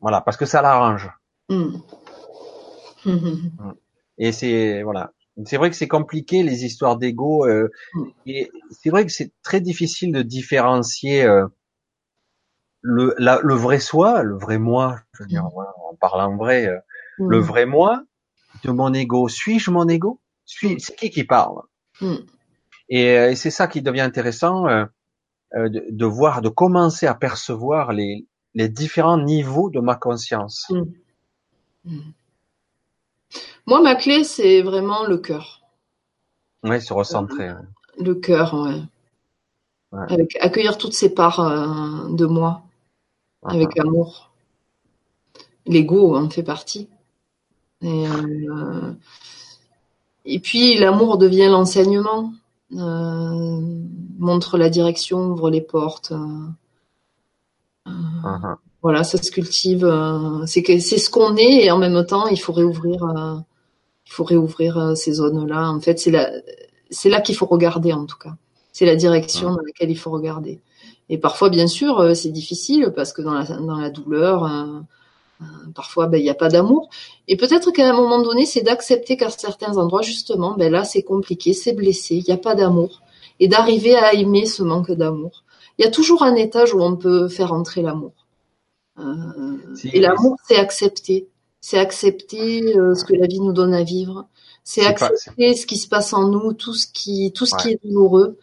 Voilà, 0.02 0.22
parce 0.22 0.38
que 0.38 0.46
ça 0.46 0.62
l'arrange. 0.62 1.10
Et 4.18 4.32
c'est 4.32 4.84
voilà. 4.84 5.12
C'est 5.46 5.58
vrai 5.58 5.70
que 5.70 5.76
c'est 5.76 5.88
compliqué 5.88 6.42
les 6.42 6.66
histoires 6.66 6.98
d'ego. 6.98 7.46
Euh, 7.46 7.70
mm. 7.94 8.04
et 8.26 8.52
c'est 8.72 8.90
vrai 8.90 9.06
que 9.06 9.12
c'est 9.12 9.32
très 9.44 9.62
difficile 9.62 10.12
de 10.12 10.24
différencier 10.24 11.24
euh, 11.24 11.46
le, 12.82 13.14
la, 13.20 13.40
le 13.44 13.54
vrai 13.54 13.80
soi, 13.80 14.24
le 14.24 14.36
vrai 14.36 14.58
moi. 14.58 15.00
Je 15.14 15.24
veux 15.24 15.28
dire, 15.28 15.44
mm. 15.44 15.52
voilà, 15.54 15.74
en 15.90 15.96
parlant 15.96 16.36
vrai, 16.36 16.68
euh, 16.68 16.80
mm. 17.20 17.30
le 17.30 17.40
vrai 17.40 17.66
moi 17.68 18.04
de 18.64 18.72
mon 18.72 18.92
ego. 18.94 19.28
Suis-je 19.28 19.70
mon 19.70 19.88
ego? 19.88 20.20
Suis 20.46 20.80
C'est 20.80 20.96
qui 20.96 21.12
qui 21.12 21.24
parle? 21.24 21.62
Et, 22.90 23.06
et 23.06 23.36
c'est 23.36 23.52
ça 23.52 23.68
qui 23.68 23.82
devient 23.82 24.02
intéressant 24.02 24.66
de, 25.54 25.86
de, 25.90 26.06
voir, 26.06 26.42
de 26.42 26.50
commencer 26.50 27.08
à 27.08 27.14
percevoir 27.14 27.94
les, 27.94 28.26
les 28.54 28.70
différents 28.70 29.18
niveaux 29.18 29.70
de 29.70 29.80
ma 29.80 29.96
conscience. 29.96 30.72
Moi, 33.66 33.82
ma 33.82 33.96
clé, 33.96 34.24
c'est 34.24 34.62
vraiment 34.62 35.06
le 35.06 35.18
cœur. 35.18 35.62
Oui, 36.64 36.82
se 36.82 36.94
recentrer. 36.94 37.52
Le 38.00 38.16
cœur, 38.16 38.54
ouais. 38.54 38.82
Avec 39.92 40.38
accueillir 40.42 40.78
toutes 40.78 40.94
ces 40.94 41.14
parts 41.14 41.40
euh, 41.40 42.10
de 42.10 42.26
moi, 42.26 42.64
avec 43.44 43.80
amour. 43.80 44.32
L'ego 45.66 46.16
en 46.16 46.30
fait 46.30 46.44
partie. 46.44 46.90
Et, 47.82 48.08
euh, 48.08 48.94
et 50.26 50.40
puis 50.40 50.78
l'amour 50.78 51.18
devient 51.18 51.48
l'enseignement, 51.50 52.34
euh, 52.34 52.47
montre 52.72 54.58
la 54.58 54.70
direction, 54.70 55.20
ouvre 55.20 55.50
les 55.50 55.62
portes. 55.62 56.14
Uh-huh. 57.86 58.56
Voilà, 58.82 59.04
ça 59.04 59.22
se 59.22 59.32
cultive. 59.32 59.86
c'est 60.46 60.80
c'est 60.80 60.98
ce 60.98 61.10
qu'on 61.10 61.36
est 61.38 61.66
et 61.66 61.72
en 61.72 61.78
même 61.78 62.06
temps 62.06 62.28
il 62.28 62.40
faut 62.40 62.54
réouvrir 62.54 63.44
il 64.08 64.14
faut 64.14 64.24
réouvrir 64.24 64.78
euh, 64.78 64.96
ces 64.96 65.14
zones-là. 65.14 65.70
En 65.70 65.80
fait, 65.80 66.00
c'est 66.00 66.12
là, 66.12 66.32
c'est 66.90 67.10
là 67.10 67.22
qu'il 67.22 67.36
faut 67.36 67.46
regarder 67.46 67.92
en 67.92 68.06
tout 68.06 68.18
cas. 68.18 68.36
C'est 68.72 68.86
la 68.86 68.96
direction 68.96 69.50
dans 69.50 69.62
laquelle 69.66 69.92
il 69.92 69.98
faut 69.98 70.12
regarder. 70.12 70.62
Et 71.10 71.18
parfois, 71.18 71.50
bien 71.50 71.68
sûr, 71.68 72.00
euh, 72.00 72.14
c'est 72.14 72.30
difficile 72.30 72.94
parce 72.96 73.12
que 73.12 73.22
dans 73.22 73.34
la, 73.34 73.44
dans 73.44 73.78
la 73.78 73.90
douleur, 73.90 74.50
euh, 75.42 75.46
parfois, 75.76 76.08
ben, 76.08 76.18
il 76.18 76.24
n'y 76.24 76.30
a 76.30 76.36
pas 76.36 76.50
d'amour. 76.50 76.90
Et 77.28 77.38
peut-être 77.38 77.72
qu'à 77.72 77.90
un 77.90 77.94
moment 77.94 78.22
donné, 78.22 78.46
c'est 78.46 78.62
d'accepter 78.62 79.18
qu'à 79.18 79.30
certains 79.30 79.78
endroits, 79.78 80.02
justement, 80.02 80.56
ben 80.56 80.72
là, 80.72 80.84
c'est 80.84 81.04
compliqué, 81.04 81.54
c'est 81.54 81.74
blessé, 81.74 82.16
il 82.16 82.24
n'y 82.26 82.34
a 82.34 82.38
pas 82.38 82.56
d'amour. 82.56 83.02
Et 83.40 83.48
d'arriver 83.48 83.96
à 83.96 84.14
aimer 84.14 84.46
ce 84.46 84.64
manque 84.64 84.92
d'amour. 84.92 85.44
Il 85.78 85.86
y 85.86 85.88
a 85.88 85.92
toujours 85.92 86.24
un 86.24 86.36
étage 86.36 86.74
où 86.74 86.82
on 86.82 86.96
peut 86.96 87.28
faire 87.28 87.54
entrer 87.54 87.82
l'amour. 87.84 88.14
et 88.98 90.00
l'amour, 90.00 90.38
c'est 90.48 90.58
accepter 90.58 91.30
c'est 91.68 91.80
accepter 91.80 92.78
euh, 92.78 92.96
ce 92.96 93.04
que 93.04 93.14
la 93.14 93.28
vie 93.28 93.42
nous 93.42 93.52
donne 93.52 93.74
à 93.74 93.84
vivre, 93.84 94.30
c'est 94.64 94.86
accepter 94.86 95.54
ce 95.54 95.66
qui 95.66 95.78
se 95.78 95.90
passe 95.90 96.14
en 96.14 96.30
nous, 96.30 96.54
tout 96.54 96.74
ce 96.74 96.88
qui, 96.88 97.34
tout 97.36 97.46
ce 97.46 97.56
qui 97.58 97.72
est 97.72 97.80
douloureux. 97.84 98.38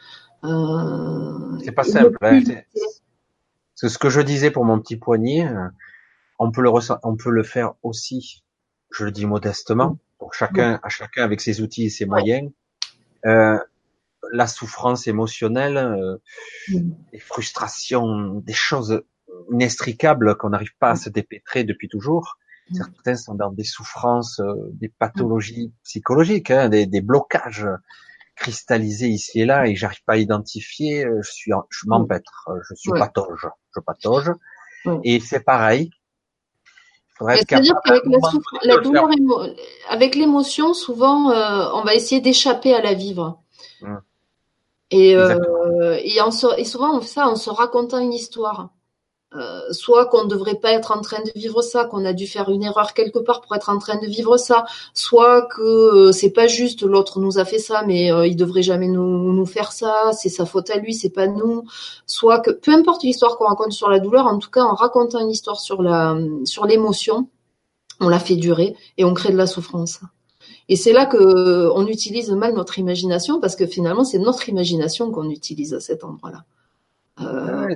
Euh, 0.45 1.59
c'est 1.65 1.73
pas 1.73 1.85
simple. 1.85 2.19
Hein, 2.21 2.43
c'est 3.75 3.89
ce 3.89 3.99
que 3.99 4.11
je 4.11 4.21
disais 4.21 4.51
pour 4.51 4.65
mon 4.65 4.79
petit 4.79 4.97
poignet, 4.97 5.47
euh, 5.47 5.69
on 6.39 6.51
peut 6.51 6.63
le 6.63 6.71
on 7.03 7.17
peut 7.17 7.31
le 7.31 7.43
faire 7.43 7.75
aussi. 7.83 8.43
Je 8.91 9.05
le 9.05 9.11
dis 9.11 9.27
modestement, 9.27 9.99
pour 10.19 10.35
chacun, 10.35 10.79
à 10.83 10.89
chacun 10.89 11.25
avec 11.25 11.41
ses 11.41 11.61
outils 11.61 11.87
et 11.87 11.91
ses 11.91 12.07
moyens. 12.07 12.51
Euh, 13.27 13.59
la 14.33 14.47
souffrance 14.47 15.07
émotionnelle, 15.07 15.77
euh, 15.77 16.17
mm. 16.69 16.91
les 17.13 17.19
frustrations, 17.19 18.35
des 18.37 18.53
choses 18.53 19.03
inextricables 19.51 20.37
qu'on 20.37 20.51
n'arrive 20.51 20.77
pas 20.79 20.91
à 20.91 20.97
se 20.97 21.11
dépêtrer 21.11 21.65
depuis 21.65 21.89
toujours. 21.89 22.39
Mm. 22.71 22.77
Certains 22.77 23.17
sont 23.17 23.35
dans 23.35 23.51
des 23.51 23.65
souffrances, 23.65 24.41
euh, 24.41 24.55
des 24.73 24.89
pathologies 24.89 25.73
psychologiques, 25.83 26.51
hein, 26.51 26.69
des, 26.69 26.87
des, 26.87 27.01
blocages 27.01 27.67
cristallisés 28.37 29.09
ici 29.09 29.41
et 29.41 29.47
là, 29.47 29.67
et 29.67 29.77
j'arrive 29.77 30.03
pas 30.05 30.15
à 30.15 30.17
identifier. 30.17 31.05
Euh, 31.05 31.21
je 31.23 31.31
suis, 31.31 31.53
je 31.71 31.87
m'empêtre, 31.87 32.49
euh, 32.49 32.61
je 32.69 32.75
suis 32.75 32.91
patauge, 32.91 33.49
je 33.75 33.81
patauge. 33.81 34.33
Et 35.03 35.19
c'est 35.19 35.41
pareil. 35.41 35.91
C'est-à-dire 37.19 37.77
qu'avec 37.85 38.03
la, 38.65 38.79
douleur, 38.79 39.09
avec 39.89 40.17
l'émotion, 40.17 40.75
souvent, 40.75 41.31
on 41.31 41.83
va 41.83 41.95
essayer 41.95 42.21
d'échapper 42.21 42.75
à 42.75 42.83
la 42.83 42.95
vivre. 42.95 43.39
Mm. 43.81 43.97
Et, 44.91 45.17
euh, 45.17 45.99
et, 46.03 46.19
et, 46.59 46.65
souvent, 46.65 46.97
on 46.97 47.01
fait 47.01 47.09
ça 47.09 47.27
en 47.27 47.37
se 47.37 47.51
racontant 47.51 47.99
une 47.99 48.13
histoire. 48.13 48.71
Euh, 49.37 49.73
soit 49.73 50.07
qu'on 50.07 50.25
ne 50.25 50.29
devrait 50.29 50.55
pas 50.55 50.73
être 50.73 50.93
en 50.93 51.01
train 51.01 51.21
de 51.23 51.31
vivre 51.35 51.61
ça, 51.61 51.85
qu'on 51.85 52.05
a 52.05 52.13
dû 52.13 52.27
faire 52.27 52.51
une 52.51 52.63
erreur 52.63 52.95
quelque 52.95 53.19
part 53.19 53.41
pour 53.41 53.55
être 53.57 53.69
en 53.69 53.79
train 53.79 53.99
de 53.99 54.07
vivre 54.07 54.37
ça, 54.37 54.65
soit 54.95 55.43
que 55.43 55.63
euh, 56.09 56.13
c'est 56.13 56.31
pas 56.31 56.47
juste, 56.47 56.83
l'autre 56.83 57.19
nous 57.19 57.39
a 57.39 57.45
fait 57.45 57.59
ça, 57.59 57.83
mais 57.85 58.13
euh, 58.13 58.27
il 58.27 58.37
devrait 58.37 58.63
jamais 58.63 58.87
nous, 58.87 59.33
nous 59.33 59.47
faire 59.47 59.73
ça, 59.73 60.13
c'est 60.13 60.29
sa 60.29 60.47
faute 60.47 60.71
à 60.71 60.77
lui, 60.77 60.95
c'est 60.95 61.11
pas 61.11 61.27
nous, 61.27 61.65
soit 62.07 62.41
que 62.41 62.53
peu 62.53 62.73
importe 62.73 63.03
l'histoire 63.03 63.37
qu'on 63.37 63.47
raconte 63.47 63.73
sur 63.73 63.91
la 63.91 63.99
douleur, 63.99 64.27
en 64.27 64.39
tout 64.39 64.51
cas 64.51 64.63
en 64.63 64.75
racontant 64.75 65.21
une 65.21 65.31
histoire 65.31 65.59
sur 65.61 65.83
la 65.83 66.17
sur 66.45 66.67
l'émotion, 66.67 67.29
on 68.01 68.09
la 68.09 68.21
fait 68.21 68.37
durer 68.37 68.77
et 68.99 69.05
on 69.05 69.15
crée 69.15 69.33
de 69.33 69.37
la 69.37 69.47
souffrance. 69.47 70.01
Et 70.69 70.77
c'est 70.77 70.93
là 70.93 71.07
que 71.07 71.71
on 71.75 71.87
utilise 71.87 72.31
mal 72.31 72.55
notre 72.55 72.79
imagination 72.79 73.41
parce 73.41 73.57
que 73.57 73.67
finalement 73.67 74.05
c'est 74.05 74.19
notre 74.19 74.49
imagination 74.49 75.11
qu'on 75.11 75.29
utilise 75.31 75.75
à 75.75 75.81
cet 75.81 76.05
endroit-là. 76.05 76.45
Euh, 77.21 77.75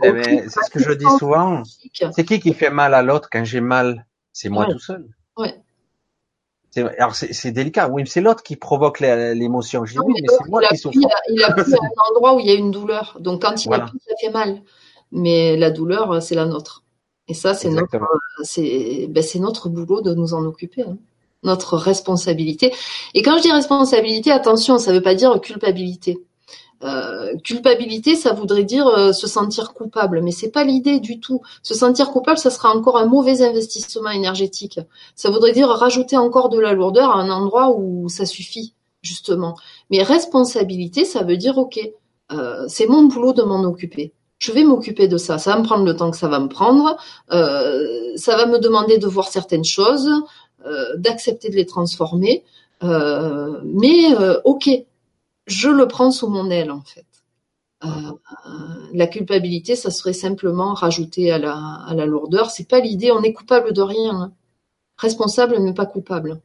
c'est 0.48 0.64
ce 0.64 0.70
que 0.70 0.80
je 0.80 0.92
dis 0.92 1.06
souvent. 1.18 1.62
C'est 2.12 2.24
qui 2.24 2.40
qui 2.40 2.52
fait 2.54 2.70
mal 2.70 2.94
à 2.94 3.02
l'autre 3.02 3.28
quand 3.30 3.44
j'ai 3.44 3.60
mal? 3.60 4.06
C'est 4.32 4.48
moi 4.48 4.66
tout 4.66 4.78
seul. 4.78 5.08
Ouais. 5.36 5.54
Alors 6.98 7.14
c'est 7.14 7.50
délicat. 7.50 7.88
Oui, 7.88 8.04
c'est 8.06 8.20
l'autre 8.20 8.42
qui 8.42 8.56
provoque 8.56 9.00
l'émotion. 9.00 9.84
Je 9.84 9.92
dis 9.92 9.98
oui, 10.00 10.14
mais 10.20 10.28
c'est 10.28 10.48
moi 10.48 10.62
qui 10.68 10.76
souffre. 10.76 10.98
Il 11.28 11.42
a 11.42 11.52
pris 11.52 11.72
un 11.72 11.76
endroit 12.10 12.34
où 12.34 12.40
il 12.40 12.46
y 12.46 12.50
a 12.50 12.54
une 12.54 12.70
douleur. 12.70 13.16
Donc 13.20 13.42
quand 13.42 13.64
il 13.64 13.72
a 13.72 13.80
pris, 13.80 13.98
ça 14.06 14.14
fait 14.20 14.30
mal. 14.30 14.62
Mais 15.10 15.56
la 15.56 15.70
douleur, 15.70 16.22
c'est 16.22 16.34
la 16.34 16.44
nôtre. 16.44 16.84
Et 17.28 17.34
ça, 17.34 17.54
c'est 17.54 17.68
notre, 17.68 17.98
c'est 18.42 19.06
ben, 19.08 19.24
notre 19.36 19.68
boulot 19.68 20.00
de 20.00 20.14
nous 20.14 20.34
en 20.34 20.44
occuper. 20.44 20.82
Hein. 20.82 20.96
Notre 21.42 21.76
responsabilité. 21.76 22.74
Et 23.14 23.22
quand 23.22 23.36
je 23.38 23.42
dis 23.42 23.52
responsabilité, 23.52 24.32
attention, 24.32 24.78
ça 24.78 24.90
ne 24.90 24.96
veut 24.96 25.02
pas 25.02 25.14
dire 25.14 25.40
culpabilité. 25.40 26.18
Euh, 26.84 27.36
culpabilité, 27.38 28.14
ça 28.14 28.32
voudrait 28.32 28.62
dire 28.62 28.86
euh, 28.86 29.12
se 29.12 29.26
sentir 29.26 29.72
coupable, 29.72 30.20
mais 30.22 30.30
c'est 30.30 30.50
pas 30.50 30.62
l'idée 30.62 31.00
du 31.00 31.18
tout. 31.18 31.42
Se 31.62 31.74
sentir 31.74 32.10
coupable, 32.10 32.38
ça 32.38 32.50
sera 32.50 32.70
encore 32.70 32.98
un 32.98 33.06
mauvais 33.06 33.42
investissement 33.42 34.10
énergétique. 34.10 34.78
Ça 35.16 35.30
voudrait 35.30 35.52
dire 35.52 35.68
rajouter 35.68 36.16
encore 36.16 36.48
de 36.50 36.60
la 36.60 36.74
lourdeur 36.74 37.10
à 37.10 37.20
un 37.20 37.30
endroit 37.30 37.74
où 37.76 38.08
ça 38.08 38.26
suffit 38.26 38.74
justement. 39.02 39.56
Mais 39.90 40.02
responsabilité, 40.02 41.04
ça 41.04 41.24
veut 41.24 41.36
dire 41.36 41.58
ok, 41.58 41.80
euh, 42.32 42.64
c'est 42.68 42.86
mon 42.86 43.04
boulot 43.04 43.32
de 43.32 43.42
m'en 43.42 43.64
occuper. 43.64 44.12
Je 44.38 44.52
vais 44.52 44.62
m'occuper 44.62 45.08
de 45.08 45.16
ça. 45.16 45.38
Ça 45.38 45.54
va 45.54 45.58
me 45.58 45.64
prendre 45.64 45.84
le 45.84 45.96
temps 45.96 46.12
que 46.12 46.16
ça 46.16 46.28
va 46.28 46.38
me 46.38 46.48
prendre. 46.48 46.96
ça 47.28 48.36
va 48.36 48.46
me 48.46 48.60
demander 48.60 48.98
de 48.98 49.06
voir 49.08 49.26
certaines 49.26 49.64
choses, 49.64 50.08
d'accepter 50.96 51.48
de 51.50 51.56
les 51.56 51.66
transformer. 51.66 52.44
mais 52.80 54.14
ok, 54.44 54.68
je 55.48 55.68
le 55.68 55.88
prends 55.88 56.10
sous 56.10 56.28
mon 56.28 56.50
aile 56.50 56.70
en 56.70 56.82
fait. 56.82 57.06
Euh, 57.84 57.88
la 58.92 59.06
culpabilité, 59.06 59.76
ça 59.76 59.90
serait 59.90 60.12
simplement 60.12 60.74
rajouter 60.74 61.30
à 61.30 61.38
la, 61.38 61.54
à 61.54 61.94
la 61.94 62.06
lourdeur. 62.06 62.50
C'est 62.50 62.68
pas 62.68 62.80
l'idée. 62.80 63.12
On 63.12 63.22
est 63.22 63.32
coupable 63.32 63.72
de 63.72 63.82
rien. 63.82 64.14
Hein. 64.14 64.32
Responsable, 64.96 65.58
mais 65.60 65.74
pas 65.74 65.86
coupable. 65.86 66.40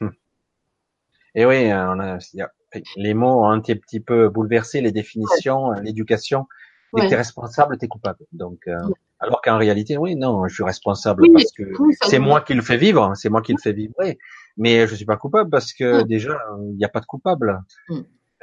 Hum. 0.00 0.12
Et 1.34 1.46
oui, 1.46 1.70
euh, 1.70 1.94
on 1.94 2.00
a, 2.00 2.18
les 2.96 3.14
mots 3.14 3.44
ont 3.44 3.48
un 3.48 3.60
petit 3.60 4.00
peu 4.00 4.28
bouleversé 4.28 4.80
les 4.80 4.90
définitions, 4.90 5.72
euh, 5.72 5.80
l'éducation. 5.80 6.46
Dès 6.94 7.08
que 7.08 7.14
responsable, 7.14 7.76
t'es 7.76 7.86
coupable. 7.86 8.24
Donc, 8.32 8.66
alors 9.20 9.42
qu'en 9.42 9.58
réalité, 9.58 9.98
oui, 9.98 10.16
non, 10.16 10.48
je 10.48 10.54
suis 10.54 10.64
responsable 10.64 11.22
parce 11.34 11.52
que 11.52 11.64
c'est 12.00 12.18
moi 12.18 12.40
qui 12.40 12.54
le 12.54 12.62
fais 12.62 12.78
vivre, 12.78 13.02
hein, 13.02 13.14
c'est 13.14 13.28
moi 13.28 13.42
qui 13.42 13.52
le 13.52 13.58
fais 13.58 13.74
vibrer. 13.74 14.18
Mais 14.56 14.86
je 14.86 14.94
suis 14.94 15.04
pas 15.04 15.18
coupable 15.18 15.50
parce 15.50 15.74
que 15.74 16.02
déjà, 16.02 16.38
il 16.70 16.78
n'y 16.78 16.84
a 16.86 16.88
pas 16.88 17.00
de 17.00 17.04
coupable. 17.04 17.60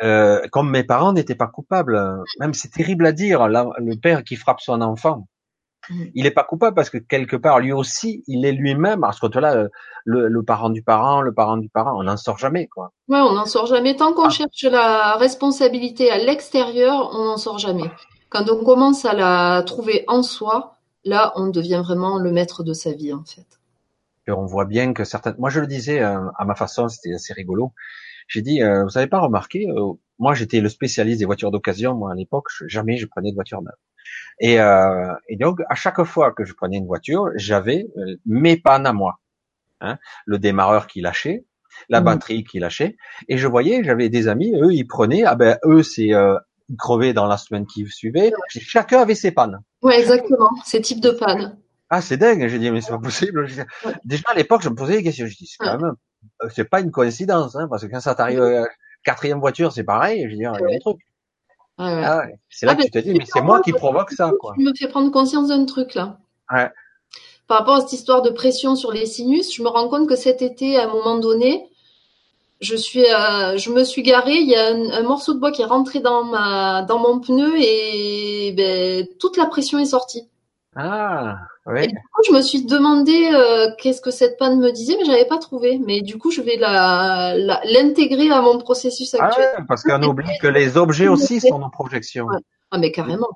Euh, 0.03 0.41
comme 0.51 0.69
mes 0.69 0.83
parents 0.83 1.13
n'étaient 1.13 1.35
pas 1.35 1.47
coupables, 1.47 1.99
même 2.39 2.53
c'est 2.53 2.69
terrible 2.69 3.05
à 3.05 3.11
dire, 3.11 3.47
le 3.47 3.95
père 3.95 4.23
qui 4.23 4.35
frappe 4.35 4.59
son 4.59 4.81
enfant, 4.81 5.27
mm. 5.89 6.03
il 6.15 6.23
n'est 6.23 6.31
pas 6.31 6.43
coupable 6.43 6.75
parce 6.75 6.89
que 6.89 6.97
quelque 6.97 7.35
part 7.37 7.59
lui 7.59 7.71
aussi, 7.71 8.23
il 8.27 8.45
est 8.45 8.51
lui-même. 8.51 9.03
À 9.03 9.11
ce 9.13 9.21
côté-là, 9.21 9.67
le, 10.05 10.43
parent 10.43 10.69
du 10.69 10.83
parent, 10.83 11.21
le 11.21 11.33
parent 11.33 11.57
du 11.57 11.69
parent, 11.69 11.97
on 11.97 12.03
n'en 12.03 12.17
sort 12.17 12.37
jamais, 12.37 12.67
quoi. 12.67 12.91
Ouais, 13.07 13.19
on 13.19 13.33
n'en 13.33 13.45
sort 13.45 13.67
jamais. 13.67 13.95
Tant 13.95 14.13
qu'on 14.13 14.25
ah. 14.25 14.29
cherche 14.29 14.63
la 14.63 15.15
responsabilité 15.15 16.11
à 16.11 16.17
l'extérieur, 16.17 17.11
on 17.13 17.25
n'en 17.25 17.37
sort 17.37 17.57
jamais. 17.57 17.89
Quand 18.29 18.49
on 18.49 18.63
commence 18.63 19.05
à 19.05 19.13
la 19.13 19.63
trouver 19.63 20.03
en 20.07 20.23
soi, 20.23 20.77
là, 21.05 21.31
on 21.35 21.47
devient 21.47 21.81
vraiment 21.83 22.17
le 22.17 22.31
maître 22.31 22.63
de 22.63 22.73
sa 22.73 22.91
vie, 22.91 23.13
en 23.13 23.23
fait. 23.23 23.45
Et 24.27 24.31
on 24.31 24.45
voit 24.45 24.65
bien 24.65 24.93
que 24.93 25.03
certaines. 25.03 25.35
Moi, 25.37 25.49
je 25.49 25.59
le 25.59 25.67
disais 25.67 26.01
euh, 26.01 26.19
à 26.37 26.45
ma 26.45 26.55
façon, 26.55 26.89
c'était 26.89 27.13
assez 27.13 27.33
rigolo. 27.33 27.73
J'ai 28.27 28.41
dit, 28.41 28.61
euh, 28.61 28.83
vous 28.85 28.97
avez 28.97 29.07
pas 29.07 29.19
remarqué, 29.19 29.67
euh, 29.69 29.93
moi 30.19 30.33
j'étais 30.33 30.61
le 30.61 30.69
spécialiste 30.69 31.19
des 31.19 31.25
voitures 31.25 31.51
d'occasion, 31.51 31.95
moi 31.95 32.11
à 32.11 32.15
l'époque, 32.15 32.47
jamais 32.67 32.97
je 32.97 33.05
prenais 33.05 33.31
de 33.31 33.35
voiture 33.35 33.61
neuve. 33.61 33.73
Et, 34.39 34.59
euh, 34.59 35.13
et, 35.29 35.37
donc 35.37 35.59
à 35.69 35.75
chaque 35.75 36.03
fois 36.03 36.31
que 36.31 36.45
je 36.45 36.53
prenais 36.53 36.77
une 36.77 36.87
voiture, 36.87 37.29
j'avais 37.35 37.87
euh, 37.97 38.15
mes 38.25 38.57
pannes 38.57 38.85
à 38.85 38.93
moi, 38.93 39.19
hein, 39.81 39.97
le 40.25 40.39
démarreur 40.39 40.87
qui 40.87 41.01
lâchait, 41.01 41.45
la 41.89 42.01
mmh. 42.01 42.03
batterie 42.03 42.43
qui 42.43 42.59
lâchait, 42.59 42.97
et 43.27 43.37
je 43.37 43.47
voyais, 43.47 43.83
j'avais 43.83 44.09
des 44.09 44.27
amis, 44.27 44.53
eux 44.55 44.73
ils 44.73 44.87
prenaient, 44.87 45.23
ah 45.23 45.35
ben 45.35 45.57
eux 45.65 45.83
c'est 45.83 46.13
euh, 46.13 46.37
crevé 46.77 47.13
dans 47.13 47.27
la 47.27 47.37
semaine 47.37 47.65
qui 47.65 47.85
suivait, 47.87 48.31
chacun 48.49 49.01
avait 49.01 49.15
ses 49.15 49.31
pannes. 49.31 49.59
Ouais 49.81 49.99
exactement, 49.99 50.49
ces 50.65 50.81
types 50.81 51.01
de 51.01 51.11
pannes. 51.11 51.57
Ah 51.89 52.01
c'est 52.01 52.17
dingue, 52.17 52.47
j'ai 52.47 52.59
dit 52.59 52.71
mais 52.71 52.81
c'est 52.81 52.91
pas 52.91 52.99
possible. 52.99 53.47
Déjà 54.05 54.23
à 54.27 54.33
l'époque 54.33 54.63
je 54.63 54.69
me 54.69 54.75
posais 54.75 54.97
des 54.97 55.03
questions, 55.03 55.27
je 55.27 55.35
dis 55.35 55.47
c'est 55.47 55.63
quand 55.63 55.79
même 55.79 55.95
c'est 56.53 56.69
pas 56.69 56.81
une 56.81 56.91
coïncidence, 56.91 57.55
hein, 57.55 57.67
parce 57.69 57.83
que 57.83 57.87
quand 57.87 57.99
ça 57.99 58.15
t'arrive 58.15 58.41
euh, 58.41 58.65
quatrième 59.03 59.39
voiture, 59.39 59.71
c'est 59.71 59.83
pareil. 59.83 60.23
Je 60.23 60.29
veux 60.29 60.35
dire, 60.35 60.53
il 60.59 60.61
y 60.61 60.65
a 60.65 60.73
des 60.73 60.79
trucs. 60.79 60.99
Ah 61.77 62.19
ouais. 62.19 62.39
C'est 62.49 62.65
là 62.65 62.73
ah, 62.73 62.75
que 62.75 62.83
tu 62.83 62.91
te 62.91 62.99
dis, 62.99 63.13
mais 63.13 63.25
c'est 63.25 63.41
moi 63.41 63.61
qui 63.61 63.73
provoque 63.73 64.11
ça, 64.11 64.31
quoi. 64.39 64.53
Tu 64.57 64.63
me 64.63 64.73
fais 64.73 64.87
prendre 64.87 65.11
conscience 65.11 65.49
d'un 65.49 65.65
truc 65.65 65.93
là. 65.93 66.17
Ouais. 66.51 66.69
Par 67.47 67.59
rapport 67.59 67.75
à 67.75 67.81
cette 67.81 67.93
histoire 67.93 68.21
de 68.21 68.29
pression 68.29 68.75
sur 68.75 68.91
les 68.91 69.05
sinus, 69.05 69.53
je 69.53 69.61
me 69.61 69.67
rends 69.67 69.87
compte 69.89 70.07
que 70.07 70.15
cet 70.15 70.41
été, 70.41 70.77
à 70.77 70.85
un 70.85 70.87
moment 70.87 71.17
donné, 71.17 71.69
je 72.61 72.75
suis, 72.75 73.05
euh, 73.05 73.57
je 73.57 73.69
me 73.71 73.83
suis 73.83 74.01
garée. 74.01 74.37
Il 74.37 74.49
y 74.49 74.55
a 74.55 74.69
un, 74.69 75.03
morceau 75.03 75.33
de 75.33 75.39
bois 75.39 75.51
qui 75.51 75.61
est 75.61 75.65
rentré 75.65 75.99
dans 75.99 76.23
ma, 76.23 76.81
dans 76.83 76.97
mon 76.97 77.19
pneu 77.19 77.53
et 77.57 78.53
ben, 78.55 79.05
toute 79.19 79.37
la 79.37 79.45
pression 79.45 79.77
est 79.77 79.85
sortie. 79.85 80.27
Ah. 80.75 81.37
Et 81.77 81.87
du 81.87 81.95
coup, 81.95 82.21
je 82.27 82.33
me 82.33 82.41
suis 82.41 82.65
demandé 82.65 83.31
euh, 83.33 83.71
qu'est-ce 83.77 84.01
que 84.01 84.11
cette 84.11 84.37
panne 84.37 84.59
me 84.59 84.71
disait, 84.71 84.95
mais 84.99 85.05
j'avais 85.05 85.25
pas 85.25 85.37
trouvé. 85.37 85.79
Mais 85.79 86.01
du 86.01 86.17
coup, 86.17 86.31
je 86.31 86.41
vais 86.41 86.57
la, 86.57 87.35
l'intégrer 87.63 88.29
à 88.29 88.41
mon 88.41 88.59
processus 88.59 89.15
ah 89.15 89.25
actuel. 89.25 89.49
Ah 89.57 89.61
parce 89.67 89.83
qu'on 89.83 90.03
oublie 90.03 90.37
que 90.41 90.47
les 90.47 90.77
objets 90.77 91.07
aussi 91.07 91.39
sont 91.39 91.59
nos 91.59 91.69
projections. 91.69 92.27
Ah, 92.71 92.77
mais 92.77 92.91
carrément. 92.91 93.29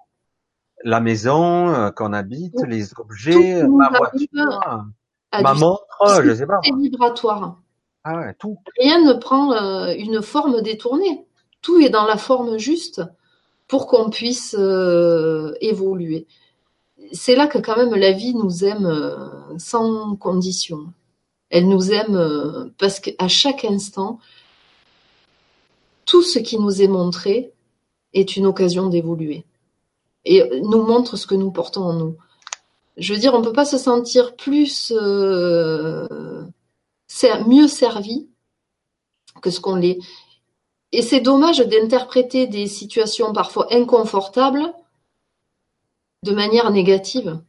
La 0.83 0.99
maison 0.99 1.69
euh, 1.69 1.91
qu'on 1.91 2.13
habite, 2.13 2.61
les 2.67 2.89
objets, 2.99 3.63
ma 3.67 3.89
voiture, 3.89 4.85
ma 5.33 5.53
montre, 5.53 6.21
je 6.23 6.33
sais 6.33 6.45
pas. 6.45 6.59
C'est 6.63 6.75
vibratoire. 6.75 7.57
Ah 8.03 8.17
ouais, 8.17 8.33
tout. 8.37 8.57
Rien 8.79 9.03
ne 9.03 9.13
prend 9.13 9.53
euh, 9.53 9.93
une 9.97 10.21
forme 10.21 10.61
détournée. 10.61 11.25
Tout 11.61 11.79
est 11.79 11.89
dans 11.89 12.05
la 12.05 12.17
forme 12.17 12.57
juste 12.57 13.01
pour 13.67 13.87
qu'on 13.87 14.09
puisse 14.09 14.55
évoluer 15.61 16.27
c'est 17.11 17.35
là 17.35 17.47
que 17.47 17.57
quand 17.57 17.77
même 17.77 17.95
la 17.95 18.11
vie 18.11 18.33
nous 18.33 18.63
aime 18.63 18.85
euh, 18.85 19.57
sans 19.57 20.15
condition. 20.15 20.93
Elle 21.49 21.67
nous 21.67 21.91
aime 21.91 22.15
euh, 22.15 22.69
parce 22.77 22.99
qu'à 22.99 23.27
chaque 23.27 23.65
instant, 23.65 24.19
tout 26.05 26.21
ce 26.21 26.39
qui 26.39 26.57
nous 26.57 26.81
est 26.81 26.87
montré 26.87 27.51
est 28.13 28.35
une 28.35 28.45
occasion 28.45 28.87
d'évoluer 28.87 29.45
et 30.25 30.43
nous 30.61 30.83
montre 30.83 31.17
ce 31.17 31.27
que 31.27 31.35
nous 31.35 31.51
portons 31.51 31.83
en 31.83 31.93
nous. 31.93 32.17
Je 32.97 33.13
veux 33.13 33.19
dire, 33.19 33.33
on 33.33 33.39
ne 33.39 33.43
peut 33.43 33.53
pas 33.53 33.65
se 33.65 33.77
sentir 33.77 34.35
plus 34.35 34.91
euh, 34.95 36.07
mieux 37.47 37.67
servi 37.67 38.27
que 39.41 39.49
ce 39.49 39.59
qu'on 39.59 39.75
l'est. 39.75 39.99
Et 40.91 41.01
c'est 41.01 41.21
dommage 41.21 41.59
d'interpréter 41.59 42.47
des 42.47 42.67
situations 42.67 43.31
parfois 43.31 43.67
inconfortables 43.73 44.73
de 46.23 46.31
manière 46.31 46.71
négative. 46.71 47.39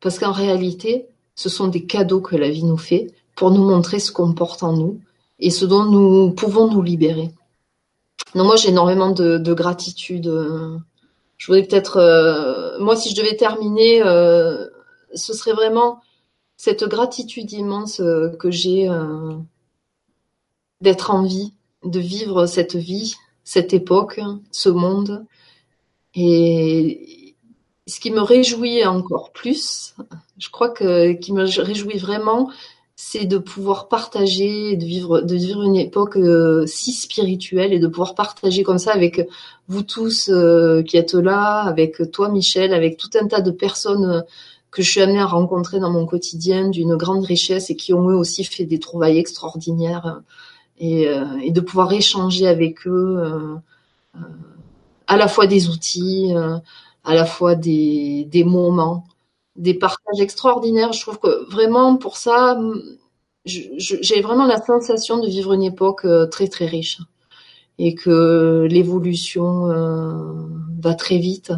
Parce 0.00 0.18
qu'en 0.18 0.32
réalité, 0.32 1.06
ce 1.34 1.48
sont 1.48 1.68
des 1.68 1.86
cadeaux 1.86 2.20
que 2.20 2.36
la 2.36 2.50
vie 2.50 2.64
nous 2.64 2.76
fait 2.76 3.12
pour 3.36 3.50
nous 3.50 3.64
montrer 3.64 3.98
ce 3.98 4.12
qu'on 4.12 4.34
porte 4.34 4.62
en 4.62 4.72
nous 4.72 5.00
et 5.40 5.50
ce 5.50 5.64
dont 5.64 5.84
nous 5.84 6.30
pouvons 6.30 6.70
nous 6.70 6.82
libérer. 6.82 7.30
Donc 8.34 8.46
moi, 8.46 8.56
j'ai 8.56 8.68
énormément 8.68 9.10
de, 9.10 9.54
gratitude. 9.54 10.26
Je 11.36 11.46
voudrais 11.46 11.66
peut-être, 11.66 11.96
euh, 11.96 12.78
moi, 12.78 12.96
si 12.96 13.10
je 13.10 13.16
devais 13.16 13.36
terminer, 13.36 14.02
euh, 14.02 14.66
ce 15.14 15.32
serait 15.32 15.52
vraiment 15.52 16.00
cette 16.56 16.84
gratitude 16.84 17.52
immense 17.52 18.00
euh, 18.00 18.30
que 18.30 18.50
j'ai 18.50 18.88
d'être 20.80 21.10
en 21.10 21.22
vie, 21.22 21.54
de 21.84 22.00
vivre 22.00 22.46
cette 22.46 22.76
vie, 22.76 23.14
cette 23.42 23.72
époque, 23.72 24.20
ce 24.50 24.68
monde. 24.68 25.24
Et, 26.14 27.23
ce 27.86 28.00
qui 28.00 28.10
me 28.10 28.20
réjouit 28.20 28.84
encore 28.86 29.30
plus, 29.32 29.94
je 30.38 30.48
crois 30.50 30.70
que 30.70 31.12
qui 31.12 31.32
me 31.32 31.44
réjouit 31.44 31.98
vraiment, 31.98 32.50
c'est 32.96 33.26
de 33.26 33.38
pouvoir 33.38 33.88
partager, 33.88 34.76
de 34.76 34.84
vivre, 34.84 35.20
de 35.20 35.34
vivre 35.34 35.62
une 35.64 35.76
époque 35.76 36.16
euh, 36.16 36.64
si 36.66 36.92
spirituelle 36.92 37.72
et 37.72 37.78
de 37.78 37.86
pouvoir 37.86 38.14
partager 38.14 38.62
comme 38.62 38.78
ça 38.78 38.92
avec 38.92 39.28
vous 39.68 39.82
tous 39.82 40.30
euh, 40.30 40.82
qui 40.82 40.96
êtes 40.96 41.14
là, 41.14 41.60
avec 41.60 42.10
toi 42.10 42.30
Michel, 42.30 42.72
avec 42.72 42.96
tout 42.96 43.10
un 43.20 43.26
tas 43.26 43.42
de 43.42 43.50
personnes 43.50 44.24
que 44.70 44.82
je 44.82 44.90
suis 44.90 45.02
amenée 45.02 45.20
à 45.20 45.26
rencontrer 45.26 45.78
dans 45.78 45.90
mon 45.90 46.06
quotidien 46.06 46.68
d'une 46.68 46.96
grande 46.96 47.24
richesse 47.24 47.68
et 47.70 47.76
qui 47.76 47.92
ont 47.92 48.08
eux 48.08 48.16
aussi 48.16 48.44
fait 48.44 48.64
des 48.64 48.78
trouvailles 48.78 49.18
extraordinaires 49.18 50.22
et, 50.78 51.08
euh, 51.08 51.24
et 51.42 51.50
de 51.50 51.60
pouvoir 51.60 51.92
échanger 51.92 52.46
avec 52.46 52.86
eux 52.86 53.58
à 55.06 55.16
la 55.16 55.28
fois 55.28 55.46
des 55.46 55.68
outils, 55.68 56.32
à 57.04 57.14
la 57.14 57.24
fois 57.24 57.54
des, 57.54 58.24
des 58.30 58.44
moments 58.44 59.04
des 59.56 59.74
partages 59.74 60.20
extraordinaires. 60.20 60.92
Je 60.92 61.00
trouve 61.00 61.18
que 61.18 61.50
vraiment 61.50 61.96
pour 61.96 62.16
ça, 62.16 62.58
j'ai 63.44 64.20
vraiment 64.20 64.46
la 64.46 64.60
sensation 64.60 65.18
de 65.18 65.28
vivre 65.28 65.52
une 65.52 65.62
époque 65.62 66.04
euh, 66.04 66.26
très 66.26 66.48
très 66.48 66.66
riche 66.66 67.00
et 67.78 67.94
que 67.94 68.66
l'évolution 68.70 69.68
euh, 69.70 70.46
va 70.80 70.94
très 70.94 71.18
vite 71.18 71.52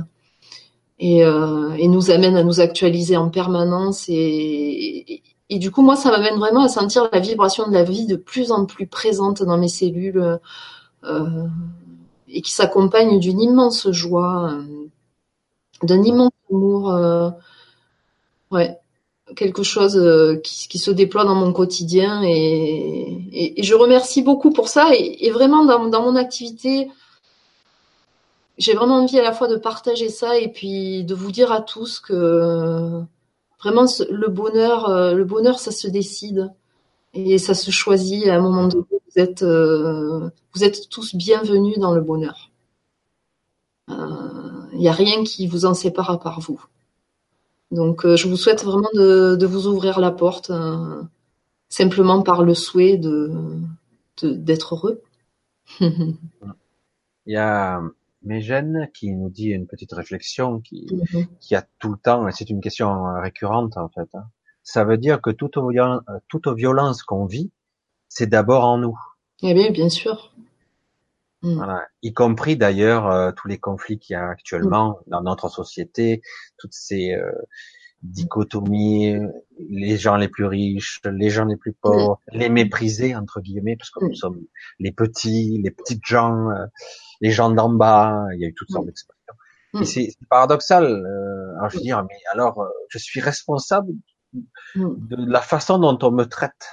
et, 0.98 1.24
euh, 1.24 1.74
et, 1.74 1.88
nous 1.88 2.10
amène 2.10 2.36
à 2.36 2.42
nous 2.42 2.60
actualiser 2.60 3.18
en 3.18 3.28
permanence 3.28 4.06
et, 4.08 5.22
et, 5.50 5.58
du 5.58 5.70
coup 5.70 5.82
moi 5.82 5.94
ça 5.94 6.10
m'amène 6.10 6.38
vraiment 6.38 6.62
à 6.62 6.68
sentir 6.68 7.10
la 7.12 7.20
vibration 7.20 7.68
de 7.68 7.74
la 7.74 7.84
vie 7.84 8.06
de 8.06 8.16
plus 8.16 8.50
en 8.50 8.64
plus 8.64 8.86
présente 8.86 9.42
dans 9.42 9.58
mes 9.58 9.68
cellules 9.68 10.40
euh, 11.04 11.46
et 12.28 12.40
qui 12.40 12.50
s'accompagne 12.50 13.20
d'une 13.20 13.40
immense 13.40 13.90
joie, 13.90 14.58
d'un 15.82 16.02
immense 16.02 16.32
amour 16.50 16.92
Ouais, 18.50 18.78
quelque 19.34 19.64
chose 19.64 19.96
euh, 19.96 20.36
qui, 20.36 20.78
se 20.78 20.90
déploie 20.90 21.24
dans 21.24 21.34
mon 21.34 21.52
quotidien 21.52 22.22
et, 22.24 23.54
je 23.58 23.74
remercie 23.74 24.22
beaucoup 24.22 24.52
pour 24.52 24.68
ça. 24.68 24.90
Et, 24.94 25.30
vraiment 25.30 25.64
dans, 25.64 26.02
mon 26.02 26.16
activité 26.16 26.90
j'ai 28.58 28.72
vraiment 28.72 29.02
envie 29.02 29.18
à 29.18 29.22
la 29.22 29.32
fois 29.32 29.48
de 29.48 29.56
partager 29.56 30.08
ça 30.08 30.38
et 30.38 30.48
puis 30.50 31.04
de 31.04 31.14
vous 31.14 31.30
dire 31.30 31.52
à 31.52 31.60
tous 31.60 32.00
que 32.00 33.02
vraiment 33.60 33.84
le 34.08 34.28
bonheur 34.28 34.88
euh, 34.88 35.12
le 35.12 35.24
bonheur 35.24 35.58
ça 35.58 35.72
se 35.72 35.88
décide 35.88 36.50
et 37.12 37.36
ça 37.38 37.52
se 37.54 37.70
choisit 37.70 38.26
à 38.28 38.36
un 38.36 38.40
moment 38.40 38.68
donné. 38.68 38.86
Vous 38.90 39.20
êtes 39.22 39.42
euh, 39.42 40.30
vous 40.54 40.64
êtes 40.64 40.88
tous 40.88 41.14
bienvenus 41.14 41.78
dans 41.78 41.92
le 41.92 42.00
bonheur 42.00 42.50
il 44.76 44.80
n'y 44.80 44.88
a 44.88 44.92
rien 44.92 45.24
qui 45.24 45.46
vous 45.46 45.66
en 45.66 45.74
sépare 45.74 46.10
à 46.10 46.20
part 46.20 46.40
vous 46.40 46.64
donc, 47.70 48.04
euh, 48.04 48.16
je 48.16 48.28
vous 48.28 48.36
souhaite 48.36 48.64
vraiment 48.64 48.88
de, 48.94 49.36
de, 49.36 49.46
vous 49.46 49.66
ouvrir 49.66 49.98
la 49.98 50.12
porte, 50.12 50.50
euh, 50.50 51.02
simplement 51.68 52.22
par 52.22 52.42
le 52.42 52.54
souhait 52.54 52.96
de 52.96 53.32
d'être 54.22 54.74
heureux. 54.74 55.02
Il 55.80 56.14
y 57.26 57.36
a 57.36 57.82
Mégène 58.22 58.88
qui 58.94 59.12
nous 59.12 59.28
dit 59.28 59.48
une 59.48 59.66
petite 59.66 59.92
réflexion 59.92 60.60
qui, 60.60 60.86
mm-hmm. 60.86 61.26
qui 61.40 61.54
a 61.54 61.66
tout 61.78 61.90
le 61.90 61.98
temps, 61.98 62.26
et 62.28 62.32
c'est 62.32 62.48
une 62.48 62.60
question 62.60 63.20
récurrente 63.20 63.76
en 63.76 63.88
fait. 63.88 64.08
Hein. 64.14 64.24
Ça 64.62 64.84
veut 64.84 64.96
dire 64.96 65.20
que 65.20 65.30
toute, 65.30 65.58
toute 66.28 66.48
violence 66.48 67.02
qu'on 67.02 67.26
vit, 67.26 67.50
c'est 68.08 68.26
d'abord 68.26 68.64
en 68.64 68.78
nous. 68.78 68.98
Eh 69.42 69.52
bien, 69.52 69.70
bien 69.70 69.88
sûr. 69.88 70.32
Mm. 71.42 71.56
Voilà. 71.56 71.86
Y 72.02 72.12
compris 72.12 72.56
d'ailleurs 72.56 73.10
euh, 73.10 73.32
tous 73.32 73.48
les 73.48 73.58
conflits 73.58 73.98
qu'il 73.98 74.14
y 74.14 74.16
a 74.16 74.28
actuellement 74.28 74.98
mm. 75.06 75.10
dans 75.10 75.22
notre 75.22 75.48
société, 75.48 76.22
toutes 76.58 76.72
ces 76.72 77.12
euh, 77.12 77.30
dichotomies, 78.02 79.16
les 79.68 79.96
gens 79.96 80.16
les 80.16 80.28
plus 80.28 80.46
riches, 80.46 81.00
les 81.04 81.30
gens 81.30 81.44
les 81.44 81.56
plus 81.56 81.72
pauvres, 81.72 82.20
mm. 82.32 82.38
les 82.38 82.48
méprisés 82.48 83.14
entre 83.14 83.40
guillemets, 83.40 83.76
parce 83.76 83.90
que 83.90 84.04
nous 84.04 84.14
sommes 84.14 84.40
les 84.78 84.92
petits, 84.92 85.60
les 85.62 85.70
petites 85.70 86.04
gens, 86.04 86.50
euh, 86.50 86.66
les 87.20 87.30
gens 87.30 87.50
d'en 87.50 87.70
bas. 87.70 88.26
Il 88.34 88.40
y 88.40 88.44
a 88.44 88.48
eu 88.48 88.54
toutes 88.54 88.70
sortes 88.70 88.86
d'expressions. 88.86 89.22
Et 89.78 89.84
c'est 89.84 90.08
paradoxal. 90.30 90.84
alors 90.86 91.68
je 91.68 91.76
veux 91.76 91.82
dire, 91.82 92.02
mais 92.08 92.16
alors 92.32 92.66
je 92.88 92.96
suis 92.96 93.20
responsable 93.20 93.92
de 94.74 95.16
la 95.30 95.42
façon 95.42 95.78
dont 95.78 95.98
on 96.00 96.10
me 96.10 96.24
traite. 96.24 96.66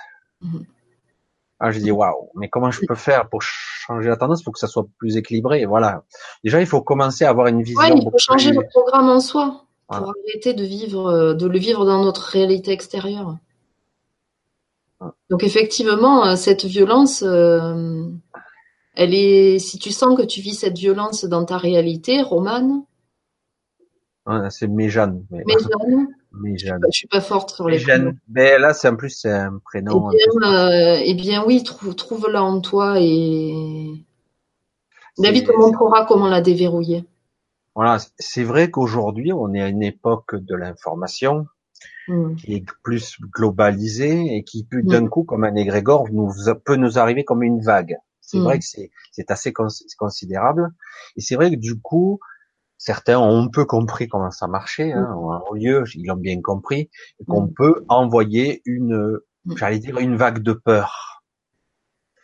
Ah, 1.66 1.72
je 1.72 1.80
dis 1.80 1.92
waouh, 1.92 2.30
mais 2.36 2.50
comment 2.50 2.72
je 2.72 2.82
peux 2.86 2.94
faire 2.94 3.30
pour 3.30 3.42
changer 3.42 4.10
la 4.10 4.18
tendance? 4.18 4.44
Pour 4.44 4.52
que 4.52 4.60
ça 4.60 4.68
soit 4.68 4.86
plus 4.98 5.16
équilibré 5.16 5.66
Voilà. 5.66 6.04
Déjà, 6.44 6.60
il 6.60 6.68
faut 6.68 6.82
commencer 6.82 7.24
à 7.24 7.30
avoir 7.30 7.48
une 7.48 7.64
vision. 7.64 7.80
Ouais, 7.80 7.94
il 7.96 8.04
faut 8.04 8.18
changer 8.18 8.52
le 8.52 8.68
programme 8.68 9.08
en 9.08 9.22
soi 9.22 9.64
pour 9.88 10.10
arrêter 10.10 10.54
de 10.54 10.64
vivre, 10.66 11.08
euh, 11.10 11.34
de 11.34 11.48
le 11.48 11.58
vivre 11.58 11.86
dans 11.86 12.04
notre 12.04 12.24
réalité 12.24 12.72
extérieure. 12.72 13.38
Donc 15.30 15.46
effectivement, 15.46 16.26
euh, 16.26 16.36
cette 16.36 16.66
violence, 16.66 17.24
euh, 17.26 18.10
elle 18.96 19.14
est. 19.14 19.58
Si 19.60 19.80
tu 19.80 19.92
sens 19.92 20.18
que 20.18 20.24
tu 20.24 20.42
vis 20.42 20.56
cette 20.56 20.78
violence 20.78 21.24
dans 21.24 21.46
ta 21.46 21.58
réalité, 21.58 22.22
Romane. 22.22 22.84
c'est 24.50 24.68
Méjane. 24.68 25.26
Mais... 25.32 25.46
Méjane. 25.46 26.10
Méjane. 26.34 26.82
Je 26.92 26.98
suis 26.98 27.08
pas 27.08 27.22
forte 27.22 27.52
sur 27.52 27.68
les 27.68 27.78
Méjane. 27.78 28.18
Mais 28.30 28.58
là, 28.58 28.74
c'est 28.74 28.88
en 28.88 28.96
plus 28.96 29.12
c'est 29.12 29.32
un 29.32 29.60
prénom. 29.64 30.10
Eh 30.12 30.40
bien, 30.40 30.54
euh, 30.54 31.02
eh 31.04 31.14
bien 31.14 31.44
oui, 31.46 31.64
trouve, 31.64 31.96
trouve-la 31.96 32.44
en 32.44 32.62
toi 32.62 32.96
et 33.00 33.54
David 35.18 35.48
te 35.48 35.54
montrera 35.54 36.06
comment 36.06 36.28
la 36.28 36.42
déverrouiller? 36.42 37.06
Voilà, 37.76 37.98
c'est 38.20 38.44
vrai 38.44 38.70
qu'aujourd'hui, 38.70 39.34
on 39.34 39.54
est 39.54 39.62
à 39.62 39.68
une 39.68 39.84
époque 39.84 40.36
de 40.36 40.56
l'information 40.56 41.48
hmm. 42.08 42.36
qui 42.36 42.54
est 42.56 42.66
plus 42.84 43.18
globalisée 43.20 44.36
et 44.36 44.44
qui 44.44 44.64
peut 44.64 44.82
hmm. 44.82 44.88
d'un 44.88 45.08
coup, 45.08 45.24
comme 45.24 45.44
un 45.44 45.56
égrégore, 45.56 46.08
nous 46.12 46.32
peut 46.64 46.76
nous 46.76 47.00
arriver 47.00 47.24
comme 47.24 47.44
une 47.44 47.62
vague. 47.62 47.98
C'est 48.22 48.38
hmm. 48.38 48.44
vrai 48.44 48.60
que 48.60 48.66
c'est 48.66 48.92
c'est 49.12 49.32
assez 49.32 49.54
considérable. 49.54 50.72
Et 51.16 51.22
c'est 51.22 51.36
vrai 51.36 51.52
que 51.52 51.56
du 51.56 51.80
coup, 51.80 52.20
certains 52.84 53.18
ont 53.18 53.46
un 53.46 53.48
peu 53.48 53.64
compris 53.64 54.10
comment 54.10 54.30
ça 54.30 54.48
marchait, 54.48 54.92
hein, 54.92 55.16
au 55.50 55.56
lieu, 55.56 55.86
ils 55.96 56.06
l'ont 56.06 56.18
bien 56.18 56.42
compris, 56.42 56.90
qu'on 57.28 57.44
mm. 57.44 57.54
peut 57.54 57.86
envoyer 57.88 58.62
une, 58.66 59.20
mm. 59.46 59.56
j'allais 59.56 59.80
dire, 59.80 60.00
une 60.00 60.18
vague 60.18 60.44
de 60.44 60.52
peur. 60.52 61.24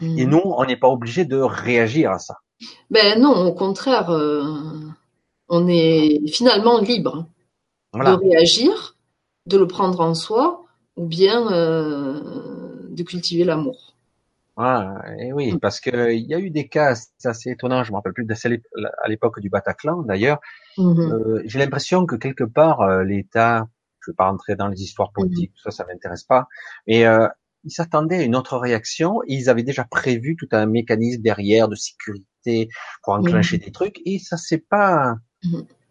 Et 0.01 0.25
mm. 0.25 0.29
nous, 0.29 0.41
on 0.43 0.65
n'est 0.65 0.75
pas 0.75 0.89
obligé 0.89 1.23
de 1.23 1.37
réagir 1.37 2.11
à 2.11 2.19
ça. 2.19 2.35
Ben 2.89 3.21
non, 3.21 3.47
au 3.47 3.53
contraire, 3.53 4.09
euh, 4.09 4.43
on 5.47 5.65
est 5.69 6.27
finalement 6.27 6.79
libre 6.81 7.25
de 7.93 8.29
réagir, 8.29 8.97
de 9.45 9.57
le 9.57 9.65
prendre 9.65 10.01
en 10.01 10.13
soi, 10.13 10.65
ou 10.97 11.05
bien 11.05 11.53
euh, 11.53 12.19
de 12.89 13.03
cultiver 13.03 13.45
l'amour. 13.45 13.88
Ah, 14.61 15.01
et 15.17 15.31
oui, 15.31 15.53
mm. 15.53 15.59
parce 15.61 15.79
que 15.79 16.11
il 16.11 16.27
y 16.27 16.33
a 16.33 16.39
eu 16.39 16.49
des 16.49 16.67
cas 16.67 16.93
assez 17.23 17.49
étonnants. 17.49 17.85
Je 17.85 17.91
me 17.91 17.95
rappelle 17.95 18.11
plus 18.11 18.27
à 18.29 19.07
l'époque 19.07 19.39
du 19.39 19.49
Bataclan, 19.49 20.01
d'ailleurs. 20.01 20.39
Mm-hmm. 20.77 21.13
Euh, 21.13 21.41
J'ai 21.45 21.59
l'impression 21.59 22.05
que 22.05 22.17
quelque 22.17 22.43
part 22.43 22.81
euh, 22.81 23.05
l'État, 23.05 23.69
je 24.01 24.11
ne 24.11 24.13
vais 24.13 24.15
pas 24.17 24.29
rentrer 24.29 24.57
dans 24.57 24.67
les 24.67 24.81
histoires 24.81 25.13
politiques, 25.13 25.51
mm-hmm. 25.51 25.63
tout 25.63 25.71
ça, 25.71 25.71
ça 25.71 25.85
m'intéresse 25.85 26.25
pas, 26.25 26.49
mais 26.87 27.05
euh, 27.05 27.29
ils 27.63 27.71
s'attendaient 27.71 28.17
à 28.17 28.23
une 28.23 28.35
autre 28.35 28.57
réaction. 28.57 29.21
ils 29.27 29.49
avaient 29.49 29.63
déjà 29.63 29.85
prévu 29.85 30.35
tout 30.35 30.49
un 30.51 30.65
mécanisme 30.65 31.21
derrière 31.21 31.69
de 31.69 31.75
sécurité 31.75 32.67
pour 33.03 33.13
enclencher 33.13 33.57
mm-hmm. 33.57 33.65
des 33.65 33.71
trucs, 33.71 34.01
et 34.05 34.19
ça 34.19 34.35
s'est 34.35 34.65
pas 34.69 35.15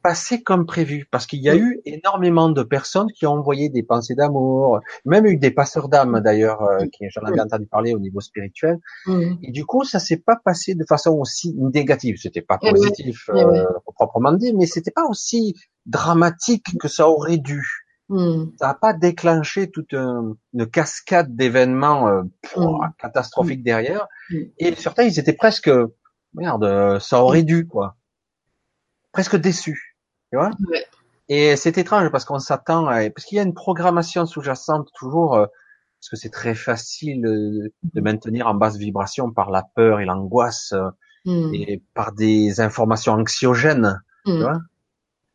passé 0.02 0.42
comme 0.42 0.66
prévu, 0.66 1.06
parce 1.10 1.26
qu'il 1.26 1.40
y 1.40 1.48
a 1.48 1.56
eu 1.56 1.80
énormément 1.84 2.48
de 2.48 2.62
personnes 2.62 3.08
qui 3.12 3.26
ont 3.26 3.32
envoyé 3.32 3.68
des 3.68 3.82
pensées 3.82 4.14
d'amour, 4.14 4.80
même 5.04 5.26
eu 5.26 5.36
des 5.36 5.50
passeurs 5.50 5.88
d'âme 5.88 6.20
d'ailleurs, 6.20 6.62
euh, 6.62 6.86
qui 6.92 7.06
j'en 7.10 7.22
avais 7.22 7.40
entendu 7.40 7.66
parler 7.66 7.94
au 7.94 7.98
niveau 7.98 8.20
spirituel. 8.20 8.78
Et 9.42 9.50
du 9.50 9.64
coup, 9.64 9.84
ça 9.84 9.98
s'est 9.98 10.18
pas 10.18 10.36
passé 10.36 10.74
de 10.74 10.84
façon 10.88 11.12
aussi 11.12 11.54
négative. 11.56 12.16
C'était 12.20 12.42
pas 12.42 12.58
eh 12.62 12.70
positif 12.70 13.28
eh 13.34 13.40
euh, 13.40 13.64
proprement 13.94 14.32
dit, 14.32 14.52
mais 14.54 14.66
c'était 14.66 14.90
pas 14.90 15.04
aussi 15.08 15.54
dramatique 15.86 16.78
que 16.78 16.88
ça 16.88 17.08
aurait 17.08 17.38
dû. 17.38 17.62
Hmm. 18.08 18.46
Ça 18.58 18.68
n'a 18.68 18.74
pas 18.74 18.94
déclenché 18.94 19.70
toute 19.70 19.92
une 19.92 20.66
cascade 20.72 21.36
d'événements 21.36 22.08
euh, 22.08 22.22
hmm. 22.56 22.78
catastrophiques 22.98 23.62
derrière. 23.62 24.06
Hmm. 24.30 24.36
Et 24.58 24.74
certains, 24.74 25.04
ils 25.04 25.18
étaient 25.18 25.34
presque, 25.34 25.70
merde, 26.34 26.98
ça 27.00 27.22
aurait 27.22 27.42
dû 27.42 27.66
quoi 27.66 27.96
presque 29.12 29.36
déçu. 29.36 29.87
Tu 30.32 30.38
vois? 30.38 30.50
Et 31.28 31.56
c'est 31.56 31.76
étrange 31.78 32.10
parce 32.10 32.24
qu'on 32.24 32.38
s'attend 32.38 32.86
à... 32.86 33.08
parce 33.10 33.26
qu'il 33.26 33.36
y 33.36 33.40
a 33.40 33.44
une 33.44 33.54
programmation 33.54 34.24
sous-jacente 34.26 34.88
toujours 34.94 35.34
euh, 35.34 35.46
parce 36.00 36.10
que 36.10 36.16
c'est 36.16 36.30
très 36.30 36.54
facile 36.54 37.26
euh, 37.26 37.72
de 37.82 38.00
maintenir 38.00 38.46
en 38.46 38.54
basse 38.54 38.76
vibration 38.76 39.32
par 39.32 39.50
la 39.50 39.62
peur 39.74 40.00
et 40.00 40.04
l'angoisse 40.04 40.72
euh, 40.72 40.90
hmm. 41.24 41.54
et 41.54 41.82
par 41.94 42.12
des 42.12 42.60
informations 42.60 43.14
anxiogènes. 43.14 44.00
Tu 44.24 44.32
hmm. 44.32 44.40
vois? 44.40 44.58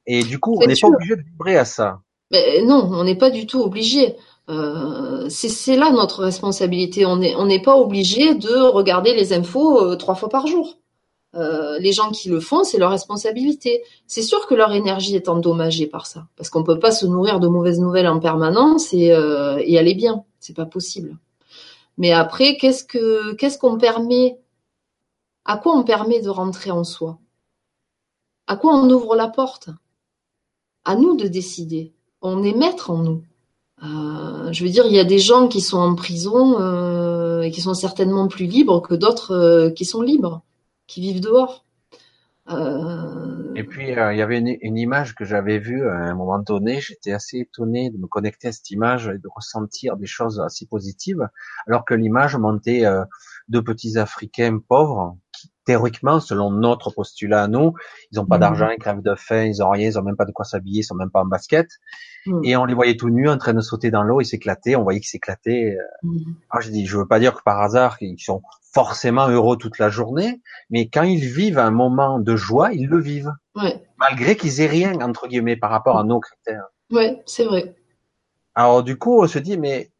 Et 0.05 0.23
du 0.23 0.39
coup, 0.39 0.57
on 0.61 0.65
n'est 0.65 0.75
pas 0.79 0.87
obligé 0.87 1.15
de 1.15 1.21
vibrer 1.21 1.57
à 1.57 1.65
ça. 1.65 1.99
Mais 2.31 2.61
non, 2.63 2.89
on 2.91 3.03
n'est 3.03 3.17
pas 3.17 3.29
du 3.29 3.45
tout 3.45 3.61
obligé. 3.61 4.15
Euh, 4.49 5.27
c'est 5.29 5.75
là 5.75 5.91
notre 5.91 6.23
responsabilité. 6.23 7.05
On 7.05 7.17
n'est 7.17 7.35
on 7.35 7.45
n'est 7.45 7.61
pas 7.61 7.77
obligé 7.77 8.35
de 8.35 8.69
regarder 8.69 9.13
les 9.13 9.31
infos 9.31 9.95
trois 9.95 10.15
fois 10.15 10.29
par 10.29 10.47
jour. 10.47 10.77
Euh, 11.35 11.79
les 11.79 11.93
gens 11.93 12.11
qui 12.11 12.29
le 12.29 12.39
font, 12.39 12.63
c'est 12.63 12.77
leur 12.77 12.91
responsabilité. 12.91 13.83
C'est 14.05 14.21
sûr 14.21 14.45
que 14.45 14.53
leur 14.53 14.71
énergie 14.71 15.15
est 15.15 15.29
endommagée 15.29 15.87
par 15.87 16.05
ça, 16.05 16.27
parce 16.35 16.49
qu'on 16.49 16.63
peut 16.63 16.79
pas 16.79 16.91
se 16.91 17.05
nourrir 17.05 17.39
de 17.39 17.47
mauvaises 17.47 17.79
nouvelles 17.79 18.07
en 18.07 18.19
permanence 18.19 18.93
et, 18.93 19.11
euh, 19.11 19.55
aller 19.55 19.95
bien. 19.95 20.23
c'est 20.39 20.55
pas 20.55 20.65
possible. 20.65 21.17
Mais 21.97 22.11
après, 22.11 22.57
qu'est-ce 22.57 22.83
que 22.83 23.33
qu'est-ce 23.33 23.57
qu'on 23.57 23.77
permet? 23.77 24.37
À 25.45 25.57
quoi 25.57 25.75
on 25.75 25.83
permet 25.83 26.21
de 26.21 26.29
rentrer 26.29 26.71
en 26.71 26.83
soi? 26.83 27.19
À 28.47 28.55
quoi 28.55 28.75
on 28.75 28.89
ouvre 28.89 29.15
la 29.15 29.27
porte? 29.27 29.69
À 30.85 30.95
nous 30.95 31.15
de 31.15 31.27
décider. 31.27 31.93
On 32.21 32.43
est 32.43 32.53
maître 32.55 32.91
en 32.91 32.97
nous. 32.97 33.23
Euh, 33.83 34.51
je 34.53 34.63
veux 34.63 34.69
dire, 34.69 34.85
il 34.85 34.93
y 34.93 34.99
a 34.99 35.03
des 35.03 35.19
gens 35.19 35.47
qui 35.47 35.61
sont 35.61 35.79
en 35.79 35.95
prison 35.95 37.41
et 37.41 37.51
qui 37.51 37.61
sont 37.61 37.73
certainement 37.73 38.27
plus 38.27 38.45
libres 38.45 38.81
que 38.81 38.95
d'autres 38.95 39.69
qui 39.75 39.85
sont 39.85 40.01
libres, 40.01 40.41
qui 40.87 41.01
vivent 41.01 41.21
dehors. 41.21 41.65
Euh, 42.49 43.53
et 43.55 43.63
puis, 43.63 43.97
euh, 43.97 44.13
il 44.13 44.19
y 44.19 44.21
avait 44.21 44.37
une, 44.37 44.77
image 44.77 45.15
que 45.15 45.23
j'avais 45.23 45.59
vue 45.59 45.87
à 45.87 45.93
un 45.93 46.15
moment 46.15 46.39
donné. 46.39 46.81
J'étais 46.81 47.13
assez 47.13 47.39
étonné 47.39 47.89
de 47.89 47.97
me 47.97 48.07
connecter 48.07 48.49
à 48.49 48.51
cette 48.51 48.69
image 48.71 49.07
et 49.07 49.17
de 49.17 49.27
ressentir 49.33 49.95
des 49.95 50.05
choses 50.05 50.41
assez 50.41 50.65
positives, 50.65 51.27
alors 51.67 51.85
que 51.85 51.93
l'image 51.93 52.35
montait 52.35 52.85
euh, 52.85 53.05
de 53.47 53.59
petits 53.59 53.97
Africains 53.97 54.59
pauvres 54.59 55.17
théoriquement, 55.65 56.19
selon 56.19 56.51
notre 56.51 56.91
postulat 56.91 57.43
à 57.43 57.47
nous, 57.47 57.73
ils 58.11 58.17
n'ont 58.17 58.25
pas 58.25 58.37
mmh. 58.37 58.41
d'argent, 58.41 58.69
ils 58.69 58.79
crèvent 58.79 59.01
de 59.01 59.15
faim, 59.15 59.43
ils 59.43 59.61
ont 59.63 59.69
rien, 59.69 59.87
ils 59.87 59.99
ont 59.99 60.03
même 60.03 60.15
pas 60.15 60.25
de 60.25 60.31
quoi 60.31 60.45
s'habiller, 60.45 60.79
ils 60.79 60.83
sont 60.83 60.95
même 60.95 61.11
pas 61.11 61.21
en 61.21 61.25
basket. 61.25 61.67
Mmh. 62.25 62.41
Et 62.43 62.55
on 62.55 62.65
les 62.65 62.73
voyait 62.73 62.95
tout 62.95 63.09
nus 63.09 63.29
en 63.29 63.37
train 63.37 63.53
de 63.53 63.61
sauter 63.61 63.91
dans 63.91 64.03
l'eau, 64.03 64.21
ils 64.21 64.25
s'éclataient, 64.25 64.75
on 64.75 64.83
voyait 64.83 64.99
qu'ils 64.99 65.09
s'éclataient. 65.09 65.77
Mmh. 66.03 66.17
Alors 66.49 66.61
je 66.61 66.69
dis, 66.69 66.85
je 66.85 66.97
veux 66.97 67.07
pas 67.07 67.19
dire 67.19 67.33
que 67.33 67.43
par 67.43 67.61
hasard, 67.61 67.97
ils 68.01 68.19
sont 68.19 68.41
forcément 68.73 69.27
heureux 69.27 69.57
toute 69.57 69.77
la 69.77 69.89
journée, 69.89 70.41
mais 70.69 70.89
quand 70.89 71.03
ils 71.03 71.25
vivent 71.25 71.59
un 71.59 71.71
moment 71.71 72.19
de 72.19 72.35
joie, 72.35 72.73
ils 72.73 72.87
le 72.87 72.99
vivent. 72.99 73.31
Ouais. 73.55 73.83
Malgré 73.97 74.35
qu'ils 74.35 74.61
aient 74.61 74.67
rien, 74.67 74.99
entre 75.01 75.27
guillemets, 75.27 75.55
par 75.55 75.69
rapport 75.69 75.97
à 75.97 76.03
nos 76.03 76.19
critères. 76.19 76.65
Ouais, 76.91 77.21
c'est 77.25 77.45
vrai. 77.45 77.75
Alors, 78.55 78.83
du 78.83 78.97
coup, 78.97 79.21
on 79.21 79.27
se 79.27 79.39
dit, 79.39 79.57
mais 79.57 79.91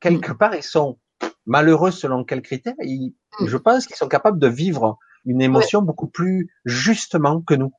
quelque 0.00 0.32
part, 0.32 0.54
ils 0.54 0.62
sont 0.62 0.98
malheureux 1.46 1.90
selon 1.90 2.24
quels 2.24 2.42
critères? 2.42 2.74
Mm. 2.80 3.46
Je 3.46 3.56
pense 3.56 3.86
qu'ils 3.86 3.96
sont 3.96 4.08
capables 4.08 4.38
de 4.38 4.48
vivre 4.48 4.98
une 5.24 5.42
émotion 5.42 5.82
beaucoup 5.82 6.06
plus 6.06 6.50
justement 6.64 7.40
que 7.40 7.54
nous. 7.54 7.72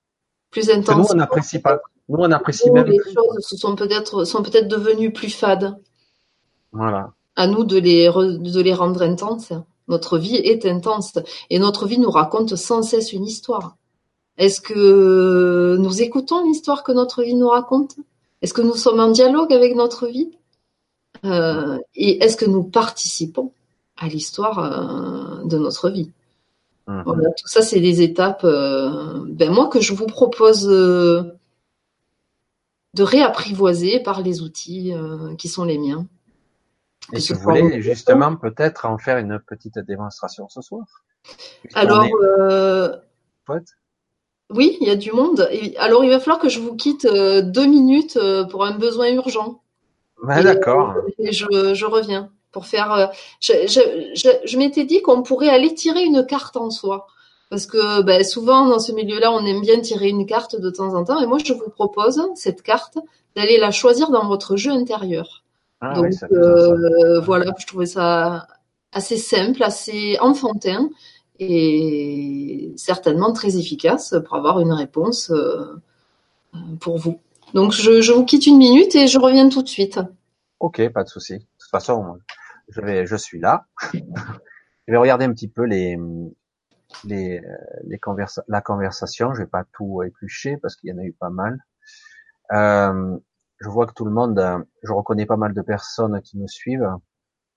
Plus 0.51 0.69
intense. 0.69 0.97
nous, 0.97 1.05
on 1.11 1.15
n'apprécie 1.15 1.59
pas. 1.59 1.79
Nous, 2.09 2.17
on 2.19 2.31
apprécie 2.31 2.69
même. 2.71 2.87
Les 2.87 2.99
choses 2.99 3.59
sont 3.59 3.75
peut-être 3.75 4.25
sont 4.25 4.43
peut-être 4.43 4.67
devenues 4.67 5.13
plus 5.13 5.29
fades. 5.29 5.77
Voilà. 6.71 7.13
À 7.35 7.47
nous 7.47 7.63
de 7.63 7.77
les 7.77 8.07
de 8.07 8.61
les 8.61 8.73
rendre 8.73 9.01
intenses. 9.01 9.53
Notre 9.87 10.17
vie 10.17 10.35
est 10.35 10.65
intense 10.65 11.17
et 11.49 11.59
notre 11.59 11.85
vie 11.85 11.99
nous 11.99 12.11
raconte 12.11 12.55
sans 12.55 12.81
cesse 12.81 13.13
une 13.13 13.25
histoire. 13.25 13.75
Est-ce 14.37 14.61
que 14.61 15.77
nous 15.79 16.01
écoutons 16.01 16.43
l'histoire 16.45 16.83
que 16.83 16.91
notre 16.91 17.23
vie 17.23 17.35
nous 17.35 17.49
raconte? 17.49 17.95
Est-ce 18.41 18.53
que 18.53 18.61
nous 18.61 18.75
sommes 18.75 18.99
en 18.99 19.11
dialogue 19.11 19.53
avec 19.53 19.75
notre 19.75 20.07
vie? 20.07 20.31
Euh, 21.25 21.77
Et 21.93 22.23
est-ce 22.23 22.37
que 22.37 22.45
nous 22.45 22.63
participons 22.63 23.51
à 23.97 24.07
l'histoire 24.07 24.59
euh, 24.59 25.43
de 25.45 25.57
notre 25.57 25.89
vie? 25.89 26.09
Mmh. 26.87 27.03
Voilà, 27.05 27.29
tout 27.37 27.47
ça, 27.47 27.61
c'est 27.61 27.79
des 27.79 28.01
étapes, 28.01 28.43
euh, 28.43 29.25
ben 29.27 29.51
moi, 29.51 29.67
que 29.67 29.79
je 29.79 29.93
vous 29.93 30.07
propose 30.07 30.65
de 30.67 31.33
réapprivoiser 32.97 33.99
par 33.99 34.21
les 34.21 34.41
outils 34.41 34.93
qui 35.37 35.47
sont 35.47 35.63
les 35.63 35.77
miens. 35.77 36.07
Et 37.13 37.19
tu 37.19 37.33
voulais 37.33 37.81
justement 37.81 38.35
peut-être 38.35 38.85
en 38.85 38.97
faire 38.97 39.17
une 39.17 39.39
petite 39.39 39.79
démonstration 39.79 40.47
ce 40.49 40.61
soir. 40.61 40.85
Alors, 41.73 42.07
euh... 42.23 42.95
oui, 44.49 44.77
il 44.81 44.87
y 44.87 44.91
a 44.91 44.95
du 44.95 45.11
monde. 45.11 45.47
alors, 45.77 46.03
il 46.03 46.09
va 46.09 46.19
falloir 46.19 46.39
que 46.39 46.49
je 46.49 46.59
vous 46.59 46.75
quitte 46.75 47.05
euh, 47.05 47.41
deux 47.41 47.65
minutes 47.65 48.17
euh, 48.17 48.45
pour 48.45 48.65
un 48.65 48.77
besoin 48.77 49.11
urgent. 49.11 49.61
Ouais, 50.23 50.43
d'accord. 50.43 50.95
Et 51.17 51.31
je, 51.31 51.73
je, 51.73 51.85
reviens 51.85 52.31
pour 52.51 52.65
faire. 52.65 52.91
Euh, 52.91 53.07
je, 53.39 53.53
je, 53.67 54.29
je 54.45 54.57
m'étais 54.57 54.85
dit 54.85 55.01
qu'on 55.01 55.23
pourrait 55.23 55.49
aller 55.49 55.73
tirer 55.73 56.03
une 56.03 56.25
carte 56.25 56.57
en 56.57 56.69
soi. 56.69 57.07
Parce 57.51 57.65
que 57.65 58.01
ben, 58.01 58.23
souvent 58.23 58.65
dans 58.65 58.79
ce 58.79 58.93
milieu-là, 58.93 59.31
on 59.31 59.45
aime 59.45 59.59
bien 59.59 59.79
tirer 59.81 60.07
une 60.07 60.25
carte 60.25 60.55
de 60.55 60.69
temps 60.69 60.93
en 60.93 61.03
temps. 61.03 61.21
Et 61.21 61.27
moi, 61.27 61.37
je 61.43 61.51
vous 61.51 61.69
propose 61.69 62.21
cette 62.33 62.61
carte 62.61 62.97
d'aller 63.35 63.57
la 63.57 63.71
choisir 63.71 64.09
dans 64.09 64.25
votre 64.27 64.55
jeu 64.55 64.71
intérieur. 64.71 65.43
Ah 65.81 65.93
Donc 65.95 66.13
euh, 66.31 67.19
voilà, 67.19 67.53
je 67.59 67.65
trouvais 67.65 67.87
ça 67.87 68.47
assez 68.93 69.17
simple, 69.17 69.63
assez 69.63 70.17
enfantin 70.21 70.89
et 71.39 72.71
certainement 72.77 73.33
très 73.33 73.57
efficace 73.57 74.15
pour 74.25 74.37
avoir 74.37 74.59
une 74.59 74.71
réponse 74.71 75.31
euh, 75.31 75.81
pour 76.79 76.99
vous. 76.99 77.19
Donc 77.53 77.73
je, 77.73 78.01
je, 78.01 78.13
vous 78.13 78.23
quitte 78.23 78.47
une 78.47 78.57
minute 78.57 78.95
et 78.95 79.07
je 79.07 79.19
reviens 79.19 79.49
tout 79.49 79.63
de 79.63 79.67
suite. 79.67 79.99
Ok, 80.59 80.87
pas 80.89 81.03
de 81.03 81.09
souci. 81.09 81.33
De 81.33 81.39
toute 81.39 81.71
façon, 81.71 82.17
je 82.71 83.15
suis 83.15 83.39
là. 83.39 83.65
je 83.93 84.91
vais 84.91 84.97
regarder 84.97 85.25
un 85.25 85.33
petit 85.33 85.47
peu 85.47 85.65
conversa 88.01 88.43
la 88.47 88.61
conversation. 88.61 89.33
Je 89.33 89.43
vais 89.43 89.47
pas 89.47 89.65
tout 89.73 90.03
éplucher 90.03 90.57
parce 90.57 90.75
qu'il 90.75 90.89
y 90.89 90.93
en 90.93 90.97
a 90.97 91.03
eu 91.03 91.13
pas 91.13 91.29
mal. 91.29 91.59
Euh, 92.53 93.17
je 93.59 93.69
vois 93.69 93.85
que 93.85 93.93
tout 93.93 94.05
le 94.05 94.11
monde, 94.11 94.39
euh, 94.39 94.59
je 94.83 94.91
reconnais 94.91 95.25
pas 95.25 95.37
mal 95.37 95.53
de 95.53 95.61
personnes 95.61 96.21
qui 96.21 96.37
me 96.37 96.47
suivent. 96.47 96.97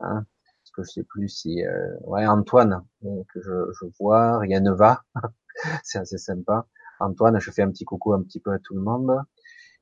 Hein, 0.01 0.27
parce 0.65 0.71
que 0.73 0.83
je 0.83 0.91
sais 1.01 1.05
plus 1.05 1.29
si, 1.29 1.65
euh, 1.65 1.97
ouais, 2.03 2.27
Antoine 2.27 2.85
que 3.03 3.41
je, 3.41 3.87
vois, 3.99 4.39
rien 4.39 4.61
ne 4.61 4.73
va, 4.73 5.03
c'est 5.83 5.99
assez 5.99 6.19
sympa. 6.19 6.67
Antoine, 7.01 7.39
je 7.41 7.51
fais 7.51 7.63
un 7.63 7.71
petit 7.71 7.85
coucou 7.85 8.13
un 8.15 8.23
petit 8.23 8.41
peu 8.41 8.53
à 8.53 8.59
tout 8.59 8.75
le 8.75 8.83
monde. 8.83 9.21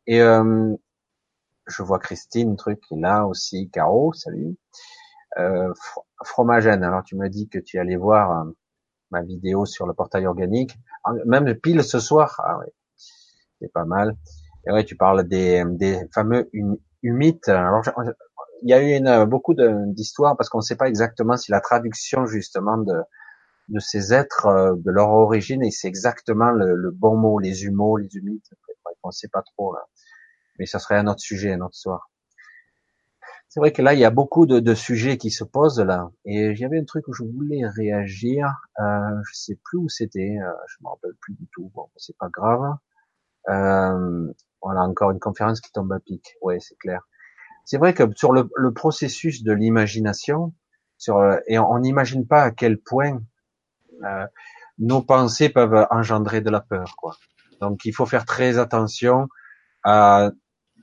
Et 0.06 0.20
euh, 0.22 0.74
je 1.66 1.82
vois 1.82 1.98
Christine, 1.98 2.56
truc 2.56 2.80
qui 2.80 2.94
est 2.94 3.00
là 3.00 3.26
aussi, 3.26 3.70
Caro, 3.70 4.12
salut. 4.12 4.56
Euh, 5.38 5.72
Fromagène, 6.24 6.84
alors 6.84 7.02
tu 7.02 7.16
me 7.16 7.28
dis 7.28 7.48
que 7.48 7.58
tu 7.58 7.78
allais 7.78 7.96
voir 7.96 8.30
euh, 8.30 8.50
ma 9.10 9.22
vidéo 9.22 9.64
sur 9.66 9.86
le 9.86 9.94
portail 9.94 10.26
organique, 10.26 10.76
ah, 11.04 11.12
même 11.26 11.54
pile 11.54 11.82
ce 11.82 12.00
soir, 12.00 12.40
ah 12.44 12.58
ouais, 12.58 12.72
c'est 13.60 13.72
pas 13.72 13.84
mal. 13.84 14.16
Et 14.66 14.72
ouais, 14.72 14.84
tu 14.84 14.96
parles 14.96 15.24
des, 15.26 15.64
des 15.66 16.00
fameux 16.14 16.48
humites. 17.02 17.48
Alors, 17.48 17.82
il 18.62 18.70
y 18.70 18.74
a 18.74 18.82
eu 18.82 19.26
beaucoup 19.26 19.54
d'histoires 19.54 20.36
parce 20.36 20.48
qu'on 20.48 20.58
ne 20.58 20.62
sait 20.62 20.76
pas 20.76 20.88
exactement 20.88 21.36
si 21.36 21.50
la 21.50 21.60
traduction 21.60 22.26
justement 22.26 22.78
de, 22.78 22.94
de 23.68 23.78
ces 23.80 24.12
êtres, 24.12 24.46
euh, 24.46 24.74
de 24.76 24.90
leur 24.90 25.10
origine, 25.10 25.62
et 25.62 25.70
c'est 25.70 25.88
exactement 25.88 26.50
le, 26.50 26.90
bon 26.90 27.16
mot, 27.16 27.38
les 27.38 27.64
humeaux, 27.64 27.96
les 27.96 28.14
humites. 28.14 28.50
On 29.02 29.08
ne 29.08 29.12
sait 29.12 29.28
pas 29.28 29.42
trop 29.42 29.72
là. 29.74 29.80
Mais 30.58 30.66
ça 30.66 30.78
serait 30.78 30.96
un 30.96 31.06
autre 31.08 31.20
sujet, 31.20 31.52
un 31.52 31.60
autre 31.60 31.74
soir. 31.74 32.11
C'est 33.52 33.60
vrai 33.60 33.70
que 33.70 33.82
là, 33.82 33.92
il 33.92 34.00
y 34.00 34.04
a 34.06 34.10
beaucoup 34.10 34.46
de, 34.46 34.60
de 34.60 34.74
sujets 34.74 35.18
qui 35.18 35.30
se 35.30 35.44
posent 35.44 35.78
là. 35.78 36.10
Et 36.24 36.56
j'avais 36.56 36.78
un 36.78 36.84
truc 36.84 37.06
où 37.06 37.12
je 37.12 37.22
voulais 37.22 37.66
réagir. 37.66 38.46
Euh, 38.80 39.20
je 39.28 39.34
sais 39.34 39.58
plus 39.62 39.76
où 39.76 39.90
c'était. 39.90 40.38
Euh, 40.40 40.50
je 40.68 40.76
me 40.82 40.88
rappelle 40.88 41.12
plus 41.20 41.34
du 41.34 41.46
tout. 41.52 41.70
Bon, 41.74 41.90
c'est 41.96 42.16
pas 42.16 42.30
grave. 42.30 42.76
Euh, 43.50 44.32
voilà, 44.62 44.80
encore 44.84 45.10
une 45.10 45.18
conférence 45.18 45.60
qui 45.60 45.70
tombe 45.70 45.92
à 45.92 46.00
pic. 46.00 46.34
Ouais, 46.40 46.60
c'est 46.60 46.78
clair. 46.78 47.02
C'est 47.66 47.76
vrai 47.76 47.92
que 47.92 48.04
sur 48.16 48.32
le, 48.32 48.48
le 48.56 48.72
processus 48.72 49.42
de 49.42 49.52
l'imagination, 49.52 50.54
sur 50.96 51.18
euh, 51.18 51.36
et 51.46 51.58
on 51.58 51.78
n'imagine 51.78 52.26
pas 52.26 52.44
à 52.44 52.52
quel 52.52 52.78
point 52.78 53.20
euh, 54.02 54.26
nos 54.78 55.02
pensées 55.02 55.50
peuvent 55.50 55.86
engendrer 55.90 56.40
de 56.40 56.48
la 56.48 56.62
peur, 56.62 56.94
quoi. 56.96 57.16
Donc 57.60 57.84
il 57.84 57.94
faut 57.94 58.06
faire 58.06 58.24
très 58.24 58.56
attention 58.56 59.28
à 59.84 60.30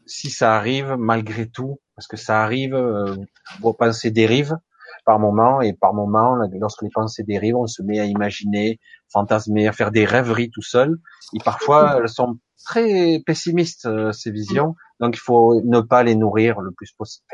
si 0.05 0.29
ça 0.29 0.55
arrive 0.55 0.97
malgré 0.99 1.49
tout, 1.49 1.79
parce 1.99 2.07
que 2.07 2.15
ça 2.15 2.41
arrive, 2.43 2.75
euh, 2.75 3.13
vos 3.59 3.73
pensées 3.73 4.09
dérivent 4.09 4.57
par 5.05 5.19
moment 5.19 5.59
et 5.59 5.73
par 5.73 5.93
moment, 5.93 6.37
lorsque 6.53 6.81
les 6.81 6.89
pensées 6.89 7.23
dérivent, 7.23 7.57
on 7.57 7.67
se 7.67 7.81
met 7.83 7.99
à 7.99 8.05
imaginer, 8.05 8.79
fantasmer, 9.11 9.67
à 9.67 9.73
faire 9.73 9.91
des 9.91 10.05
rêveries 10.05 10.49
tout 10.49 10.61
seul. 10.61 10.97
Et 11.33 11.39
parfois, 11.43 11.97
elles 12.01 12.07
sont 12.07 12.37
très 12.63 13.21
pessimistes 13.25 13.85
euh, 13.85 14.13
ces 14.13 14.31
visions, 14.31 14.75
donc 15.01 15.17
il 15.17 15.19
faut 15.19 15.61
ne 15.65 15.81
pas 15.81 16.03
les 16.03 16.15
nourrir 16.15 16.61
le 16.61 16.71
plus 16.71 16.93
possible. 16.93 17.25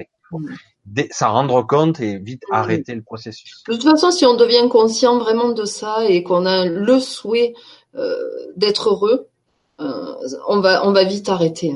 S'en 1.12 1.32
rendre 1.32 1.62
compte 1.62 2.00
et 2.00 2.18
vite 2.18 2.42
arrêter 2.52 2.96
le 2.96 3.04
processus. 3.04 3.62
De 3.68 3.74
toute 3.74 3.84
façon, 3.84 4.10
si 4.10 4.26
on 4.26 4.36
devient 4.36 4.68
conscient 4.68 5.20
vraiment 5.20 5.50
de 5.50 5.66
ça 5.66 6.06
et 6.06 6.24
qu'on 6.24 6.48
a 6.48 6.66
le 6.66 7.00
souhait 7.00 7.54
euh, 7.94 8.16
d'être 8.56 8.90
heureux, 8.90 9.28
euh, 9.80 10.16
on 10.48 10.60
va 10.60 10.88
on 10.88 10.92
va 10.92 11.04
vite 11.04 11.30
arrêter. 11.30 11.76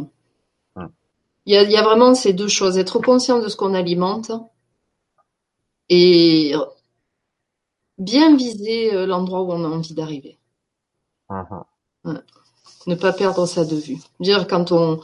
Il 1.50 1.56
y, 1.56 1.58
a, 1.58 1.64
il 1.64 1.72
y 1.72 1.78
a 1.78 1.82
vraiment 1.82 2.14
ces 2.14 2.32
deux 2.32 2.48
choses 2.48 2.78
être 2.78 3.00
conscient 3.00 3.40
de 3.42 3.48
ce 3.48 3.56
qu'on 3.56 3.74
alimente 3.74 4.32
et 5.90 6.54
bien 7.98 8.36
viser 8.36 8.94
euh, 8.94 9.08
l'endroit 9.08 9.42
où 9.42 9.52
on 9.52 9.66
a 9.66 9.68
envie 9.68 9.96
d'arriver. 9.96 10.38
Uh-huh. 11.32 11.64
Ouais 12.06 12.22
ne 12.88 12.96
pas 12.96 13.14
perdre 13.14 13.46
ça 13.46 13.66
de 13.66 13.76
vue. 13.76 13.98
Dire 14.20 14.48
quand 14.48 14.72
on, 14.72 15.00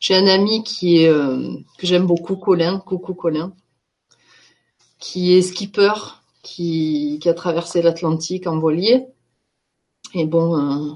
j'ai 0.00 0.16
un 0.16 0.26
ami 0.26 0.62
qui 0.62 1.02
est 1.02 1.08
euh, 1.08 1.56
que 1.78 1.86
j'aime 1.86 2.06
beaucoup, 2.06 2.36
Colin, 2.36 2.78
coucou 2.80 3.14
Colin, 3.14 3.52
qui 4.98 5.34
est 5.34 5.42
skipper, 5.42 5.92
qui, 6.42 7.18
qui 7.20 7.28
a 7.28 7.34
traversé 7.34 7.82
l'Atlantique 7.82 8.46
en 8.46 8.58
voilier. 8.58 9.06
Et 10.14 10.26
bon, 10.26 10.58
euh, 10.58 10.92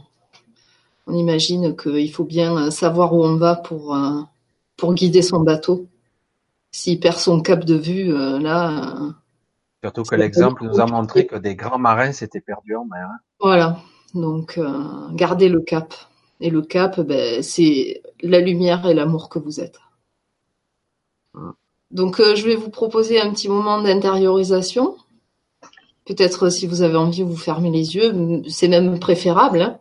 on 1.06 1.14
imagine 1.14 1.76
qu'il 1.76 2.10
faut 2.12 2.24
bien 2.24 2.70
savoir 2.70 3.14
où 3.14 3.24
on 3.24 3.36
va 3.36 3.54
pour 3.56 3.94
euh, 3.94 4.20
pour 4.76 4.94
guider 4.94 5.22
son 5.22 5.40
bateau. 5.40 5.88
S'il 6.70 6.98
perd 6.98 7.18
son 7.18 7.40
cap 7.40 7.64
de 7.64 7.74
vue, 7.74 8.12
euh, 8.12 8.38
là. 8.38 8.96
Surtout 9.82 10.02
que 10.02 10.16
l'exemple 10.16 10.64
nous 10.64 10.80
a 10.80 10.86
montré 10.86 11.26
que 11.26 11.36
des 11.36 11.54
grands 11.54 11.78
marins 11.78 12.12
s'étaient 12.12 12.40
perdus 12.40 12.74
en 12.74 12.84
mer. 12.86 13.08
Hein. 13.10 13.18
Voilà. 13.38 13.78
Donc, 14.14 14.58
euh, 14.58 15.08
gardez 15.12 15.48
le 15.48 15.60
cap. 15.60 15.94
Et 16.40 16.50
le 16.50 16.62
cap, 16.62 17.00
ben, 17.00 17.42
c'est 17.42 18.02
la 18.22 18.40
lumière 18.40 18.86
et 18.86 18.94
l'amour 18.94 19.28
que 19.28 19.38
vous 19.38 19.60
êtes. 19.60 19.78
Donc, 21.90 22.18
euh, 22.20 22.34
je 22.34 22.44
vais 22.44 22.56
vous 22.56 22.70
proposer 22.70 23.20
un 23.20 23.30
petit 23.32 23.48
moment 23.48 23.80
d'intériorisation. 23.80 24.96
Peut-être 26.04 26.50
si 26.50 26.66
vous 26.66 26.82
avez 26.82 26.96
envie, 26.96 27.22
vous 27.22 27.36
fermez 27.36 27.70
les 27.70 27.94
yeux. 27.94 28.42
C'est 28.48 28.68
même 28.68 28.98
préférable. 28.98 29.62
Hein. 29.62 29.78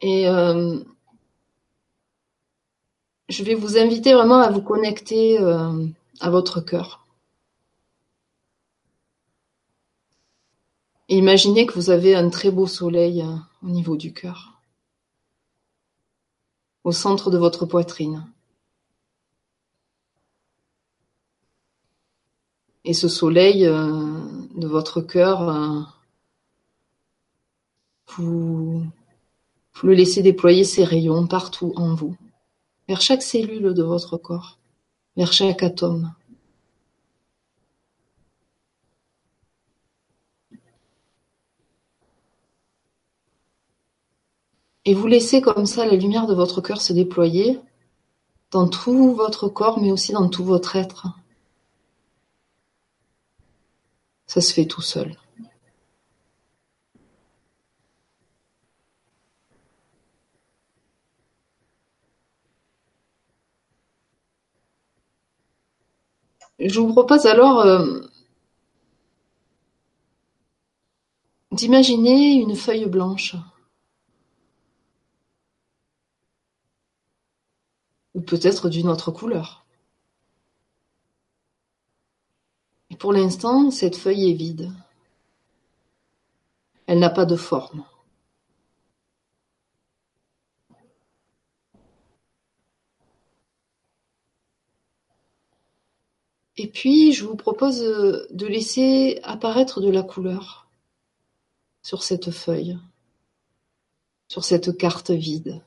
Et 0.00 0.28
euh, 0.28 0.80
je 3.28 3.42
vais 3.42 3.54
vous 3.54 3.78
inviter 3.78 4.14
vraiment 4.14 4.40
à 4.40 4.50
vous 4.50 4.62
connecter 4.62 5.40
euh, 5.40 5.86
à 6.20 6.30
votre 6.30 6.60
cœur. 6.60 7.06
Imaginez 11.08 11.66
que 11.66 11.74
vous 11.74 11.90
avez 11.90 12.14
un 12.14 12.30
très 12.30 12.50
beau 12.50 12.66
soleil 12.66 13.22
euh, 13.22 13.36
au 13.62 13.68
niveau 13.68 13.96
du 13.96 14.12
cœur, 14.12 14.60
au 16.82 16.92
centre 16.92 17.30
de 17.30 17.38
votre 17.38 17.66
poitrine. 17.66 18.26
Et 22.86 22.92
ce 22.92 23.08
soleil 23.08 23.64
de 23.64 24.66
votre 24.66 25.00
cœur, 25.00 25.90
vous 28.18 28.84
le 29.82 29.94
laissez 29.94 30.22
déployer 30.22 30.64
ses 30.64 30.84
rayons 30.84 31.26
partout 31.26 31.72
en 31.76 31.94
vous, 31.94 32.14
vers 32.88 33.00
chaque 33.00 33.22
cellule 33.22 33.74
de 33.74 33.82
votre 33.82 34.16
corps, 34.16 34.58
vers 35.16 35.32
chaque 35.32 35.62
atome. 35.62 36.12
Et 44.86 44.92
vous 44.92 45.06
laissez 45.06 45.40
comme 45.40 45.64
ça 45.66 45.86
la 45.86 45.96
lumière 45.96 46.26
de 46.26 46.34
votre 46.34 46.60
cœur 46.60 46.80
se 46.80 46.92
déployer 46.92 47.58
dans 48.50 48.68
tout 48.68 49.14
votre 49.14 49.48
corps, 49.48 49.80
mais 49.80 49.90
aussi 49.90 50.12
dans 50.12 50.28
tout 50.28 50.44
votre 50.44 50.76
être. 50.76 51.08
Ça 54.26 54.40
se 54.40 54.52
fait 54.52 54.66
tout 54.66 54.82
seul. 54.82 55.16
Je 66.64 66.80
vous 66.80 66.88
propose 66.88 67.26
alors 67.26 67.60
euh, 67.60 68.00
d'imaginer 71.52 72.32
une 72.36 72.56
feuille 72.56 72.86
blanche. 72.86 73.36
Ou 78.14 78.22
peut-être 78.22 78.70
d'une 78.70 78.88
autre 78.88 79.10
couleur. 79.10 79.66
Pour 82.98 83.12
l'instant, 83.12 83.70
cette 83.70 83.96
feuille 83.96 84.30
est 84.30 84.34
vide. 84.34 84.72
Elle 86.86 86.98
n'a 86.98 87.10
pas 87.10 87.26
de 87.26 87.36
forme. 87.36 87.84
Et 96.56 96.68
puis, 96.68 97.12
je 97.12 97.24
vous 97.24 97.36
propose 97.36 97.82
euh, 97.82 98.26
de 98.30 98.46
laisser 98.46 99.20
apparaître 99.24 99.80
de 99.80 99.90
la 99.90 100.02
couleur 100.02 100.68
sur 101.82 102.02
cette 102.02 102.30
feuille, 102.30 102.78
sur 104.28 104.44
cette 104.44 104.76
carte 104.76 105.10
vide. 105.10 105.60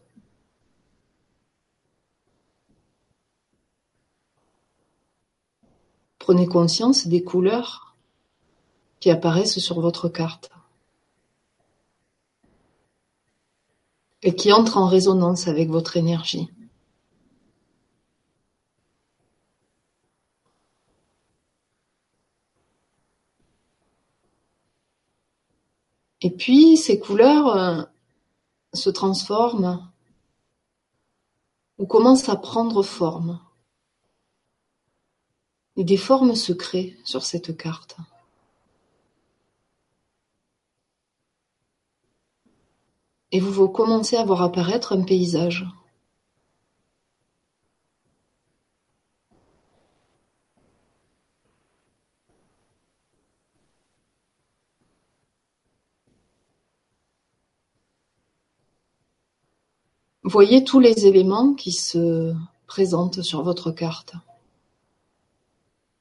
Prenez 6.19 6.47
conscience 6.47 7.07
des 7.07 7.23
couleurs 7.23 7.95
qui 8.99 9.11
apparaissent 9.11 9.59
sur 9.59 9.79
votre 9.79 10.09
carte 10.09 10.51
et 14.23 14.35
qui 14.35 14.51
entrent 14.51 14.77
en 14.77 14.87
résonance 14.87 15.47
avec 15.47 15.69
votre 15.69 15.95
énergie. 15.95 16.49
Et 26.21 26.31
puis 26.31 26.77
ces 26.77 26.99
couleurs 26.99 27.47
euh, 27.55 27.83
se 28.73 28.89
transforment 28.89 29.87
ou 31.77 31.85
commencent 31.85 32.29
à 32.29 32.35
prendre 32.35 32.81
forme. 32.81 33.39
Et 35.75 35.83
des 35.83 35.97
formes 35.97 36.33
se 36.33 36.53
créent 36.53 36.97
sur 37.03 37.23
cette 37.23 37.55
carte. 37.55 37.97
Et 43.31 43.39
vous 43.39 43.69
commencez 43.69 44.15
à 44.15 44.23
voir 44.23 44.41
apparaître 44.41 44.93
un 44.93 45.03
paysage. 45.03 45.67
Voyez 60.37 60.63
tous 60.63 60.79
les 60.79 61.07
éléments 61.07 61.55
qui 61.55 61.71
se 61.71 62.35
présentent 62.67 63.23
sur 63.23 63.41
votre 63.41 63.71
carte 63.71 64.13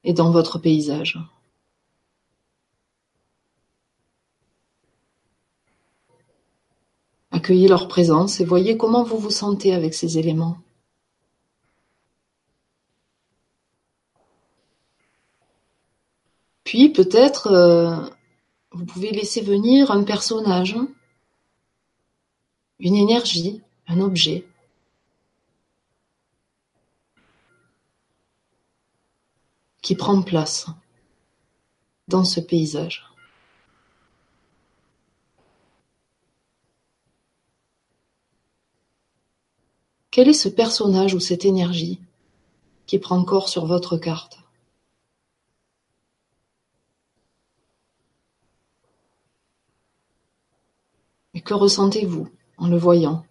et 0.03 0.13
dans 0.13 0.29
votre 0.29 0.59
paysage. 0.59 1.17
Accueillez 7.31 7.67
leur 7.67 7.87
présence 7.87 8.39
et 8.39 8.45
voyez 8.45 8.77
comment 8.77 9.01
vous 9.01 9.17
vous 9.17 9.31
sentez 9.31 9.73
avec 9.73 9.95
ces 9.95 10.19
éléments. 10.19 10.59
Puis 16.63 16.89
peut-être 16.89 17.47
euh, 17.47 18.07
vous 18.69 18.85
pouvez 18.85 19.09
laisser 19.09 19.41
venir 19.41 19.89
un 19.89 20.03
personnage, 20.03 20.77
une 22.77 22.95
énergie, 22.95 23.63
un 23.87 23.99
objet. 23.99 24.45
Qui 29.81 29.95
prend 29.95 30.21
place 30.21 30.67
dans 32.07 32.25
ce 32.25 32.41
paysage. 32.41 33.05
Quel 40.11 40.29
est 40.29 40.33
ce 40.33 40.49
personnage 40.49 41.13
ou 41.13 41.19
cette 41.19 41.45
énergie 41.45 42.01
qui 42.87 42.97
prend 42.97 43.23
corps 43.23 43.49
sur 43.49 43.65
votre 43.65 43.97
carte? 43.97 44.39
Et 51.33 51.41
que 51.41 51.53
ressentez-vous 51.53 52.27
en 52.57 52.67
le 52.67 52.77
voyant? 52.77 53.27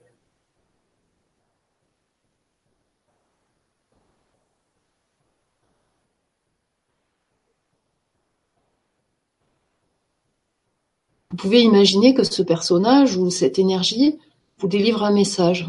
Pouvez 11.47 11.63
imaginer 11.63 12.13
que 12.13 12.25
ce 12.25 12.43
personnage 12.43 13.17
ou 13.17 13.31
cette 13.31 13.61
énergie 13.61 14.19
vous 14.59 14.67
délivre 14.67 15.05
un 15.05 15.13
message 15.13 15.65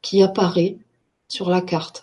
qui 0.00 0.22
apparaît 0.22 0.78
sur 1.28 1.50
la 1.50 1.60
carte. 1.60 2.02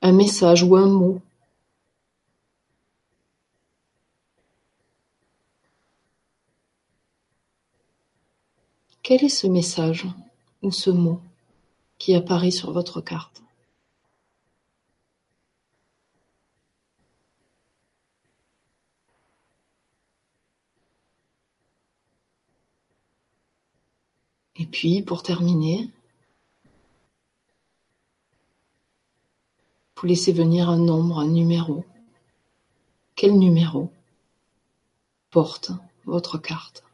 Un 0.00 0.12
message 0.12 0.62
ou 0.62 0.76
un 0.76 0.86
mot. 0.86 1.20
Quel 9.02 9.24
est 9.24 9.28
ce 9.28 9.48
message 9.48 10.06
ou 10.62 10.70
ce 10.70 10.90
mot 10.90 11.20
qui 11.98 12.14
apparaît 12.14 12.52
sur 12.52 12.70
votre 12.70 13.00
carte 13.00 13.42
Et 24.58 24.65
puis, 24.76 25.00
pour 25.00 25.22
terminer, 25.22 25.88
Vous 29.98 30.06
laissez 30.06 30.32
venir 30.32 30.68
un 30.68 30.76
nombre, 30.76 31.18
un 31.18 31.26
numéro. 31.26 31.82
Quel 33.14 33.38
numéro 33.38 33.90
porte 35.30 35.70
votre 36.04 36.36
carte? 36.36 36.84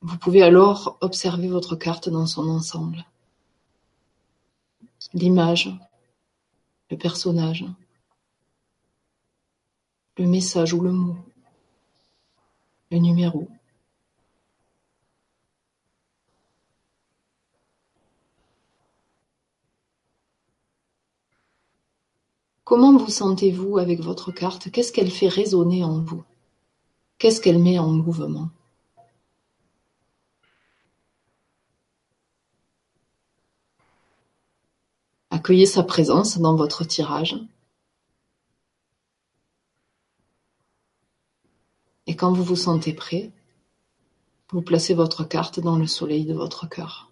Vous 0.00 0.16
pouvez 0.16 0.42
alors 0.42 0.96
observer 1.02 1.48
votre 1.48 1.76
carte 1.76 2.08
dans 2.08 2.26
son 2.26 2.48
ensemble. 2.48 3.04
L'image, 5.12 5.70
le 6.90 6.96
personnage, 6.96 7.66
le 10.18 10.26
message 10.26 10.74
ou 10.74 10.80
le 10.80 10.90
mot, 10.90 11.16
le 12.90 12.98
numéro. 12.98 13.48
Comment 22.64 22.96
vous 22.98 23.08
sentez-vous 23.08 23.78
avec 23.78 24.00
votre 24.00 24.32
carte? 24.32 24.70
Qu'est-ce 24.70 24.92
qu'elle 24.92 25.10
fait 25.10 25.28
résonner 25.28 25.84
en 25.84 26.00
vous? 26.00 26.22
Qu'est-ce 27.18 27.40
qu'elle 27.40 27.58
met 27.58 27.78
en 27.78 27.88
mouvement? 27.88 28.50
Accueillez 35.30 35.66
sa 35.66 35.82
présence 35.82 36.38
dans 36.38 36.56
votre 36.56 36.84
tirage. 36.84 37.36
Quand 42.18 42.32
vous 42.32 42.44
vous 42.44 42.56
sentez 42.56 42.92
prêt, 42.92 43.30
vous 44.50 44.62
placez 44.62 44.94
votre 44.94 45.24
carte 45.24 45.60
dans 45.60 45.76
le 45.76 45.86
soleil 45.86 46.24
de 46.24 46.34
votre 46.34 46.68
cœur. 46.68 47.10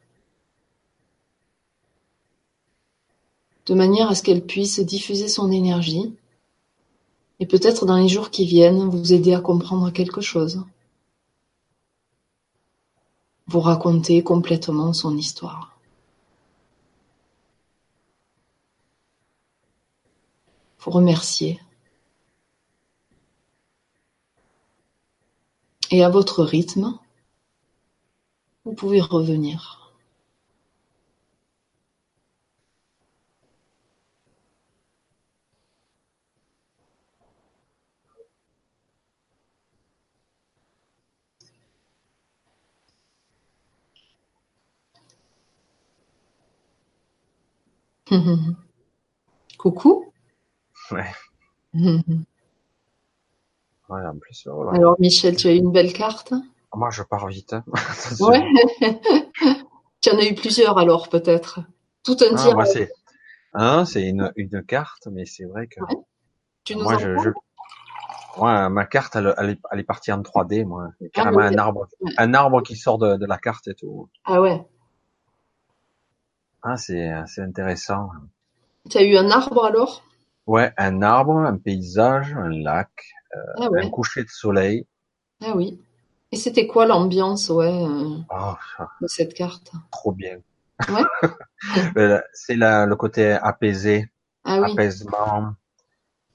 De 3.66 3.74
manière 3.74 4.10
à 4.10 4.14
ce 4.14 4.22
qu'elle 4.22 4.44
puisse 4.44 4.80
diffuser 4.80 5.28
son 5.28 5.50
énergie 5.50 6.14
et 7.40 7.46
peut-être 7.46 7.86
dans 7.86 7.96
les 7.96 8.08
jours 8.08 8.30
qui 8.30 8.46
viennent 8.46 8.88
vous 8.88 9.12
aider 9.12 9.34
à 9.34 9.40
comprendre 9.40 9.90
quelque 9.90 10.20
chose. 10.20 10.64
Vous 13.46 13.60
raconter 13.60 14.22
complètement 14.22 14.92
son 14.92 15.16
histoire. 15.16 15.76
remercier. 20.90 21.60
Et 25.90 26.04
à 26.04 26.08
votre 26.08 26.44
rythme, 26.44 26.98
vous 28.66 28.74
pouvez 28.74 29.00
revenir. 29.00 29.94
Coucou. 49.58 50.12
Ouais. 50.92 51.12
Ouais, 53.88 54.04
en 54.04 54.16
plus, 54.18 54.46
voilà. 54.50 54.72
Alors 54.72 54.96
Michel, 54.98 55.36
tu 55.36 55.46
as 55.48 55.52
eu 55.54 55.58
une 55.58 55.70
belle 55.72 55.92
carte? 55.92 56.32
Moi, 56.74 56.90
je 56.90 57.02
pars 57.02 57.26
vite. 57.28 57.52
hein. 57.54 57.64
Ouais. 58.20 58.42
tu 60.00 60.10
en 60.10 60.18
as 60.18 60.26
eu 60.26 60.34
plusieurs 60.34 60.78
alors 60.78 61.08
peut-être. 61.08 61.60
Tout 62.04 62.16
un 62.20 62.36
Ah, 62.36 62.52
moi, 62.54 62.64
c'est 62.66 62.90
hein, 63.54 63.84
une, 63.94 64.32
une 64.36 64.62
carte, 64.64 65.08
mais 65.10 65.24
c'est 65.24 65.44
vrai 65.44 65.66
que 65.68 65.80
Ouais. 65.80 65.96
Tu 66.64 66.74
nous 66.76 66.82
moi, 66.82 66.94
en 66.94 66.98
je, 66.98 67.16
je... 67.18 67.30
Ouais, 68.38 68.68
ma 68.68 68.84
carte, 68.84 69.16
elle, 69.16 69.34
elle, 69.38 69.50
est, 69.50 69.58
elle 69.72 69.80
est 69.80 69.84
partie 69.84 70.12
en 70.12 70.20
3D, 70.20 70.64
moi. 70.66 70.88
Il 71.00 71.04
y 71.04 71.06
a 71.06 71.10
carrément 71.10 71.38
Ah, 71.40 71.46
un 71.46 71.56
arbre, 71.58 71.86
un 72.18 72.34
arbre 72.34 72.62
qui 72.62 72.76
sort 72.76 72.98
de, 72.98 73.16
de 73.16 73.24
la 73.26 73.38
carte 73.38 73.68
et 73.68 73.74
tout. 73.74 74.08
Ah 74.24 74.40
ouais. 74.42 74.62
Ah, 76.62 76.76
c'est, 76.76 77.10
c'est 77.26 77.40
intéressant. 77.42 78.10
Tu 78.90 78.98
as 78.98 79.02
eu 79.04 79.16
un 79.16 79.30
arbre 79.30 79.64
alors? 79.64 80.02
Ouais, 80.46 80.72
un 80.76 81.02
arbre, 81.02 81.38
un 81.38 81.56
paysage, 81.56 82.34
un 82.34 82.50
lac, 82.50 82.90
Ah 83.56 83.68
un 83.74 83.90
coucher 83.90 84.22
de 84.24 84.28
soleil. 84.28 84.86
Ah 85.42 85.54
oui. 85.56 85.80
Et 86.32 86.36
c'était 86.36 86.66
quoi 86.66 86.86
l'ambiance 86.86 87.50
ouais, 87.50 87.66
euh, 87.84 88.16
Oh, 88.30 88.54
de 89.00 89.06
cette 89.06 89.34
carte? 89.34 89.72
Trop 89.90 90.12
bien. 90.12 90.38
Ouais. 90.88 91.02
Euh, 91.96 92.20
c'est 92.34 92.54
le 92.54 92.94
côté 92.96 93.32
apaisé, 93.32 94.10
Ah 94.44 94.60
oui. 94.60 94.72
apaisement, 94.72 95.54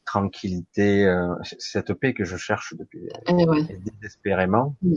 tranquillité, 0.05 1.05
euh, 1.05 1.35
cette 1.59 1.93
paix 1.93 2.13
que 2.13 2.25
je 2.25 2.37
cherche 2.37 2.73
depuis 2.77 3.07
Ah 3.27 3.33
ouais. 3.33 3.63
désespérément. 4.01 4.75
Mm. 4.81 4.95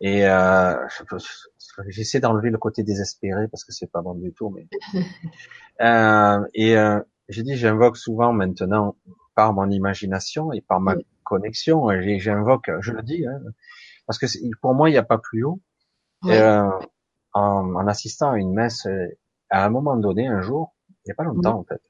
Et 0.00 0.26
euh, 0.26 0.74
je- 0.88 1.82
j'essaie 1.88 2.20
d'enlever 2.20 2.50
le 2.50 2.58
côté 2.58 2.82
désespéré 2.82 3.46
parce 3.48 3.64
que 3.64 3.72
c'est 3.72 3.90
pas 3.90 4.02
bon 4.02 4.14
du 4.14 4.32
tout. 4.32 4.50
Mais 4.50 4.66
euh, 5.80 6.44
et 6.54 6.76
euh, 6.76 7.00
j'ai 7.28 7.42
dit 7.42 7.56
j'invoque 7.56 7.96
souvent 7.96 8.32
maintenant 8.32 8.96
par 9.36 9.52
mon 9.52 9.70
imagination 9.70 10.52
et 10.52 10.60
par 10.60 10.80
ma 10.80 10.94
connexion. 11.22 11.88
J'invoque, 12.18 12.68
je 12.80 12.92
le 12.92 13.02
dis, 13.02 13.24
hein, 13.26 13.40
parce 14.06 14.18
que 14.18 14.26
pour 14.60 14.74
moi 14.74 14.88
il 14.88 14.92
n'y 14.92 14.98
a 14.98 15.04
pas 15.04 15.18
plus 15.18 15.44
haut. 15.44 15.60
Euh, 16.32 16.68
en, 17.32 17.74
en 17.74 17.86
assistant 17.86 18.32
à 18.32 18.38
une 18.38 18.52
messe, 18.52 18.88
à 19.50 19.64
un 19.64 19.68
moment 19.70 19.96
donné, 19.96 20.26
un 20.26 20.40
jour, 20.40 20.74
il 20.88 21.08
n'y 21.08 21.12
a 21.12 21.14
pas 21.14 21.24
longtemps 21.24 21.58
en 21.60 21.64
fait, 21.64 21.82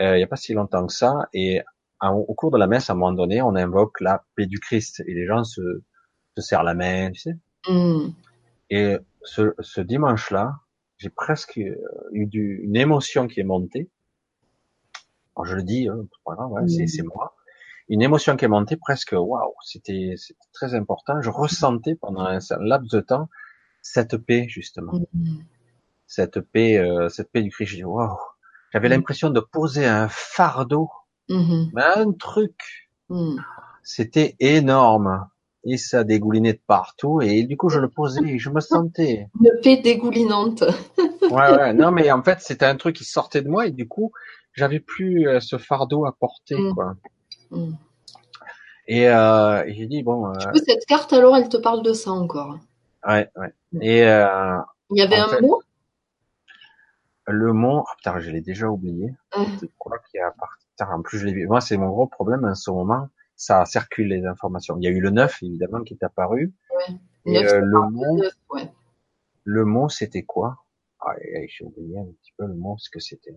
euh, 0.00 0.14
il 0.16 0.18
n'y 0.18 0.24
a 0.24 0.26
pas 0.26 0.36
si 0.36 0.52
longtemps 0.52 0.86
que 0.86 0.92
ça, 0.92 1.28
et 1.32 1.62
en- 2.00 2.14
au 2.16 2.34
cours 2.34 2.50
de 2.50 2.58
la 2.58 2.66
messe, 2.66 2.90
à 2.90 2.92
un 2.92 2.96
moment 2.96 3.12
donné, 3.12 3.40
on 3.40 3.54
invoque 3.54 4.00
la 4.00 4.24
paix 4.34 4.46
du 4.46 4.58
Christ 4.58 5.02
et 5.06 5.14
les 5.14 5.26
gens 5.26 5.44
se, 5.44 5.62
se 6.36 6.42
serrent 6.42 6.64
la 6.64 6.74
main, 6.74 7.10
tu 7.12 7.20
sais. 7.20 7.36
Mm. 7.68 8.08
Et 8.70 8.96
ce, 9.22 9.54
ce 9.60 9.80
dimanche-là, 9.80 10.56
j'ai 10.98 11.10
presque 11.10 11.58
euh, 11.58 11.76
eu 12.12 12.26
du, 12.26 12.60
une 12.64 12.76
émotion 12.76 13.28
qui 13.28 13.40
est 13.40 13.44
montée. 13.44 13.88
Alors, 15.38 15.46
je 15.46 15.54
le 15.54 15.62
dis, 15.62 15.88
hein, 15.88 15.96
c'est 16.00 16.24
pas 16.24 16.34
grave, 16.34 16.50
ouais, 16.50 16.68
c'est, 16.68 16.88
c'est 16.88 17.02
moi. 17.02 17.36
Une 17.88 18.02
émotion 18.02 18.36
qui 18.36 18.44
est 18.44 18.48
montée 18.48 18.76
presque, 18.76 19.12
waouh, 19.12 19.54
c'était, 19.64 20.16
très 20.52 20.74
important. 20.74 21.22
Je 21.22 21.30
ressentais 21.30 21.94
pendant 21.94 22.22
un, 22.22 22.40
certain 22.40 22.64
laps 22.64 22.90
de 22.92 23.00
temps 23.00 23.28
cette 23.80 24.16
paix 24.16 24.46
justement, 24.48 24.92
cette 26.08 26.40
paix, 26.40 26.76
euh, 26.76 27.08
cette 27.08 27.30
paix 27.30 27.42
du 27.42 27.50
Christ. 27.50 27.70
J'ai 27.70 27.76
dit, 27.78 27.84
waouh, 27.84 28.18
j'avais 28.72 28.88
l'impression 28.88 29.30
de 29.30 29.38
poser 29.38 29.86
un 29.86 30.08
fardeau, 30.08 30.90
Mhm. 31.28 31.70
mais 31.72 31.82
un 31.82 32.12
truc. 32.12 32.90
Mm. 33.08 33.36
C'était 33.84 34.34
énorme 34.40 35.28
et 35.64 35.76
ça 35.76 36.02
dégoulinait 36.04 36.54
de 36.54 36.60
partout 36.66 37.20
et 37.20 37.42
du 37.44 37.56
coup 37.56 37.68
je 37.68 37.78
le 37.80 37.88
posais 37.88 38.22
et 38.24 38.38
je 38.38 38.50
me 38.50 38.60
sentais 38.60 39.28
Une 39.40 39.50
paix 39.62 39.78
dégoulinante. 39.78 40.64
Ouais, 41.30 41.56
ouais, 41.56 41.74
non, 41.74 41.90
mais 41.90 42.10
en 42.10 42.22
fait, 42.22 42.40
c'était 42.40 42.64
un 42.64 42.76
truc 42.76 42.96
qui 42.96 43.04
sortait 43.04 43.42
de 43.42 43.48
moi 43.48 43.66
et 43.66 43.70
du 43.70 43.86
coup, 43.86 44.12
j'avais 44.52 44.80
plus 44.80 45.28
euh, 45.28 45.40
ce 45.40 45.58
fardeau 45.58 46.04
à 46.06 46.12
porter, 46.12 46.56
Mm. 46.56 46.74
quoi. 46.74 46.94
Mm. 47.50 47.72
Et, 48.90 49.08
euh, 49.08 49.64
et 49.66 49.74
j'ai 49.74 49.86
dit 49.86 50.02
bon, 50.02 50.28
euh, 50.28 50.32
Du 50.38 50.46
coup, 50.48 50.58
cette 50.66 50.84
carte 50.86 51.12
alors, 51.12 51.36
elle 51.36 51.48
te 51.48 51.56
parle 51.58 51.82
de 51.82 51.92
ça 51.92 52.10
encore. 52.10 52.58
ouais, 53.06 53.30
ouais. 53.36 53.52
Mm. 53.72 53.82
Et 53.82 54.02
euh, 54.04 54.58
Il 54.90 54.98
y 54.98 55.02
avait 55.02 55.16
un 55.18 55.28
fait- 55.28 55.40
mot? 55.42 55.60
le 57.26 57.52
mot, 57.52 57.84
ah, 57.86 57.92
putain, 57.98 58.18
je 58.20 58.30
l'ai 58.30 58.40
déjà 58.40 58.68
oublié. 58.68 59.14
Ah. 59.32 59.44
C'est 59.60 59.70
quoi 59.78 59.98
qui 60.10 60.18
a 60.18 60.32
Putain, 60.70 60.90
En 60.94 61.02
plus, 61.02 61.18
je 61.18 61.26
l'ai 61.26 61.32
vu. 61.32 61.46
Moi, 61.46 61.60
c'est 61.60 61.76
mon 61.76 61.88
gros 61.88 62.06
problème 62.06 62.44
en 62.44 62.54
ce 62.54 62.70
moment. 62.70 63.08
Ça 63.36 63.64
circule 63.66 64.08
les 64.08 64.24
informations. 64.26 64.76
Il 64.78 64.84
y 64.84 64.86
a 64.86 64.90
eu 64.90 65.00
le 65.00 65.10
9, 65.10 65.42
évidemment, 65.42 65.82
qui 65.82 65.94
est 65.94 66.02
apparu. 66.02 66.54
Et 67.26 67.44
euh, 67.44 67.60
le 67.60 67.80
mot, 67.90 68.16
neuf, 68.16 68.32
ouais. 68.50 68.70
le 69.44 69.64
mot, 69.64 69.88
c'était 69.88 70.22
quoi? 70.22 70.64
Ah, 71.00 71.12
J'ai 71.48 71.64
oublié 71.64 71.98
un 71.98 72.06
petit 72.06 72.32
peu 72.38 72.46
le 72.46 72.54
mot, 72.54 72.76
ce 72.78 72.88
que 72.90 72.98
c'était. 73.00 73.36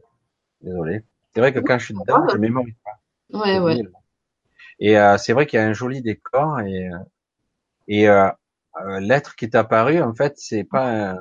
Désolé. 0.64 1.04
C'est 1.34 1.40
vrai 1.40 1.54
que 1.54 1.60
quand 1.60 1.78
je 1.80 1.86
suis 1.86 1.94
dedans, 1.94 2.28
je 2.32 2.38
mémorise 2.38 2.76
pas. 2.84 3.00
Ouais, 3.38 3.60
ouais. 3.60 3.82
Et 4.80 4.98
euh, 4.98 5.18
c'est 5.18 5.34
vrai 5.34 5.46
qu'il 5.46 5.58
y 5.60 5.62
a 5.62 5.66
un 5.66 5.74
joli 5.74 6.02
décor 6.02 6.60
et 6.62 6.90
euh, 6.90 6.98
et 7.88 8.10
euh, 8.10 8.30
l'être 9.00 9.36
qui 9.36 9.46
est 9.46 9.56
apparu 9.56 10.02
en 10.02 10.14
fait 10.14 10.34
c'est 10.38 10.64
pas 10.64 11.12
un... 11.12 11.18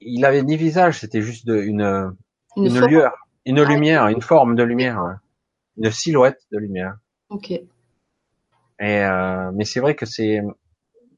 il 0.00 0.24
avait 0.24 0.42
ni 0.42 0.56
visage 0.56 1.00
c'était 1.00 1.22
juste 1.22 1.46
de, 1.46 1.56
une 1.56 2.14
une, 2.56 2.80
lueur 2.86 3.12
une 3.44 3.58
Ah, 3.60 3.64
lumière 3.64 4.08
une 4.08 4.22
forme 4.22 4.54
de 4.56 4.62
lumière 4.62 5.02
ouais. 5.04 5.14
une 5.76 5.90
silhouette 5.90 6.40
de 6.52 6.58
lumière 6.58 6.96
Ok. 7.28 7.50
et 7.50 7.66
euh, 8.80 9.50
mais 9.54 9.64
c'est 9.64 9.80
vrai 9.80 9.94
que 9.94 10.06
c'est 10.06 10.40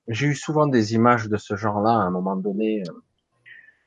j'ai 0.09 0.27
eu 0.27 0.35
souvent 0.35 0.67
des 0.67 0.95
images 0.95 1.29
de 1.29 1.37
ce 1.37 1.57
genre-là 1.57 1.91
à 1.91 2.03
un 2.03 2.11
moment 2.11 2.37
donné 2.37 2.83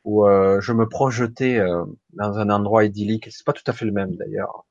où 0.04 0.26
euh, 0.28 0.60
je 0.62 0.74
me 0.74 0.88
projetais 0.88 1.60
euh, 1.60 1.86
dans 2.14 2.38
un 2.40 2.50
endroit 2.50 2.84
idyllique 2.86 3.28
c'est 3.32 3.46
pas 3.46 3.54
tout 3.54 3.64
à 3.68 3.74
fait 3.74 3.86
le 3.86 3.92
même 3.92 4.16
d'ailleurs 4.16 4.66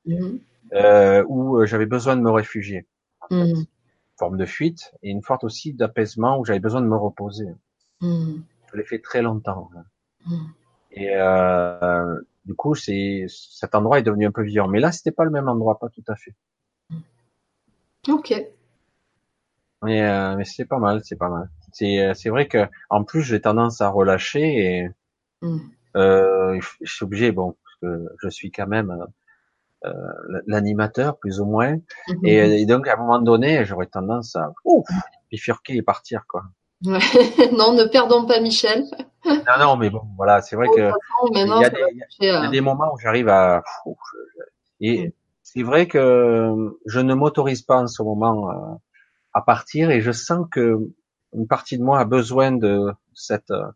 euh, 0.74 1.24
où 1.28 1.59
euh, 1.59 1.66
j'avais 1.66 1.86
besoin 1.86 2.16
de 2.16 2.23
me 2.23 2.31
réfugier 2.31 2.86
Mhm. 3.31 3.66
forme 4.19 4.36
de 4.36 4.47
fuite 4.47 4.93
et 5.02 5.11
une 5.11 5.23
forme 5.23 5.40
aussi 5.44 5.73
d'apaisement 5.73 6.39
où 6.39 6.44
j'avais 6.44 6.61
besoin 6.61 6.81
de 6.81 6.86
me 6.86 6.97
reposer. 6.97 7.47
Mhm. 8.01 8.43
Je 8.73 8.77
l'ai 8.77 8.85
fait 8.85 8.98
très 9.01 9.23
longtemps. 9.23 9.70
Mhm. 10.27 10.52
Et 10.93 11.11
euh, 11.15 12.20
du 12.44 12.55
coup, 12.55 12.74
c'est 12.74 13.27
cet 13.28 13.74
endroit 13.74 13.98
est 13.98 14.02
devenu 14.02 14.27
un 14.27 14.32
peu 14.32 14.43
vivant. 14.43 14.69
Mais 14.69 14.81
là, 14.81 14.93
c'était 14.93 15.12
pas 15.12 15.24
le 15.24 15.31
même 15.31 15.48
endroit, 15.48 15.78
pas 15.78 15.89
tout 15.89 16.05
à 16.09 16.16
fait. 16.16 16.35
Ok. 18.09 18.32
Mais, 19.82 20.02
euh, 20.02 20.36
mais 20.36 20.44
c'est 20.44 20.66
pas 20.66 20.78
mal, 20.78 21.01
c'est 21.05 21.16
pas 21.16 21.28
mal. 21.28 21.48
C'est 21.73 22.12
c'est 22.15 22.28
vrai 22.31 22.48
que 22.48 22.66
en 22.90 23.05
plus 23.05 23.23
j'ai 23.23 23.40
tendance 23.40 23.81
à 23.81 23.89
relâcher 23.89 24.43
et 24.43 24.89
Mhm. 25.43 25.61
euh, 25.97 26.61
je 26.81 26.93
suis 26.93 27.05
obligé, 27.05 27.33
bon, 27.33 27.57
parce 27.62 27.77
que 27.83 28.07
je 28.23 28.29
suis 28.29 28.51
quand 28.51 28.67
même 28.67 28.97
euh, 29.87 29.93
l'animateur 30.47 31.19
plus 31.19 31.41
ou 31.41 31.47
moins, 31.47 31.77
Mhm. 32.09 32.21
et, 32.25 32.62
et 32.62 32.67
donc 32.67 32.87
à 32.89 32.95
un 32.95 32.97
moment 32.97 33.21
donné, 33.21 33.65
j'aurais 33.65 33.87
tendance 33.87 34.37
à 34.37 34.53
ouf, 34.65 34.87
bifurquer 35.31 35.77
et 35.77 35.83
partir 35.83 36.25
quoi. 36.29 36.43
Ouais. 36.85 36.99
non, 37.59 37.73
ne 37.75 37.85
perdons 37.91 38.27
pas 38.27 38.41
Michel. 38.41 38.85
Non 39.47 39.59
non, 39.59 39.77
mais 39.77 39.91
bon, 39.91 40.03
voilà, 40.17 40.41
c'est 40.41 40.57
vrai 40.57 40.67
toute 40.69 40.77
que 40.77 40.91
il 41.35 41.47
y 41.47 41.53
a 41.53 41.65
ça 41.65 41.71
des, 41.71 41.81
va 41.83 41.91
il 41.91 41.97
y 41.99 42.03
a- 42.03 42.07
toucher 42.07 42.17
il 42.21 42.27
y 42.27 42.31
à- 42.31 42.43
a 42.43 42.49
des 42.49 42.61
moments 42.62 42.95
où 42.95 42.99
j'arrive 42.99 43.29
à 43.29 43.62
ouf, 43.87 43.99
je- 44.12 44.43
et 44.81 45.09
Mm. 45.09 45.12
c'est 45.43 45.62
vrai 45.62 45.87
que 45.89 46.73
je 46.87 47.01
ne 47.01 47.12
m'autorise 47.15 47.62
pas 47.62 47.79
en 47.83 47.87
ce 47.87 48.03
moment 48.03 48.51
euh, 48.51 48.75
à 49.35 49.43
partir 49.43 49.91
et 49.91 50.01
je 50.01 50.11
sens 50.12 50.47
que 50.51 50.79
une 51.35 51.47
partie 51.47 51.77
de 51.79 51.85
moi 51.85 51.99
a 52.01 52.05
besoin 52.07 52.51
de 52.53 52.93
cette 53.15 53.51
euh, 53.51 53.67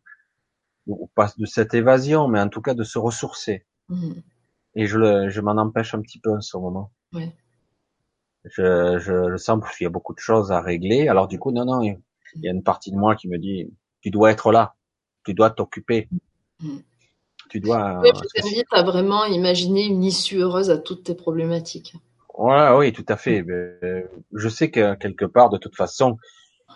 ou 0.87 1.09
pas 1.15 1.33
de 1.39 1.47
cette 1.47 1.75
évasion, 1.75 2.29
mais 2.29 2.41
en 2.41 2.49
tout 2.49 2.61
cas 2.61 2.75
de 2.75 2.85
se 2.85 2.99
ressourcer. 2.99 3.65
Mhm. 3.89 4.23
Et 4.77 4.87
je, 4.87 4.99
le, 4.99 5.29
je 5.31 5.41
m'en 5.41 5.53
empêche 5.53 5.95
un 5.95 6.01
petit 6.01 6.19
peu 6.19 6.31
en 6.31 6.41
ce 6.41 6.57
moment. 6.57 6.91
Ouais. 7.13 7.33
Je, 8.45 8.99
je 8.99 9.13
le 9.13 9.39
sens 9.39 9.59
parce 9.61 9.77
qu'il 9.77 9.85
y 9.85 9.87
a 9.87 9.91
beaucoup 9.91 10.15
de 10.15 10.19
choses 10.19 10.53
à 10.53 10.61
régler. 10.61 11.09
Alors 11.09 11.29
du 11.29 11.39
coup, 11.39 11.51
non, 11.53 11.65
non, 11.65 11.81
il 11.83 11.97
y 12.43 12.49
a 12.49 12.53
une 12.53 12.63
partie 12.63 12.91
de 12.91 12.97
moi 12.97 13.17
qui 13.17 13.29
me 13.29 13.39
dit, 13.39 13.73
tu 14.03 14.11
dois 14.11 14.31
être 14.31 14.53
là, 14.53 14.75
tu 15.25 15.33
dois 15.35 15.51
t'occuper, 15.51 16.09
Mm. 16.61 16.79
tu 17.51 17.61
dois. 17.61 18.01
Ouais, 18.01 18.13
je 18.15 18.41
t'invite 18.43 18.67
à 18.73 18.83
vraiment 18.85 19.25
imaginer 19.25 19.85
une 19.87 20.05
issue 20.05 20.39
heureuse 20.39 20.71
à 20.71 20.79
toutes 20.79 21.05
tes 21.05 21.15
problématiques. 21.15 21.95
Voilà, 22.37 22.77
oui, 22.77 22.93
tout 22.93 23.05
à 23.09 23.17
fait. 23.17 23.45
Euh, 23.49 24.03
je 24.33 24.49
sais 24.49 24.71
que 24.71 24.95
quelque 24.95 25.25
part, 25.25 25.51
de 25.51 25.59
toute 25.59 25.75
façon, 25.77 26.17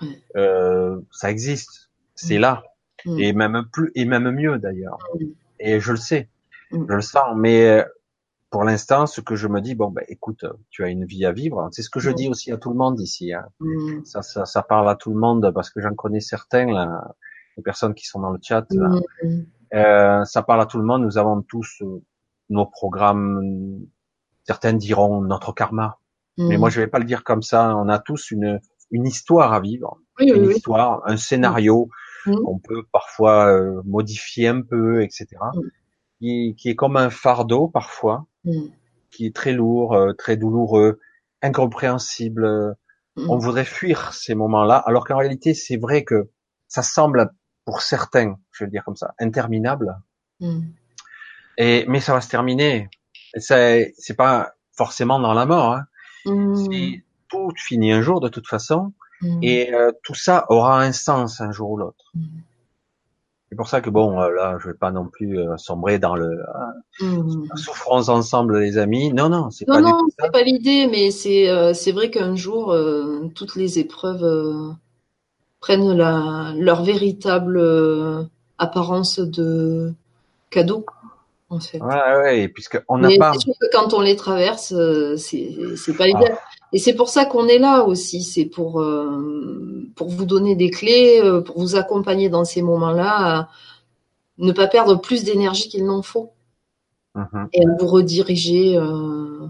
Ouais. 0.02 0.20
euh, 0.36 1.00
ça 1.12 1.30
existe, 1.30 1.90
c'est 2.14 2.38
Mm. 2.38 2.42
là, 2.42 2.62
Mm. 3.04 3.18
et 3.20 3.32
même 3.32 3.64
plus, 3.72 3.90
et 3.94 4.04
même 4.04 4.30
mieux 4.30 4.58
d'ailleurs. 4.58 4.98
Mm. 5.14 5.24
Et 5.60 5.80
je 5.80 5.92
le 5.92 5.98
sais, 5.98 6.28
Mm. 6.72 6.84
je 6.88 6.94
le 6.94 7.00
sens. 7.00 7.34
Mais 7.36 7.68
euh, 7.68 7.84
pour 8.50 8.64
l'instant, 8.64 9.06
ce 9.06 9.20
que 9.20 9.36
je 9.36 9.46
me 9.48 9.60
dis, 9.60 9.74
bon, 9.74 9.90
ben, 9.90 10.04
écoute, 10.08 10.44
tu 10.70 10.84
as 10.84 10.88
une 10.88 11.04
vie 11.04 11.24
à 11.26 11.32
vivre. 11.32 11.68
C'est 11.72 11.82
ce 11.82 11.90
que 11.90 12.00
je 12.00 12.10
dis 12.10 12.28
aussi 12.28 12.50
à 12.52 12.56
tout 12.56 12.70
le 12.70 12.76
monde 12.76 12.98
ici. 13.00 13.32
Hein. 13.32 13.46
Ça, 14.04 14.22
ça, 14.22 14.44
ça 14.46 14.62
parle 14.62 14.88
à 14.88 14.94
tout 14.96 15.10
le 15.12 15.18
monde 15.18 15.50
parce 15.54 15.70
que 15.70 15.80
j'en 15.80 15.94
connais 15.94 16.20
certains, 16.20 16.66
là, 16.66 17.14
les 17.56 17.62
personnes 17.62 17.94
qui 17.94 18.06
sont 18.06 18.20
dans 18.20 18.30
le 18.30 18.38
chat. 18.42 18.64
Là. 18.70 18.90
Euh, 19.74 20.24
ça 20.24 20.42
parle 20.42 20.60
à 20.62 20.66
tout 20.66 20.78
le 20.78 20.84
monde. 20.84 21.02
Nous 21.02 21.18
avons 21.18 21.42
tous 21.42 21.82
euh, 21.82 22.02
nos 22.48 22.64
programmes. 22.64 23.80
Certains 24.44 24.72
diront 24.72 25.20
notre 25.20 25.52
karma, 25.52 25.98
mais 26.38 26.56
moi 26.56 26.70
je 26.70 26.80
vais 26.80 26.86
pas 26.86 26.98
le 26.98 27.04
dire 27.04 27.22
comme 27.24 27.42
ça. 27.42 27.76
On 27.76 27.88
a 27.90 27.98
tous 27.98 28.30
une 28.30 28.60
une 28.90 29.06
histoire 29.06 29.52
à 29.52 29.60
vivre, 29.60 29.98
Oui, 30.18 30.30
une 30.34 30.46
oui. 30.46 30.54
histoire, 30.54 31.02
un 31.04 31.18
scénario 31.18 31.90
Mhm. 32.28 32.44
qu'on 32.44 32.58
peut 32.58 32.82
parfois 32.92 33.46
euh, 33.52 33.82
modifier 33.84 34.48
un 34.48 34.62
peu, 34.62 35.02
etc. 35.02 35.26
Mhm. 35.54 35.62
Qui, 36.20 36.54
qui 36.56 36.68
est 36.70 36.74
comme 36.74 36.96
un 36.96 37.10
fardeau 37.10 37.68
parfois, 37.68 38.26
Mhm. 38.44 38.70
qui 39.10 39.26
est 39.26 39.34
très 39.34 39.52
lourd, 39.52 39.94
euh, 39.94 40.12
très 40.14 40.36
douloureux, 40.36 41.00
incompréhensible. 41.42 42.76
Mhm. 43.16 43.30
On 43.30 43.38
voudrait 43.38 43.64
fuir 43.64 44.12
ces 44.12 44.34
moments-là, 44.34 44.76
alors 44.76 45.04
qu'en 45.06 45.16
réalité 45.18 45.54
c'est 45.54 45.76
vrai 45.76 46.04
que 46.04 46.30
ça 46.68 46.82
semble 46.82 47.30
pour 47.64 47.82
certains, 47.82 48.38
je 48.52 48.64
vais 48.64 48.66
le 48.66 48.70
dire 48.72 48.84
comme 48.84 48.96
ça, 48.96 49.14
interminable. 49.18 49.96
Et 51.58 51.84
mais 51.88 52.00
ça 52.00 52.12
va 52.14 52.20
se 52.20 52.28
terminer. 52.28 52.88
C'est 53.36 53.92
c'est 53.98 54.16
pas 54.16 54.52
forcément 54.76 55.18
dans 55.18 55.34
la 55.34 55.46
mort. 55.46 55.74
Hein. 55.74 55.84
Tout 57.28 57.50
finit 57.56 57.92
un 57.92 58.00
jour 58.00 58.20
de 58.20 58.28
toute 58.28 58.46
façon, 58.46 58.92
Et 59.42 59.72
euh, 59.74 59.92
tout 60.02 60.14
ça 60.14 60.46
aura 60.48 60.80
un 60.82 60.92
sens 60.92 61.40
un 61.40 61.52
jour 61.52 61.70
ou 61.70 61.76
l'autre. 61.78 62.12
Mhm. 62.14 62.44
C'est 63.50 63.56
pour 63.56 63.68
ça 63.68 63.80
que 63.80 63.90
bon, 63.90 64.20
euh, 64.20 64.30
là, 64.30 64.58
je 64.60 64.68
vais 64.68 64.74
pas 64.74 64.90
non 64.90 65.06
plus 65.06 65.38
euh, 65.38 65.56
sombrer 65.56 65.98
dans 65.98 66.14
le 66.14 66.26
euh, 66.26 66.44
Mhm. 67.00 67.48
souffrons 67.56 68.08
ensemble, 68.08 68.58
les 68.58 68.78
amis. 68.78 69.12
Non, 69.12 69.28
non, 69.28 69.50
c'est 69.50 69.66
pas 69.66 69.80
non, 69.80 69.98
c'est 70.18 70.30
pas 70.32 70.42
l'idée, 70.42 70.86
mais 70.86 71.10
c'est 71.10 71.48
euh, 71.48 71.74
c'est 71.74 71.92
vrai 71.92 72.10
qu'un 72.10 72.34
jour, 72.36 72.72
euh, 72.72 73.28
toutes 73.34 73.54
les 73.56 73.78
épreuves 73.78 74.24
euh, 74.24 74.70
prennent 75.60 75.92
la, 75.96 76.54
leur 76.56 76.84
véritable 76.84 77.58
euh, 77.58 78.24
apparence 78.58 79.18
de 79.20 79.92
cadeau, 80.50 80.86
en 81.50 81.60
fait. 81.60 81.80
Ouais, 81.80 82.16
ouais, 82.16 82.40
et 82.42 82.48
puisque 82.48 82.82
on 82.88 82.98
n'a 82.98 83.10
pas. 83.18 83.32
sûr 83.40 83.54
que 83.60 83.66
quand 83.72 83.94
on 83.94 84.00
les 84.00 84.16
traverse, 84.16 84.72
euh, 84.72 85.16
c'est 85.16 85.56
c'est 85.76 85.94
pas 85.96 86.06
Ah, 86.06 86.18
l'idéal. 86.18 86.38
Et 86.72 86.78
c'est 86.78 86.94
pour 86.94 87.08
ça 87.08 87.24
qu'on 87.24 87.48
est 87.48 87.58
là 87.58 87.84
aussi. 87.84 88.22
C'est 88.22 88.44
pour 88.44 88.80
euh, 88.80 89.88
pour 89.96 90.08
vous 90.08 90.24
donner 90.24 90.54
des 90.54 90.70
clés, 90.70 91.20
euh, 91.22 91.40
pour 91.40 91.58
vous 91.58 91.76
accompagner 91.76 92.28
dans 92.28 92.44
ces 92.44 92.62
moments-là, 92.62 93.38
à 93.38 93.48
ne 94.38 94.52
pas 94.52 94.66
perdre 94.68 94.96
plus 95.00 95.24
d'énergie 95.24 95.68
qu'il 95.68 95.84
n'en 95.84 96.02
faut 96.02 96.30
mhm, 97.14 97.48
et 97.52 97.66
à 97.66 97.70
vous 97.78 97.86
rediriger 97.86 98.76
euh, 98.76 99.46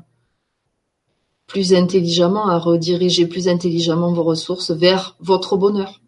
plus 1.47 1.75
intelligemment, 1.75 2.49
à 2.49 2.59
rediriger 2.59 3.27
plus 3.27 3.49
intelligemment 3.49 4.13
vos 4.13 4.23
ressources 4.23 4.71
vers 4.71 5.17
votre 5.21 5.57
bonheur. 5.57 6.01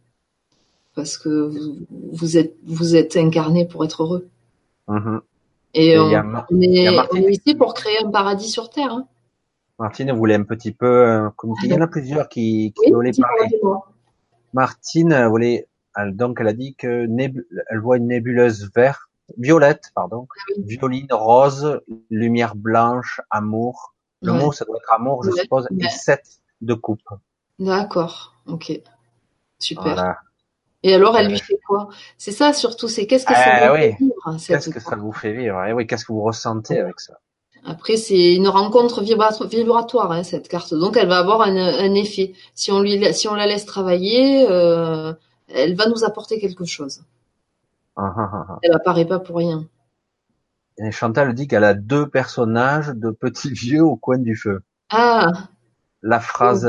Parce 0.95 1.19
que 1.19 1.29
vous, 1.29 1.77
vous 1.91 2.37
êtes 2.37 2.57
vous 2.65 2.97
êtes 2.97 3.17
incarné 3.17 3.67
pour 3.67 3.85
être 3.85 4.03
heureux. 4.03 4.27
mhm. 4.89 5.21
Et, 5.73 5.91
Et 5.91 5.99
on, 5.99 6.13
a, 6.13 6.47
est 7.15 7.31
ici 7.31 7.55
pour 7.55 7.75
créer 7.75 8.05
un 8.05 8.11
paradis 8.11 8.51
sur 8.51 8.71
Terre. 8.71 8.93
Hein. 8.93 9.07
Martine 9.81 10.13
voulait 10.13 10.35
un 10.35 10.45
petit 10.45 10.73
peu 10.73 10.87
euh. 11.09 11.31
Il 11.65 11.73
y 11.73 11.75
en 11.75 11.81
a 11.81 11.87
plusieurs 11.89 12.29
qui, 12.29 12.75
qui 12.77 12.89
Oui, 12.89 12.93
voulaient 12.93 13.13
parler. 13.13 13.49
Martine 14.53 15.13
euh, 15.15 15.29
voulait, 15.29 15.69
elle, 15.97 16.15
donc 16.15 16.39
elle 16.41 16.49
a 16.49 16.53
dit 16.53 16.75
que 16.77 17.09
elle 17.71 17.81
voit 17.81 17.97
une 17.97 18.09
nébuleuse 18.09 18.71
verte, 18.77 19.01
violette, 19.39 19.91
pardon, 19.95 20.29
oui. 20.57 20.65
violine, 20.65 21.07
rose, 21.11 21.81
lumière 22.11 22.55
blanche, 22.57 23.23
amour. 23.31 23.95
Le 24.23 24.33
Ouais. 24.33 24.39
mot, 24.39 24.53
ça 24.53 24.67
doit 24.67 24.77
être 24.77 24.93
amour, 24.93 25.25
je 25.25 25.31
Ouais, 25.31 25.41
suppose, 25.41 25.67
et 25.79 25.89
sept 25.89 26.41
de 26.61 26.75
coupe. 26.75 27.09
D'accord, 27.59 28.37
ok, 28.47 28.83
super. 29.59 29.95
Voilà. 29.95 30.19
Et 30.83 30.95
alors, 30.95 31.17
elle 31.17 31.27
Euh, 31.27 31.31
lui 31.31 31.39
fait 31.39 31.59
quoi? 31.67 31.89
C'est 32.19 32.33
ça 32.33 32.53
surtout, 32.53 32.89
c'est 32.89 33.07
qu'est-ce 33.07 33.25
que 33.25 33.35
ça 33.35 33.45
Ah 33.47 33.75
lui 33.77 33.83
oui. 33.85 33.93
fait 33.93 33.97
vivre 33.99 34.37
Qu'est-ce 34.47 34.69
que 34.71 34.81
ça 34.81 34.97
vous 34.97 35.13
fait 35.13 35.33
vivre? 35.33 35.65
Eh 35.65 35.73
oui, 35.73 35.87
qu'est-ce 35.87 36.05
que 36.05 36.13
vous 36.13 36.23
ressentez 36.23 36.79
avec 36.81 37.01
ça? 37.01 37.19
Après, 37.65 37.97
c'est 37.97 38.35
une 38.35 38.49
rencontre 38.49 39.03
vibra- 39.03 39.47
vibratoire, 39.47 40.13
hein, 40.13 40.23
cette 40.23 40.49
carte. 40.49 40.75
Donc, 40.75 40.97
elle 40.97 41.09
va 41.09 41.19
avoir 41.19 41.43
un, 41.43 41.57
un 41.57 41.95
effet. 41.95 42.33
Si 42.55 42.73
on 42.73 42.81
lui, 42.81 42.99
la- 42.99 43.13
si 43.13 43.29
on 43.29 43.35
la 43.35 43.47
laisse 43.47 43.67
travailler, 43.67 44.47
euh, 44.49 45.13
elle 45.49 45.75
va 45.75 45.87
nous 45.89 46.05
apporter 46.05 46.39
quelque 46.41 46.65
chose. 46.65 47.03
Ah, 47.97 48.13
ah, 48.17 48.31
ah. 48.49 48.59
Elle 48.63 48.73
apparaît 48.73 49.05
pas 49.07 49.19
pour 49.19 49.37
rien. 49.37 49.67
Et 50.79 50.91
Chantal 50.91 51.35
dit 51.35 51.47
qu'elle 51.49 51.65
a 51.65 51.75
deux 51.75 52.09
personnages 52.09 52.89
de 52.89 53.11
petits 53.11 53.53
vieux 53.53 53.83
au 53.85 53.97
coin 53.97 54.19
du 54.19 54.37
feu. 54.37 54.63
Ah, 54.91 55.31
La 56.03 56.21
phrase 56.21 56.69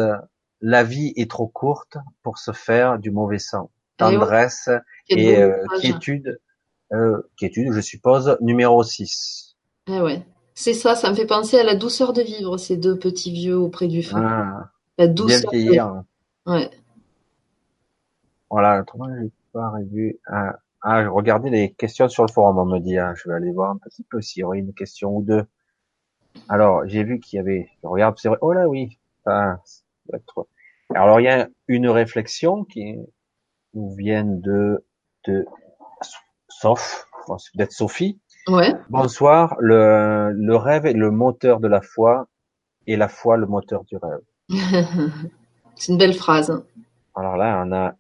"La 0.62 0.84
vie 0.84 1.14
est 1.16 1.30
trop 1.30 1.48
courte 1.48 1.98
pour 2.22 2.38
se 2.38 2.52
faire 2.52 3.00
du 3.00 3.12
mauvais 3.12 3.40
sang". 3.40 3.70
Eh 4.00 4.04
ouais. 4.04 4.12
Tendresse 4.14 4.70
et 5.10 5.38
euh, 5.38 5.64
quiétude, 5.80 6.40
euh, 6.94 7.22
quiétude, 7.38 7.72
je 7.72 7.82
suppose, 7.82 8.38
numéro 8.42 8.84
6. 8.84 9.56
Eh 9.88 10.02
ouais. 10.02 10.24
C'est 10.54 10.74
ça, 10.74 10.96
ça 10.96 11.10
me 11.10 11.16
fait 11.16 11.26
penser 11.26 11.60
à 11.60 11.64
la 11.64 11.76
douceur 11.76 12.14
de 12.14 12.22
vivre, 12.22 12.58
ces 12.58 12.78
deux 12.78 12.98
petits 12.98 13.32
vieux 13.32 13.58
auprès 13.58 13.88
du 13.88 14.04
feu. 14.04 14.18
Ah, 14.18 14.70
La 14.98 15.08
bien 15.08 15.14
douceur. 15.14 15.52
de- 15.52 15.58
vieillir. 15.58 16.04
Ouais. 16.46 16.70
Voilà, 18.50 18.82
autrement, 18.82 19.08
j'ai 19.20 19.32
pas 19.54 19.70
revu. 19.70 20.20
Ah, 20.28 20.60
ah, 20.82 21.08
regardez 21.10 21.50
les 21.50 21.72
questions 21.74 22.10
sur 22.10 22.26
le 22.26 22.32
forum, 22.32 22.58
on 22.58 22.66
me 22.66 22.80
dit. 22.80 22.98
hein. 22.98 23.14
Je 23.16 23.30
vais 23.30 23.36
aller 23.36 23.52
voir 23.52 23.72
un 23.72 23.78
petit 23.78 24.04
peu 24.04 24.22
s'il 24.22 24.42
y 24.42 24.44
aurait 24.44 24.60
une 24.60 24.74
question 24.74 25.16
ou 25.18 25.24
deux. 25.24 25.46
Alors, 26.50 26.88
j'ai 26.88 27.04
vu 27.04 27.20
qu'il 27.20 27.38
y 27.38 27.40
avait. 27.40 27.70
Je 27.84 27.88
regarde, 27.88 28.18
c'est 28.18 28.30
vrai. 28.30 28.38
Oh 28.42 28.52
là, 28.54 28.68
oui. 28.68 29.00
Ah, 29.26 29.58
ça 29.64 29.82
doit 30.10 30.18
être- 30.20 30.48
Alors, 30.94 31.20
il 31.20 31.24
y 31.24 31.30
a 31.30 31.48
une 31.68 31.88
réflexion 31.88 32.66
qui 32.66 32.98
nous 33.74 33.96
vient 33.96 34.26
de 34.26 34.84
de 35.28 35.46
Sauf, 36.50 37.08
d'être 37.56 37.72
Sophie. 37.72 38.20
Ouais. 38.48 38.74
Bonsoir. 38.90 39.56
Le, 39.60 40.32
le 40.34 40.56
rêve 40.56 40.86
est 40.86 40.94
le 40.94 41.12
moteur 41.12 41.60
de 41.60 41.68
la 41.68 41.82
foi 41.82 42.28
et 42.88 42.96
la 42.96 43.08
foi 43.08 43.38
le 43.38 43.46
moteur 43.46 43.84
du 43.86 43.98
rêve. 43.98 44.22
C'est 45.76 45.92
une 45.92 45.98
belle 45.98 46.14
phrase. 46.14 46.64
Alors 47.16 47.38
là, 47.38 47.64
on 47.66 47.72
a 47.72 47.96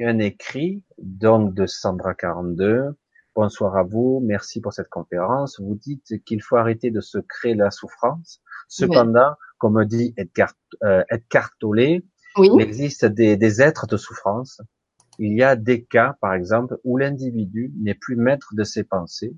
un 0.00 0.18
écrit, 0.18 0.82
donc 0.98 1.54
de 1.54 1.66
Sandra 1.66 2.14
42. 2.14 2.96
Bonsoir 3.34 3.76
à 3.76 3.82
vous, 3.82 4.22
merci 4.24 4.60
pour 4.60 4.72
cette 4.72 4.88
conférence. 4.88 5.60
Vous 5.60 5.74
dites 5.74 6.24
qu'il 6.24 6.42
faut 6.42 6.56
arrêter 6.56 6.90
de 6.90 7.00
se 7.00 7.18
créer 7.18 7.54
la 7.54 7.70
souffrance. 7.70 8.40
Cependant, 8.68 9.34
comme 9.58 9.84
dit 9.84 10.14
Edgar, 10.16 10.52
euh, 10.82 11.02
Edgar 11.10 11.50
Tolle, 11.60 12.02
Oui. 12.38 12.50
Il 12.52 12.60
existe 12.60 13.04
des, 13.04 13.36
des 13.36 13.62
êtres 13.62 13.86
de 13.86 13.96
souffrance. 13.96 14.60
Il 15.18 15.34
y 15.34 15.42
a 15.42 15.56
des 15.56 15.84
cas, 15.84 16.16
par 16.20 16.34
exemple, 16.34 16.78
où 16.84 16.96
l'individu 16.98 17.72
n'est 17.78 17.94
plus 17.94 18.16
maître 18.16 18.54
de 18.54 18.64
ses 18.64 18.84
pensées. 18.84 19.34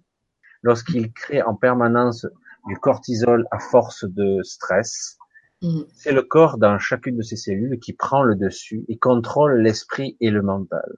Lorsqu'il 0.62 1.12
crée 1.12 1.43
en 1.43 1.55
permanence 1.55 2.26
du 2.66 2.76
cortisol 2.76 3.47
à 3.51 3.59
force 3.59 4.05
de 4.05 4.43
stress, 4.43 5.16
Mhm. 5.62 5.85
c'est 5.93 6.12
le 6.12 6.22
corps 6.22 6.59
dans 6.59 6.78
chacune 6.78 7.16
de 7.16 7.22
ses 7.22 7.36
cellules 7.36 7.78
qui 7.80 7.93
prend 7.93 8.22
le 8.22 8.35
dessus 8.36 8.85
et 8.89 8.98
contrôle 8.98 9.60
l'esprit 9.60 10.16
et 10.20 10.30
le 10.30 10.43
mental. 10.43 10.89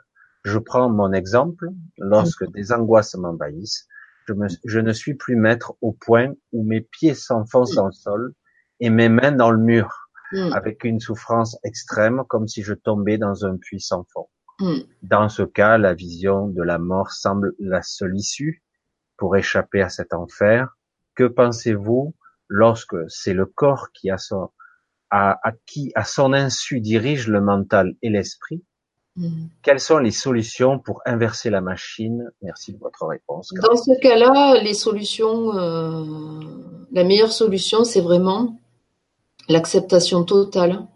Je 0.45 0.59
prends 0.59 0.89
mon 0.91 1.13
exemple. 1.13 1.69
Lorsque 1.99 2.51
des 2.53 2.73
angoisses 2.73 3.15
m'envahissent, 3.15 3.87
je, 4.27 4.35
me- 4.35 4.49
je 4.65 4.81
ne 4.81 4.93
suis 4.93 5.15
plus 5.15 5.37
maître 5.37 5.75
au 5.81 5.93
point 5.93 6.33
où 6.53 6.63
mes 6.65 6.81
pieds 6.81 7.15
s'enfoncent 7.15 7.75
dans 7.75 7.87
le 7.87 7.93
sol 7.93 8.35
et 8.81 8.91
mes 8.91 9.09
mains 9.09 9.33
dans 9.33 9.51
le 9.51 9.59
mur, 9.59 10.09
Mhm. 10.33 10.53
avec 10.53 10.85
une 10.85 11.01
souffrance 11.01 11.59
extrême, 11.65 12.23
comme 12.29 12.47
si 12.49 12.63
je 12.63 12.73
tombais 12.75 13.19
dans 13.19 13.45
un 13.45 13.57
puits 13.57 13.81
sans 13.81 14.05
fond. 14.13 14.29
Dans 15.03 15.29
ce 15.31 15.43
cas, 15.43 15.79
la 15.79 15.95
vision 15.95 16.49
de 16.49 16.63
la 16.63 16.79
mort 16.79 17.13
semble 17.13 17.55
la 17.59 17.81
seule 17.83 18.15
issue 18.17 18.63
pour 19.21 19.37
échapper 19.37 19.83
à 19.83 19.91
cet 19.91 20.13
enfer. 20.15 20.77
Que 21.15 21.25
pensez-vous 21.25 22.15
lorsque 22.49 22.97
c'est 23.09 23.35
le 23.35 23.47
corps 23.47 23.93
qui 23.93 24.11
a 24.11 24.19
son, 24.19 24.49
à, 25.11 25.39
à 25.47 25.53
qui, 25.67 25.93
à 25.95 26.05
son 26.05 26.33
insu, 26.33 26.81
dirige 26.81 27.29
le 27.29 27.41
mental 27.41 27.95
et 28.03 28.09
l'esprit? 28.09 28.65
Mhm. 29.17 29.51
Quelles 29.63 29.81
sont 29.81 29.99
les 29.99 30.11
solutions 30.11 30.79
pour 30.79 31.03
inverser 31.05 31.51
la 31.51 31.61
machine? 31.61 32.31
Merci 32.41 32.73
de 32.73 32.79
votre 32.79 33.07
réponse. 33.07 33.53
Dans 33.63 33.77
ce 33.77 34.01
cas-là, 34.01 34.61
les 34.63 34.75
solutions, 34.75 35.57
euh, 35.57 36.41
la 36.91 37.05
meilleure 37.05 37.33
solution, 37.33 37.85
c'est 37.85 38.01
vraiment 38.01 38.57
l'acceptation 39.49 40.25
totale. 40.25 40.87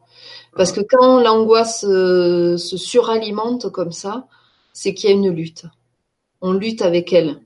Parce 0.56 0.72
que 0.72 0.80
quand 0.80 1.20
l'angoisse 1.20 1.84
euh, 1.86 2.56
se 2.56 2.76
suralimente 2.76 3.70
comme 3.70 3.92
ça, 3.92 4.28
c'est 4.72 4.94
qu'il 4.94 5.10
y 5.10 5.12
a 5.12 5.16
une 5.16 5.30
lutte. 5.30 5.66
On 6.40 6.52
lutte 6.52 6.80
avec 6.80 7.12
elle. 7.12 7.40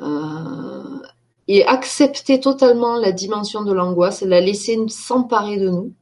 Euh, 0.00 0.98
et 1.46 1.64
accepter 1.66 2.40
totalement 2.40 2.96
la 2.96 3.12
dimension 3.12 3.62
de 3.62 3.72
l'angoisse, 3.72 4.22
la 4.22 4.40
laisser 4.40 4.78
s'emparer 4.88 5.58
de 5.58 5.68
nous, 5.68 5.92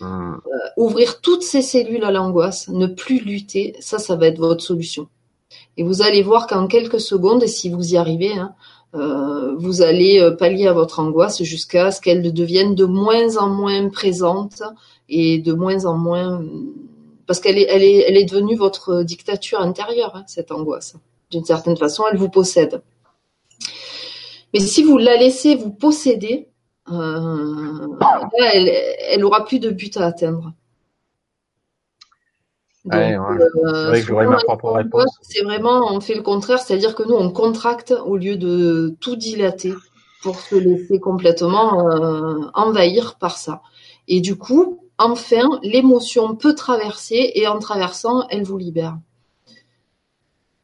Hum, 0.00 0.40
ouvrir 0.76 1.20
toutes 1.20 1.42
ces 1.42 1.62
cellules 1.62 2.04
à 2.04 2.12
l'angoisse, 2.12 2.68
ne 2.68 2.86
plus 2.86 3.18
lutter, 3.18 3.74
ça, 3.80 3.98
ça 3.98 4.14
va 4.14 4.28
être 4.28 4.38
votre 4.38 4.62
solution. 4.62 5.08
Et 5.76 5.82
vous 5.82 6.02
allez 6.02 6.22
voir 6.22 6.46
qu'en 6.46 6.68
quelques 6.68 7.00
secondes, 7.00 7.42
et 7.42 7.48
si 7.48 7.68
vous 7.68 7.94
y 7.94 7.96
arrivez, 7.96 8.32
hein, 8.32 8.54
euh, 8.94 9.56
vous 9.56 9.82
allez 9.82 10.20
euh, 10.20 10.30
pallier 10.30 10.68
à 10.68 10.72
votre 10.72 11.00
angoisse 11.00 11.42
jusqu'à 11.42 11.90
ce 11.90 12.00
qu'elle 12.00 12.32
devienne 12.32 12.74
de 12.74 12.84
moins 12.84 13.36
en 13.38 13.48
moins 13.48 13.88
présente 13.88 14.62
et 15.08 15.38
de 15.38 15.52
moins 15.52 15.84
en 15.84 15.96
moins, 15.98 16.44
parce 17.26 17.40
qu'elle 17.40 17.58
est, 17.58 17.66
elle 17.68 17.82
est, 17.82 18.04
elle 18.08 18.16
est 18.16 18.24
devenue 18.24 18.54
votre 18.56 19.02
dictature 19.02 19.60
intérieure, 19.60 20.14
hein, 20.14 20.24
cette 20.28 20.52
angoisse. 20.52 20.94
D'une 21.30 21.44
certaine 21.44 21.76
façon, 21.76 22.04
elle 22.10 22.18
vous 22.18 22.30
possède. 22.30 22.82
Mais 24.54 24.60
si 24.60 24.82
vous 24.82 24.96
la 24.96 25.16
laissez 25.16 25.56
vous 25.56 25.70
posséder, 25.70 26.48
euh, 26.90 27.96
là, 28.00 28.54
elle, 28.54 28.68
elle 29.10 29.24
aura 29.24 29.44
plus 29.44 29.58
de 29.58 29.70
but 29.70 29.96
à 29.98 30.06
atteindre. 30.06 30.52
Ouais, 32.84 33.18
euh, 33.18 33.90
vrai 33.90 34.00
C'est 35.22 35.42
vraiment, 35.42 35.92
on 35.92 36.00
fait 36.00 36.14
le 36.14 36.22
contraire, 36.22 36.58
c'est-à-dire 36.58 36.94
que 36.94 37.02
nous, 37.02 37.14
on 37.14 37.30
contracte 37.30 37.92
au 38.06 38.16
lieu 38.16 38.36
de 38.36 38.96
tout 39.00 39.16
dilater 39.16 39.74
pour 40.22 40.40
se 40.40 40.56
laisser 40.56 40.98
complètement 40.98 41.88
euh, 41.90 42.46
envahir 42.54 43.16
par 43.18 43.36
ça. 43.36 43.62
Et 44.06 44.20
du 44.20 44.36
coup, 44.36 44.80
enfin, 44.96 45.60
l'émotion 45.62 46.34
peut 46.34 46.54
traverser 46.54 47.32
et 47.34 47.46
en 47.46 47.58
traversant, 47.58 48.26
elle 48.30 48.44
vous 48.44 48.56
libère. 48.56 48.96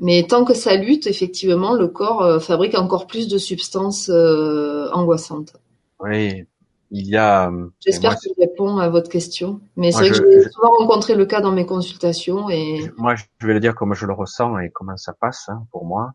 Mais 0.00 0.26
tant 0.28 0.44
que 0.44 0.54
ça 0.54 0.74
lutte, 0.76 1.06
effectivement, 1.06 1.74
le 1.74 1.88
corps 1.88 2.22
euh, 2.22 2.38
fabrique 2.40 2.74
encore 2.76 3.06
plus 3.06 3.28
de 3.28 3.38
substances 3.38 4.08
euh, 4.10 4.88
angoissantes. 4.92 5.54
Oui, 6.00 6.44
il 6.90 7.06
y 7.06 7.16
a. 7.16 7.50
et 7.50 7.64
J'espère 7.80 8.10
moi, 8.12 8.18
que 8.20 8.28
je 8.36 8.40
réponds 8.40 8.78
à 8.78 8.88
votre 8.88 9.08
question. 9.08 9.60
Mais 9.76 9.92
c'est 9.92 10.08
vrai 10.08 10.14
je- 10.14 10.22
que 10.22 10.30
j'ai 10.42 10.50
souvent 10.50 10.76
rencontré 10.78 11.14
le 11.14 11.26
cas 11.26 11.40
dans 11.40 11.52
mes 11.52 11.64
consultations 11.66 12.50
et 12.50 12.90
Moi, 12.96 13.14
je 13.38 13.46
vais 13.46 13.54
le 13.54 13.60
dire 13.60 13.74
comme 13.74 13.94
je 13.94 14.06
le 14.06 14.12
ressens 14.12 14.58
et 14.58 14.70
comment 14.70 14.96
ça 14.96 15.12
passe 15.12 15.48
hein, 15.48 15.64
pour 15.70 15.84
moi. 15.86 16.12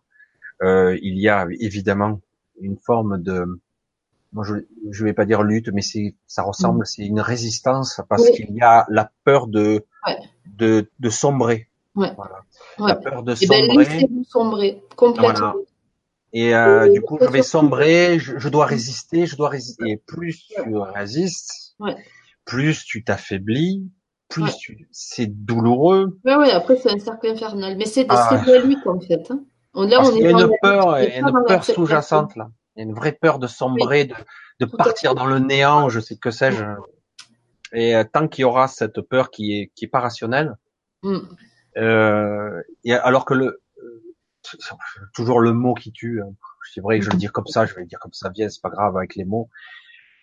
Euh, 0.62 0.98
il 1.02 1.18
y 1.18 1.30
a 1.30 1.48
évidemment 1.62 2.20
une 2.60 2.78
forme 2.78 3.22
de, 3.24 3.46
moi 4.34 4.44
je 4.44 4.56
je 4.92 5.06
vais 5.06 5.14
pas 5.14 5.26
dire 5.26 5.42
lutte, 5.42 5.70
mais 5.74 5.82
c'est 5.82 6.16
ça 6.28 6.44
ressemble, 6.44 6.86
c'est 6.86 7.06
une 7.06 7.22
résistance 7.22 8.02
parce 8.10 8.24
Mm. 8.24 8.26
Oui. 8.26 8.36
qu'il 8.36 8.56
y 8.56 8.62
a 8.62 8.86
la 8.90 9.10
peur 9.24 9.48
de 9.48 9.86
Ouais. 10.06 10.18
de, 10.58 10.90
de 11.00 11.10
sombrer. 11.10 11.69
Ouais. 12.00 12.14
Voilà. 12.16 12.36
Ouais. 12.80 12.88
La 12.90 12.96
peur 12.96 13.24
de 13.24 13.36
Eh 13.42 13.48
ben, 13.48 13.66
sombrer. 13.68 13.78
laissez-vous 13.86 14.24
sombrer 14.24 14.84
complètement. 14.96 15.34
Voilà. 15.34 15.54
Et 16.34 16.56
euh, 16.56 16.86
Et 16.86 16.92
du 16.92 17.02
coup, 17.02 17.18
je 17.20 17.28
vais 17.28 17.42
sombrer, 17.42 18.20
je, 18.20 18.38
je 18.38 18.50
dois 18.50 18.66
résister, 18.66 19.26
je 19.26 19.36
dois 19.36 19.50
résister. 19.50 19.84
Et 19.90 19.98
plus 19.98 20.46
tu 20.48 20.76
résistes, 20.78 21.74
Ouais. 21.80 21.96
plus 22.46 22.84
tu 22.86 23.04
t'affaiblis, 23.04 23.90
plus 24.30 24.44
Ouais. 24.44 24.52
tu, 24.60 24.88
c'est 24.92 25.28
douloureux. 25.28 26.20
Ouais, 26.26 26.36
ouais, 26.36 26.52
après, 26.52 26.76
c'est 26.78 26.92
un 26.92 27.00
cercle 27.00 27.28
infernal. 27.28 27.78
Mais 27.78 27.86
c'est 27.86 28.06
Ah. 28.10 28.42
lutte, 28.64 28.86
en 28.86 29.00
fait. 29.00 29.30
hein. 29.32 29.44
Là, 29.76 29.98
Parce 29.98 30.10
on 30.12 30.16
y 30.18 30.26
a 30.28 30.32
une 30.32 30.52
peur, 30.62 31.00
il 31.00 31.10
y 31.10 31.12
a 31.12 31.18
une 31.18 31.24
peur 31.26 31.34
l'acceptation. 31.34 31.74
sous-jacente 31.76 32.36
là. 32.36 32.50
Il 32.76 32.80
y 32.80 32.82
a 32.82 32.90
une 32.90 32.96
vraie 32.96 33.12
peur 33.12 33.40
de 33.40 33.48
sombrer, 33.48 34.06
de, 34.06 34.16
de 34.60 34.66
Tout 34.66 34.78
partir 34.78 35.16
dans 35.16 35.26
le 35.26 35.40
néant, 35.40 35.90
je 35.90 36.00
sais 36.00 36.16
que 36.18 36.32
sais-je. 36.32 36.64
Et 37.74 37.96
euh, 37.96 38.04
tant 38.12 38.28
qu'il 38.28 38.42
y 38.44 38.46
aura 38.46 38.68
cette 38.68 39.02
peur 39.02 39.30
qui 39.32 39.54
est 39.60 39.72
qui 39.76 39.86
est 39.86 39.90
pas 39.90 40.00
rationnelle, 40.00 40.56
Mm. 41.04 41.20
Euh, 41.80 42.62
et 42.84 42.94
alors 42.94 43.26
que 43.26 43.34
le 43.34 43.62
euh, 43.84 44.04
toujours 45.14 45.40
le 45.40 45.54
mot 45.54 45.74
qui 45.74 45.92
tue. 45.92 46.22
hein. 46.22 46.32
C'est 46.74 46.82
vrai 46.82 47.00
que 47.00 47.06
je 47.06 47.10
vais 47.10 47.16
le 47.16 47.20
dire 47.20 47.32
comme 47.34 47.48
ça, 47.48 47.66
je 47.66 47.74
vais 47.74 47.82
le 47.82 47.88
dire 47.88 48.00
comme 48.00 48.14
ça 48.14 48.30
vient, 48.30 48.50
c'est 48.50 48.62
pas 48.62 48.70
grave 48.70 48.96
avec 48.98 49.16
les 49.16 49.26
mots. 49.26 49.50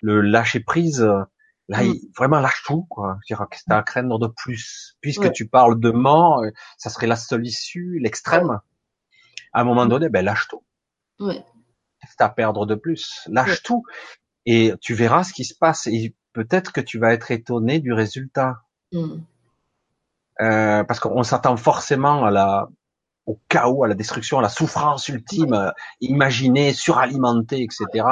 Le 0.02 0.20
lâcher 0.20 0.60
prise, 0.60 1.00
là, 1.02 1.82
Mm. 1.82 1.86
il- 1.86 2.10
vraiment 2.16 2.38
lâche 2.40 2.62
tout, 2.64 2.84
quoi. 2.90 3.18
Qu'est-ce 3.26 3.38
que 3.40 3.64
t'as 3.68 3.78
à 3.78 3.82
craindre 3.82 4.18
de 4.18 4.28
plus? 4.28 4.96
Puisque 5.00 5.22
Ouais. 5.22 5.32
tu 5.32 5.48
parles 5.48 5.80
de 5.80 5.90
mort, 5.90 6.42
euh, 6.44 6.50
ça 6.78 6.90
serait 6.90 7.06
la 7.08 7.16
seule 7.16 7.46
issue, 7.46 7.98
l'extrême. 8.00 8.60
À 9.52 9.60
un 9.62 9.64
moment 9.64 9.86
donné, 9.86 10.08
ben 10.08 10.24
lâche 10.24 10.48
tout. 10.48 10.62
Ouais. 11.18 11.42
Qu'est-ce 12.00 12.22
à 12.22 12.28
perdre 12.28 12.66
de 12.66 12.74
plus? 12.74 13.22
Lâche 13.28 13.48
Ouais. 13.50 13.58
tout 13.64 13.84
et 14.44 14.72
tu 14.80 14.94
verras 14.94 15.24
ce 15.24 15.32
qui 15.32 15.44
se 15.44 15.54
passe 15.58 15.86
et 15.88 16.14
peut-être 16.32 16.72
que 16.72 16.80
tu 16.80 16.98
vas 16.98 17.12
être 17.14 17.30
étonné 17.30 17.80
du 17.80 17.92
résultat. 17.92 18.60
Mm. 18.92 19.16
Euh, 20.42 20.84
parce 20.84 21.00
qu'on 21.00 21.22
s'attend 21.22 21.56
forcément 21.56 22.24
à 22.26 22.30
la, 22.30 22.68
au 23.26 23.38
chaos, 23.48 23.84
à 23.84 23.88
la 23.88 23.94
destruction, 23.94 24.38
à 24.38 24.42
la 24.42 24.48
souffrance 24.50 25.08
ultime, 25.08 25.54
euh, 25.54 25.70
imaginée, 26.00 26.72
suralimentée, 26.72 27.62
etc. 27.62 28.04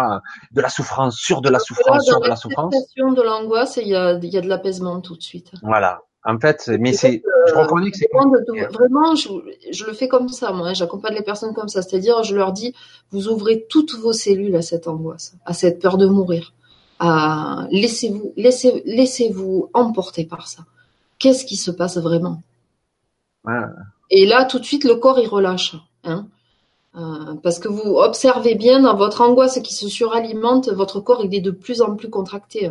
De 0.52 0.60
la 0.60 0.68
souffrance, 0.68 1.16
sur 1.16 1.42
de 1.42 1.50
la 1.50 1.58
souffrance, 1.58 2.04
sur 2.06 2.20
de 2.20 2.28
la 2.28 2.36
souffrance. 2.36 2.74
de 2.74 3.22
l'angoisse, 3.22 3.76
il 3.76 3.88
y 3.88 3.94
a, 3.94 4.14
il 4.14 4.24
y 4.32 4.38
a 4.38 4.40
de 4.40 4.48
l'apaisement 4.48 5.00
tout 5.00 5.16
de 5.16 5.22
suite. 5.22 5.50
Voilà. 5.62 6.00
En 6.26 6.38
fait, 6.40 6.70
mais 6.80 6.94
C'est 6.94 7.10
c'est, 7.10 7.22
je 7.48 7.54
reconnais 7.54 7.90
que 7.90 7.98
c'est. 7.98 8.08
Vraiment, 8.72 9.14
je, 9.14 9.28
je 9.70 9.84
le 9.84 9.92
fais 9.92 10.08
comme 10.08 10.30
ça, 10.30 10.52
moi. 10.52 10.68
hein. 10.68 10.74
J'accompagne 10.74 11.14
les 11.14 11.22
personnes 11.22 11.52
comme 11.52 11.68
ça. 11.68 11.82
C'est-à-dire, 11.82 12.22
je 12.22 12.34
leur 12.34 12.52
dis, 12.52 12.74
vous 13.10 13.28
ouvrez 13.28 13.66
toutes 13.68 13.94
vos 13.96 14.14
cellules 14.14 14.56
à 14.56 14.62
cette 14.62 14.88
angoisse, 14.88 15.34
à 15.44 15.52
cette 15.52 15.82
peur 15.82 15.98
de 15.98 16.06
mourir. 16.06 16.54
À, 16.98 17.66
laissez-vous, 17.70 18.32
laissez, 18.38 18.82
laissez-vous 18.86 19.68
emporter 19.74 20.24
par 20.24 20.48
ça. 20.48 20.62
Qu'est-ce 21.18 21.44
qui 21.44 21.56
se 21.56 21.70
passe 21.70 21.96
vraiment? 21.98 22.42
Et 24.10 24.26
là, 24.26 24.44
tout 24.44 24.58
de 24.58 24.64
suite, 24.64 24.84
le 24.84 24.96
corps, 24.96 25.18
il 25.18 25.28
relâche. 25.28 25.76
Hein 26.04 26.26
Euh, 26.96 27.34
parce 27.42 27.58
que 27.58 27.66
vous 27.68 27.96
observez 27.96 28.54
bien 28.54 28.78
dans 28.80 28.94
votre 28.96 29.20
angoisse 29.20 29.58
qui 29.64 29.74
se 29.74 29.88
suralimente, 29.88 30.68
votre 30.68 31.00
corps, 31.00 31.24
il 31.24 31.34
est 31.34 31.40
de 31.40 31.50
plus 31.50 31.82
en 31.82 31.96
plus 31.96 32.08
contracté. 32.08 32.70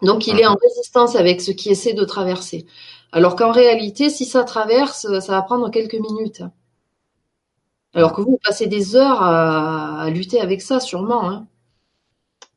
Donc, 0.00 0.26
il 0.26 0.40
est 0.40 0.46
en 0.46 0.56
résistance 0.62 1.14
avec 1.14 1.40
ce 1.42 1.50
qui 1.50 1.68
essaie 1.70 1.92
de 1.92 2.04
traverser. 2.04 2.64
Alors 3.12 3.36
qu'en 3.36 3.52
réalité, 3.52 4.08
si 4.08 4.24
ça 4.24 4.44
traverse, 4.44 5.06
ça 5.20 5.32
va 5.32 5.42
prendre 5.42 5.70
quelques 5.70 6.00
minutes. 6.08 6.42
Alors 7.94 8.12
que 8.14 8.22
vous, 8.22 8.32
vous 8.32 8.40
passez 8.42 8.66
des 8.66 8.96
heures 8.96 9.22
à, 9.22 10.00
à 10.02 10.10
lutter 10.10 10.40
avec 10.40 10.62
ça, 10.62 10.80
sûrement. 10.80 11.28
Hein. 11.28 11.46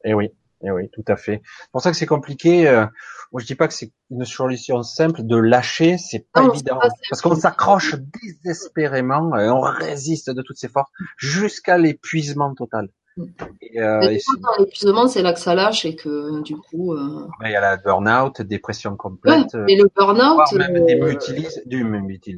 Eh 0.05 0.13
oui, 0.13 0.29
eh 0.63 0.71
oui, 0.71 0.89
tout 0.89 1.03
à 1.07 1.15
fait. 1.17 1.41
C'est 1.43 1.71
pour 1.71 1.81
ça 1.81 1.91
que 1.91 1.97
c'est 1.97 2.05
compliqué. 2.05 2.67
euh, 2.67 2.85
Moi, 3.31 3.41
je 3.41 3.45
dis 3.45 3.55
pas 3.55 3.67
que 3.67 3.73
c'est 3.73 3.91
une 4.09 4.25
solution 4.25 4.83
simple 4.83 5.23
de 5.23 5.37
lâcher, 5.37 5.97
c'est 5.97 6.27
pas 6.33 6.41
Non, 6.41 6.53
évident, 6.53 6.79
pas 6.79 6.89
parce 7.09 7.21
qu'on 7.21 7.35
s'accroche 7.35 7.95
désespérément 8.43 9.37
et 9.37 9.49
on 9.49 9.61
résiste 9.61 10.29
de 10.29 10.41
toutes 10.41 10.57
ses 10.57 10.67
forces 10.67 10.91
jusqu'à 11.17 11.77
l'épuisement 11.77 12.53
total. 12.53 12.89
Mm. 13.17 13.25
Et, 13.61 13.81
euh, 13.81 14.01
et 14.01 14.19
dans 14.41 14.63
l'épuisement, 14.63 15.07
c'est 15.07 15.21
là 15.21 15.33
que 15.33 15.39
ça 15.39 15.55
lâche 15.55 15.85
et 15.85 15.95
que 15.95 16.41
du 16.41 16.55
coup. 16.55 16.93
euh, 16.93 17.27
il 17.43 17.51
y 17.51 17.55
a 17.55 17.61
la 17.61 17.77
burn-out, 17.77 18.41
dépression 18.41 18.91
Ouais, 18.91 18.97
complète, 18.97 19.53
mais 19.53 19.75
le 19.75 19.89
burn-out, 19.95 20.41
euh, 20.53 21.15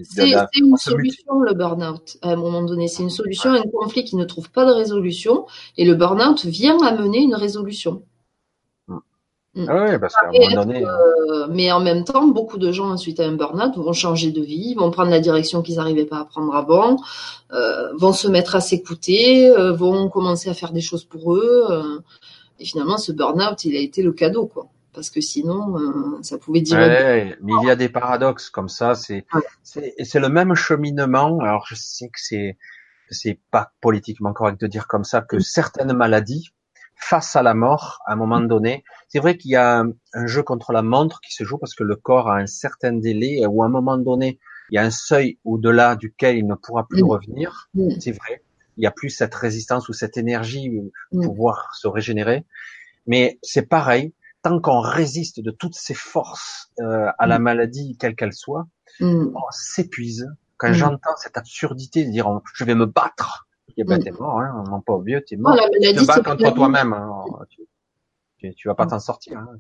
c'est 0.03 0.59
une 0.59 0.77
solution, 0.77 1.39
le 1.39 1.53
burn-out. 1.53 2.17
À 2.21 2.29
un 2.31 2.35
moment 2.35 2.63
donné, 2.63 2.87
c'est 2.87 3.03
une 3.03 3.09
solution 3.09 3.51
à 3.51 3.59
un 3.59 3.63
conflit 3.63 4.03
qui 4.03 4.15
ne 4.15 4.25
trouve 4.25 4.51
pas 4.51 4.65
de 4.65 4.71
résolution. 4.71 5.45
Et 5.77 5.85
le 5.85 5.95
burn-out 5.95 6.45
vient 6.45 6.77
amener 6.83 7.19
une 7.19 7.35
résolution. 7.35 8.03
Mm. 9.55 9.65
Ah 9.69 9.85
oui, 9.87 9.99
parce 9.99 10.15
qu'à 10.15 10.27
un 10.27 10.31
moment 10.31 10.65
donné. 10.65 10.83
Euh, 10.83 11.47
mais 11.49 11.71
en 11.71 11.79
même 11.79 12.03
temps, 12.03 12.27
beaucoup 12.27 12.57
de 12.57 12.71
gens, 12.71 12.97
suite 12.97 13.19
à 13.19 13.25
un 13.25 13.33
burn-out, 13.33 13.75
vont 13.77 13.93
changer 13.93 14.31
de 14.31 14.41
vie, 14.41 14.73
vont 14.73 14.89
prendre 14.89 15.11
la 15.11 15.19
direction 15.19 15.61
qu'ils 15.61 15.75
n'arrivaient 15.75 16.05
pas 16.05 16.19
à 16.19 16.25
prendre 16.25 16.55
avant, 16.55 16.99
euh, 17.51 17.93
vont 17.95 18.13
se 18.13 18.27
mettre 18.27 18.55
à 18.55 18.61
s'écouter, 18.61 19.49
euh, 19.49 19.71
vont 19.71 20.09
commencer 20.09 20.49
à 20.49 20.55
faire 20.55 20.71
des 20.71 20.81
choses 20.81 21.03
pour 21.03 21.35
eux. 21.35 21.67
Et 22.59 22.65
finalement, 22.65 22.97
ce 22.97 23.11
burn-out, 23.11 23.63
il 23.65 23.75
a 23.75 23.79
été 23.79 24.01
le 24.01 24.11
cadeau, 24.11 24.47
quoi. 24.47 24.67
Parce 24.93 25.09
que 25.09 25.21
sinon, 25.21 25.75
ça 26.21 26.37
pouvait 26.37 26.61
dire. 26.61 26.77
Ouais, 26.77 27.35
mais 27.41 27.53
il 27.61 27.67
y 27.67 27.71
a 27.71 27.75
des 27.75 27.89
paradoxes 27.89 28.49
comme 28.49 28.69
ça. 28.69 28.95
C'est 28.95 29.25
c'est 29.63 30.19
le 30.19 30.29
même 30.29 30.53
cheminement. 30.55 31.39
Alors, 31.39 31.65
je 31.67 31.75
sais 31.75 32.07
que 32.07 32.19
c'est 32.19 32.57
c'est 33.09 33.39
pas 33.51 33.71
politiquement 33.81 34.33
correct 34.33 34.59
de 34.59 34.67
dire 34.67 34.87
comme 34.87 35.03
ça 35.03 35.21
que 35.21 35.37
mm. 35.37 35.41
certaines 35.41 35.93
maladies 35.93 36.51
face 37.03 37.35
à 37.35 37.43
la 37.43 37.53
mort, 37.53 38.01
à 38.05 38.13
un 38.13 38.15
moment 38.15 38.39
mm. 38.39 38.47
donné. 38.47 38.83
C'est 39.09 39.19
vrai 39.19 39.37
qu'il 39.37 39.51
y 39.51 39.55
a 39.55 39.83
un, 40.13 40.25
jeu 40.25 40.41
contre 40.41 40.71
la 40.71 40.81
montre 40.81 41.19
qui 41.21 41.33
se 41.33 41.43
joue 41.43 41.57
parce 41.57 41.75
que 41.75 41.83
le 41.83 41.95
corps 41.95 42.29
a 42.29 42.37
un 42.37 42.47
certain 42.47 42.93
délai 42.93 43.45
ou 43.45 43.63
à 43.63 43.65
un 43.65 43.69
moment 43.69 43.97
donné, 43.97 44.39
il 44.69 44.75
y 44.75 44.77
a 44.77 44.83
un 44.83 44.91
seuil 44.91 45.37
au-delà 45.43 45.95
duquel 45.95 46.37
il 46.37 46.47
ne 46.47 46.55
pourra 46.55 46.87
plus 46.87 47.03
mm. 47.03 47.07
revenir. 47.07 47.69
Mm. 47.73 47.99
C'est 47.99 48.11
vrai. 48.11 48.43
Il 48.77 48.81
n'y 48.81 48.87
a 48.87 48.91
plus 48.91 49.09
cette 49.09 49.35
résistance 49.35 49.89
ou 49.89 49.93
cette 49.93 50.17
énergie 50.17 50.71
pour 51.11 51.21
pouvoir 51.21 51.75
se 51.75 51.87
régénérer. 51.87 52.45
Mais 53.05 53.37
c'est 53.43 53.67
pareil. 53.67 54.13
Tant 54.41 54.59
qu'on 54.59 54.81
résiste 54.81 55.39
de 55.39 55.51
toutes 55.51 55.75
ces 55.75 55.93
forces 55.93 56.71
euh, 56.81 57.07
à 57.17 57.27
la 57.27 57.39
maladie, 57.39 57.95
quelle 57.99 58.15
qu'elle 58.15 58.33
soit, 58.33 58.67
on 58.99 59.33
s'épuise. 59.51 60.27
Quand 60.57 60.73
j'entends 60.73 61.15
cette 61.17 61.37
absurdité 61.37 62.05
de 62.05 62.11
dire 62.11 62.27
je 62.55 62.63
vais 62.63 62.75
me 62.75 62.85
battre, 62.85 63.47
et 63.77 63.83
ben, 63.83 63.99
t'es 63.99 64.11
mort, 64.11 64.39
hein. 64.39 64.63
Mon 64.69 64.81
pauvre 64.81 65.03
vieux, 65.03 65.23
t'es 65.25 65.35
mort. 65.35 65.57
tu 65.81 65.93
te 65.93 66.05
bats 66.05 66.19
contre 66.19 66.53
toi-même. 66.53 66.93
Hein. 66.93 67.23
Tu, 67.49 68.53
tu, 68.55 68.67
vas 68.67 68.75
pas 68.75 68.85
t'en 68.85 68.99
sortir. 68.99 69.37
Hein. 69.37 69.57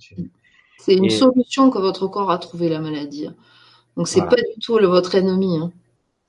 C'est 0.77 0.95
une 0.95 1.09
solution 1.09 1.69
que 1.69 1.79
votre 1.79 2.07
corps 2.07 2.31
a 2.31 2.37
trouvé, 2.37 2.69
la 2.69 2.79
maladie. 2.79 3.29
Donc, 3.95 4.07
c'est 4.07 4.21
pas 4.21 4.35
du 4.35 4.59
tout 4.61 4.77
le, 4.77 4.87
votre 4.87 5.15
ennemi. 5.15 5.57
Hein. 5.57 5.71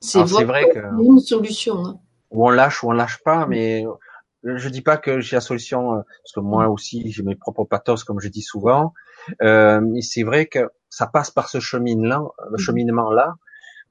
C'est 0.01 0.23
vrai 0.23 0.69
que... 0.69 0.79
une 1.03 1.19
solution. 1.21 1.85
Hein. 1.87 1.99
Ou 2.31 2.47
on 2.47 2.51
lâche 2.51 2.83
ou 2.83 2.89
on 2.89 2.93
lâche 2.93 3.23
pas, 3.23 3.47
mais 3.47 3.85
je 4.45 4.69
dis 4.69 4.83
pas 4.83 4.97
que 4.97 5.21
j'ai 5.21 5.37
la 5.37 5.41
solution, 5.41 5.95
euh, 5.95 6.03
parce 6.23 6.33
que 6.35 6.41
moi 6.41 6.69
aussi, 6.69 7.11
j'ai 7.11 7.23
mes 7.23 7.35
propres 7.35 7.65
pathos, 7.65 8.05
comme 8.05 8.21
je 8.21 8.29
dis 8.29 8.43
souvent. 8.43 8.93
Euh, 9.43 9.81
mais 9.81 10.03
c'est 10.03 10.23
vrai 10.23 10.47
que 10.47 10.71
ça 10.91 11.07
passe 11.07 11.31
par 11.31 11.49
ce 11.49 11.61
chemin-là, 11.61 12.23
le 12.51 12.57
mm-hmm. 12.57 12.61
cheminement-là, 12.61 13.35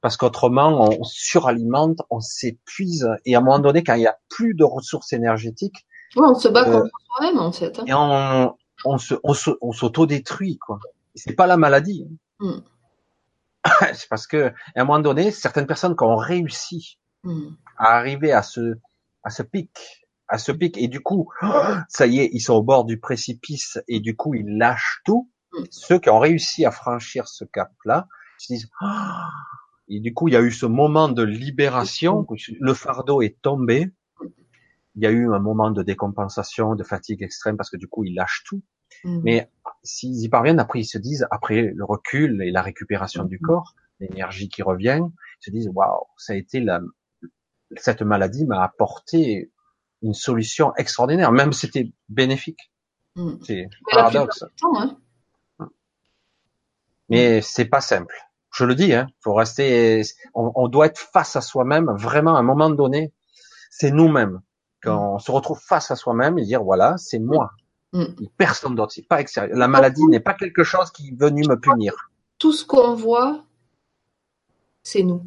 parce 0.04 0.18
qu'autrement 0.18 0.86
on 0.90 1.02
suralimente, 1.02 2.02
on 2.10 2.20
s'épuise 2.20 3.08
et 3.24 3.34
à 3.34 3.38
un 3.38 3.40
moment 3.40 3.58
donné 3.58 3.82
quand 3.82 3.94
il 3.94 4.02
y 4.02 4.06
a 4.06 4.18
plus 4.28 4.52
de 4.52 4.62
ressources 4.62 5.14
énergétiques, 5.14 5.86
on 6.14 6.34
se 6.34 6.46
bat 6.48 6.68
euh, 6.68 6.72
contre 6.72 6.90
soi-même 7.06 7.38
en 7.38 7.50
fait. 7.52 7.78
Hein. 7.78 7.84
Et 7.86 7.94
on, 7.94 8.54
on 8.84 8.98
se, 8.98 9.14
on 9.24 9.72
s'auto-détruit 9.72 10.58
quoi. 10.58 10.78
C'est 11.14 11.32
pas 11.32 11.46
la 11.46 11.56
maladie. 11.56 12.06
Hmm. 12.38 12.58
C'est 13.94 14.10
parce 14.10 14.26
que 14.26 14.48
à 14.48 14.82
un 14.82 14.84
moment 14.84 14.98
donné, 14.98 15.30
certaines 15.30 15.66
personnes 15.66 15.96
qui 15.96 16.04
ont 16.04 16.16
réussi 16.16 16.98
hmm. 17.22 17.54
à 17.78 17.96
arriver 17.96 18.30
à 18.30 18.42
ce 18.42 18.74
à 19.22 19.30
ce 19.30 19.42
pic, 19.42 20.06
à 20.28 20.36
ce 20.36 20.52
pic 20.52 20.76
et 20.76 20.88
du 20.88 21.00
coup, 21.00 21.30
ça 21.88 22.06
y 22.06 22.18
est, 22.18 22.28
ils 22.30 22.40
sont 22.40 22.52
au 22.52 22.62
bord 22.62 22.84
du 22.84 23.00
précipice 23.00 23.78
et 23.88 24.00
du 24.00 24.14
coup 24.14 24.34
ils 24.34 24.58
lâchent 24.58 25.00
tout. 25.06 25.30
Hmm. 25.54 25.64
Ceux 25.70 25.98
qui 25.98 26.10
ont 26.10 26.18
réussi 26.18 26.66
à 26.66 26.70
franchir 26.70 27.26
ce 27.26 27.46
cap-là, 27.46 28.06
se 28.36 28.52
disent 28.52 28.68
et 29.88 30.00
du 30.00 30.14
coup, 30.14 30.28
il 30.28 30.34
y 30.34 30.36
a 30.36 30.40
eu 30.40 30.50
ce 30.50 30.66
moment 30.66 31.08
de 31.08 31.22
libération, 31.22 32.26
le 32.60 32.74
fardeau 32.74 33.22
est 33.22 33.40
tombé. 33.42 33.90
Il 34.96 35.02
y 35.02 35.06
a 35.06 35.10
eu 35.10 35.32
un 35.32 35.40
moment 35.40 35.70
de 35.70 35.82
décompensation, 35.82 36.74
de 36.74 36.84
fatigue 36.84 37.22
extrême, 37.22 37.56
parce 37.56 37.68
que 37.68 37.76
du 37.76 37.88
coup, 37.88 38.04
ils 38.04 38.14
lâchent 38.14 38.44
tout. 38.46 38.62
Mm. 39.04 39.20
Mais 39.24 39.50
s'ils 39.82 40.22
y 40.22 40.28
parviennent, 40.28 40.60
après, 40.60 40.80
ils 40.80 40.86
se 40.86 40.98
disent, 40.98 41.26
après 41.30 41.72
le 41.74 41.84
recul 41.84 42.42
et 42.42 42.50
la 42.50 42.62
récupération 42.62 43.24
du 43.24 43.36
mm. 43.36 43.46
corps, 43.46 43.74
l'énergie 44.00 44.48
qui 44.48 44.62
revient, 44.62 45.00
ils 45.02 45.44
se 45.44 45.50
disent, 45.50 45.68
waouh, 45.68 46.06
ça 46.16 46.32
a 46.32 46.36
été 46.36 46.60
la, 46.60 46.80
cette 47.76 48.02
maladie 48.02 48.46
m'a 48.46 48.62
apporté 48.62 49.50
une 50.00 50.14
solution 50.14 50.74
extraordinaire, 50.76 51.32
même 51.32 51.52
si 51.52 51.66
c'était 51.66 51.92
bénéfique. 52.08 52.72
Mm. 53.16 53.32
C'est 53.42 53.68
paradoxe. 53.90 54.44
Hein. 54.62 54.96
Mais 57.10 57.42
c'est 57.42 57.66
pas 57.66 57.82
simple 57.82 58.16
je 58.54 58.64
le 58.64 58.74
dis, 58.74 58.94
hein, 58.94 59.08
faut 59.20 59.34
rester, 59.34 60.02
on, 60.32 60.68
doit 60.68 60.86
être 60.86 60.98
face 60.98 61.34
à 61.34 61.40
soi-même, 61.40 61.90
vraiment 61.96 62.36
à 62.36 62.38
un 62.38 62.42
moment 62.42 62.70
donné, 62.70 63.12
c'est 63.70 63.90
nous-mêmes. 63.90 64.40
Quand 64.80 65.14
on 65.14 65.18
se 65.18 65.32
retrouve 65.32 65.58
face 65.60 65.90
à 65.90 65.96
soi-même 65.96 66.38
et 66.38 66.44
dire 66.44 66.62
voilà, 66.62 66.96
c'est 66.96 67.18
moi. 67.18 67.50
Mm. 67.92 68.04
Personne 68.36 68.74
d'autre, 68.76 68.92
c'est 68.92 69.08
pas 69.08 69.20
extérieur. 69.20 69.56
La 69.56 69.66
maladie 69.66 70.04
n'est 70.06 70.20
pas 70.20 70.34
quelque 70.34 70.62
chose 70.62 70.90
qui 70.92 71.08
est 71.08 71.18
venu 71.18 71.42
me 71.48 71.58
punir. 71.58 72.10
Tout 72.38 72.52
ce 72.52 72.64
qu'on 72.64 72.94
voit, 72.94 73.42
c'est 74.84 75.02
nous. 75.02 75.24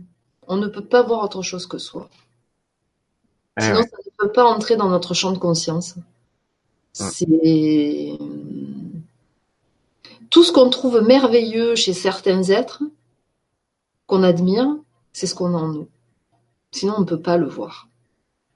On 0.48 0.56
ne 0.56 0.68
peut 0.68 0.86
pas 0.86 1.04
voir 1.04 1.24
autre 1.24 1.42
chose 1.42 1.68
que 1.68 1.78
soi. 1.78 2.10
Eh 3.60 3.64
Sinon, 3.64 3.82
ça 3.82 3.98
ne 4.06 4.12
peut 4.18 4.32
pas 4.32 4.46
entrer 4.46 4.78
dans 4.78 4.90
notre 4.90 5.14
champ 5.14 5.32
de 5.32 5.38
conscience. 5.38 5.98
Mm. 5.98 6.02
C'est 6.94 8.18
tout 10.30 10.44
ce 10.44 10.54
qu'on 10.54 10.70
trouve 10.70 11.02
merveilleux 11.02 11.76
chez 11.76 11.94
certains 11.94 12.44
êtres, 12.44 12.84
qu'on 14.08 14.24
admire, 14.24 14.68
c'est 15.14 15.28
ce 15.28 15.36
qu'on 15.36 15.54
a 15.54 15.58
en 15.58 15.68
nous. 15.68 15.90
Sinon, 16.72 16.96
on 16.98 17.02
ne 17.02 17.06
peut 17.06 17.22
pas 17.22 17.38
le 17.38 17.48
voir. 17.48 17.88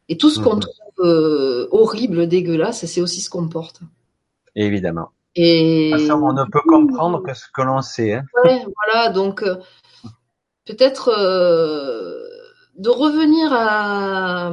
Et 0.09 0.17
tout 0.17 0.29
ce 0.29 0.39
qu'on 0.39 0.59
trouve 0.59 0.73
euh, 0.99 1.67
horrible, 1.71 2.27
dégueulasse, 2.27 2.85
c'est 2.85 3.01
aussi 3.01 3.21
ce 3.21 3.29
qu'on 3.29 3.47
porte. 3.47 3.81
Évidemment. 4.55 5.11
Et 5.35 5.93
on 6.11 6.33
ne 6.33 6.43
peut 6.51 6.61
comprendre 6.67 7.23
que 7.23 7.33
ce 7.33 7.45
que 7.53 7.61
l'on 7.61 7.81
sait. 7.81 8.15
Hein. 8.15 8.25
Ouais, 8.43 8.65
voilà. 8.75 9.09
Donc 9.09 9.43
euh, 9.43 9.55
peut-être 10.65 11.09
euh, 11.17 12.27
de 12.75 12.89
revenir 12.89 13.53
à, 13.53 14.51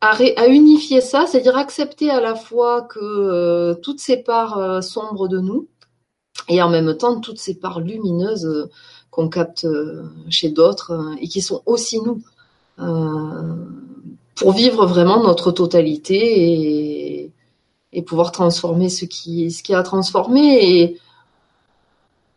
à, 0.00 0.46
unifier 0.48 1.00
ça, 1.00 1.26
c'est-à-dire 1.26 1.56
accepter 1.56 2.10
à 2.10 2.20
la 2.20 2.34
fois 2.34 2.82
que 2.82 3.74
toutes 3.74 4.00
ces 4.00 4.16
parts 4.16 4.82
sombres 4.82 5.28
de 5.28 5.38
nous 5.38 5.68
et 6.48 6.60
en 6.60 6.68
même 6.68 6.96
temps 6.96 7.20
toutes 7.20 7.38
ces 7.38 7.58
parts 7.58 7.80
lumineuses 7.80 8.68
qu'on 9.10 9.28
capte 9.28 9.64
euh, 9.64 10.04
chez 10.28 10.50
d'autres 10.50 10.92
euh, 10.92 11.16
et 11.20 11.28
qui 11.28 11.40
sont 11.40 11.62
aussi 11.66 12.00
nous 12.00 12.22
euh, 12.78 13.54
pour 14.36 14.52
vivre 14.52 14.86
vraiment 14.86 15.22
notre 15.22 15.52
totalité 15.52 16.16
et, 16.16 17.32
et 17.92 18.02
pouvoir 18.02 18.32
transformer 18.32 18.88
ce 18.88 19.04
qui 19.04 19.50
ce 19.50 19.62
qui 19.62 19.74
a 19.74 19.82
transformé 19.82 20.80
et 20.80 20.98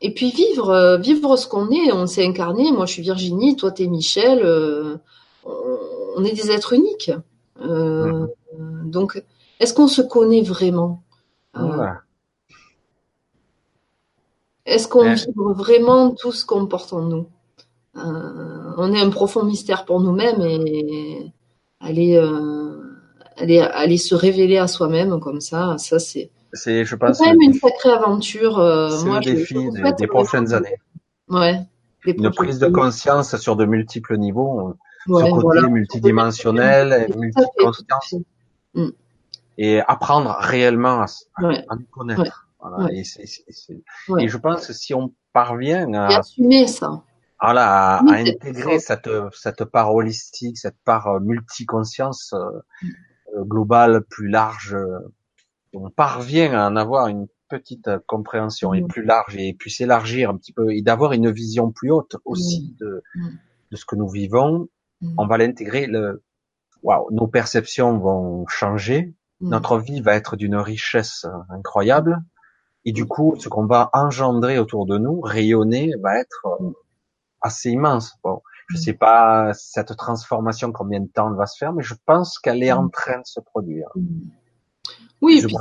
et 0.02 0.14
puis 0.14 0.32
vivre 0.32 0.98
vivre 1.02 1.38
ce 1.38 1.48
qu'on 1.48 1.70
est. 1.72 1.94
On 1.94 2.08
s'est 2.08 2.26
incarné. 2.26 2.74
Moi 2.74 2.86
je 2.86 2.94
suis 2.94 3.04
Virginie. 3.04 3.56
Toi 3.56 3.72
t'es 3.72 3.88
Michel. 3.88 4.45
On, 5.45 6.24
est 6.26 6.34
des 6.34 6.52
êtres 6.52 6.74
uniques. 6.74 7.12
Euh, 7.62 8.28
donc 8.84 9.24
est-ce 9.62 9.74
qu'on 9.74 9.88
se 9.88 10.02
connaît 10.02 10.41
vraiment? 10.41 11.02
Est-ce 14.65 14.88
qu'on 14.88 15.14
vit 15.14 15.26
vraiment 15.56 16.11
tout 16.11 16.31
ce 16.31 16.45
qu'on 16.45 16.65
porte 16.68 16.94
en 16.94 17.02
nous? 17.02 17.27
Euh, 17.98 18.73
On 18.77 18.94
est 18.94 19.02
un 19.02 19.10
profond 19.10 19.44
mystère 19.44 19.85
pour 19.85 20.02
nous-mêmes 20.02 20.41
et 20.41 21.31
aller, 21.80 22.15
euh, 22.15 22.81
aller, 23.38 23.60
aller 23.60 23.98
se 23.98 24.15
révéler 24.15 24.57
à 24.57 24.68
soi-même 24.68 25.19
comme 25.19 25.41
ça, 25.41 25.76
ça 25.77 25.99
c'est. 25.99 26.31
C'est, 26.53 26.85
je 26.85 26.95
pense. 26.95 27.18
quand 27.18 27.26
même 27.26 27.41
une 27.41 27.53
sacrée 27.53 27.91
aventure. 27.91 28.60
Euh, 28.60 28.90
c'est 28.90 29.10
le 29.10 29.19
défi 29.22 29.56
des, 29.98 30.07
prochaines 30.07 30.53
années. 30.53 30.77
Ouais. 31.27 31.60
Une 32.06 32.30
prise 32.30 32.60
de 32.60 32.68
conscience 32.68 33.35
sur 33.38 33.56
de 33.56 33.65
multiples 33.65 34.18
niveaux, 34.18 34.76
ouais, 35.07 35.30
ce 35.30 35.41
côté 35.41 35.68
multidimensionnel, 35.68 37.10
multiconscience. 37.18 38.15
Mm. 38.76 38.90
Et 39.57 39.81
apprendre 39.81 40.35
réellement 40.40 41.02
à, 41.02 41.06
à 41.38 41.76
nous 41.76 41.85
connaître. 41.91 42.43
Et, 42.91 44.27
je 44.27 44.38
pense 44.38 44.68
que 44.68 44.73
si 44.73 44.94
on 44.94 45.14
parvient 45.34 45.94
à, 45.94 46.19
assumer 46.19 46.68
ça, 46.68 47.03
voilà, 47.41 47.98
à, 47.98 48.14
intégrer 48.14 48.80
cette, 48.80 49.10
cette 49.34 49.65
part 49.65 49.94
holistique, 49.94 50.57
cette 50.57 50.77
part 50.85 51.07
euh, 51.07 51.19
multiconscience 51.19 52.34
euh, 52.34 52.61
euh, 53.35 53.44
globale 53.44 54.03
plus 54.10 54.30
large, 54.30 54.77
on 55.73 55.90
parvient 55.90 56.53
à 56.53 56.69
en 56.69 56.76
avoir 56.76 57.07
une 57.07 57.27
petite 57.49 57.90
compréhension 58.07 58.73
et 58.73 58.81
plus 58.81 59.03
large 59.03 59.35
et 59.35 59.53
puis 59.53 59.69
s'élargir 59.69 60.30
un 60.30 60.38
petit 60.38 60.53
peu 60.53 60.72
et 60.72 60.81
d'avoir 60.81 61.14
une 61.14 61.30
vision 61.31 61.72
plus 61.72 61.91
haute 61.91 62.15
aussi 62.26 62.76
de, 62.80 63.03
de 63.72 63.76
ce 63.76 63.85
que 63.85 63.95
nous 63.95 64.10
vivons, 64.10 64.69
on 65.18 65.27
va 65.27 65.38
l'intégrer. 65.38 65.85
Le, 65.85 66.23
waouh, 66.81 67.11
nos 67.11 67.27
perceptions 67.27 67.98
vont 67.98 68.48
changer, 68.48 69.14
notre 69.41 69.77
vie 69.77 69.99
va 69.99 70.15
être 70.15 70.35
d'une 70.38 70.56
richesse 70.56 71.26
incroyable. 71.49 72.23
Et 72.85 72.91
du 72.91 73.05
coup, 73.05 73.35
ce 73.39 73.49
qu'on 73.49 73.65
va 73.65 73.89
engendrer 73.93 74.60
autour 74.60 74.85
de 74.85 74.97
nous, 74.97 75.22
rayonner, 75.22 75.91
va 76.01 76.19
être 76.19 76.47
euh, 76.61 76.72
assez 77.41 77.72
immense. 77.72 78.15
Bon, 78.23 78.41
je 78.68 78.77
sais 78.77 78.93
pas 78.93 79.53
cette 79.53 79.95
transformation 79.95 80.72
combien 80.72 80.99
de 80.99 81.07
temps 81.07 81.30
elle 81.30 81.38
va 81.38 81.45
se 81.45 81.57
faire, 81.57 81.73
mais 81.73 81.84
je 81.84 81.95
pense 82.05 82.39
qu'elle 82.39 82.64
est 82.64 82.72
en 82.72 82.89
train 82.89 83.19
de 83.19 83.26
se 83.26 83.39
produire. 83.39 83.88
Oui, 85.22 85.41
puis 85.41 85.55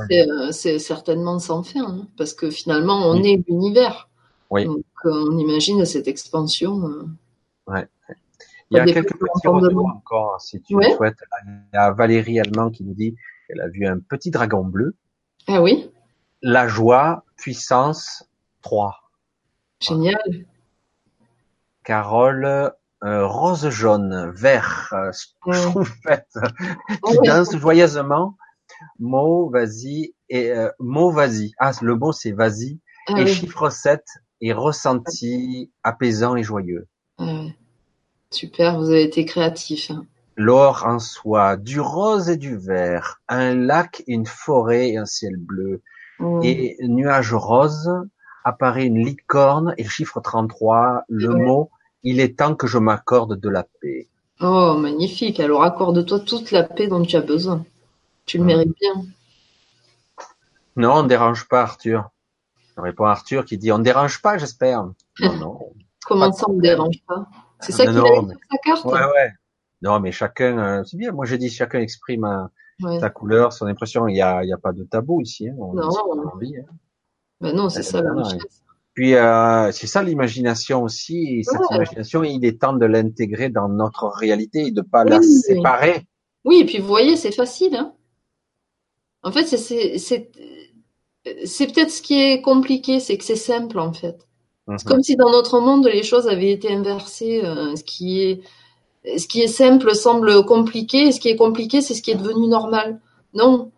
c'est 0.51 0.79
certainement 0.81 1.39
sans 1.39 1.63
fin, 1.63 1.85
hein, 1.85 2.09
parce 2.17 2.35
que 2.35 2.51
finalement, 2.51 3.09
on 3.09 3.23
est 3.23 3.45
l'univers. 3.49 4.09
Oui. 4.51 4.65
Donc, 4.65 4.85
on 5.05 5.39
imagine 5.39 5.85
cette 5.85 6.09
expansion. 6.09 6.83
Ouais. 7.69 7.87
Il 8.71 8.79
y 8.79 8.81
a 8.81 8.85
quelques 8.87 9.17
petits 9.17 9.49
retours 9.49 9.87
encore, 9.87 10.41
si 10.41 10.61
tu 10.63 10.77
le 10.77 10.91
souhaites. 10.97 11.19
Il 11.47 11.69
y 11.75 11.77
a 11.77 11.93
Valérie 11.93 12.41
Allemand 12.41 12.71
qui 12.71 12.85
nous 12.85 12.95
dit 12.95 13.15
qu'elle 13.47 13.61
a 13.61 13.69
vu 13.69 13.87
un 13.87 13.99
petit 13.99 14.31
dragon 14.31 14.65
bleu. 14.65 14.97
Ah 15.47 15.63
oui. 15.63 15.91
La 16.43 16.67
joie, 16.67 17.25
puissance 17.37 18.29
3. 18.63 18.97
Génial. 19.81 20.47
Carole, 21.85 22.73
euh, 23.05 23.27
rose 23.27 23.69
jaune, 23.71 24.33
vert, 24.35 24.93
euh, 24.93 25.11
qui 27.07 27.19
danse 27.25 27.57
joyeusement. 27.57 28.37
Mot, 28.99 29.51
vas-y, 29.51 30.15
et 30.29 30.51
euh, 30.51 30.69
mot, 30.81 31.13
vas-y. 31.13 31.53
Ah, 31.59 31.71
le 31.81 31.95
mot, 31.95 32.11
c'est 32.11 32.33
vas-y. 32.33 32.81
Ah 33.07 33.21
et 33.21 33.27
chiffre 33.27 33.71
7 33.71 34.05
et 34.41 34.53
ressenti 34.53 35.71
apaisant 35.85 36.35
et 36.35 36.43
joyeux. 36.43 36.89
Ah 37.19 37.45
Super, 38.31 38.79
vous 38.79 38.91
avez 38.91 39.05
été 39.05 39.25
créatif. 39.25 39.91
Hein. 39.91 40.07
L'or 40.37 40.85
en 40.87 40.99
soi, 40.99 41.57
du 41.57 41.81
rose 41.81 42.31
et 42.31 42.37
du 42.37 42.57
vert, 42.57 43.21
un 43.29 43.55
lac, 43.55 44.03
une 44.07 44.27
forêt 44.27 44.91
et 44.91 44.97
un 44.97 45.05
ciel 45.05 45.37
bleu. 45.37 45.83
Et 46.43 46.77
nuage 46.83 47.35
rose, 47.35 47.91
apparaît 48.45 48.87
une 48.87 49.05
licorne 49.05 49.75
et 49.79 49.85
le 49.85 49.89
chiffre 49.89 50.21
33, 50.21 51.05
le 51.09 51.35
mot 51.35 51.71
il 52.03 52.21
est 52.21 52.39
temps 52.39 52.55
que 52.55 52.67
je 52.67 52.79
m'accorde 52.79 53.39
de 53.39 53.49
la 53.49 53.65
paix. 53.81 54.09
Oh, 54.41 54.77
magnifique. 54.77 55.39
Alors 55.41 55.63
accorde-toi 55.63 56.21
toute 56.21 56.51
la 56.51 56.65
paix 56.65 56.89
dont 56.89 57.03
tu 57.03 57.17
as 57.17 57.21
besoin. 57.21 57.65
Tu 58.27 58.39
le 58.39 58.45
mérites 58.45 58.75
bien. 58.81 59.05
Non, 60.77 60.95
on 60.95 61.03
ne 61.05 61.09
dérange 61.09 61.47
pas 61.49 61.63
Arthur. 61.63 62.11
On 62.77 62.83
répond 62.83 63.05
Arthur 63.05 63.45
qui 63.45 63.59
dit 63.59 63.71
on 63.71 63.79
ne 63.79 63.85
dérange 63.85 64.21
pas, 64.21 64.39
j'espère. 64.39 64.85
Non, 65.21 65.37
non. 65.39 65.61
Comment 66.05 66.33
ça, 66.33 66.47
on 66.49 66.55
ne 66.55 66.61
dérange 66.61 66.97
pas? 67.07 67.27
C'est 67.61 67.73
ça 67.73 67.87
qu'il 67.87 67.97
a 67.99 68.05
sur 68.05 68.29
sa 68.51 68.59
carte? 68.65 68.85
Ouais, 68.85 69.05
ouais. 69.05 69.33
Non, 69.83 70.01
mais 70.01 70.11
chacun, 70.11 70.59
euh, 70.59 70.85
c'est 70.85 70.97
bien. 70.97 71.13
Moi, 71.13 71.27
je 71.27 71.37
dis 71.37 71.51
chacun 71.51 71.81
exprime 71.81 72.49
sa 72.81 73.11
couleur, 73.11 73.53
son 73.53 73.67
impression. 73.67 74.09
Il 74.09 74.15
n'y 74.15 74.23
a, 74.23 74.45
y 74.45 74.53
a 74.53 74.59
pas 74.59 74.73
de 74.73 74.85
tabou 74.85 75.21
ici. 75.21 75.49
Hein. 75.49 75.55
On 75.59 75.75
non. 75.75 75.89
Envie, 76.35 76.57
hein. 76.57 76.73
Ben 77.41 77.55
non, 77.55 77.69
c'est 77.69 77.83
ça 77.83 78.01
la 78.01 78.13
richesse. 78.15 78.63
Puis 78.95 79.15
euh, 79.15 79.73
c'est 79.73 79.87
ça 79.87 80.03
l'imagination 80.03 80.83
aussi. 80.83 81.39
Et 81.39 81.43
cette 81.43 81.61
imagination, 81.71 82.23
il 82.25 82.45
est 82.45 82.61
temps 82.61 82.75
de 82.75 82.85
l'intégrer 82.87 83.49
dans 83.49 83.69
notre 83.69 84.07
réalité 84.09 84.67
et 84.67 84.71
de 84.71 84.83
pas 84.83 85.05
la 85.05 85.23
séparer. 85.23 86.07
Oui, 86.45 86.61
et 86.61 86.67
puis 86.67 86.79
vous 86.79 86.87
voyez, 86.87 87.17
c'est 87.17 87.33
facile. 87.33 87.75
Hein 87.75 87.95
en 89.23 89.33
fait, 89.33 89.47
c'est 89.47 89.99
c'est 89.99 91.67
peut-être 91.67 91.91
ce 91.91 92.03
qui 92.03 92.21
est 92.21 92.43
compliqué, 92.43 92.99
c'est 92.99 93.17
que 93.17 93.25
c'est 93.25 93.37
simple 93.37 93.79
en 93.79 93.93
fait. 93.93 94.27
C'est 94.67 94.85
mhm. 94.85 94.91
comme 94.91 95.03
si 95.03 95.17
dans 95.17 95.31
notre 95.31 95.61
monde 95.61 95.87
les 95.87 96.03
choses 96.03 96.29
avaient 96.29 96.51
été 96.51 96.73
inversées. 96.73 97.45
Euh, 97.45 97.77
ce 97.77 97.85
qui 97.85 98.23
est 98.23 98.41
ce 99.05 99.27
qui 99.27 99.41
est 99.41 99.49
simple 99.49 99.95
semble 99.95 100.45
compliqué, 100.45 101.09
et 101.09 101.13
ce 101.13 101.21
qui 101.21 101.29
est 101.29 101.37
compliqué, 101.37 101.81
c'est 101.81 101.95
ce 101.95 102.03
qui 102.03 102.11
est 102.11 102.17
devenu 102.17 102.47
normal. 102.49 103.01
Non. 103.35 103.71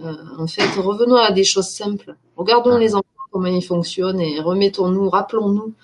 Euh, 0.00 0.12
en 0.38 0.46
fait, 0.46 0.68
revenons 0.76 1.16
à 1.16 1.32
des 1.32 1.44
choses 1.44 1.68
simples. 1.68 2.16
Regardons 2.36 2.76
les 2.76 2.94
enfants 2.94 3.04
comment 3.30 3.46
il 3.48 3.62
fonctionne 3.62 4.20
et 4.20 4.40
remettons-nous, 4.40 5.10
rappelons-nous 5.10 5.74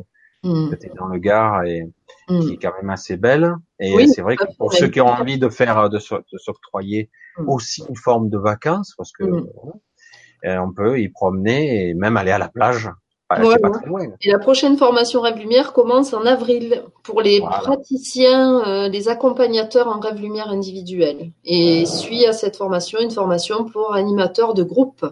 Mm. 0.45 0.75
dans 0.95 1.07
le 1.07 1.17
Gard 1.17 1.63
et 1.63 1.89
mm. 2.29 2.39
qui 2.41 2.53
est 2.53 2.57
quand 2.57 2.73
même 2.81 2.89
assez 2.89 3.17
belle. 3.17 3.55
Et 3.79 4.07
c'est 4.07 4.21
vrai 4.21 4.35
que 4.35 4.45
pour 4.57 4.73
ceux 4.73 4.87
qui 4.87 5.01
ont 5.01 5.07
envie 5.07 5.37
de 5.37 5.49
faire, 5.49 5.89
de, 5.89 5.99
s'octroyer 5.99 7.09
mm. 7.37 7.49
aussi 7.49 7.83
une 7.89 7.95
forme 7.95 8.29
de 8.29 8.37
vacances, 8.37 8.93
parce 8.97 9.11
que 9.11 9.23
euh, 9.23 10.57
on 10.59 10.71
peut 10.71 10.99
y 10.99 11.09
promener 11.09 11.89
et 11.89 11.93
même 11.93 12.17
aller 12.17 12.31
à 12.31 12.37
la 12.37 12.49
plage. 12.49 12.89
Pas 13.27 13.37
très 13.37 13.87
loin. 13.87 14.05
Et 14.21 14.31
la 14.31 14.37
prochaine 14.37 14.77
formation 14.77 15.21
Rêve 15.21 15.37
Lumière 15.37 15.73
commence 15.73 16.13
en 16.13 16.25
avril 16.27 16.83
pour 17.01 17.21
les 17.21 17.41
praticiens, 17.41 18.63
euh, 18.67 18.87
les 18.87 19.09
accompagnateurs 19.09 19.87
en 19.87 19.99
Rêve 19.99 20.21
Lumière 20.21 20.49
individuel. 20.49 21.31
Et 21.43 21.87
suit 21.87 22.25
à 22.25 22.33
cette 22.33 22.55
formation 22.55 22.99
une 23.01 23.09
formation 23.09 23.65
pour 23.65 23.95
animateurs 23.95 24.53
de 24.53 24.61
groupe. 24.61 25.05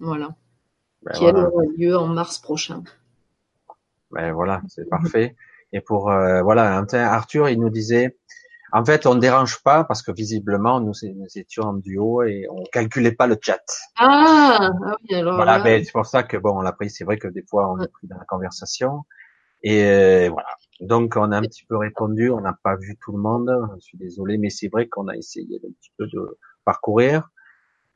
Voilà. 0.00 0.34
Ben 1.02 1.12
qui 1.12 1.24
aura 1.24 1.50
lieu 1.76 1.96
en 1.96 2.08
mars 2.08 2.38
prochain. 2.38 2.82
Ben 4.10 4.32
voilà, 4.32 4.60
c'est 4.68 4.88
parfait. 4.88 5.36
Et 5.74 5.80
pour 5.80 6.08
euh, 6.08 6.40
voilà, 6.42 6.84
Arthur, 6.92 7.48
il 7.48 7.58
nous 7.58 7.68
disait, 7.68 8.16
en 8.72 8.84
fait, 8.84 9.06
on 9.06 9.16
ne 9.16 9.20
dérange 9.20 9.60
pas 9.64 9.82
parce 9.82 10.02
que 10.02 10.12
visiblement 10.12 10.80
nous, 10.80 10.94
étions 11.34 11.64
en 11.64 11.74
duo 11.74 12.22
et 12.22 12.46
on 12.48 12.62
calculait 12.72 13.12
pas 13.12 13.26
le 13.26 13.36
chat. 13.42 13.60
Ah, 13.98 14.70
ah 14.70 14.96
oui 15.02 15.16
alors. 15.16 15.34
Voilà, 15.34 15.58
ben, 15.58 15.84
c'est 15.84 15.90
pour 15.90 16.06
ça 16.06 16.22
que 16.22 16.36
bon, 16.36 16.58
on 16.58 16.60
l'a 16.60 16.70
pris. 16.70 16.90
C'est 16.90 17.02
vrai 17.02 17.18
que 17.18 17.26
des 17.26 17.42
fois 17.42 17.72
on 17.72 17.82
est 17.82 17.88
pris 17.88 18.06
dans 18.06 18.16
la 18.16 18.24
conversation 18.24 19.02
et 19.64 19.84
euh, 19.84 20.28
voilà. 20.30 20.46
Donc 20.80 21.14
on 21.16 21.32
a 21.32 21.38
un 21.38 21.42
petit 21.42 21.64
peu 21.64 21.76
répondu. 21.76 22.30
On 22.30 22.40
n'a 22.40 22.56
pas 22.62 22.76
vu 22.76 22.96
tout 23.04 23.10
le 23.10 23.18
monde. 23.18 23.50
Je 23.74 23.80
suis 23.80 23.98
désolé, 23.98 24.38
mais 24.38 24.50
c'est 24.50 24.68
vrai 24.68 24.86
qu'on 24.86 25.08
a 25.08 25.16
essayé 25.16 25.60
un 25.64 25.72
petit 25.72 25.90
peu 25.98 26.06
de 26.06 26.38
parcourir. 26.64 27.30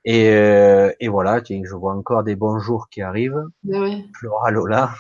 Et, 0.05 0.31
euh, 0.31 0.91
et 0.99 1.07
voilà, 1.07 1.41
tiens, 1.43 1.63
je 1.65 1.75
vois 1.77 1.95
encore 1.95 2.25
des 2.25 2.35
bonjours 2.35 2.89
qui 2.89 3.03
arrivent. 3.03 3.45
Ben 3.63 3.83
ouais. 3.83 4.05
Flora 4.19 4.51
Lola. 4.51 4.91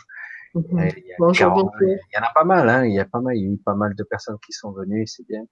Il, 0.70 2.14
y 2.14 2.18
en 2.18 2.22
a 2.22 2.32
pas 2.35 2.44
mal, 2.44 2.68
hein. 2.68 2.85
Il 2.85 2.94
y 2.94 3.01
a 3.01 3.05
pas 3.05 3.20
mal, 3.20 3.36
il 3.36 3.43
y 3.43 3.47
a 3.47 3.52
eu 3.52 3.59
pas 3.59 3.74
mal 3.74 3.94
de 3.94 4.02
personnes 4.05 4.39
qui 4.44 4.52
sont 4.52 4.72
venues, 4.72 5.06
c'est 5.06 5.26
bien. 5.26 5.44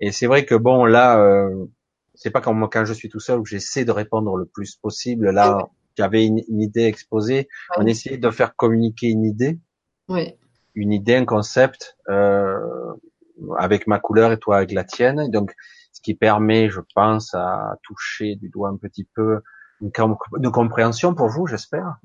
Et 0.00 0.12
c'est 0.12 0.26
vrai 0.26 0.44
que 0.44 0.54
bon, 0.54 0.84
là, 0.84 1.18
euh, 1.18 1.66
c'est 2.14 2.30
pas 2.30 2.40
comme 2.40 2.68
quand 2.70 2.84
je 2.84 2.92
suis 2.92 3.08
tout 3.08 3.20
seul 3.20 3.40
où 3.40 3.44
j'essaie 3.44 3.84
de 3.84 3.92
répondre 3.92 4.36
le 4.36 4.46
plus 4.46 4.76
possible. 4.76 5.30
Là, 5.30 5.68
j'avais 5.96 6.26
une, 6.26 6.40
idée 6.60 6.84
exposée. 6.84 7.48
On 7.76 7.86
essayait 7.86 8.18
de 8.18 8.30
faire 8.30 8.56
communiquer 8.56 9.08
une 9.08 9.24
idée, 9.24 9.58
une 10.74 10.92
idée, 10.92 11.16
un 11.16 11.24
concept, 11.24 11.96
euh, 12.08 12.58
avec 13.58 13.86
ma 13.86 13.98
couleur 13.98 14.32
et 14.32 14.38
toi 14.38 14.58
avec 14.58 14.72
la 14.72 14.84
tienne. 14.84 15.30
Donc, 15.30 15.54
ce 15.92 16.00
qui 16.00 16.14
permet, 16.14 16.68
je 16.68 16.80
pense, 16.94 17.34
à 17.34 17.76
toucher 17.82 18.36
du 18.36 18.48
doigt 18.48 18.68
un 18.68 18.76
petit 18.76 19.08
peu 19.14 19.40
une, 19.80 19.90
une 20.38 20.50
compréhension 20.50 21.14
pour 21.14 21.28
vous, 21.28 21.46
j'espère. 21.46 21.96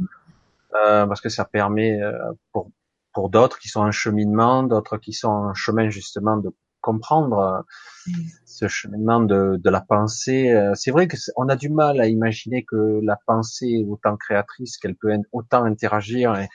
Euh, 0.75 1.07
parce 1.07 1.21
que 1.21 1.29
ça 1.29 1.45
permet 1.45 2.01
euh, 2.01 2.13
pour 2.51 2.71
pour 3.13 3.29
d'autres 3.29 3.57
qui 3.57 3.69
sont 3.69 3.81
en 3.81 3.91
cheminement, 3.91 4.61
d'autres 4.61 4.97
qui 4.97 5.13
sont 5.13 5.29
en 5.29 5.53
chemin 5.55 5.89
justement 5.89 6.37
de 6.37 6.55
comprendre 6.79 7.39
euh, 7.39 8.11
mm. 8.11 8.27
ce 8.45 8.67
cheminement 8.67 9.19
de, 9.19 9.59
de 9.61 9.69
la 9.69 9.81
pensée. 9.81 10.53
C'est 10.75 10.91
vrai 10.91 11.07
que 11.07 11.17
on 11.35 11.49
a 11.49 11.55
du 11.55 11.69
mal 11.69 11.99
à 11.99 12.07
imaginer 12.07 12.63
que 12.65 12.99
la 13.03 13.17
pensée 13.25 13.81
est 13.81 13.85
autant 13.85 14.15
créatrice, 14.15 14.77
qu'elle 14.77 14.95
peut 14.95 15.11
autant 15.31 15.63
interagir. 15.63 16.35
Et, 16.37 16.47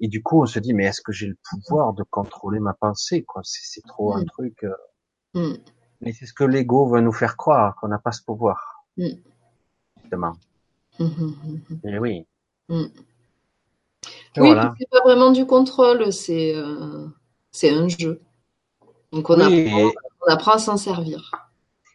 et, 0.00 0.08
du 0.08 0.22
coup, 0.22 0.42
on 0.42 0.46
se 0.46 0.58
dit 0.58 0.74
mais 0.74 0.84
est-ce 0.84 1.00
que 1.00 1.12
j'ai 1.12 1.28
le 1.28 1.38
pouvoir 1.50 1.94
de 1.94 2.02
contrôler 2.02 2.60
ma 2.60 2.74
pensée 2.74 3.24
Quoi, 3.24 3.40
c'est 3.44 3.82
trop 3.86 4.14
un 4.14 4.22
mm. 4.22 4.26
truc. 4.26 4.66
Mm. 5.32 5.54
Mais 6.02 6.12
c'est 6.12 6.26
ce 6.26 6.34
que 6.34 6.44
l'ego 6.44 6.86
veut 6.86 7.00
nous 7.00 7.12
faire 7.12 7.38
croire 7.38 7.76
qu'on 7.76 7.88
n'a 7.88 7.98
pas 7.98 8.12
ce 8.12 8.22
pouvoir. 8.22 8.84
Justement. 8.98 10.34
Et 11.84 11.98
oui. 11.98 12.26
Oui, 14.36 14.50
c'est 14.78 14.90
pas 14.90 15.00
vraiment 15.04 15.30
du 15.30 15.46
contrôle, 15.46 16.12
c'est 16.12 16.54
euh, 16.54 17.06
un 17.62 17.88
jeu. 17.88 18.20
Donc 19.12 19.30
on, 19.30 19.40
apprend, 19.40 19.90
on 20.26 20.30
apprend 20.30 20.52
à 20.52 20.58
s'en 20.58 20.76
servir. 20.76 21.30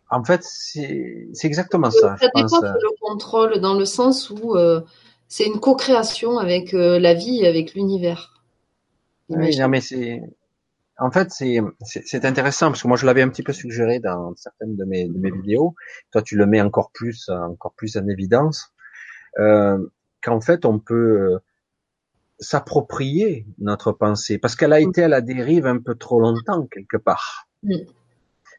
En 0.10 0.24
fait, 0.24 0.44
c'est 0.44 1.30
exactement 1.44 1.92
ça. 1.92 2.18
Ça 2.18 2.28
dépasse 2.36 2.52
le 2.62 3.00
contrôle 3.00 3.60
dans 3.60 3.76
le 3.76 3.86
sens 3.86 4.30
où 4.30 4.56
euh, 4.56 4.82
c'est 5.28 5.46
une 5.46 5.60
co-création 5.60 6.38
avec 6.38 6.74
euh, 6.74 7.00
la 7.00 7.14
vie 7.14 7.42
et 7.42 7.48
avec 7.48 7.74
l'univers. 7.74 8.42
Oui, 9.30 9.58
non, 9.58 9.70
mais 9.70 9.82
c'est 9.82 10.22
en 10.98 11.10
fait, 11.10 11.32
c'est 11.32 12.26
intéressant 12.26 12.68
parce 12.68 12.84
que 12.84 12.88
moi 12.88 12.96
je 12.96 13.08
l'avais 13.08 13.24
un 13.24 13.30
petit 13.30 13.42
peu 13.42 13.54
suggéré 13.54 14.00
dans 14.00 14.36
certaines 14.36 14.76
de 14.76 14.84
mes, 14.86 15.08
de 15.08 15.18
mes 15.18 15.32
vidéos. 15.32 15.74
Toi, 16.12 16.22
tu 16.22 16.36
le 16.36 16.46
mets 16.46 16.62
encore 16.62 16.92
plus, 16.92 17.30
encore 17.30 17.74
plus 17.74 17.98
en 17.98 18.08
évidence 18.08 18.72
euh, 19.40 19.80
qu'en 20.22 20.42
fait 20.42 20.66
on 20.66 20.80
peut 20.80 21.40
s'approprier 22.42 23.46
notre 23.60 23.94
pensée 23.94 24.38
parce 24.38 24.56
qu'elle 24.56 24.74
a 24.74 24.82
mm. 24.82 24.90
été 24.90 25.04
à 25.04 25.08
la 25.08 25.22
dérive 25.22 25.66
un 25.68 25.80
peu 25.80 25.96
trop 25.96 26.20
longtemps 26.20 26.66
quelque 26.66 26.98
part, 26.98 27.48
mm. 27.64 27.76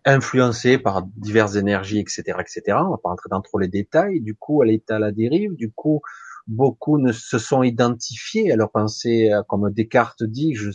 influencée 0.06 0.78
par 0.78 1.02
diverses 1.16 1.56
énergies, 1.56 1.98
etc., 1.98 2.22
etc. 2.40 2.62
On 2.68 2.90
va 2.90 2.98
pas 3.02 3.10
rentrer 3.10 3.28
dans 3.30 3.42
trop 3.42 3.59
les 3.59 3.68
détails. 3.68 4.20
Du 4.20 4.34
coup, 4.34 4.62
elle 4.62 4.70
est 4.70 4.90
à 4.90 4.98
la 4.98 5.12
dérive. 5.12 5.54
Du 5.56 5.70
coup, 5.70 6.00
beaucoup 6.46 6.98
ne 6.98 7.12
se 7.12 7.38
sont 7.38 7.62
identifiés 7.62 8.50
à 8.52 8.56
leur 8.56 8.70
pensée, 8.70 9.30
comme 9.48 9.70
Descartes 9.70 10.22
dit. 10.22 10.54
Je, 10.54 10.70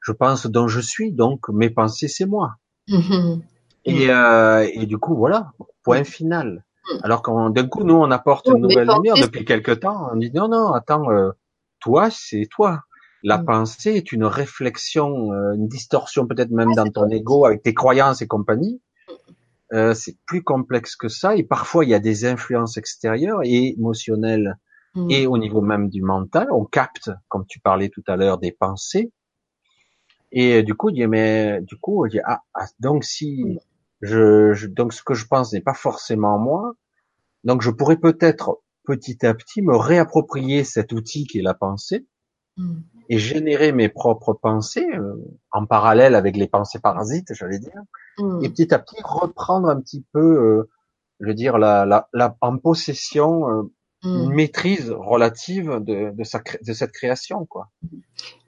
je 0.00 0.12
pense 0.12 0.46
dont 0.46 0.68
je 0.68 0.80
suis, 0.80 1.12
donc 1.12 1.48
mes 1.48 1.70
pensées 1.70 2.08
c'est 2.08 2.26
moi. 2.26 2.56
Mm-hmm. 2.88 3.42
Et, 3.86 4.10
euh, 4.10 4.68
et 4.72 4.86
du 4.86 4.98
coup 4.98 5.16
voilà, 5.16 5.52
point 5.82 6.04
final. 6.04 6.64
Mm. 6.90 6.98
Alors 7.02 7.22
quand 7.22 7.50
d'un 7.50 7.66
coup 7.66 7.84
nous 7.84 7.94
on 7.94 8.10
apporte 8.10 8.48
une 8.48 8.58
nouvelle 8.62 8.88
lumière 8.88 9.16
depuis 9.16 9.44
quelque 9.44 9.72
temps, 9.72 10.10
on 10.12 10.16
dit 10.16 10.32
non 10.32 10.48
non 10.48 10.72
attends, 10.72 11.10
euh, 11.10 11.30
toi 11.80 12.08
c'est 12.10 12.46
toi. 12.50 12.82
La 13.22 13.38
mm. 13.38 13.44
pensée 13.44 13.90
est 13.90 14.12
une 14.12 14.24
réflexion, 14.24 15.32
euh, 15.32 15.54
une 15.54 15.68
distorsion 15.68 16.26
peut-être 16.26 16.50
même 16.50 16.72
dans 16.74 16.88
ton 16.88 17.08
ego 17.08 17.44
avec 17.44 17.62
tes 17.62 17.74
croyances 17.74 18.22
et 18.22 18.26
compagnie. 18.26 18.80
Euh, 19.72 19.94
c'est 19.94 20.16
plus 20.26 20.42
complexe 20.42 20.96
que 20.96 21.08
ça 21.08 21.36
et 21.36 21.44
parfois 21.44 21.84
il 21.84 21.90
y 21.90 21.94
a 21.94 22.00
des 22.00 22.24
influences 22.24 22.76
extérieures 22.76 23.40
et 23.44 23.74
émotionnelles 23.76 24.56
mm. 24.94 25.10
et 25.10 25.26
au 25.26 25.38
niveau 25.38 25.60
même 25.60 25.88
du 25.88 26.02
mental. 26.02 26.48
On 26.52 26.64
capte, 26.64 27.10
comme 27.28 27.44
tu 27.46 27.60
parlais 27.60 27.88
tout 27.88 28.02
à 28.06 28.16
l'heure, 28.16 28.38
des 28.38 28.52
pensées 28.52 29.12
et 30.32 30.58
euh, 30.58 30.62
du 30.62 30.74
coup, 30.74 30.90
il 30.90 30.94
dit, 30.94 31.06
mais 31.06 31.60
du 31.62 31.76
coup, 31.76 32.06
il 32.06 32.10
dit, 32.10 32.20
ah, 32.24 32.42
ah, 32.54 32.66
donc 32.78 33.04
si 33.04 33.58
je, 34.00 34.52
je, 34.52 34.66
donc 34.66 34.92
ce 34.92 35.02
que 35.02 35.14
je 35.14 35.26
pense 35.26 35.52
n'est 35.52 35.60
pas 35.60 35.74
forcément 35.74 36.38
moi, 36.38 36.74
donc 37.44 37.62
je 37.62 37.70
pourrais 37.70 37.96
peut-être 37.96 38.60
petit 38.96 39.24
à 39.24 39.34
petit 39.34 39.62
me 39.62 39.76
réapproprier 39.76 40.64
cet 40.64 40.92
outil 40.92 41.26
qui 41.26 41.38
est 41.38 41.42
la 41.42 41.54
pensée 41.54 42.06
hmm. 42.56 42.80
et 43.08 43.18
générer 43.18 43.72
mes 43.72 43.88
propres 43.88 44.34
pensées 44.34 44.86
euh, 44.94 45.14
en 45.52 45.66
parallèle 45.66 46.14
avec 46.14 46.36
les 46.36 46.46
pensées 46.48 46.80
parasites, 46.80 47.32
j'allais 47.34 47.58
dire, 47.58 47.82
hmm. 48.18 48.44
et 48.44 48.50
petit 48.50 48.72
à 48.74 48.78
petit 48.78 49.00
reprendre 49.02 49.68
un 49.68 49.80
petit 49.80 50.04
peu, 50.12 50.20
euh, 50.20 50.70
je 51.20 51.26
veux 51.26 51.34
dire, 51.34 51.58
la, 51.58 51.86
la, 51.86 52.08
la 52.12 52.36
en 52.40 52.58
possession 52.58 53.70
une 54.02 54.28
hmm. 54.28 54.34
maîtrise 54.34 54.90
relative 54.90 55.78
de, 55.80 56.16
de, 56.16 56.24
sa, 56.24 56.40
de 56.66 56.72
cette 56.72 56.92
création, 56.92 57.44
quoi. 57.44 57.68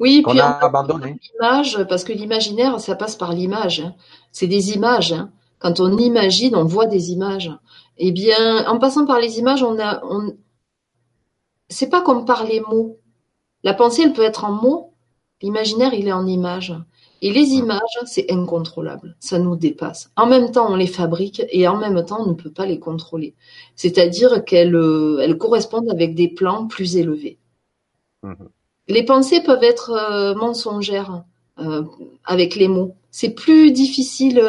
Oui, 0.01 0.23
qu'on 0.23 0.39
a 0.39 0.47
abandonné. 0.65 1.19
L'image, 1.35 1.85
parce 1.89 2.05
que 2.05 2.13
l'imaginaire, 2.13 2.81
ça 2.81 2.97
passe 2.97 3.17
par 3.17 3.33
l'image. 3.33 3.81
Hein. 3.81 3.95
C'est 4.31 4.47
des 4.47 4.73
images. 4.73 5.13
Hein. 5.13 5.31
Quand 5.59 5.79
on 5.81 5.99
imagine, 5.99 6.57
on 6.57 6.65
voit 6.65 6.87
des 6.87 7.11
images. 7.11 7.51
Eh 7.99 8.13
bien, 8.13 8.67
en 8.67 8.79
passant 8.79 9.07
par 9.07 9.21
les 9.21 9.39
images, 9.39 9.63
on 9.63 9.79
a, 9.79 10.05
on... 10.05 10.35
c'est 11.69 11.91
pas 11.91 12.01
comme 12.01 12.25
par 12.25 12.45
les 12.45 12.61
mots. 12.61 12.99
La 13.63 13.75
pensée, 13.75 14.03
elle 14.03 14.13
peut 14.13 14.23
être 14.23 14.45
en 14.45 14.53
mots. 14.53 14.93
L'imaginaire, 15.41 15.95
il 15.95 16.09
est 16.09 16.13
en 16.13 16.27
images. 16.27 16.75
Et 17.25 17.33
les 17.33 17.51
images, 17.55 17.99
c'est 18.05 18.33
incontrôlable, 18.33 19.17
ça 19.21 19.39
nous 19.39 19.55
dépasse. 19.55 20.11
En 20.17 20.27
même 20.27 20.51
temps, 20.51 20.69
on 20.69 20.75
les 20.75 20.89
fabrique 20.89 21.41
et 21.51 21.69
en 21.69 21.77
même 21.77 22.05
temps, 22.05 22.21
on 22.21 22.31
ne 22.31 22.35
peut 22.35 22.51
pas 22.51 22.67
les 22.67 22.81
contrôler. 22.81 23.37
C'est-à-dire 23.77 24.45
qu'elles 24.45 24.75
euh, 24.75 25.21
elles 25.21 25.39
correspondent 25.39 25.89
avec 25.89 26.17
des 26.17 26.27
plans 26.27 26.67
plus 26.67 26.97
élevés. 26.97 27.39
Mhm. 28.25 28.49
Les 28.89 29.05
pensées 29.05 29.41
peuvent 29.41 29.63
être 29.63 29.93
euh, 29.93 30.35
mensongères 30.35 31.23
euh, 31.61 31.85
avec 32.25 32.57
les 32.57 32.67
mots. 32.67 32.97
C'est 33.13 33.31
plus 33.31 33.71
difficile 33.71 34.43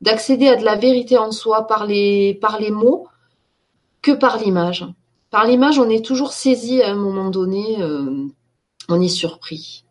d'accéder 0.00 0.48
à 0.48 0.56
de 0.56 0.64
la 0.64 0.76
vérité 0.76 1.18
en 1.18 1.32
soi 1.32 1.66
par 1.66 1.86
les, 1.86 2.34
par 2.34 2.60
les 2.60 2.70
mots 2.70 3.08
que 4.02 4.12
par 4.12 4.38
l'image. 4.38 4.86
Par 5.30 5.44
l'image, 5.44 5.78
on 5.78 5.88
est 5.88 6.04
toujours 6.04 6.32
saisi 6.32 6.82
à 6.82 6.90
un 6.90 6.94
moment 6.94 7.30
donné, 7.30 7.78
on 8.88 9.00
est 9.00 9.08
surpris. 9.08 9.84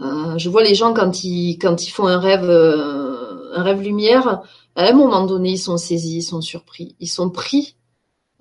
Euh, 0.00 0.38
je 0.38 0.48
vois 0.48 0.62
les 0.62 0.74
gens 0.74 0.94
quand 0.94 1.22
ils 1.22 1.58
quand 1.58 1.86
ils 1.86 1.90
font 1.90 2.06
un 2.06 2.18
rêve 2.18 2.48
euh, 2.48 3.52
un 3.54 3.62
rêve 3.62 3.82
lumière, 3.82 4.42
à 4.74 4.88
un 4.88 4.92
moment 4.92 5.26
donné, 5.26 5.52
ils 5.52 5.58
sont 5.58 5.76
saisis, 5.76 6.16
ils 6.16 6.22
sont 6.22 6.40
surpris, 6.40 6.96
ils 6.98 7.08
sont 7.08 7.28
pris 7.28 7.76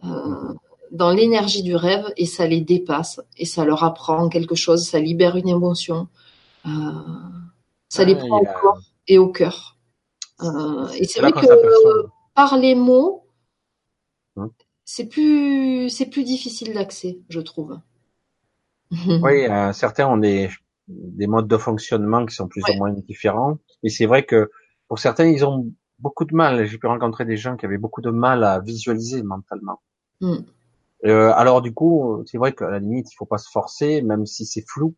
euh, 0.05 0.53
dans 0.91 1.11
l'énergie 1.11 1.63
du 1.63 1.75
rêve 1.75 2.05
et 2.15 2.25
ça 2.25 2.47
les 2.47 2.61
dépasse 2.61 3.19
et 3.37 3.45
ça 3.45 3.65
leur 3.65 3.83
apprend 3.83 4.29
quelque 4.29 4.55
chose, 4.55 4.83
ça 4.85 4.99
libère 4.99 5.35
une 5.35 5.49
émotion, 5.49 6.07
ça 7.89 8.05
les 8.05 8.15
prend 8.15 8.39
au 8.39 8.45
corps 8.61 8.81
et 9.07 9.17
au 9.17 9.27
cœur. 9.27 9.77
Et 10.97 11.05
c'est 11.05 11.21
vrai 11.21 11.31
que 11.31 12.07
par 12.35 12.57
les 12.57 12.75
mots, 12.75 13.25
hein? 14.37 14.49
c'est 14.85 15.07
plus 15.07 15.89
c'est 15.89 16.07
plus 16.07 16.23
difficile 16.23 16.73
d'accès, 16.73 17.19
je 17.29 17.39
trouve. 17.39 17.79
Oui, 19.23 19.47
certains 19.73 20.07
ont 20.07 20.17
des 20.17 20.49
des 20.87 21.27
modes 21.27 21.47
de 21.47 21.57
fonctionnement 21.57 22.25
qui 22.25 22.35
sont 22.35 22.47
plus 22.47 22.63
ou 22.69 22.77
moins 22.77 22.91
différents. 22.91 23.57
Mais 23.83 23.89
c'est 23.89 24.05
vrai 24.05 24.25
que 24.25 24.51
pour 24.87 24.99
certains, 24.99 25.25
ils 25.25 25.45
ont 25.45 25.71
beaucoup 25.99 26.25
de 26.25 26.35
mal. 26.35 26.65
J'ai 26.65 26.77
pu 26.77 26.87
rencontrer 26.87 27.25
des 27.25 27.37
gens 27.37 27.55
qui 27.55 27.65
avaient 27.65 27.77
beaucoup 27.77 28.01
de 28.01 28.09
mal 28.09 28.43
à 28.43 28.59
visualiser 28.59 29.23
mentalement. 29.23 29.81
Hmm. 30.19 30.39
Euh, 31.05 31.31
alors 31.35 31.61
du 31.61 31.73
coup, 31.73 32.23
c'est 32.25 32.37
vrai 32.37 32.53
qu'à 32.53 32.69
la 32.69 32.79
limite, 32.79 33.11
il 33.11 33.15
faut 33.15 33.25
pas 33.25 33.37
se 33.37 33.49
forcer, 33.49 34.01
même 34.01 34.25
si 34.25 34.45
c'est 34.45 34.63
flou, 34.67 34.95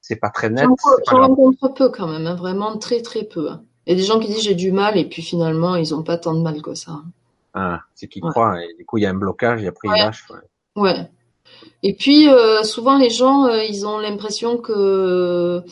c'est 0.00 0.16
pas 0.16 0.30
très 0.30 0.50
net. 0.50 0.68
J'en 1.08 1.20
rencontre 1.20 1.68
peu 1.74 1.88
quand 1.90 2.06
même, 2.06 2.26
hein, 2.26 2.36
vraiment 2.36 2.78
très 2.78 3.02
très 3.02 3.24
peu. 3.24 3.50
Hein. 3.50 3.64
Il 3.90 3.94
y 3.94 3.96
a 3.96 4.02
des 4.02 4.06
gens 4.06 4.20
qui 4.20 4.28
disent 4.28 4.44
j'ai 4.44 4.54
du 4.54 4.70
mal 4.70 4.96
et 4.96 5.04
puis 5.04 5.20
finalement 5.20 5.74
ils 5.74 5.96
ont 5.96 6.04
pas 6.04 6.16
tant 6.16 6.32
de 6.32 6.40
mal 6.40 6.62
que 6.62 6.76
ça. 6.76 7.02
Ah, 7.54 7.80
c'est 7.96 8.06
qu'ils 8.06 8.22
croient 8.22 8.62
et 8.62 8.72
du 8.78 8.86
coup 8.86 8.98
il 8.98 9.00
y 9.02 9.06
a 9.06 9.10
un 9.10 9.14
blocage 9.14 9.64
et 9.64 9.66
après 9.66 9.88
ils 9.88 10.00
lâchent. 10.00 10.28
ouais. 10.76 11.10
Et 11.82 11.94
puis 11.94 12.28
euh, 12.28 12.62
souvent 12.62 12.96
les 12.96 13.10
gens, 13.10 13.46
euh, 13.46 13.64
ils 13.64 13.88
ont 13.88 13.98
l'impression 13.98 14.58
que 14.58 15.64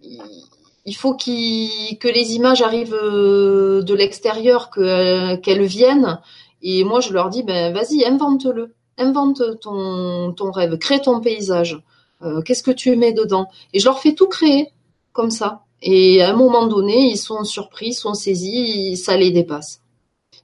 il 0.00 0.96
faut 0.96 1.12
que 1.12 2.08
les 2.08 2.34
images 2.36 2.62
arrivent 2.62 2.94
euh, 2.94 3.82
de 3.82 3.94
l'extérieur, 3.94 4.70
qu'elles 4.70 5.66
viennent. 5.66 6.20
Et 6.62 6.84
moi, 6.84 7.00
je 7.00 7.12
leur 7.12 7.28
dis, 7.28 7.42
ben 7.42 7.74
vas-y, 7.74 8.02
invente-le, 8.02 8.74
invente 8.96 9.42
ton 9.60 10.32
ton 10.32 10.50
rêve, 10.50 10.78
crée 10.78 11.02
ton 11.02 11.20
paysage. 11.20 11.78
Qu'est-ce 12.46 12.62
que 12.62 12.70
tu 12.70 12.96
mets 12.96 13.12
dedans? 13.12 13.48
Et 13.74 13.78
je 13.78 13.84
leur 13.84 14.00
fais 14.00 14.14
tout 14.14 14.26
créer 14.26 14.72
comme 15.12 15.30
ça. 15.30 15.66
Et 15.82 16.22
à 16.22 16.30
un 16.30 16.36
moment 16.36 16.66
donné, 16.66 17.10
ils 17.10 17.16
sont 17.16 17.44
surpris, 17.44 17.88
ils 17.88 17.94
sont 17.94 18.14
saisis, 18.14 18.96
ça 18.96 19.16
les 19.16 19.30
dépasse. 19.30 19.80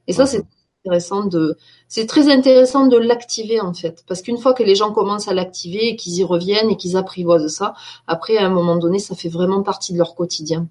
Et 0.06 0.12
ça, 0.12 0.26
c'est 0.26 0.44
intéressant 0.84 1.24
de, 1.24 1.56
c'est 1.88 2.06
très 2.06 2.30
intéressant 2.30 2.86
de 2.86 2.96
l'activer 2.96 3.60
en 3.60 3.72
fait, 3.72 4.04
parce 4.06 4.20
qu'une 4.22 4.36
fois 4.38 4.52
que 4.52 4.62
les 4.62 4.74
gens 4.74 4.92
commencent 4.92 5.28
à 5.28 5.34
l'activer 5.34 5.88
et 5.88 5.96
qu'ils 5.96 6.16
y 6.16 6.24
reviennent 6.24 6.70
et 6.70 6.76
qu'ils 6.76 6.96
apprivoisent 6.96 7.48
ça, 7.48 7.74
après 8.06 8.36
à 8.36 8.46
un 8.46 8.50
moment 8.50 8.76
donné, 8.76 8.98
ça 8.98 9.14
fait 9.14 9.28
vraiment 9.28 9.62
partie 9.62 9.92
de 9.92 9.98
leur 9.98 10.14
quotidien. 10.14 10.68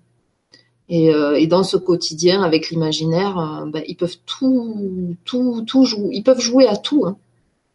Et, 0.90 1.14
euh, 1.14 1.36
et 1.36 1.48
dans 1.48 1.64
ce 1.64 1.78
quotidien, 1.78 2.44
avec 2.44 2.70
l'imaginaire, 2.70 3.40
euh, 3.40 3.66
ben, 3.66 3.84
ils 3.88 3.96
peuvent 3.96 4.18
tout, 4.26 5.16
tout, 5.24 5.64
tout 5.66 5.86
jouer. 5.86 6.10
Ils 6.12 6.24
peuvent 6.24 6.42
jouer 6.42 6.68
à 6.68 6.76
tout. 6.76 7.06
Hein. 7.06 7.18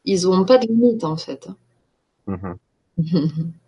Ils 0.04 0.22
n'ont 0.24 0.44
pas 0.44 0.58
de 0.58 0.66
limite 0.66 1.04
en 1.04 1.16
fait. 1.16 1.48
Mm-hmm. 2.28 2.54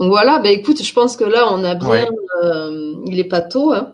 Donc 0.00 0.08
voilà, 0.08 0.38
ben 0.38 0.50
écoute, 0.50 0.82
je 0.82 0.92
pense 0.94 1.14
que 1.14 1.24
là, 1.24 1.52
on 1.52 1.62
a 1.62 1.74
bien. 1.74 2.06
Euh, 2.42 2.94
il 3.04 3.20
est 3.20 3.28
pas 3.28 3.42
tôt. 3.42 3.72
Hein. 3.72 3.92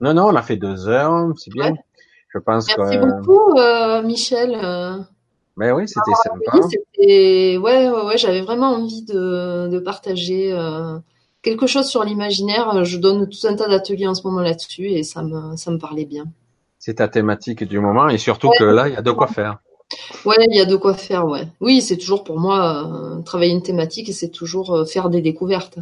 Non, 0.00 0.12
non, 0.12 0.26
on 0.26 0.36
a 0.36 0.42
fait 0.42 0.56
deux 0.56 0.86
heures, 0.86 1.32
c'est 1.38 1.50
bien. 1.50 1.72
Je 2.28 2.38
pense 2.38 2.68
Merci 2.76 2.98
beaucoup, 2.98 3.58
euh, 3.58 4.02
Michel. 4.02 4.54
Mais 5.56 5.72
oui, 5.72 5.88
c'était 5.88 6.12
sympa. 6.22 6.66
ouais, 6.98 7.58
ouais, 7.58 8.04
ouais, 8.04 8.18
j'avais 8.18 8.42
vraiment 8.42 8.72
envie 8.72 9.02
de, 9.02 9.68
de 9.68 9.78
partager 9.78 10.52
euh, 10.52 10.98
quelque 11.40 11.66
chose 11.66 11.86
sur 11.86 12.04
l'imaginaire. 12.04 12.84
Je 12.84 12.98
donne 12.98 13.26
tout 13.26 13.46
un 13.46 13.56
tas 13.56 13.66
d'ateliers 13.66 14.08
en 14.08 14.14
ce 14.14 14.26
moment 14.26 14.40
là-dessus 14.40 14.88
et 14.88 15.02
ça 15.02 15.22
me, 15.22 15.56
ça 15.56 15.70
me 15.70 15.78
parlait 15.78 16.04
bien. 16.04 16.24
C'est 16.78 16.94
ta 16.94 17.08
thématique 17.08 17.64
du 17.64 17.80
moment 17.80 18.08
et 18.10 18.18
surtout 18.18 18.50
que 18.58 18.64
là, 18.64 18.88
il 18.88 18.94
y 18.94 18.96
a 18.96 19.02
de 19.02 19.10
quoi 19.10 19.26
faire. 19.26 19.58
Ouais, 20.24 20.36
il 20.48 20.56
y 20.56 20.60
a 20.60 20.66
de 20.66 20.76
quoi 20.76 20.94
faire, 20.94 21.26
ouais. 21.26 21.48
Oui, 21.60 21.82
c'est 21.82 21.96
toujours 21.96 22.24
pour 22.24 22.38
moi 22.38 22.86
euh, 22.86 23.22
travailler 23.22 23.52
une 23.52 23.62
thématique 23.62 24.08
et 24.08 24.12
c'est 24.12 24.30
toujours 24.30 24.74
euh, 24.74 24.84
faire 24.84 25.10
des 25.10 25.20
découvertes. 25.20 25.78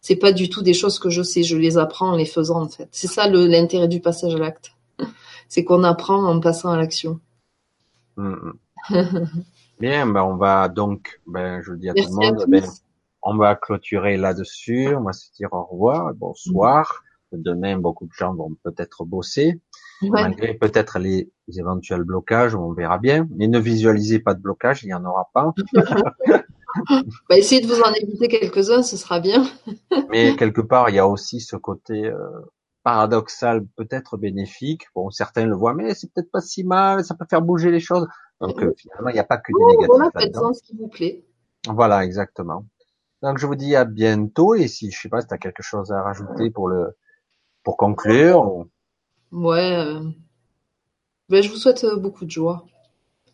C'est 0.00 0.16
pas 0.16 0.32
du 0.32 0.48
tout 0.48 0.62
des 0.62 0.74
choses 0.74 0.98
que 0.98 1.10
je 1.10 1.22
sais, 1.22 1.42
je 1.42 1.56
les 1.56 1.78
apprends 1.78 2.12
en 2.12 2.16
les 2.16 2.26
faisant 2.26 2.62
en 2.62 2.68
fait. 2.68 2.88
C'est 2.92 3.08
ça 3.08 3.28
l'intérêt 3.28 3.88
du 3.88 4.00
passage 4.00 4.34
à 4.34 4.38
l'acte 4.38 4.72
c'est 5.48 5.64
qu'on 5.64 5.84
apprend 5.84 6.24
en 6.24 6.40
passant 6.40 6.70
à 6.70 6.76
l'action. 6.76 7.20
Mm, 8.16 8.52
mm. 8.90 9.26
Bien, 9.80 10.06
ben 10.06 10.22
on 10.22 10.36
va 10.36 10.68
donc, 10.68 11.20
ben 11.26 11.60
je 11.62 11.72
le 11.72 11.78
dis 11.78 11.90
à 11.90 11.94
tout 11.94 12.04
le 12.08 12.14
monde, 12.14 12.44
ben, 12.48 12.64
on 13.22 13.36
va 13.36 13.56
clôturer 13.56 14.16
là-dessus, 14.16 14.94
on 14.96 15.02
va 15.02 15.12
se 15.12 15.30
dire 15.32 15.52
au 15.52 15.64
revoir, 15.64 16.14
bonsoir. 16.14 17.02
Demain, 17.32 17.76
beaucoup 17.76 18.06
de 18.06 18.12
gens 18.12 18.32
vont 18.34 18.56
peut-être 18.62 19.04
bosser, 19.04 19.60
Ouais. 20.02 20.10
malgré 20.22 20.54
peut-être 20.54 20.98
les 20.98 21.30
éventuels 21.56 22.02
blocages, 22.04 22.54
on 22.54 22.72
verra 22.72 22.98
bien. 22.98 23.26
Mais 23.36 23.48
ne 23.48 23.58
visualisez 23.58 24.18
pas 24.18 24.34
de 24.34 24.40
blocage, 24.40 24.82
il 24.84 24.86
n'y 24.88 24.94
en 24.94 25.04
aura 25.04 25.30
pas. 25.32 25.52
Bah, 27.28 27.38
essayez 27.38 27.62
de 27.62 27.66
vous 27.66 27.80
en 27.80 27.92
éviter 27.94 28.28
quelques-uns, 28.28 28.82
ce 28.82 28.98
sera 28.98 29.18
bien. 29.18 29.46
Mais 30.10 30.36
quelque 30.36 30.60
part, 30.60 30.90
il 30.90 30.96
y 30.96 30.98
a 30.98 31.06
aussi 31.08 31.40
ce 31.40 31.56
côté 31.56 32.04
euh, 32.04 32.18
paradoxal, 32.82 33.64
peut-être 33.76 34.18
bénéfique. 34.18 34.82
Bon, 34.94 35.10
certains 35.10 35.46
le 35.46 35.54
voient, 35.56 35.72
mais 35.72 35.94
c'est 35.94 36.12
peut-être 36.12 36.30
pas 36.30 36.42
si 36.42 36.64
mal, 36.64 37.02
ça 37.04 37.14
peut 37.14 37.24
faire 37.30 37.40
bouger 37.40 37.70
les 37.70 37.80
choses. 37.80 38.06
Donc 38.42 38.62
euh, 38.62 38.74
finalement, 38.76 39.08
il 39.08 39.14
n'y 39.14 39.18
a 39.18 39.24
pas 39.24 39.38
que 39.38 39.52
du 39.52 39.58
Oh, 39.58 39.70
négatif 39.70 39.86
voilà, 39.88 40.10
faites 40.12 40.22
là-dedans. 40.22 40.50
en 40.50 40.52
ce 40.52 40.62
qui 40.62 40.76
vous 40.76 40.88
plaît. 40.88 41.24
Voilà, 41.66 42.04
exactement. 42.04 42.66
Donc 43.22 43.38
je 43.38 43.46
vous 43.46 43.54
dis 43.56 43.74
à 43.74 43.86
bientôt 43.86 44.54
et 44.54 44.68
si 44.68 44.90
je 44.90 45.00
sais 45.00 45.08
pas 45.08 45.22
si 45.22 45.28
tu 45.28 45.34
as 45.34 45.38
quelque 45.38 45.62
chose 45.62 45.90
à 45.92 46.02
rajouter 46.02 46.50
pour 46.50 46.68
le 46.68 46.94
pour 47.64 47.76
conclure, 47.78 48.42
ou- 48.44 48.68
Ouais. 49.32 49.72
euh, 49.76 50.00
ben, 51.28 51.42
je 51.42 51.48
vous 51.50 51.56
souhaite 51.56 51.84
euh, 51.84 51.96
beaucoup 51.96 52.24
de 52.24 52.30
joie 52.30 52.64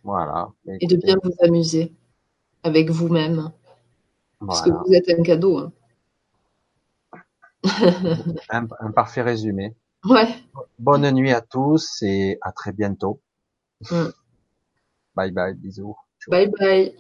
voilà. 0.05 0.49
et 0.81 0.87
de 0.87 0.97
bien 0.97 1.15
vous 1.23 1.33
amuser 1.43 1.93
avec 2.63 2.91
vous-même, 2.91 3.51
parce 4.41 4.63
que 4.63 4.71
Voilà. 4.71 4.85
vous 4.87 4.95
êtes 4.95 5.09
un 5.11 5.23
cadeau. 5.23 5.59
hein. 5.59 5.73
Un, 8.51 8.67
un 8.81 8.91
parfait 8.91 9.23
résumé. 9.23 9.77
Ouais. 10.05 10.27
Bonne 10.79 11.09
nuit 11.13 11.31
à 11.33 11.41
tous 11.41 12.03
et 12.03 12.39
à 12.43 12.51
très 12.53 12.73
bientôt. 12.73 13.21
Mm. 13.91 14.09
Bye 15.15 15.31
bye, 15.31 15.55
bisous. 15.55 15.97
Bye 16.29 16.51
bye. 16.59 16.97